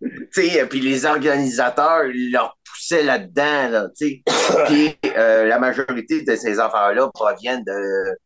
puis, 0.30 0.50
puis 0.70 0.80
les 0.80 1.04
organisateurs, 1.04 2.06
ils 2.06 2.30
leur 2.30 2.56
poussaient 2.64 3.02
là-dedans, 3.02 3.68
là, 3.68 3.88
tu 3.96 4.06
sais. 4.06 4.22
Puis 4.66 4.96
euh, 5.16 5.46
la 5.46 5.58
majorité 5.58 6.22
de 6.22 6.36
ces 6.36 6.60
enfants-là 6.60 7.10
proviennent 7.12 7.64
de... 7.64 8.16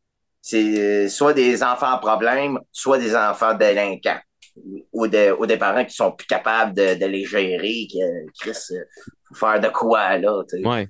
C'est 0.40 1.09
soit 1.09 1.35
des 1.35 1.62
enfants 1.62 1.93
à 1.93 1.99
problème, 1.99 2.59
soit 2.73 2.99
des 2.99 3.15
enfants 3.15 3.55
délinquants. 3.55 4.20
Ou 4.93 5.07
des, 5.07 5.31
ou 5.31 5.47
des 5.47 5.57
parents 5.57 5.85
qui 5.85 5.94
sont 5.94 6.12
plus 6.12 6.27
capables 6.27 6.74
de, 6.74 6.99
de 6.99 7.07
les 7.07 7.24
gérer, 7.24 7.86
qui, 7.89 8.03
euh, 8.03 8.27
Chris, 8.39 8.51
euh, 8.73 8.85
faut 9.28 9.47
faire 9.47 9.61
de 9.61 9.69
quoi, 9.69 10.19
là, 10.19 10.43
tu 10.47 10.59
sais. 10.59 10.69
Ouais. 10.69 10.89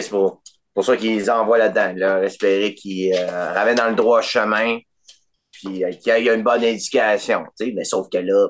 C'est 0.00 0.10
pour, 0.10 0.42
pour 0.74 0.84
ça 0.84 0.96
qu'ils 0.96 1.30
envoient 1.30 1.58
là-dedans, 1.58 1.92
là, 1.96 2.22
espérer 2.22 2.74
qu'ils 2.74 3.12
euh, 3.14 3.52
ramènent 3.52 3.76
dans 3.76 3.88
le 3.90 3.94
droit 3.94 4.22
chemin, 4.22 4.78
puis 5.50 5.84
euh, 5.84 5.90
qu'il 5.92 6.24
y 6.24 6.28
ait 6.28 6.34
une 6.34 6.42
bonne 6.42 6.62
sais, 7.56 7.72
mais 7.74 7.84
sauf 7.84 8.08
que 8.10 8.18
là, 8.18 8.48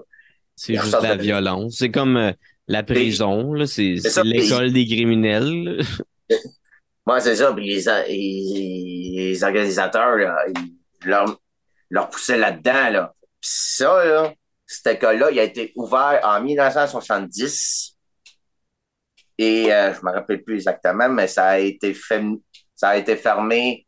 C'est 0.55 0.74
juste 0.74 0.86
ressort 0.86 1.02
la 1.02 1.16
de- 1.16 1.23
violence. 1.23 1.77
C'est 1.78 1.90
comme 1.90 2.16
euh, 2.16 2.32
la 2.69 2.82
prison. 2.82 3.55
C'est 3.66 3.97
l'école 4.24 4.73
des 4.73 4.86
criminels. 4.86 5.81
moi, 7.06 7.20
c'est 7.20 7.36
ça, 7.36 7.52
puis 7.52 7.66
les, 7.66 7.89
a- 7.89 8.06
les, 8.06 9.12
les 9.16 9.44
organisateurs, 9.44 10.16
là, 10.16 10.36
ils 10.48 11.09
leur, 11.09 11.40
leur 11.90 12.09
poussaient 12.09 12.39
là-dedans, 12.39 12.90
là. 12.90 13.14
Puis 13.40 13.51
ça, 13.51 14.05
là, 14.05 14.32
cette 14.66 14.94
école-là, 14.94 15.31
il 15.32 15.39
a 15.40 15.43
été 15.43 15.73
ouvert 15.74 16.20
en 16.23 16.40
1970, 16.40 17.91
et 19.43 19.73
euh, 19.73 19.93
je 19.93 20.06
me 20.06 20.12
rappelle 20.12 20.43
plus 20.44 20.55
exactement, 20.55 21.09
mais 21.09 21.27
ça 21.27 21.48
a 21.48 21.59
été 21.59 21.93
fait, 21.94 22.23
ça 22.77 22.90
a 22.90 22.97
été 22.97 23.16
fermé, 23.16 23.85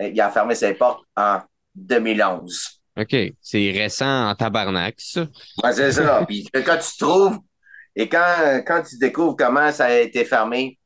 euh, 0.00 0.08
il 0.08 0.20
a 0.20 0.30
fermé 0.30 0.54
ses 0.54 0.74
portes 0.74 1.02
en 1.16 1.40
2011. 1.74 2.80
OK. 3.00 3.16
C'est 3.40 3.70
récent 3.72 4.28
en 4.30 4.34
tabarnak, 4.36 4.94
ça. 4.98 5.26
Ouais, 5.62 5.72
c'est 5.72 5.90
ça. 5.92 6.24
Puis 6.28 6.46
quand 6.52 6.78
tu 6.78 6.96
trouves 6.98 7.38
et 7.96 8.08
quand, 8.08 8.62
quand 8.64 8.82
tu 8.82 8.96
découvres 8.98 9.36
comment 9.36 9.72
ça 9.72 9.86
a 9.86 9.98
été 9.98 10.24
fermé, 10.24 10.78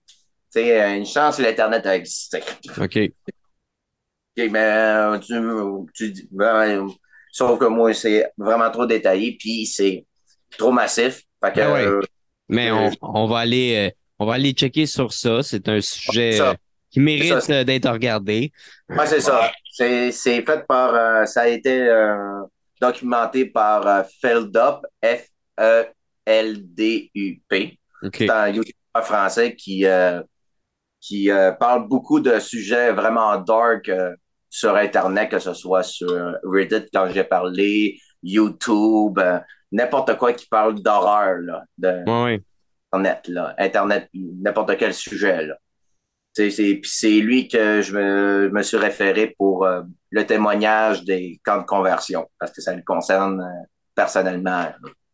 tu 0.51 0.60
sais, 0.60 0.97
une 0.97 1.05
chance 1.05 1.36
que 1.36 1.43
l'Internet 1.43 1.84
a 1.84 1.97
existé. 1.97 2.40
OK. 2.80 2.98
OK, 4.38 4.51
mais 4.51 4.59
euh, 4.59 5.18
tu, 5.18 5.34
tu 5.94 6.10
dis, 6.12 6.28
ben, 6.30 6.88
sauf 7.32 7.59
que 7.59 7.66
moi, 7.66 7.93
c'est 7.93 8.32
vraiment 8.38 8.70
trop 8.70 8.86
détaillé, 8.86 9.36
puis 9.38 9.66
c'est 9.66 10.06
trop 10.56 10.72
massif. 10.72 11.22
Fait 11.44 11.52
que, 11.52 11.60
ouais. 11.60 11.84
euh, 11.86 12.01
Mais 12.48 12.70
on, 12.70 12.90
on 13.02 13.26
va 13.26 13.40
aller 13.40 13.88
euh, 13.88 13.90
on 14.18 14.26
va 14.26 14.34
aller 14.34 14.52
checker 14.52 14.86
sur 14.86 15.12
ça. 15.12 15.43
C'est 15.43 15.68
un 15.68 15.80
sujet 15.80 16.40
qui 16.90 17.01
mérite 17.01 17.51
euh, 17.51 17.64
d'être 17.64 17.90
regardé. 17.90 18.52
ouais, 18.88 19.06
c'est 19.06 19.20
ça. 19.20 19.51
C'est, 19.72 20.10
fait 20.10 20.66
par, 20.66 20.94
euh, 20.94 21.26
ça 21.26 21.43
a 21.43 21.48
été 21.48 21.82
euh, 21.82 22.43
documenté 22.80 23.44
par 23.44 23.86
euh, 23.86 24.02
Feldup, 24.22 24.86
F-E-L-D-U-P. 25.05 25.88
C'est 28.14 28.30
un 28.30 28.48
YouTuber 28.48 29.02
français 29.02 29.55
qui, 29.55 29.84
qui 31.01 31.28
parle 31.59 31.86
beaucoup 31.88 32.20
de 32.20 32.38
sujets 32.38 32.93
vraiment 32.93 33.36
dark 33.38 33.90
sur 34.48 34.74
Internet, 34.76 35.30
que 35.30 35.38
ce 35.38 35.52
soit 35.52 35.82
sur 35.82 36.09
Reddit, 36.43 36.86
quand 36.93 37.09
j'ai 37.12 37.24
parlé, 37.24 37.98
YouTube, 38.22 39.18
n'importe 39.72 40.16
quoi 40.16 40.32
qui 40.32 40.47
parle 40.47 40.80
d'horreur, 40.80 41.36
de 41.76 42.05
Ouais, 42.06 42.24
ouais. 42.24 42.43
Internet, 42.92 43.28
là, 43.28 43.54
Internet, 43.58 44.08
n'importe 44.14 44.76
quel 44.78 44.94
sujet, 44.94 45.46
là. 45.46 45.56
C'est 46.34 46.50
puis 46.50 46.90
c'est 46.90 47.20
lui 47.20 47.48
que 47.48 47.80
je 47.82 47.94
me, 47.96 48.50
me 48.50 48.62
suis 48.62 48.76
référé 48.76 49.34
pour 49.38 49.64
euh, 49.64 49.82
le 50.10 50.26
témoignage 50.26 51.02
des 51.04 51.40
camps 51.44 51.58
de 51.60 51.66
conversion, 51.66 52.28
parce 52.38 52.52
que 52.52 52.60
ça 52.60 52.74
le 52.74 52.82
concerne 52.82 53.40
euh, 53.40 53.66
personnellement, 53.94 54.68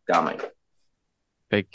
quand 0.08 0.22
même. 0.24 0.38
Fait 1.50 1.64
que 1.64 1.68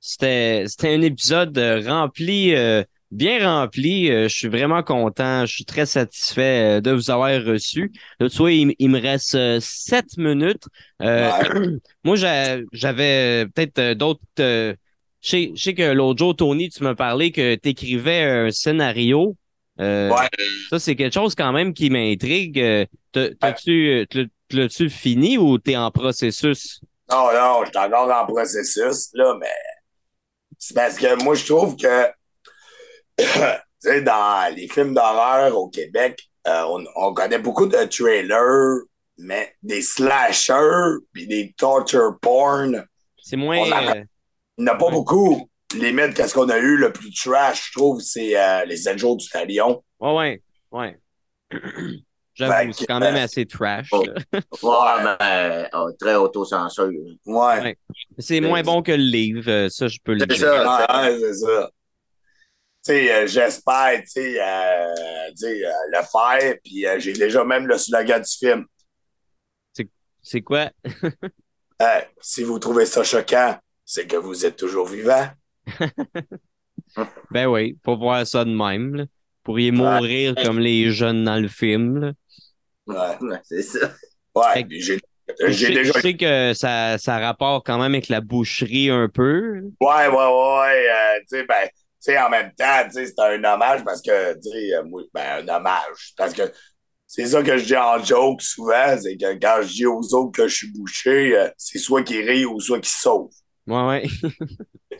c'était 0.00 0.64
c'était 0.66 0.94
un 0.94 1.02
épisode 1.02 1.56
euh, 1.58 1.80
rempli 1.86 2.54
euh, 2.54 2.82
bien 3.10 3.46
rempli. 3.48 4.06
Je 4.08 4.28
suis 4.28 4.48
vraiment 4.48 4.82
content. 4.82 5.46
Je 5.46 5.54
suis 5.54 5.64
très 5.64 5.86
satisfait 5.86 6.80
de 6.80 6.90
vous 6.92 7.10
avoir 7.10 7.30
reçu. 7.44 7.92
Là, 8.20 8.28
tu 8.28 8.36
vois, 8.38 8.52
il, 8.52 8.74
il 8.78 8.90
me 8.90 9.00
reste 9.00 9.60
sept 9.60 10.16
minutes. 10.18 10.64
Euh, 11.02 11.32
moi, 12.04 12.16
j'a- 12.16 12.58
j'avais 12.72 13.46
peut-être 13.54 13.78
euh, 13.78 13.94
d'autres. 13.94 14.22
Je 15.20 15.28
sais, 15.28 15.52
je 15.54 15.62
sais 15.62 15.74
que 15.74 15.82
l'autre 15.92 16.18
jour, 16.18 16.34
Tony, 16.36 16.68
tu 16.70 16.82
m'as 16.84 16.94
parlé 16.94 17.32
que 17.32 17.54
tu 17.56 17.68
écrivais 17.70 18.22
un 18.22 18.50
scénario. 18.50 19.36
Euh, 19.80 20.10
Ouais. 20.10 20.28
Ça, 20.70 20.78
c'est 20.78 20.96
quelque 20.96 21.14
chose 21.14 21.34
quand 21.34 21.52
même 21.52 21.72
qui 21.72 21.90
m'intrigue. 21.90 22.58
Euh, 22.60 22.84
t'as- 23.12 23.34
T'as-tu 23.34 24.06
euh, 24.14 24.24
l'as-tu 24.50 24.90
fini 24.90 25.38
ou 25.38 25.58
t'es 25.58 25.76
en 25.76 25.90
processus? 25.90 26.80
Non, 27.10 27.32
non, 27.32 27.64
je 27.64 27.70
suis 27.70 27.78
encore 27.78 28.10
en 28.10 28.26
processus, 28.26 29.08
là, 29.14 29.34
mais 29.40 29.46
c'est 30.58 30.74
parce 30.74 30.96
que 30.96 31.22
moi, 31.22 31.34
je 31.34 31.46
trouve 31.46 31.76
que, 31.76 32.06
tu 33.18 33.24
sais, 33.78 34.02
dans 34.02 34.54
les 34.54 34.68
films 34.68 34.94
d'horreur 34.94 35.56
au 35.56 35.68
Québec, 35.68 36.20
euh, 36.46 36.62
on, 36.68 36.84
on 36.96 37.14
connaît 37.14 37.38
beaucoup 37.38 37.66
de 37.66 37.76
trailers, 37.84 38.82
mais 39.16 39.54
des 39.62 39.82
slashers, 39.82 40.98
puis 41.12 41.26
des 41.26 41.54
torture 41.56 42.18
porn, 42.20 42.84
C'est 43.22 43.36
moins. 43.36 43.58
On 43.58 44.04
il 44.58 44.64
n'y 44.64 44.70
en 44.70 44.74
a 44.74 44.76
pas 44.76 44.90
beaucoup. 44.90 45.48
Limite, 45.74 46.14
qu'est-ce 46.14 46.34
qu'on 46.34 46.48
a 46.48 46.58
eu 46.58 46.76
le 46.76 46.92
plus 46.92 47.12
trash, 47.12 47.68
je 47.68 47.78
trouve, 47.78 48.00
c'est 48.00 48.38
euh, 48.38 48.64
Les 48.64 48.76
Sept 48.76 48.98
jours 48.98 49.16
du 49.16 49.28
Talion. 49.28 49.84
Ouais, 50.00 50.14
ouais, 50.14 50.42
ouais. 50.72 51.00
J'avoue, 52.34 52.72
c'est 52.72 52.86
quand 52.86 53.00
même 53.00 53.16
euh, 53.16 53.24
assez 53.24 53.46
trash. 53.46 53.88
oh. 53.92 54.04
là. 54.04 54.14
Ouais, 54.62 55.16
mais 55.20 55.68
euh, 55.74 55.92
très 55.98 56.14
autocensure. 56.14 56.88
Ouais. 57.26 57.60
Ouais. 57.60 57.78
C'est 58.18 58.40
moins 58.40 58.62
bon 58.62 58.82
que 58.82 58.92
le 58.92 58.98
livre, 58.98 59.68
ça, 59.68 59.88
je 59.88 59.98
peux 60.02 60.12
le 60.14 60.20
C'est 60.20 60.26
dire. 60.26 60.38
ça. 60.38 61.02
Ouais, 61.02 61.18
c'est 61.20 61.34
ça. 61.34 61.70
Tu 62.86 62.92
sais, 62.94 63.26
j'espère, 63.26 64.00
tu 64.02 64.06
sais, 64.06 64.40
euh, 64.40 64.94
euh, 64.94 65.72
le 65.92 65.98
faire, 66.10 66.54
puis 66.64 66.86
j'ai 66.98 67.12
déjà 67.12 67.44
même 67.44 67.66
le 67.66 67.76
slogan 67.76 68.22
du 68.22 68.36
film. 68.38 68.64
C'est 70.22 70.42
quoi? 70.42 70.70
Hey, 71.80 72.04
si 72.20 72.44
vous 72.44 72.58
trouvez 72.58 72.86
ça 72.86 73.02
choquant, 73.02 73.56
c'est 73.90 74.06
que 74.06 74.16
vous 74.16 74.44
êtes 74.44 74.56
toujours 74.56 74.86
vivant. 74.86 75.26
Ben 77.30 77.46
oui, 77.46 77.76
faut 77.84 77.96
voir 77.96 78.26
ça 78.26 78.44
de 78.44 78.50
même. 78.50 78.94
là. 78.94 79.04
pourriez 79.44 79.70
mourir 79.70 80.34
comme 80.42 80.58
les 80.58 80.90
jeunes 80.90 81.24
dans 81.24 81.36
le 81.40 81.48
film. 81.48 81.98
là. 82.86 83.16
Ouais. 83.20 83.38
C'est 83.44 83.62
ça. 83.62 83.92
Ouais, 84.34 84.66
j'ai 84.70 84.98
Je 85.46 85.66
déjà. 85.68 85.92
je 85.92 86.00
sais 86.00 86.16
que 86.16 86.54
ça, 86.54 86.96
ça 86.98 87.18
rapporte 87.18 87.66
quand 87.66 87.78
même 87.78 87.92
avec 87.94 88.08
la 88.08 88.20
boucherie 88.20 88.90
un 88.90 89.08
peu. 89.08 89.60
Ouais, 89.80 90.08
ouais, 90.08 90.08
ouais, 90.08 90.60
ouais. 90.60 90.88
euh, 90.88 91.18
tu 91.30 91.38
sais, 91.38 91.46
ben, 91.46 92.24
en 92.26 92.30
même 92.30 92.52
temps, 92.56 92.88
c'est 92.90 93.18
un 93.20 93.44
hommage 93.44 93.84
parce 93.84 94.00
que, 94.00 94.34
tu 94.34 94.50
sais, 94.50 94.74
euh, 94.74 94.82
ben, 95.12 95.46
un 95.48 95.56
hommage. 95.56 96.14
Parce 96.16 96.32
que 96.32 96.42
c'est 97.06 97.26
ça 97.26 97.42
que 97.42 97.56
je 97.58 97.64
dis 97.64 97.76
en 97.76 98.02
joke 98.02 98.42
souvent, 98.42 98.96
c'est 99.00 99.16
que 99.16 99.34
quand 99.38 99.58
je 99.62 99.68
dis 99.68 99.86
aux 99.86 100.14
autres 100.14 100.32
que 100.32 100.48
je 100.48 100.54
suis 100.56 100.72
bouché, 100.72 101.36
euh, 101.36 101.48
c'est 101.56 101.78
soit 101.78 102.02
qu'ils 102.02 102.28
rient 102.28 102.46
ou 102.46 102.60
soit 102.60 102.80
qu'ils 102.80 102.88
sauvent. 102.88 103.28
Ouais, 103.68 103.86
ouais. 103.86 104.06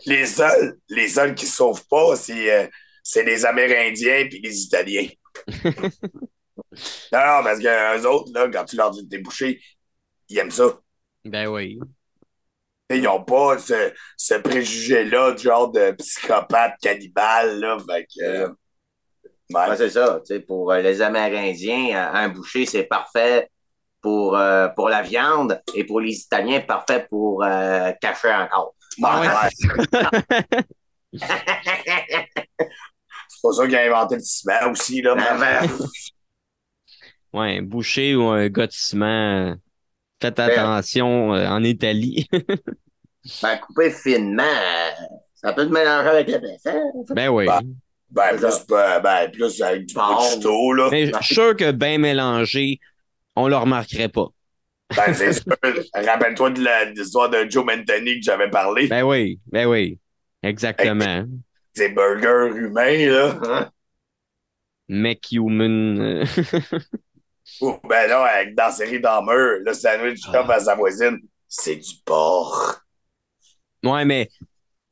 Les 0.07 0.27
seuls, 0.27 0.79
les 0.89 1.09
seuls 1.09 1.35
qui 1.35 1.47
se 1.47 1.57
sauvent 1.57 1.87
pas, 1.89 2.17
c'est, 2.17 2.53
euh, 2.53 2.69
c'est 3.03 3.25
les 3.25 3.45
Amérindiens 3.47 4.27
puis 4.29 4.41
les 4.43 4.61
Italiens. 4.63 5.09
non, 7.13 7.19
non, 7.19 7.43
parce 7.45 7.59
que 7.61 7.99
eux 7.99 8.07
autres, 8.09 8.33
là, 8.33 8.49
quand 8.53 8.65
tu 8.65 8.77
leur 8.77 8.91
dis 8.91 9.09
t'es 9.09 9.19
bouché, 9.19 9.61
ils 10.29 10.39
aiment 10.39 10.51
ça. 10.51 10.81
Ben 11.25 11.47
oui. 11.49 11.79
Ils 12.91 13.03
n'ont 13.03 13.23
pas 13.25 13.59
ce, 13.59 13.93
ce 14.17 14.35
préjugé-là, 14.35 15.33
du 15.33 15.43
genre 15.45 15.71
de 15.71 15.91
psychopathe 15.93 16.75
cannibale, 16.81 17.61
là. 17.61 17.79
Fait 17.87 18.05
que. 18.07 18.23
euh, 18.25 18.49
ouais. 19.51 19.69
Ouais, 19.71 19.77
c'est 19.77 19.91
ça. 19.91 20.21
Tu 20.27 20.35
sais, 20.35 20.41
pour 20.41 20.73
euh, 20.73 20.81
les 20.81 21.01
Amérindiens, 21.03 21.97
euh, 21.97 22.13
un 22.15 22.29
boucher, 22.29 22.67
c'est 22.67 22.85
parfait 22.85 23.49
pour, 24.01 24.37
euh, 24.37 24.69
pour 24.69 24.89
la 24.89 25.03
viande 25.03 25.61
et 25.75 25.85
pour 25.85 26.01
les 26.01 26.15
Italiens, 26.17 26.61
parfait 26.61 27.07
pour 27.09 27.43
euh, 27.45 27.93
cacher 28.01 28.33
encore. 28.33 28.75
Ah 29.03 29.21
ouais. 29.21 29.29
Ouais. 29.29 30.63
C'est 33.29 33.43
pas 33.43 33.53
ça 33.53 33.67
qui 33.69 33.77
a 33.77 33.83
inventé 33.87 34.15
le 34.17 34.21
ciment 34.23 34.71
aussi, 34.71 35.03
là. 35.03 35.15
Ah, 35.19 35.37
ben, 35.39 35.69
Ouais, 37.33 37.59
un 37.59 37.63
boucher 37.63 38.15
ou 38.17 38.23
un 38.29 38.49
gars 38.49 38.67
de 38.67 38.73
ciment. 38.73 39.05
euh, 39.51 39.55
Faites 40.21 40.39
attention 40.41 41.35
euh, 41.35 41.47
en 41.47 41.63
Italie. 41.63 42.27
ben, 43.43 43.57
couper 43.59 43.91
finement, 43.91 44.43
ça 45.35 45.53
peut 45.53 45.67
te 45.67 45.73
mélanger 45.73 46.09
avec 46.09 46.29
le 46.29 46.39
dessin. 46.41 46.81
ben 47.11 47.29
oui. 47.29 47.47
Bah. 47.47 47.61
Ben, 48.11 48.37
plus, 48.39 48.67
ben, 48.69 49.01
ben, 49.01 49.31
plus 49.31 49.63
avec 49.63 49.85
du 49.87 49.95
Bon. 49.95 50.17
couteau, 50.17 50.73
là. 50.73 50.89
Mais 50.91 51.07
je 51.07 51.13
suis 51.23 51.35
sûr 51.35 51.55
que 51.55 51.71
bien 51.71 51.99
mélangé, 51.99 52.81
on 53.39 53.49
le 53.49 53.57
remarquerait 53.57 54.09
pas. 54.09 54.27
Ben, 54.97 55.13
c'est 55.15 55.33
sûr. 55.33 55.45
Rappelle-toi 55.95 56.51
de 56.51 56.95
l'histoire 56.95 57.29
de 57.31 57.47
Joe 57.49 57.65
Mantoni 57.65 58.21
que 58.21 58.25
j'avais 58.25 58.51
parlé. 58.51 58.87
Ben 58.89 59.03
oui, 59.03 59.39
ben 59.47 59.67
oui. 59.67 59.99
Exactement. 60.43 61.25
Ces 61.75 61.91
burgers 61.91 62.57
humains, 62.57 63.09
là. 63.11 63.39
Hein? 63.45 63.71
Mec 64.89 65.29
human. 65.33 66.25
Ou, 67.61 67.77
ben 67.89 68.09
non, 68.11 68.23
avec, 68.23 68.55
dans 68.55 68.65
la 68.67 68.71
série 68.73 69.01
Dahmer, 69.01 69.59
le 69.65 69.73
sandwich 69.73 70.21
Ah. 70.29 70.33
top 70.33 70.51
à 70.51 70.61
sa 70.61 70.75
voisine, 70.75 71.19
c'est 71.49 71.77
du 71.77 71.91
porc. 72.05 72.81
Ouais, 73.85 74.05
mais 74.05 74.29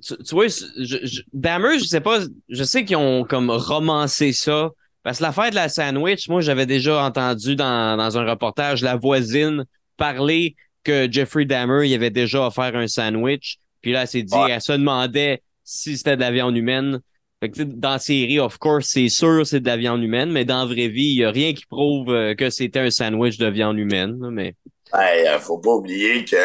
tu, 0.02 0.16
tu 0.18 0.34
vois, 0.34 0.48
je, 0.48 1.06
je, 1.06 1.22
Dahmer, 1.32 1.78
je 1.78 1.84
sais 1.84 2.00
pas, 2.00 2.20
je 2.48 2.64
sais 2.64 2.84
qu'ils 2.84 2.96
ont 2.96 3.24
comme 3.24 3.50
romancé 3.50 4.32
ça. 4.32 4.70
Parce 5.06 5.18
que 5.18 5.22
l'affaire 5.22 5.50
de 5.50 5.54
la 5.54 5.68
sandwich, 5.68 6.28
moi, 6.28 6.40
j'avais 6.40 6.66
déjà 6.66 7.04
entendu 7.04 7.54
dans, 7.54 7.96
dans 7.96 8.18
un 8.18 8.28
reportage 8.28 8.82
la 8.82 8.96
voisine 8.96 9.64
parler 9.96 10.56
que 10.82 11.06
Jeffrey 11.08 11.44
Dahmer, 11.44 11.86
il 11.88 11.94
avait 11.94 12.10
déjà 12.10 12.44
offert 12.44 12.74
un 12.74 12.88
sandwich. 12.88 13.58
Puis 13.82 13.92
là, 13.92 14.02
elle 14.02 14.08
s'est 14.08 14.24
dit, 14.24 14.34
Ouais. 14.34 14.50
elle 14.50 14.60
se 14.60 14.72
demandait 14.72 15.42
si 15.62 15.96
c'était 15.96 16.16
de 16.16 16.22
la 16.22 16.32
viande 16.32 16.56
humaine. 16.56 16.98
Fait 17.38 17.50
que, 17.50 17.62
dans 17.62 17.90
la 17.90 17.98
série, 18.00 18.40
of 18.40 18.58
course, 18.58 18.86
c'est 18.88 19.08
sûr 19.08 19.46
c'est 19.46 19.60
de 19.60 19.66
la 19.68 19.76
viande 19.76 20.02
humaine, 20.02 20.32
mais 20.32 20.44
dans 20.44 20.58
la 20.58 20.64
vraie 20.64 20.88
vie, 20.88 21.12
il 21.12 21.18
y 21.18 21.24
a 21.24 21.30
rien 21.30 21.52
qui 21.54 21.66
prouve 21.66 22.10
euh, 22.10 22.34
que 22.34 22.50
c'était 22.50 22.80
un 22.80 22.90
sandwich 22.90 23.38
de 23.38 23.46
viande 23.46 23.78
humaine. 23.78 24.18
là, 24.20 24.30
Mais 24.32 24.54
Hey, 24.92 25.28
euh, 25.28 25.38
faut 25.38 25.58
pas 25.58 25.70
oublier 25.70 26.24
que 26.24 26.36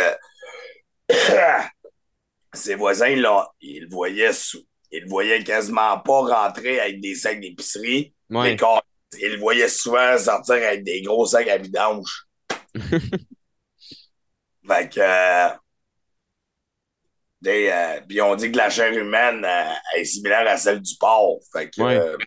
ses 2.53 2.75
voisins, 2.75 3.15
l'ont- 3.15 3.45
ils 3.61 3.81
le 3.83 3.89
voyaient 3.89 4.33
sous. 4.33 4.61
Ils 4.91 5.01
le 5.03 5.09
voyaient 5.09 5.43
quasiment 5.43 5.97
pas 5.99 6.19
rentrer 6.21 6.79
avec 6.79 6.99
des 6.99 7.15
sacs 7.15 7.39
d'épicerie, 7.39 8.13
ouais. 8.31 8.51
mais 8.51 8.55
quand 8.55 8.81
ils 9.19 9.33
le 9.33 9.37
voyaient 9.39 9.69
souvent 9.69 10.17
sortir 10.17 10.55
avec 10.55 10.83
des 10.83 11.01
gros 11.01 11.25
sacs 11.25 11.47
à 11.47 11.57
vidange. 11.57 12.25
fait 14.67 14.89
que. 14.89 14.99
euh, 14.99 15.49
des, 17.41 17.69
euh, 17.71 17.99
puis 18.07 18.21
on 18.21 18.35
dit 18.35 18.51
que 18.51 18.57
la 18.57 18.69
chair 18.69 18.93
humaine 18.93 19.43
euh, 19.43 19.73
est 19.97 20.05
similaire 20.05 20.47
à 20.47 20.57
celle 20.57 20.81
du 20.81 20.93
porc. 20.99 21.39
Fait 21.51 21.69
que. 21.69 21.81
Ouais. 21.81 21.95
euh, 21.97 22.17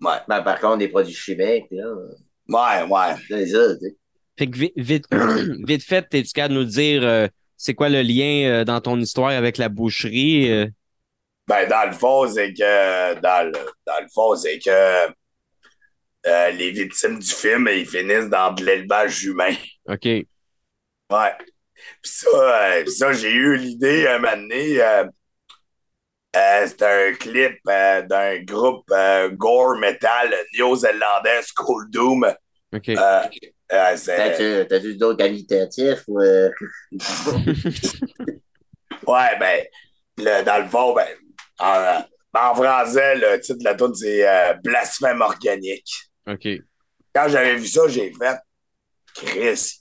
ouais. 0.00 0.16
Ben, 0.28 0.42
par 0.42 0.60
contre, 0.60 0.78
des 0.78 0.88
produits 0.88 1.14
chimiques, 1.14 1.66
là, 1.70 1.86
Ouais, 2.48 2.82
ouais. 2.88 3.14
c'est 3.28 3.46
ça, 3.46 3.74
tu 3.76 3.86
sais. 3.86 3.96
Fait 4.38 4.46
que 4.46 4.56
vite, 4.56 4.72
vite, 4.76 5.06
vite 5.66 5.82
fait, 5.82 6.08
t'es-tu 6.08 6.32
capable 6.32 6.54
de 6.54 6.58
nous 6.60 6.64
dire 6.66 7.02
euh, 7.04 7.28
c'est 7.56 7.74
quoi 7.74 7.88
le 7.88 8.02
lien 8.02 8.48
euh, 8.50 8.64
dans 8.64 8.80
ton 8.80 8.98
histoire 8.98 9.30
avec 9.30 9.56
la 9.58 9.68
boucherie? 9.68 10.68
Ben, 11.52 11.68
dans 11.68 11.84
le 11.90 11.92
fond, 11.92 12.26
c'est 12.28 12.54
que. 12.54 13.14
Dans 13.20 13.46
le, 13.46 13.52
dans 13.86 14.00
le 14.00 14.08
fond, 14.14 14.34
c'est 14.36 14.58
que. 14.58 15.12
euh, 16.26 16.50
les 16.50 16.70
victimes 16.70 17.18
du 17.18 17.30
film, 17.30 17.68
ils 17.70 17.86
finissent 17.86 18.30
dans 18.30 18.52
de 18.52 18.64
l'élevage 18.64 19.22
humain. 19.24 19.54
OK. 19.86 20.04
Ouais. 20.06 20.26
Puis 22.00 22.10
ça, 22.12 22.28
euh, 22.76 22.82
puis 22.84 22.92
ça 22.92 23.12
j'ai 23.12 23.32
eu 23.32 23.56
l'idée 23.56 24.06
un 24.06 24.18
moment 24.18 24.36
donné. 24.36 24.80
euh, 24.80 25.04
euh, 26.36 26.66
C'était 26.66 27.10
un 27.10 27.12
clip 27.14 27.58
euh, 27.68 28.02
d'un 28.02 28.38
groupe 28.44 28.86
euh, 28.90 29.28
gore 29.30 29.76
metal 29.76 30.34
néo-zélandais, 30.54 31.42
Skull 31.42 31.90
Doom. 31.90 32.24
OK. 32.74 32.88
Euh, 32.88 33.22
euh, 33.72 34.64
T'as-tu 34.68 34.96
d'autres 34.96 35.18
qualitatifs 35.18 36.04
ou. 36.08 36.18
Ouais, 39.06 39.36
ben, 39.40 39.64
le- 40.18 40.44
dans 40.44 40.58
le 40.62 40.68
fond, 40.68 40.94
ben, 40.94 41.08
en, 41.62 42.04
en 42.34 42.54
français, 42.54 43.16
le 43.16 43.40
titre 43.40 43.58
de 43.60 43.64
la 43.64 43.74
tune 43.74 43.94
c'est 43.94 44.28
euh, 44.28 44.54
Blasphème 44.64 45.20
organique. 45.20 45.88
OK. 46.28 46.48
Quand 47.14 47.28
j'avais 47.28 47.56
vu 47.56 47.66
ça, 47.66 47.82
j'ai 47.88 48.12
fait 48.12 48.36
Chris, 49.14 49.80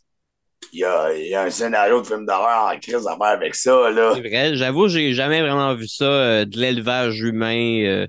il 0.74 0.80
y 0.80 0.84
a, 0.86 1.14
il 1.14 1.28
y 1.28 1.36
a 1.36 1.44
un 1.44 1.49
scénario 1.49 2.02
de 2.02 2.08
film 2.08 2.26
d'horreur 2.26 2.72
en 2.74 2.78
crise 2.80 3.08
à 3.08 3.16
faire 3.18 3.28
avec 3.28 3.56
ça, 3.56 3.90
là. 3.91 4.14
C'est 4.16 4.22
vrai. 4.28 4.56
J'avoue, 4.56 4.88
j'ai 4.88 5.14
jamais 5.14 5.41
vraiment 5.41 5.74
vu 5.76 5.88
ça, 5.88 6.06
euh, 6.06 6.45
de 6.45 6.58
l'élevage 6.60 7.20
humain. 7.22 7.84
euh. 7.86 8.08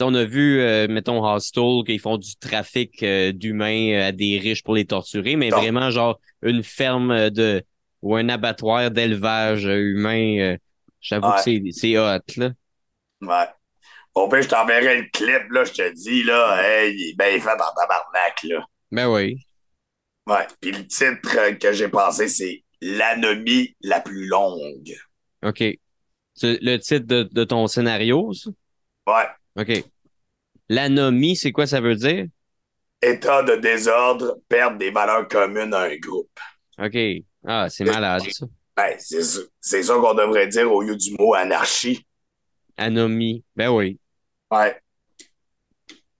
On 0.00 0.14
a 0.14 0.22
vu, 0.24 0.60
euh, 0.60 0.86
mettons, 0.88 1.24
Hostel, 1.24 1.82
qu'ils 1.84 1.98
font 1.98 2.18
du 2.18 2.36
trafic 2.36 3.02
euh, 3.02 3.32
d'humains 3.32 3.92
euh, 3.94 4.08
à 4.08 4.12
des 4.12 4.38
riches 4.38 4.62
pour 4.62 4.76
les 4.76 4.84
torturer, 4.84 5.34
mais 5.34 5.50
vraiment, 5.50 5.90
genre, 5.90 6.20
une 6.42 6.62
ferme 6.62 7.10
euh, 7.10 7.30
de 7.30 7.64
ou 8.02 8.14
un 8.14 8.28
abattoir 8.28 8.92
d'élevage 8.92 9.66
euh, 9.66 9.76
humain. 9.76 10.38
euh, 10.38 10.56
J'avoue 11.00 11.28
Ouais. 11.30 11.34
que 11.34 11.40
c'est- 11.42 11.62
c'est 11.72 11.98
hot, 11.98 12.20
là. 12.36 12.50
Ouais. 13.20 13.46
Au 14.14 14.28
pire, 14.28 14.42
je 14.42 14.48
t'enverrai 14.48 15.02
le 15.02 15.06
clip, 15.12 15.50
là, 15.50 15.64
je 15.64 15.72
te 15.72 15.92
dis, 15.92 16.22
là, 16.24 16.60
hey, 16.62 16.94
il 16.94 17.10
est 17.10 17.16
bien 17.16 17.40
fait 17.40 17.52
en 17.52 17.74
tabarnak, 17.74 18.42
là. 18.44 18.66
Ben 18.90 19.08
oui. 19.08 19.36
Ouais. 20.26 20.46
Puis 20.60 20.72
le 20.72 20.86
titre 20.86 21.36
euh, 21.38 21.52
que 21.54 21.72
j'ai 21.72 21.88
pensé, 21.88 22.28
c'est 22.28 22.62
L'anomie 22.80 23.76
la 23.82 24.00
plus 24.00 24.26
longue. 24.26 24.94
OK. 25.44 25.64
C'est 26.34 26.58
le 26.62 26.76
titre 26.76 27.06
de, 27.06 27.24
de 27.24 27.44
ton 27.44 27.66
scénario, 27.66 28.32
ça? 28.32 28.50
Ouais. 29.06 29.26
OK. 29.56 29.84
L'anomie, 30.68 31.36
c'est 31.36 31.50
quoi 31.50 31.66
ça 31.66 31.80
veut 31.80 31.96
dire? 31.96 32.26
État 33.02 33.42
de 33.42 33.56
désordre, 33.56 34.38
perdre 34.48 34.78
des 34.78 34.90
valeurs 34.90 35.26
communes 35.28 35.74
à 35.74 35.82
un 35.82 35.96
groupe. 35.96 36.38
OK. 36.80 36.96
Ah, 37.44 37.68
c'est 37.68 37.84
malade, 37.84 38.22
ça. 38.30 38.46
Ben, 38.76 38.94
c'est 38.98 39.22
ça, 39.22 39.40
c'est 39.60 39.82
ça 39.82 39.94
qu'on 39.94 40.14
devrait 40.14 40.46
dire 40.46 40.70
au 40.72 40.82
lieu 40.82 40.94
du 40.96 41.16
mot 41.18 41.34
anarchie. 41.34 42.06
Anomie. 42.78 43.44
Ben 43.56 43.68
oui. 43.70 43.98
Ouais. 44.50 44.80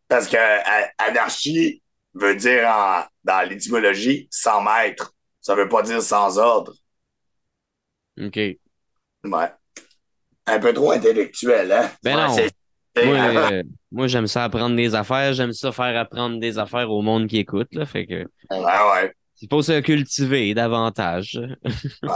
Parce 0.09 0.27
que 0.29 0.37
a- 0.37 0.91
anarchie 0.99 1.83
veut 2.15 2.35
dire 2.35 2.67
en- 2.69 3.05
dans 3.25 3.49
l'étymologie 3.49 4.29
sans 4.31 4.63
maître. 4.63 5.15
Ça 5.41 5.55
veut 5.55 5.69
pas 5.69 5.83
dire 5.83 6.03
sans 6.03 6.39
ordre. 6.39 6.75
OK. 8.21 8.37
Ouais. 8.37 8.59
Un 10.47 10.59
peu 10.59 10.73
trop 10.73 10.93
intellectuel, 10.93 11.71
hein? 11.73 11.91
Ben 12.03 12.17
ouais, 12.17 12.49
non. 12.97 13.05
Moi, 13.05 13.17
euh, 13.53 13.63
moi 13.93 14.07
j'aime 14.09 14.27
ça 14.27 14.45
apprendre 14.45 14.75
des 14.77 14.95
affaires. 14.95 15.33
J'aime 15.35 15.53
ça 15.53 15.73
faire 15.73 15.99
apprendre 15.99 16.41
des 16.41 16.59
affaires 16.59 16.91
au 16.91 17.03
monde 17.03 17.27
qui 17.29 17.39
écoute, 17.39 17.69
là. 17.73 17.87
Fait 17.87 18.07
que 18.07 18.25
Ouais, 18.51 18.59
ouais. 18.61 19.15
il 19.41 19.49
faut 19.49 19.63
se 19.63 19.81
cultiver 19.81 20.53
davantage. 20.55 21.39
Ouais. 22.03 22.11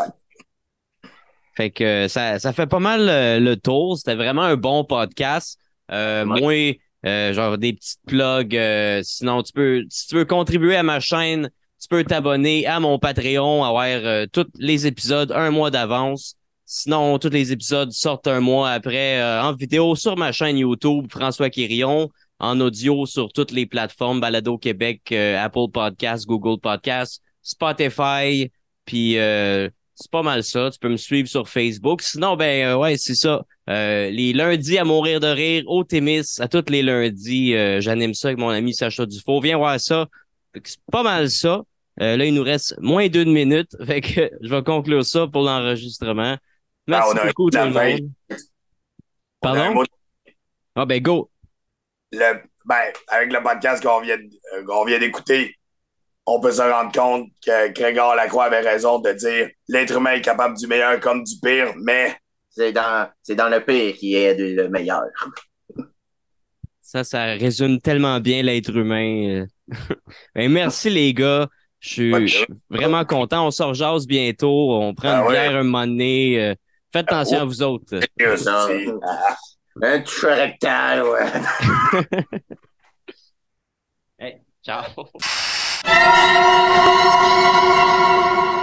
Fait 1.54 1.70
que 1.70 2.08
ça, 2.08 2.38
ça 2.38 2.52
fait 2.52 2.66
pas 2.66 2.78
mal 2.78 3.08
euh, 3.08 3.38
le 3.40 3.56
tour. 3.56 3.96
C'était 3.98 4.14
vraiment 4.14 4.42
un 4.42 4.56
bon 4.56 4.84
podcast. 4.84 5.58
Euh, 5.90 6.24
Ouais. 6.24 6.40
Moi, 6.40 7.10
euh, 7.10 7.32
genre 7.34 7.58
des 7.58 7.72
petites 7.74 8.00
plugs. 8.06 8.56
euh, 8.56 9.00
sinon, 9.02 9.42
tu 9.42 9.52
peux, 9.52 9.84
si 9.90 10.06
tu 10.08 10.14
veux 10.14 10.24
contribuer 10.24 10.76
à 10.76 10.82
ma 10.82 11.00
chaîne, 11.00 11.50
tu 11.80 11.88
peux 11.88 12.04
t'abonner 12.04 12.66
à 12.66 12.78
mon 12.80 12.98
Patreon, 12.98 13.64
avoir 13.64 13.86
euh, 13.88 14.26
tous 14.32 14.46
les 14.58 14.86
épisodes 14.86 15.32
un 15.32 15.50
mois 15.50 15.70
d'avance. 15.70 16.36
Sinon, 16.64 17.18
tous 17.18 17.28
les 17.30 17.52
épisodes 17.52 17.90
sortent 17.92 18.28
un 18.28 18.40
mois 18.40 18.70
après 18.70 19.20
euh, 19.20 19.42
en 19.42 19.52
vidéo 19.52 19.94
sur 19.96 20.16
ma 20.16 20.30
chaîne 20.32 20.56
YouTube, 20.56 21.06
François 21.10 21.50
Quirion, 21.50 22.08
en 22.38 22.60
audio 22.60 23.04
sur 23.04 23.32
toutes 23.32 23.50
les 23.50 23.66
plateformes, 23.66 24.20
Balado 24.20 24.56
Québec, 24.56 25.02
euh, 25.12 25.36
Apple 25.44 25.70
Podcasts, 25.72 26.24
Google 26.26 26.60
Podcasts, 26.60 27.20
Spotify, 27.42 28.50
puis 28.84 29.18
euh, 29.18 29.68
c'est 29.94 30.10
pas 30.10 30.22
mal 30.22 30.42
ça. 30.42 30.70
Tu 30.70 30.78
peux 30.78 30.88
me 30.88 30.96
suivre 30.96 31.28
sur 31.28 31.48
Facebook. 31.48 32.02
Sinon, 32.02 32.36
ben 32.36 32.76
ouais, 32.76 32.96
c'est 32.96 33.14
ça. 33.14 33.44
les 33.66 34.32
lundis 34.32 34.78
à 34.78 34.84
mourir 34.84 35.20
de 35.20 35.26
rire 35.26 35.64
au 35.66 35.84
Témis, 35.84 36.40
à 36.40 36.48
tous 36.48 36.64
les 36.68 36.82
lundis, 36.82 37.54
j'anime 37.80 38.14
ça 38.14 38.28
avec 38.28 38.38
mon 38.38 38.50
ami 38.50 38.74
Sacha 38.74 39.06
Dufault. 39.06 39.40
Viens 39.40 39.58
voir 39.58 39.78
ça. 39.80 40.06
C'est 40.64 40.80
pas 40.90 41.02
mal 41.02 41.30
ça. 41.30 41.62
là, 41.96 42.24
il 42.24 42.34
nous 42.34 42.42
reste 42.42 42.76
moins 42.80 43.08
d'une 43.08 43.32
minute. 43.32 43.76
Fait 43.86 44.00
que 44.00 44.30
je 44.40 44.48
vais 44.48 44.62
conclure 44.62 45.04
ça 45.04 45.26
pour 45.26 45.42
l'enregistrement. 45.42 46.36
Merci 46.86 47.16
ah, 47.16 47.26
beaucoup 47.26 47.50
tout 47.50 47.58
le 47.58 47.70
monde. 47.70 48.10
Pardon? 49.40 49.84
Ah 50.74 50.86
ben 50.86 51.02
go. 51.02 51.30
Le, 52.12 52.42
ben, 52.64 52.92
avec 53.08 53.32
le 53.32 53.42
podcast 53.42 53.82
qu'on 53.82 54.00
vient, 54.00 54.16
euh, 54.16 54.84
vient 54.86 54.98
d'écouter, 54.98 55.56
on 56.26 56.40
peut 56.40 56.52
se 56.52 56.62
rendre 56.62 56.92
compte 56.92 57.28
que 57.44 57.72
Grégor 57.72 58.14
Lacroix 58.14 58.44
avait 58.44 58.60
raison 58.60 58.98
de 58.98 59.12
dire 59.12 59.48
l'être 59.68 59.96
humain 59.96 60.12
est 60.12 60.20
capable 60.20 60.56
du 60.56 60.66
meilleur 60.66 61.00
comme 61.00 61.24
du 61.24 61.34
pire, 61.42 61.72
mais. 61.76 62.16
C'est 62.54 62.72
dans, 62.72 63.08
c'est 63.22 63.34
dans 63.34 63.48
le 63.48 63.64
pire 63.64 63.94
qui 63.94 64.14
est 64.14 64.34
le 64.34 64.68
meilleur. 64.68 65.04
Ça, 66.82 67.02
ça 67.02 67.24
résume 67.24 67.80
tellement 67.80 68.20
bien 68.20 68.42
l'être 68.42 68.76
humain. 68.76 69.46
ben, 70.34 70.52
merci 70.52 70.90
les 70.90 71.14
gars. 71.14 71.48
Je 71.80 71.88
suis 71.88 72.46
vraiment 72.68 73.06
content. 73.06 73.46
On 73.46 73.50
sort 73.50 73.72
jase 73.72 74.06
bientôt. 74.06 74.74
On 74.74 74.94
prend 74.94 75.08
ah 75.08 75.22
une 75.22 75.28
bière 75.30 75.56
un 75.56 75.62
moment 75.62 75.86
donné. 75.86 76.38
Euh, 76.38 76.54
Faites 76.92 77.10
attention 77.10 77.40
à 77.40 77.44
vous 77.46 77.62
autres. 77.62 78.00
Un 79.82 80.00
touche 80.00 80.24
rectal, 80.24 81.02
ouais. 81.04 81.26
hey, 84.64 84.84
ciao. 84.84 85.10